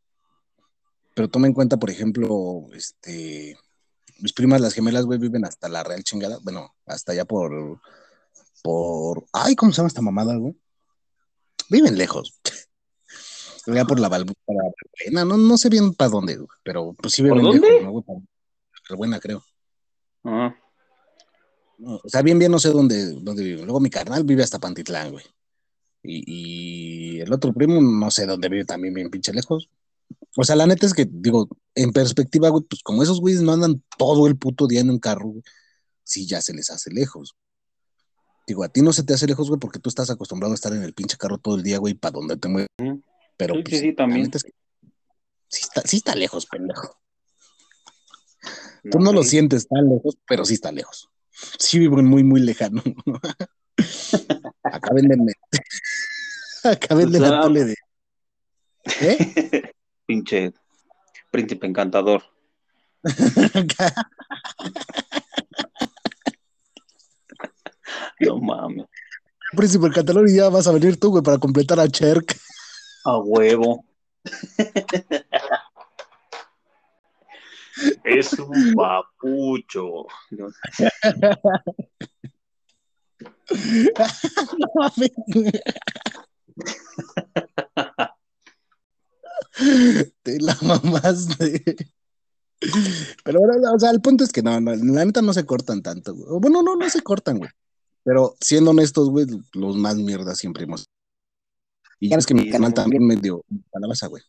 Pero 1.15 1.29
toma 1.29 1.47
en 1.47 1.53
cuenta, 1.53 1.77
por 1.77 1.89
ejemplo, 1.89 2.67
este, 2.73 3.57
mis 4.19 4.33
primas, 4.33 4.61
las 4.61 4.73
gemelas, 4.73 5.05
güey, 5.05 5.19
viven 5.19 5.45
hasta 5.45 5.67
la 5.67 5.83
Real 5.83 6.03
chingada, 6.03 6.37
bueno, 6.43 6.75
hasta 6.85 7.11
allá 7.13 7.25
por, 7.25 7.81
por, 8.61 9.25
ay, 9.33 9.55
¿cómo 9.55 9.71
se 9.71 9.77
llama 9.77 9.87
esta 9.87 10.01
mamada, 10.01 10.35
güey? 10.35 10.55
Viven 11.69 11.97
lejos. 11.97 12.39
Allá 13.67 13.85
por 13.85 13.99
la 13.99 14.09
Balbuena, 14.09 15.25
no, 15.25 15.37
no 15.37 15.57
sé 15.57 15.69
bien 15.69 15.93
para 15.93 16.09
dónde, 16.09 16.37
güey, 16.37 16.47
pero 16.63 16.93
pues 16.93 17.13
sí 17.13 17.21
¿Por 17.21 17.37
viven 17.37 17.43
dónde? 17.43 17.67
lejos, 17.69 17.83
¿no, 17.83 17.91
güey? 17.91 18.03
Para 18.03 19.19
creo. 19.19 19.43
Ah, 20.23 20.55
No, 21.77 21.95
o 22.03 22.09
sea, 22.09 22.23
bien, 22.23 22.39
bien, 22.39 22.51
no 22.51 22.57
sé 22.57 22.69
dónde, 22.69 23.13
dónde 23.21 23.43
vive. 23.43 23.63
Luego 23.63 23.79
mi 23.79 23.91
carnal 23.91 24.23
vive 24.23 24.41
hasta 24.41 24.57
Pantitlán, 24.59 25.11
güey. 25.11 25.25
Y, 26.01 27.17
y 27.17 27.19
el 27.19 27.31
otro 27.33 27.53
primo, 27.53 27.81
no 27.81 28.09
sé 28.11 28.25
dónde 28.25 28.49
vive 28.49 28.65
también, 28.65 28.93
bien 28.93 29.09
pinche 29.09 29.33
lejos. 29.33 29.69
O 30.37 30.43
sea, 30.43 30.55
la 30.55 30.65
neta 30.67 30.85
es 30.85 30.93
que, 30.93 31.07
digo, 31.09 31.49
en 31.75 31.91
perspectiva, 31.91 32.49
güey, 32.49 32.63
pues 32.63 32.81
como 32.83 33.03
esos 33.03 33.19
güeyes 33.19 33.41
no 33.41 33.51
andan 33.53 33.83
todo 33.97 34.27
el 34.27 34.37
puto 34.37 34.67
día 34.67 34.81
en 34.81 34.89
un 34.89 34.99
carro, 34.99 35.27
güey, 35.29 35.43
sí 36.03 36.25
ya 36.25 36.41
se 36.41 36.53
les 36.53 36.69
hace 36.69 36.91
lejos. 36.91 37.35
Digo, 38.47 38.63
a 38.63 38.69
ti 38.69 38.81
no 38.81 38.93
se 38.93 39.03
te 39.03 39.13
hace 39.13 39.27
lejos, 39.27 39.47
güey, 39.47 39.59
porque 39.59 39.79
tú 39.79 39.89
estás 39.89 40.09
acostumbrado 40.09 40.53
a 40.53 40.55
estar 40.55 40.73
en 40.73 40.81
el 40.83 40.93
pinche 40.93 41.17
carro 41.17 41.37
todo 41.37 41.55
el 41.55 41.63
día, 41.63 41.77
güey, 41.77 41.93
para 41.93 42.13
donde 42.13 42.37
te 42.37 42.47
mueves. 42.47 42.69
Pero, 43.37 43.55
Sí, 43.55 43.63
pues, 43.63 43.79
sí, 43.81 43.93
también. 43.93 44.31
es 44.33 44.43
que 44.43 44.51
sí 45.49 45.61
está, 45.61 45.81
sí 45.81 45.97
está 45.97 46.15
lejos, 46.15 46.45
pendejo. 46.45 46.97
no, 48.83 48.91
Tú 48.91 48.99
no 48.99 49.13
lo 49.13 49.23
sientes 49.23 49.67
tan 49.67 49.87
lejos, 49.89 50.17
pero 50.27 50.45
sí 50.45 50.55
está 50.55 50.71
lejos. 50.71 51.09
Sí 51.59 51.77
vivo 51.79 51.99
en 51.99 52.05
muy, 52.05 52.23
muy 52.23 52.41
lejano. 52.41 52.81
Acá 54.63 54.93
venden. 54.93 55.27
Acá 56.63 56.95
venden 56.95 57.21
sea- 57.21 57.39
atole 57.39 57.63
de. 57.65 57.75
¿Eh? 59.01 59.73
Pinche 60.05 60.53
príncipe 61.31 61.67
encantador. 61.67 62.23
No 68.19 68.37
mames. 68.39 68.85
Príncipe 69.55 69.87
el 69.87 69.93
catalán 69.93 70.27
y 70.27 70.35
ya 70.35 70.49
vas 70.49 70.67
a 70.67 70.71
venir 70.71 70.99
tú, 70.99 71.09
güey, 71.11 71.23
para 71.23 71.37
completar 71.37 71.79
a 71.79 71.87
Cherk. 71.87 72.35
A 73.05 73.17
huevo. 73.17 73.85
Es 78.03 78.33
un 78.33 78.73
papucho. 78.75 80.05
No 80.31 80.49
sé. 80.75 80.89
No 81.21 81.29
mames. 81.43 81.63
Te 90.23 90.39
la 90.39 90.57
mamaste. 90.61 91.63
Pero 93.23 93.39
bueno, 93.39 93.73
o 93.73 93.79
sea, 93.79 93.91
el 93.91 94.01
punto 94.01 94.23
es 94.23 94.31
que 94.31 94.41
no, 94.41 94.59
no, 94.59 94.75
la 94.75 95.05
neta 95.05 95.21
no 95.21 95.33
se 95.33 95.45
cortan 95.45 95.81
tanto, 95.81 96.13
güey. 96.13 96.39
Bueno, 96.39 96.61
no, 96.61 96.75
no 96.75 96.89
se 96.89 97.01
cortan, 97.01 97.37
güey. 97.37 97.49
Pero 98.03 98.35
siendo 98.39 98.71
honestos, 98.71 99.09
güey, 99.09 99.25
los 99.53 99.75
más 99.75 99.95
mierdas 99.95 100.37
siempre 100.37 100.63
hemos. 100.63 100.85
Y 101.99 102.09
ya 102.09 102.15
ves 102.15 102.25
que 102.25 102.33
mi 102.33 102.49
canal 102.49 102.73
también 102.73 103.05
me 103.05 103.15
dio 103.15 103.43
calabaza, 103.71 104.07
güey. 104.07 104.23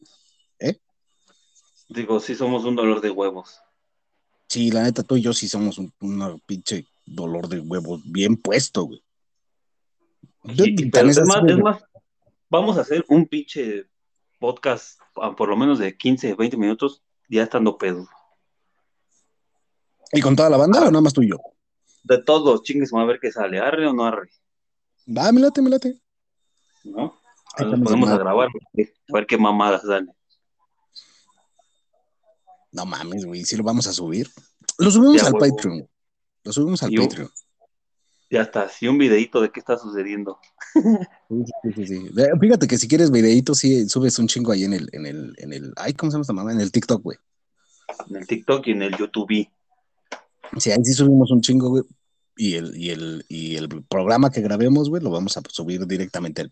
Digo, 1.91 2.21
sí 2.21 2.37
somos 2.37 2.65
un 2.65 2.77
dolor 2.77 3.01
de 3.01 3.11
huevos. 3.11 3.59
Sí, 4.49 4.71
la 4.71 4.85
neta, 4.85 5.03
tú 5.03 5.17
y 5.17 5.23
yo 5.23 5.33
sí 5.33 5.49
somos 5.49 5.77
un 5.79 5.93
una 6.01 6.37
pinche 6.47 6.87
dolor 7.05 7.49
de 7.49 7.59
huevos 7.59 8.01
bien 8.05 8.37
puesto, 8.37 8.85
güey. 8.85 9.03
Yo 10.45 10.65
Y- 10.65 10.75
tan 10.91 10.91
pero 10.91 11.09
es 11.11 11.21
más, 11.27 11.41
güey. 11.41 11.53
es 11.53 11.59
más, 11.59 11.83
vamos 12.49 12.79
a 12.79 12.81
hacer 12.83 13.05
un 13.09 13.27
pinche 13.27 13.87
podcast 14.39 15.01
a 15.17 15.35
por 15.37 15.49
lo 15.49 15.57
menos 15.57 15.79
de 15.79 15.97
15, 15.97 16.35
20 16.35 16.57
minutos, 16.57 17.03
ya 17.29 17.43
estando 17.43 17.77
pedo. 17.77 18.09
¿Y 20.13 20.21
con 20.21 20.35
toda 20.35 20.51
la 20.51 20.57
banda 20.57 20.81
o 20.81 20.85
nada 20.91 21.01
más 21.03 21.13
tú 21.13 21.23
y 21.23 21.31
yo? 21.31 21.37
De 22.05 22.23
todos, 22.23 22.63
chingues, 22.63 22.91
vamos 22.91 23.05
a 23.05 23.13
ver 23.13 23.21
qué 23.21 23.31
sale, 23.31 23.59
arre 23.61 23.87
o 23.87 23.93
no 23.93 24.05
arre, 24.07 24.31
Va, 25.17 25.31
me 25.33 25.41
late, 25.41 25.61
me 25.63 25.71
late. 25.71 26.01
¿no? 26.85 26.97
Nos 27.03 27.67
estamos 27.67 27.81
podemos 27.85 28.09
a 28.11 28.17
grabar, 28.19 28.49
a 28.49 29.13
ver 29.13 29.27
qué 29.27 29.37
mamadas 29.37 29.83
sale. 29.83 30.07
No 32.73 32.87
mames, 32.87 33.25
güey, 33.27 33.45
sí 33.45 33.57
lo 33.57 33.65
vamos 33.65 33.87
a 33.87 33.93
subir. 33.93 34.29
Lo 34.79 34.91
subimos 34.91 35.21
Ya, 35.21 35.27
al 35.29 35.35
huevo. 35.35 35.57
Patreon. 35.57 35.89
Lo 36.45 36.53
subimos 36.53 36.83
al 36.83 36.91
Yo- 36.91 37.03
Patreon. 37.03 37.31
Ya 38.31 38.43
está, 38.43 38.69
sí, 38.69 38.87
un 38.87 38.97
videito 38.97 39.41
de 39.41 39.51
qué 39.51 39.61
está 39.61 39.77
sucediendo. 39.77 40.39
Sí, 41.29 41.73
sí, 41.75 41.87
sí, 41.87 42.11
Fíjate 42.41 42.67
que 42.67 42.77
si 42.77 42.89
quieres 42.89 43.11
videitos, 43.11 43.59
sí, 43.59 43.89
subes 43.89 44.19
un 44.19 44.27
chingo 44.27 44.51
ahí 44.53 44.65
en 44.65 44.73
el, 44.73 44.89
en 44.93 45.07
el, 45.07 45.35
en 45.39 45.53
el, 45.53 45.73
ay, 45.77 45.93
¿cómo 45.95 46.11
se 46.11 46.15
llama 46.15 46.23
esta 46.23 46.33
mamá? 46.33 46.53
En 46.53 46.61
el 46.61 46.73
TikTok, 46.73 47.03
güey. 47.03 47.19
En 48.09 48.17
el 48.17 48.27
TikTok 48.27 48.67
y 48.67 48.71
en 48.73 48.83
el 48.83 48.97
YouTube. 48.97 49.49
Sí, 50.59 50.71
ahí 50.71 50.85
sí 50.85 50.93
subimos 50.93 51.31
un 51.31 51.41
chingo, 51.41 51.69
güey. 51.69 51.85
Y 52.37 52.55
el, 52.55 52.77
y 52.77 52.91
el, 52.91 53.25
y 53.29 53.57
el 53.57 53.69
programa 53.85 54.31
que 54.31 54.41
grabemos, 54.41 54.89
güey, 54.89 55.03
lo 55.03 55.11
vamos 55.11 55.37
a 55.37 55.43
subir 55.49 55.87
directamente 55.87 56.43
al 56.43 56.51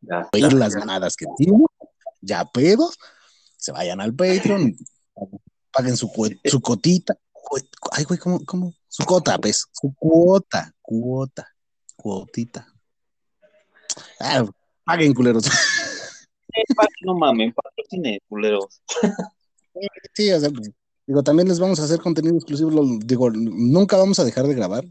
Ya 0.00 0.28
pedir 0.30 0.52
las 0.52 0.74
ya. 0.74 0.80
ganadas 0.80 1.16
que 1.16 1.26
decimos, 1.38 1.70
ya 2.20 2.44
pedos, 2.46 2.98
se 3.56 3.72
vayan 3.72 4.00
al 4.00 4.14
Patreon, 4.14 4.76
paguen 5.72 5.96
su, 5.96 6.10
su 6.44 6.60
cotita. 6.60 7.16
Ay, 7.92 8.04
güey, 8.04 8.18
¿cómo, 8.18 8.44
cómo? 8.44 8.74
Su 8.96 9.04
cota, 9.04 9.36
pues, 9.36 9.66
su 9.72 9.94
cuota, 9.94 10.72
cuota, 10.80 11.46
cuotita. 11.96 12.66
Ah, 14.18 14.42
paguen, 14.86 15.12
culeros. 15.12 15.44
No 17.02 17.14
mames, 17.14 17.52
patrocine, 17.54 18.20
culeros. 18.26 18.80
Sí, 20.14 20.32
o 20.32 20.40
sea, 20.40 20.48
digo, 21.06 21.22
también 21.22 21.46
les 21.46 21.60
vamos 21.60 21.78
a 21.78 21.84
hacer 21.84 22.00
contenido 22.00 22.36
exclusivo. 22.36 22.70
digo, 23.04 23.30
nunca 23.30 23.98
vamos 23.98 24.18
a 24.18 24.24
dejar 24.24 24.46
de 24.46 24.54
grabar, 24.54 24.82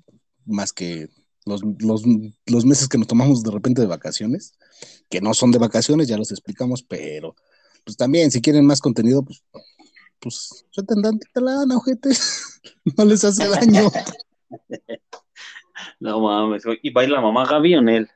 más 0.45 0.71
que 0.71 1.09
los, 1.43 1.61
los, 1.79 2.03
los 2.45 2.63
meses 2.63 2.87
que 2.87 2.99
nos 2.99 3.07
tomamos 3.07 3.41
de 3.41 3.49
repente 3.49 3.81
de 3.81 3.87
vacaciones, 3.87 4.53
que 5.09 5.19
no 5.19 5.33
son 5.33 5.49
de 5.49 5.57
vacaciones, 5.57 6.07
ya 6.07 6.17
los 6.17 6.29
explicamos, 6.29 6.83
pero 6.83 7.35
pues 7.83 7.97
también, 7.97 8.29
si 8.29 8.39
quieren 8.39 8.67
más 8.67 8.81
contenido, 8.81 9.23
pues, 9.23 9.43
pues 10.25 10.65
suelten 10.71 11.03
tantita 11.03 11.39
lana, 11.39 11.77
ojete. 11.77 12.09
no 12.97 13.05
les 13.05 13.23
hace 13.23 13.47
daño. 13.47 13.91
No 15.99 16.19
mames. 16.19 16.63
¿Y 16.81 16.91
baila 16.91 17.19
mamá 17.19 17.45
Gaby 17.45 17.75
o 17.75 17.79
en 17.79 17.89
él? 17.89 18.09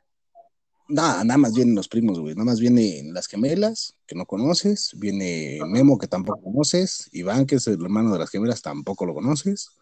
Nada, 0.88 1.24
nada 1.24 1.38
más 1.38 1.54
vienen 1.54 1.76
los 1.76 1.88
primos, 1.88 2.20
güey. 2.20 2.34
Nada 2.34 2.46
más 2.46 2.60
vienen 2.60 3.14
las 3.14 3.28
gemelas, 3.28 3.98
que 4.08 4.16
no 4.16 4.26
conoces. 4.26 4.94
Viene 4.98 5.60
Memo, 5.66 5.98
que 5.98 6.08
tampoco 6.08 6.42
conoces. 6.42 7.10
Iván, 7.12 7.46
que 7.46 7.56
es 7.56 7.68
el 7.68 7.82
hermano 7.82 8.14
de 8.14 8.20
las 8.20 8.30
gemelas, 8.30 8.62
tampoco 8.62 9.06
lo 9.06 9.14
conoces. 9.14 9.78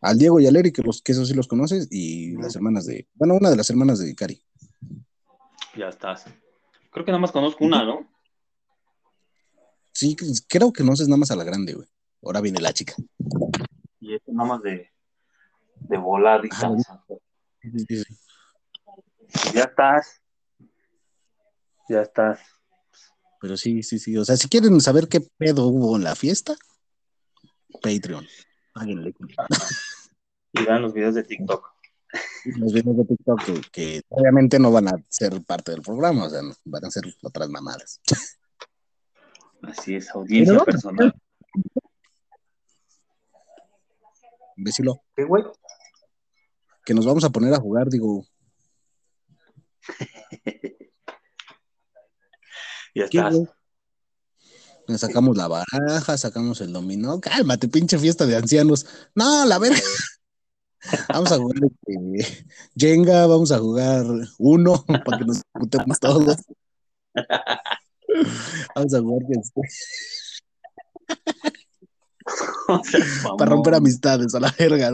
Al 0.00 0.18
Diego 0.18 0.40
y 0.40 0.46
al 0.46 0.56
Eric, 0.56 0.76
que, 0.76 0.82
los, 0.82 1.02
que 1.02 1.12
esos 1.12 1.28
sí 1.28 1.34
los 1.34 1.48
conoces. 1.48 1.88
Y 1.90 2.36
las 2.36 2.54
hermanas 2.56 2.86
de. 2.86 3.06
Bueno, 3.14 3.34
una 3.34 3.50
de 3.50 3.56
las 3.56 3.70
hermanas 3.70 3.98
de 3.98 4.14
Cari. 4.14 4.40
Ya 5.76 5.88
estás. 5.88 6.26
Creo 6.90 7.04
que 7.04 7.12
nada 7.12 7.20
más 7.20 7.32
conozco 7.32 7.64
una, 7.64 7.84
¿no? 7.84 8.09
Sí, 9.92 10.16
creo 10.48 10.72
que 10.72 10.84
no 10.84 10.92
es 10.92 11.00
nada 11.08 11.18
más 11.18 11.30
a 11.30 11.36
la 11.36 11.44
grande, 11.44 11.74
güey. 11.74 11.88
Ahora 12.22 12.40
viene 12.40 12.60
la 12.60 12.72
chica. 12.72 12.94
Y 13.98 14.14
este 14.14 14.32
nada 14.32 14.48
más 14.48 14.62
de, 14.62 14.90
de 15.74 15.98
volar 15.98 16.44
y 16.44 16.48
tal. 16.48 16.76
Sí. 17.62 18.02
Ya 19.54 19.64
estás. 19.64 20.20
Ya 21.88 22.02
estás. 22.02 22.40
Pero 23.40 23.56
sí, 23.56 23.82
sí, 23.82 23.98
sí. 23.98 24.16
O 24.16 24.24
sea, 24.24 24.36
si 24.36 24.48
quieren 24.48 24.80
saber 24.80 25.08
qué 25.08 25.20
pedo 25.38 25.66
hubo 25.66 25.96
en 25.96 26.04
la 26.04 26.14
fiesta, 26.14 26.54
Patreon. 27.82 28.26
Páguenle. 28.74 29.14
Y 30.52 30.64
vean 30.64 30.82
los 30.82 30.92
videos 30.92 31.14
de 31.14 31.24
TikTok. 31.24 31.66
Los 32.56 32.72
videos 32.72 32.96
de 32.96 33.04
TikTok 33.04 33.44
que, 33.44 33.60
que 33.72 34.02
obviamente 34.08 34.58
no 34.58 34.72
van 34.72 34.88
a 34.88 35.04
ser 35.08 35.42
parte 35.44 35.72
del 35.72 35.82
programa, 35.82 36.26
o 36.26 36.30
sea, 36.30 36.40
van 36.64 36.84
a 36.84 36.90
ser 36.90 37.04
otras 37.22 37.48
mamadas. 37.48 38.00
Así 39.62 39.94
es, 39.94 40.10
audiencia 40.10 40.52
Pero 40.52 40.58
no, 40.60 40.64
personal. 40.64 41.14
Imbécilo, 44.56 45.02
¿Qué, 45.16 45.24
güey? 45.24 45.44
que 46.84 46.94
nos 46.94 47.06
vamos 47.06 47.24
a 47.24 47.30
poner 47.30 47.54
a 47.54 47.60
jugar, 47.60 47.88
digo, 47.88 48.24
Ya 52.94 53.08
¿qué, 53.08 53.18
estás. 53.18 53.34
güey? 53.34 53.48
Nos 54.88 55.00
Sacamos 55.00 55.36
la 55.36 55.46
baraja, 55.46 56.18
sacamos 56.18 56.60
el 56.60 56.72
dominó. 56.72 57.20
Cálmate, 57.20 57.68
pinche 57.68 57.96
fiesta 57.98 58.26
de 58.26 58.36
ancianos. 58.36 58.86
No, 59.14 59.46
la 59.46 59.58
verga. 59.58 59.78
Vamos 61.08 61.30
a 61.30 61.36
jugar 61.36 61.60
este, 61.62 62.46
Jenga, 62.74 63.26
vamos 63.26 63.52
a 63.52 63.58
jugar 63.58 64.06
uno 64.38 64.82
para 65.04 65.18
que 65.18 65.24
nos 65.26 65.42
discutamos 65.42 66.00
todos. 66.00 66.36
Vamos 68.74 68.94
a 68.94 69.00
jugar 69.00 69.22
O 72.68 73.36
para 73.38 73.50
romper 73.50 73.74
amistades 73.74 74.34
a 74.34 74.40
la 74.40 74.54
verga. 74.58 74.90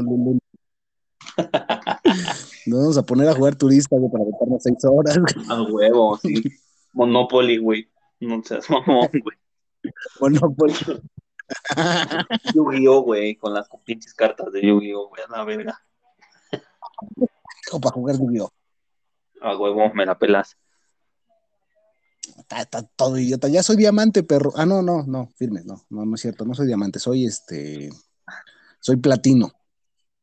Nos 2.66 2.80
vamos 2.80 2.98
a 2.98 3.02
poner 3.02 3.28
a 3.28 3.34
jugar 3.34 3.56
turista 3.56 3.96
güey, 3.96 4.10
para 4.10 4.24
aventarnos 4.24 4.62
seis 4.62 4.84
horas. 4.84 5.18
A 5.50 5.62
huevo, 5.62 6.18
sí. 6.18 6.42
Monopoly, 6.92 7.58
güey. 7.58 7.88
No 8.20 8.42
seas 8.42 8.70
mamón, 8.70 9.08
güey. 9.12 9.36
Pues. 10.56 10.84
Yu-Gi-Oh, 12.54 13.02
güey, 13.02 13.36
con 13.36 13.54
las 13.54 13.68
pinches 13.84 14.14
cartas 14.14 14.50
de 14.52 14.66
Yu-Gi-Oh, 14.66 15.08
güey, 15.08 15.22
a 15.22 15.36
la 15.36 15.44
verga. 15.44 15.80
para 17.80 17.92
jugar 17.92 18.16
Yu-Gi-Oh. 18.18 18.50
A 19.42 19.56
huevo, 19.56 19.92
me 19.92 20.06
la 20.06 20.18
pelas. 20.18 20.56
Está, 22.38 22.62
está 22.62 22.82
todo 22.82 23.18
idiota. 23.18 23.48
Ya 23.48 23.62
soy 23.62 23.76
diamante, 23.76 24.22
perro. 24.22 24.52
Ah, 24.56 24.66
no, 24.66 24.82
no, 24.82 25.04
no, 25.06 25.30
firme, 25.36 25.62
no, 25.64 25.84
no, 25.90 26.04
no 26.04 26.14
es 26.14 26.20
cierto. 26.20 26.44
No 26.44 26.54
soy 26.54 26.66
diamante, 26.66 26.98
soy 26.98 27.24
este. 27.26 27.90
Soy 28.80 28.96
platino. 28.96 29.50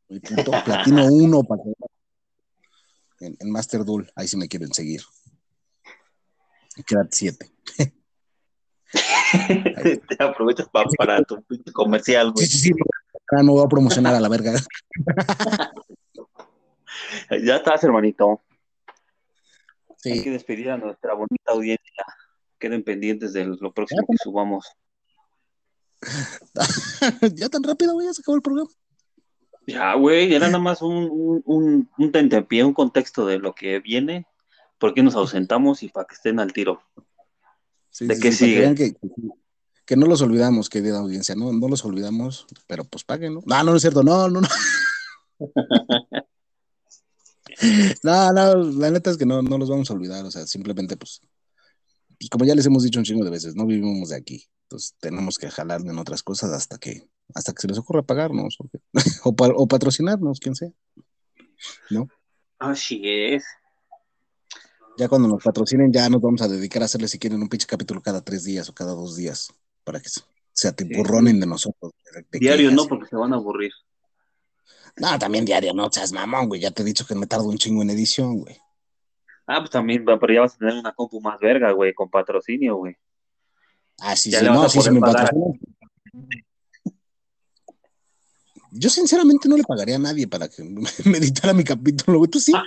Soy 0.07 0.19
puto 0.19 0.51
platino 0.65 1.05
uno 1.07 1.43
para 1.43 1.63
que- 1.63 3.25
en, 3.25 3.37
en 3.39 3.49
Master 3.51 3.83
Duel. 3.85 4.11
Ahí 4.15 4.27
sí 4.27 4.37
me 4.37 4.47
quieren 4.47 4.73
seguir. 4.73 5.01
Quedan 6.85 7.07
siete. 7.11 7.51
Te 10.07 10.23
aprovechas 10.23 10.67
pa- 10.69 10.85
para 10.97 11.21
tu 11.23 11.43
comercial, 11.73 12.27
Sí, 12.27 12.33
güey. 12.35 12.47
sí, 12.47 12.57
sí. 12.59 12.71
Ahora 13.31 13.43
no 13.43 13.53
voy 13.53 13.65
a 13.65 13.69
promocionar 13.69 14.13
a 14.13 14.19
la 14.19 14.29
verga. 14.29 14.53
Ya 17.43 17.55
estás, 17.55 17.83
hermanito. 17.83 18.41
Hay 20.05 20.13
que 20.19 20.23
Sí. 20.23 20.29
despedir 20.29 20.69
a 20.71 20.77
nuestra 20.77 21.13
bonita 21.13 21.51
audiencia. 21.51 22.03
Queden 22.59 22.83
pendientes 22.83 23.33
de 23.33 23.45
lo 23.45 23.73
próximo 23.73 24.05
que 24.09 24.17
subamos. 24.21 24.65
ya 27.35 27.49
tan 27.49 27.63
rápido, 27.63 27.93
güey, 27.93 28.07
ya 28.07 28.13
se 28.13 28.21
acabó 28.21 28.35
el 28.35 28.41
programa. 28.41 28.69
Ya, 29.65 29.93
güey, 29.95 30.33
era 30.33 30.47
nada 30.47 30.59
más 30.59 30.81
un, 30.81 31.09
un, 31.09 31.41
un, 31.45 31.89
un 31.97 32.11
tentempié, 32.11 32.63
un 32.65 32.73
contexto 32.73 33.25
de 33.25 33.39
lo 33.39 33.55
que 33.55 33.79
viene, 33.79 34.27
por 34.77 34.93
qué 34.93 35.01
nos 35.03 35.15
ausentamos 35.15 35.83
y 35.83 35.89
para 35.89 36.05
que 36.05 36.15
estén 36.15 36.39
al 36.39 36.51
tiro. 36.51 36.81
Sí, 37.89 38.05
¿De 38.07 38.15
sí, 38.15 38.21
qué 38.21 38.31
sí, 38.33 38.37
que 38.39 38.45
sigue? 38.45 38.59
vean 38.59 38.75
Que, 38.75 38.93
que 39.85 39.95
no 39.95 40.05
los 40.07 40.21
olvidamos, 40.21 40.69
querida 40.69 40.99
audiencia, 40.99 41.35
no, 41.35 41.53
no 41.53 41.67
los 41.69 41.85
olvidamos, 41.85 42.45
pero 42.67 42.83
pues 42.83 43.05
paguen, 43.05 43.35
¿no? 43.35 43.41
No, 43.45 43.57
no, 43.63 43.71
no 43.71 43.75
es 43.77 43.81
cierto, 43.81 44.03
no, 44.03 44.27
no, 44.27 44.41
no. 44.41 44.47
No, 48.03 48.31
no, 48.31 48.55
la 48.55 48.91
neta 48.91 49.09
es 49.11 49.17
que 49.17 49.25
no, 49.25 49.41
no 49.41 49.57
los 49.57 49.69
vamos 49.69 49.89
a 49.89 49.93
olvidar, 49.93 50.25
o 50.25 50.31
sea, 50.31 50.45
simplemente 50.47 50.97
pues, 50.97 51.21
pues 52.19 52.29
como 52.29 52.45
ya 52.45 52.55
les 52.55 52.65
hemos 52.65 52.83
dicho 52.83 52.99
un 52.99 53.05
chingo 53.05 53.23
de 53.23 53.31
veces, 53.31 53.55
no 53.55 53.65
vivimos 53.65 54.09
de 54.09 54.15
aquí, 54.17 54.45
entonces 54.63 54.95
tenemos 54.99 55.37
que 55.37 55.49
jalar 55.49 55.81
en 55.81 55.97
otras 55.97 56.23
cosas 56.23 56.51
hasta 56.51 56.77
que, 56.77 57.07
hasta 57.33 57.53
que 57.53 57.61
se 57.61 57.67
les 57.67 57.77
ocurra 57.77 58.01
pagarnos 58.03 58.57
o, 58.59 58.69
o, 59.29 59.35
pa- 59.35 59.53
o 59.55 59.67
patrocinarnos, 59.67 60.39
quien 60.39 60.55
sea. 60.55 60.69
Así 62.59 63.01
es. 63.03 63.43
Ya 64.97 65.07
cuando 65.09 65.27
nos 65.27 65.43
patrocinen 65.43 65.91
ya 65.91 66.07
nos 66.09 66.21
vamos 66.21 66.41
a 66.41 66.47
dedicar 66.47 66.81
a 66.81 66.85
hacerles 66.85 67.11
si 67.11 67.17
quieren 67.19 67.41
un 67.41 67.49
pinche 67.49 67.65
capítulo 67.67 68.01
cada 68.01 68.21
tres 68.21 68.43
días 68.43 68.69
o 68.69 68.73
cada 68.73 68.93
dos 68.93 69.15
días 69.15 69.47
para 69.83 69.99
que 69.99 70.07
se, 70.09 70.21
se 70.51 70.67
de 71.39 71.47
nosotros. 71.47 71.93
de- 72.13 72.21
de 72.31 72.39
Diario 72.39 72.69
no, 72.71 72.87
porque 72.87 73.07
se 73.09 73.15
van 73.15 73.33
a 73.33 73.37
aburrir. 73.37 73.71
No, 74.97 75.17
también 75.17 75.45
diario, 75.45 75.73
no 75.73 75.89
seas 75.91 76.11
mamón, 76.11 76.47
güey. 76.47 76.61
Ya 76.61 76.71
te 76.71 76.83
he 76.83 76.85
dicho 76.85 77.05
que 77.05 77.15
me 77.15 77.27
tardo 77.27 77.47
un 77.47 77.57
chingo 77.57 77.81
en 77.81 77.89
edición, 77.89 78.39
güey. 78.39 78.57
Ah, 79.47 79.59
pues 79.59 79.71
también, 79.71 80.05
pero 80.05 80.33
ya 80.33 80.41
vas 80.41 80.55
a 80.55 80.57
tener 80.57 80.75
una 80.75 80.93
compu 80.93 81.19
más 81.19 81.39
verga, 81.39 81.71
güey, 81.71 81.93
con 81.93 82.09
patrocinio, 82.09 82.77
güey. 82.77 82.95
Ah, 83.99 84.15
sí, 84.15 84.31
Ya 84.31 84.39
sí, 84.39 84.45
no, 84.45 84.69
sí, 84.69 84.79
me 84.91 84.99
pagar. 84.99 85.25
patrocinan. 85.25 85.59
Yo 88.75 88.89
sinceramente 88.89 89.47
no 89.47 89.55
le 89.55 89.63
pagaría 89.63 89.97
a 89.97 89.99
nadie 89.99 90.27
para 90.27 90.47
que 90.47 90.63
me 91.05 91.17
editara 91.17 91.53
mi 91.53 91.63
capítulo, 91.63 92.19
güey. 92.19 92.29
Tú 92.31 92.39
sí. 92.39 92.53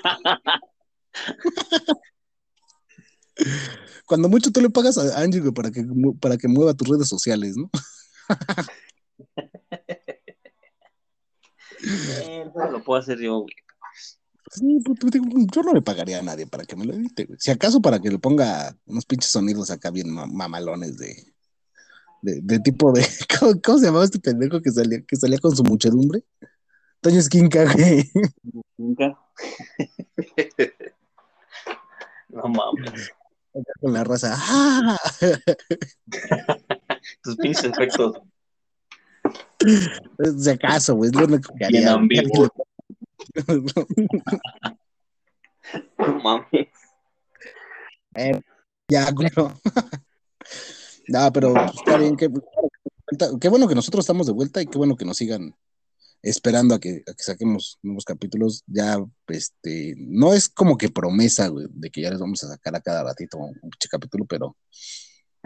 Cuando 4.07 4.29
mucho 4.29 4.51
tú 4.53 4.61
le 4.61 4.71
pagas 4.71 4.99
a 4.99 5.21
Angie, 5.21 5.41
güey, 5.41 5.53
para 5.53 5.71
que, 5.71 5.85
para 6.21 6.37
que 6.37 6.49
mueva 6.49 6.75
tus 6.75 6.89
redes 6.89 7.09
sociales, 7.09 7.57
¿no? 7.57 7.71
Eh, 12.47 12.51
eso 12.55 12.71
lo 12.71 12.83
puedo 12.83 13.01
hacer 13.01 13.19
yo, 13.19 13.41
güey. 13.41 13.55
Sí, 14.53 14.79
pues, 14.85 14.99
yo 15.53 15.63
no 15.63 15.73
le 15.73 15.83
pagaría 15.83 16.21
a 16.21 16.23
nadie 16.23 16.47
para 16.47 16.65
que 16.65 16.77
me 16.77 16.85
lo 16.85 16.95
edite, 16.95 17.25
güey. 17.25 17.39
Si 17.41 17.51
acaso 17.51 17.81
para 17.83 17.99
que 17.99 18.11
le 18.11 18.19
ponga 18.19 18.77
unos 18.87 19.05
pinches 19.05 19.31
sonidos 19.33 19.71
acá 19.71 19.91
bien 19.91 20.09
ma- 20.11 20.27
mamalones 20.27 20.97
de, 20.99 21.17
de, 22.23 22.41
de 22.43 22.61
tipo 22.61 22.93
de. 22.93 23.05
¿cómo, 23.41 23.61
cómo 23.63 23.79
se 23.79 23.87
llamaba 23.87 24.05
este 24.05 24.21
pendejo 24.21 24.61
que 24.63 24.71
salía, 24.71 25.03
que 25.03 25.17
salía 25.17 25.39
con 25.39 25.55
su 25.55 25.65
muchedumbre? 25.65 26.23
Toño 27.01 27.19
Esquinca, 27.19 27.71
güey. 27.73 28.11
Nunca. 28.77 29.19
no 32.29 32.49
mames. 32.49 33.11
Con 33.81 33.93
la 33.93 34.05
raza. 34.05 34.35
¡Ah! 34.37 34.97
Tus 37.23 37.37
pinches 37.37 37.65
efectos. 37.65 38.17
Si 40.39 40.51
acaso, 40.51 40.95
güey. 40.95 41.11
Es 41.11 41.17
lo 41.17 41.27
único 41.27 41.55
que 41.55 41.65
haría. 41.65 41.97
No 45.99 46.21
mames. 46.23 46.69
Eh, 48.15 48.41
ya, 48.89 49.11
güey. 49.11 49.29
No, 51.09 51.33
pero 51.33 51.55
está 51.67 51.97
bien. 51.99 52.17
Qué, 52.17 52.31
qué 53.41 53.49
bueno 53.49 53.67
que 53.67 53.75
nosotros 53.75 54.05
estamos 54.05 54.27
de 54.27 54.33
vuelta 54.33 54.63
y 54.63 54.67
qué 54.67 54.79
bueno 54.79 54.97
que 54.97 55.05
nos 55.05 55.17
sigan 55.17 55.55
esperando 56.23 56.75
a 56.75 56.81
que, 56.81 57.03
a 57.07 57.15
que 57.15 57.23
saquemos 57.23 57.79
nuevos 57.83 58.05
capítulos. 58.05 58.63
Ya, 58.67 58.99
este, 59.29 59.95
no 59.99 60.35
es 60.35 60.49
como 60.49 60.77
que 60.77 60.89
promesa, 60.89 61.49
güey, 61.49 61.67
de 61.71 61.91
que 61.91 62.03
ya 62.03 62.11
les 62.11 62.21
vamos 62.21 62.43
a 62.45 62.49
sacar 62.49 62.75
a 62.75 62.81
cada 62.81 63.03
ratito 63.03 63.39
un 63.39 63.71
capítulo, 63.91 64.25
pero 64.27 64.57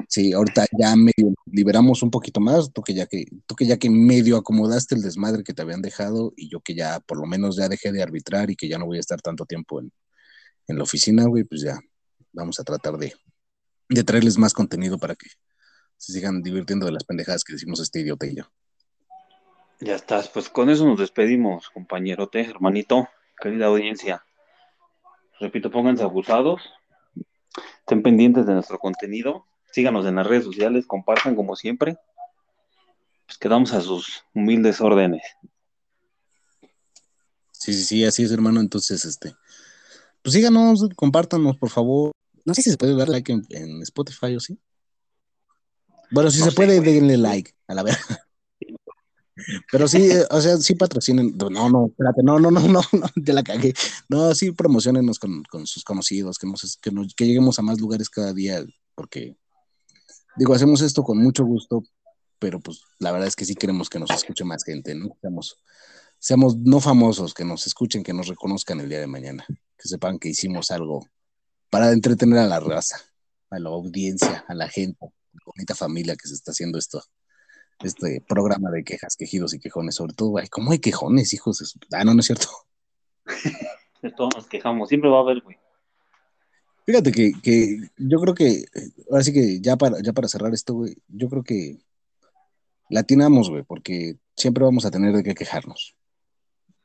sí, 0.08 0.32
ahorita 0.32 0.66
ya 0.78 0.96
medio 0.96 1.34
liberamos 1.46 2.02
un 2.02 2.10
poquito 2.10 2.40
más. 2.40 2.72
Tú 2.72 2.82
que 2.82 2.94
ya 2.94 3.06
que, 3.06 3.26
tú 3.46 3.54
que 3.54 3.66
ya 3.66 3.78
que 3.78 3.90
medio 3.90 4.36
acomodaste 4.36 4.94
el 4.94 5.02
desmadre 5.02 5.44
que 5.44 5.52
te 5.54 5.62
habían 5.62 5.82
dejado 5.82 6.32
y 6.36 6.48
yo 6.48 6.60
que 6.60 6.74
ya 6.74 7.00
por 7.00 7.18
lo 7.18 7.26
menos 7.26 7.56
ya 7.56 7.68
dejé 7.68 7.92
de 7.92 8.02
arbitrar 8.02 8.50
y 8.50 8.56
que 8.56 8.68
ya 8.68 8.78
no 8.78 8.86
voy 8.86 8.98
a 8.98 9.00
estar 9.00 9.20
tanto 9.20 9.46
tiempo 9.46 9.80
en, 9.80 9.92
en 10.68 10.76
la 10.76 10.84
oficina, 10.84 11.24
güey, 11.24 11.44
pues 11.44 11.62
ya 11.62 11.78
vamos 12.32 12.60
a 12.60 12.64
tratar 12.64 12.96
de, 12.96 13.14
de 13.88 14.04
traerles 14.04 14.38
más 14.38 14.52
contenido 14.52 14.98
para 14.98 15.14
que 15.14 15.28
se 15.96 16.12
sigan 16.12 16.42
divirtiendo 16.42 16.86
de 16.86 16.92
las 16.92 17.04
pendejadas 17.04 17.44
que 17.44 17.52
decimos 17.52 17.80
este 17.80 18.00
idiota 18.00 18.26
y 18.26 18.36
yo. 18.36 18.44
Ya 19.80 19.94
estás, 19.94 20.28
pues 20.28 20.48
con 20.48 20.68
eso 20.70 20.86
nos 20.86 20.98
despedimos, 20.98 21.70
compañerote, 21.70 22.40
hermanito. 22.40 23.08
querida 23.40 23.66
audiencia. 23.66 24.24
Repito, 25.40 25.70
pónganse 25.70 26.02
abusados, 26.02 26.60
estén 27.80 28.02
pendientes 28.02 28.46
de 28.46 28.52
nuestro 28.52 28.78
contenido, 28.78 29.46
síganos 29.72 30.06
en 30.06 30.16
las 30.16 30.26
redes 30.26 30.44
sociales, 30.44 30.86
compartan 30.86 31.34
como 31.36 31.56
siempre. 31.56 31.97
Pues 33.26 33.38
quedamos 33.38 33.72
a 33.72 33.80
sus 33.80 34.24
humildes 34.34 34.80
órdenes. 34.80 35.22
Sí, 37.52 37.72
sí, 37.74 37.84
sí, 37.84 38.05
así 38.05 38.22
es, 38.24 38.32
hermano. 38.32 38.60
Entonces, 38.60 39.05
este, 39.05 39.34
pues 40.22 40.34
síganos, 40.34 40.86
compártanos, 40.97 41.56
por 41.56 41.70
favor. 41.70 42.12
No 42.44 42.55
sé 42.55 42.62
si 42.62 42.70
se 42.70 42.76
puede 42.76 42.97
dar 42.97 43.09
like 43.09 43.30
en, 43.32 43.42
en 43.51 43.82
Spotify 43.82 44.34
o 44.36 44.40
sí. 44.40 44.59
Bueno, 46.10 46.30
si 46.30 46.38
No 46.38 46.47
se 46.47 46.51
sé, 46.51 46.56
puede, 46.56 46.78
güey. 46.78 46.94
denle 46.94 47.16
like, 47.18 47.52
a 47.68 47.74
la 47.74 47.82
verdad. 47.82 47.98
Pero 49.70 49.88
sí, 49.88 50.10
eh, 50.10 50.24
o 50.30 50.40
sea, 50.40 50.56
sí 50.59 50.74
patrocinen. 50.74 51.36
No, 51.51 51.70
no, 51.70 51.86
espérate, 51.86 52.22
no, 52.22 52.38
no, 52.38 52.51
no, 52.51 52.60
no, 52.60 52.80
no, 52.92 53.22
te 53.24 53.32
la 53.32 53.42
cagué. 53.42 53.72
No, 54.09 54.34
sí 54.34 54.52
promocionenos 54.52 55.18
con, 55.18 55.42
con 55.44 55.66
sus 55.66 55.84
conocidos, 55.84 56.38
que, 56.38 56.47
nos, 56.47 56.76
que, 56.78 56.90
nos- 56.90 57.14
que 57.14 57.26
lleguemos 57.26 57.59
a 57.59 57.62
más 57.62 57.78
lugares 57.80 58.10
cada 58.10 58.32
día, 58.32 58.64
porque, 58.94 59.36
digo, 60.36 60.55
hacemos 60.55 60.81
esto 60.81 61.02
con 61.02 61.19
mucho 61.19 61.44
gusto, 61.44 61.82
pero 62.39 62.61
pues 62.61 62.82
la 62.98 63.12
verdad 63.12 63.28
es 63.28 63.36
que 63.36 63.44
sí 63.44 63.55
queremos 63.55 63.89
que 63.89 63.98
nos 63.98 64.11
escuche 64.11 64.44
más 64.44 64.65
gente, 64.65 64.94
¿no? 64.94 65.16
Seamos, 65.20 65.62
seamos 66.19 66.57
no 66.57 66.81
famosos, 66.81 67.35
que 67.35 67.44
nos 67.44 67.66
escuchen, 67.66 68.02
que 68.02 68.15
nos 68.15 68.28
reconozcan 68.28 68.81
el 68.81 68.89
día 68.89 69.01
de 69.01 69.07
mañana, 69.07 69.44
que 69.48 69.89
sepan 69.89 70.19
que 70.19 70.28
hicimos 70.28 70.70
algo 70.70 71.07
para 71.70 71.93
entretener 71.93 72.39
a 72.39 72.47
la 72.47 72.61
raza, 72.61 72.98
a 73.51 73.59
la 73.59 73.69
audiencia, 73.69 74.44
a 74.48 74.55
la 74.55 74.69
gente, 74.69 74.98
a 75.05 75.07
la 75.07 75.43
bonita 75.44 75.74
familia 75.74 76.16
que 76.16 76.28
se 76.28 76.35
está 76.35 76.51
haciendo 76.51 76.78
esto, 76.78 77.02
este 77.81 78.24
programa 78.27 78.70
de 78.70 78.85
quejas, 78.85 79.16
quejidos 79.16 79.55
y 79.55 79.61
quejones, 79.61 79.94
sobre 79.94 80.15
todo, 80.15 80.39
ay, 80.39 80.48
¿cómo 80.48 80.73
hay 80.73 80.78
quejones, 80.78 81.32
hijos? 81.32 81.59
de 81.59 81.97
Ah, 81.97 82.05
no, 82.05 82.15
no 82.15 82.20
es 82.20 82.27
cierto. 82.27 82.48
De 84.02 84.11
todos 84.16 84.35
nos 84.35 84.47
quejamos, 84.47 84.89
siempre 84.89 85.11
va 85.11 85.19
a 85.19 85.20
haber, 85.20 85.40
güey. 85.43 85.57
Fíjate 86.90 87.12
que, 87.12 87.30
que 87.40 87.78
yo 87.98 88.18
creo 88.18 88.34
que, 88.34 88.48
eh, 88.48 88.90
ahora 89.08 89.22
sí 89.22 89.32
que 89.32 89.60
ya 89.60 89.76
para, 89.76 90.02
ya 90.02 90.12
para 90.12 90.26
cerrar 90.26 90.52
esto, 90.52 90.74
güey, 90.74 90.96
yo 91.06 91.28
creo 91.28 91.44
que 91.44 91.78
latinamos, 92.88 93.48
güey, 93.48 93.62
porque 93.62 94.16
siempre 94.36 94.64
vamos 94.64 94.84
a 94.84 94.90
tener 94.90 95.14
de 95.14 95.22
qué 95.22 95.36
quejarnos. 95.36 95.94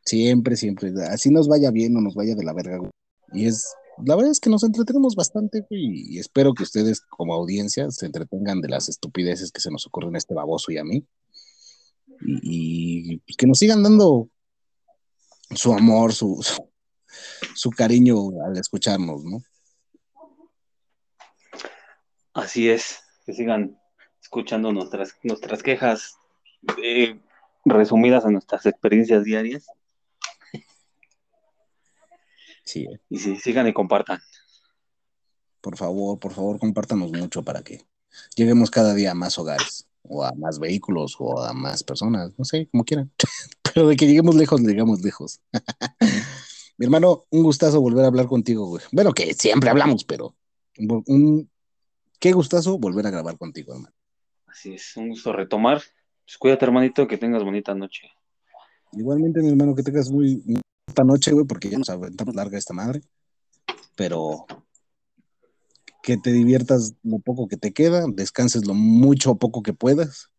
Siempre, 0.05 0.57
siempre. 0.57 0.93
Así 1.09 1.31
nos 1.31 1.47
vaya 1.47 1.71
bien 1.71 1.97
o 1.97 2.01
nos 2.01 2.13
vaya 2.13 2.35
de 2.35 2.43
la 2.43 2.53
verga, 2.53 2.77
güey. 2.77 2.91
Y 3.33 3.47
es, 3.47 3.73
la 4.05 4.15
verdad 4.15 4.31
es 4.31 4.39
que 4.39 4.51
nos 4.51 4.63
entretenemos 4.63 5.15
bastante, 5.15 5.65
güey, 5.67 6.13
y 6.13 6.19
espero 6.19 6.53
que 6.53 6.61
ustedes 6.61 7.01
como 7.01 7.33
audiencia 7.33 7.89
se 7.89 8.05
entretengan 8.05 8.61
de 8.61 8.69
las 8.69 8.89
estupideces 8.89 9.51
que 9.51 9.61
se 9.61 9.71
nos 9.71 9.87
ocurren 9.87 10.13
a 10.13 10.19
este 10.19 10.35
baboso 10.35 10.71
y 10.71 10.77
a 10.77 10.83
mí. 10.83 11.03
Y, 12.43 13.17
pues, 13.25 13.37
que 13.37 13.47
nos 13.47 13.57
sigan 13.57 13.81
dando 13.81 14.29
su 15.49 15.73
amor, 15.73 16.13
su, 16.13 16.45
su 17.55 17.71
cariño 17.71 18.39
al 18.45 18.55
escucharnos, 18.55 19.23
¿no? 19.23 19.41
Así 22.35 22.69
es, 22.69 22.99
que 23.25 23.33
sigan 23.33 23.79
escuchando 24.21 24.71
nuestras, 24.71 25.15
nuestras 25.23 25.63
quejas 25.63 26.17
eh, 26.83 27.19
resumidas 27.63 28.25
a 28.25 28.29
nuestras 28.29 28.65
experiencias 28.65 29.23
diarias 29.23 29.67
Sí, 32.63 32.87
eh. 32.91 32.99
y 33.09 33.19
sí, 33.19 33.35
sigan 33.37 33.67
y 33.67 33.73
compartan. 33.73 34.19
por 35.61 35.77
favor, 35.77 36.19
por 36.19 36.33
favor, 36.33 36.59
compártanos 36.59 37.11
mucho 37.11 37.41
para 37.43 37.63
que 37.63 37.85
lleguemos 38.35 38.69
cada 38.69 38.93
día 38.93 39.11
a 39.11 39.15
más 39.15 39.37
hogares, 39.39 39.87
o 40.03 40.23
a 40.23 40.31
más 40.33 40.59
vehículos, 40.59 41.15
o 41.19 41.41
a 41.41 41.53
más 41.53 41.83
personas, 41.83 42.31
no 42.37 42.45
sé, 42.45 42.67
como 42.71 42.83
quieran. 42.83 43.11
Pero 43.73 43.87
de 43.87 43.95
que 43.95 44.05
lleguemos 44.07 44.35
lejos, 44.35 44.61
llegamos 44.61 45.01
lejos. 45.01 45.39
Mi 46.77 46.85
hermano, 46.85 47.25
un 47.29 47.43
gustazo 47.43 47.79
volver 47.81 48.03
a 48.03 48.07
hablar 48.07 48.27
contigo, 48.27 48.65
güey. 48.67 48.83
Bueno, 48.91 49.13
que 49.13 49.33
siempre 49.33 49.69
hablamos, 49.69 50.03
pero 50.03 50.35
un, 50.77 51.03
un- 51.07 51.49
qué 52.19 52.31
gustazo 52.31 52.77
volver 52.77 53.07
a 53.07 53.11
grabar 53.11 53.37
contigo, 53.37 53.73
hermano. 53.73 53.95
Así 54.47 54.73
es, 54.73 54.95
un 54.97 55.09
gusto 55.09 55.33
retomar. 55.33 55.81
Pues 56.25 56.37
cuídate, 56.37 56.65
hermanito, 56.65 57.07
que 57.07 57.17
tengas 57.17 57.43
bonita 57.43 57.75
noche. 57.75 58.09
Igualmente, 58.91 59.41
mi 59.41 59.49
hermano, 59.49 59.75
que 59.75 59.83
tengas 59.83 60.09
muy 60.09 60.41
esta 60.87 61.03
noche, 61.03 61.31
güey, 61.31 61.45
porque 61.45 61.69
ya 61.69 61.77
nos 61.77 61.89
aventamos 61.89 62.35
larga 62.35 62.57
esta 62.57 62.73
madre. 62.73 63.01
Pero 63.95 64.45
que 66.01 66.17
te 66.17 66.31
diviertas 66.31 66.95
lo 67.03 67.19
poco 67.19 67.47
que 67.47 67.57
te 67.57 67.73
queda, 67.73 68.05
descanses 68.07 68.65
lo 68.65 68.73
mucho 68.73 69.31
o 69.31 69.37
poco 69.37 69.63
que 69.63 69.73
puedas. 69.73 70.31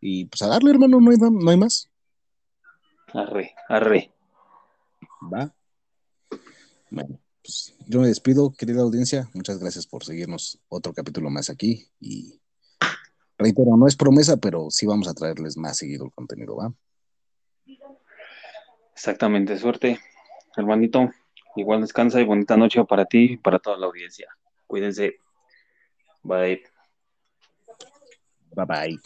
Y 0.00 0.26
pues 0.26 0.42
a 0.42 0.48
darle, 0.48 0.70
hermano, 0.70 1.00
no 1.00 1.10
hay, 1.10 1.16
no 1.18 1.50
hay 1.50 1.56
más. 1.56 1.90
Arre, 3.12 3.54
arre. 3.68 4.12
Va. 5.32 5.52
Bueno, 6.90 7.18
pues, 7.44 7.74
yo 7.86 8.00
me 8.00 8.08
despido, 8.08 8.54
querida 8.56 8.80
audiencia. 8.80 9.28
Muchas 9.34 9.58
gracias 9.58 9.86
por 9.86 10.02
seguirnos 10.02 10.58
otro 10.68 10.94
capítulo 10.94 11.28
más 11.28 11.50
aquí. 11.50 11.86
Y 12.00 12.40
reitero, 13.36 13.76
no 13.76 13.86
es 13.86 13.96
promesa, 13.96 14.38
pero 14.38 14.70
sí 14.70 14.86
vamos 14.86 15.08
a 15.08 15.14
traerles 15.14 15.58
más 15.58 15.76
seguido 15.76 16.06
el 16.06 16.12
contenido, 16.12 16.56
¿va? 16.56 16.72
Exactamente, 18.94 19.58
suerte, 19.58 20.00
hermanito. 20.56 21.10
Igual 21.56 21.82
descansa 21.82 22.18
y 22.18 22.24
bonita 22.24 22.56
noche 22.56 22.82
para 22.86 23.04
ti 23.04 23.32
y 23.32 23.36
para 23.36 23.58
toda 23.58 23.76
la 23.76 23.86
audiencia. 23.86 24.28
Cuídense. 24.66 25.18
Bye. 26.22 26.62
Bye 28.56 28.66
bye. 28.66 29.00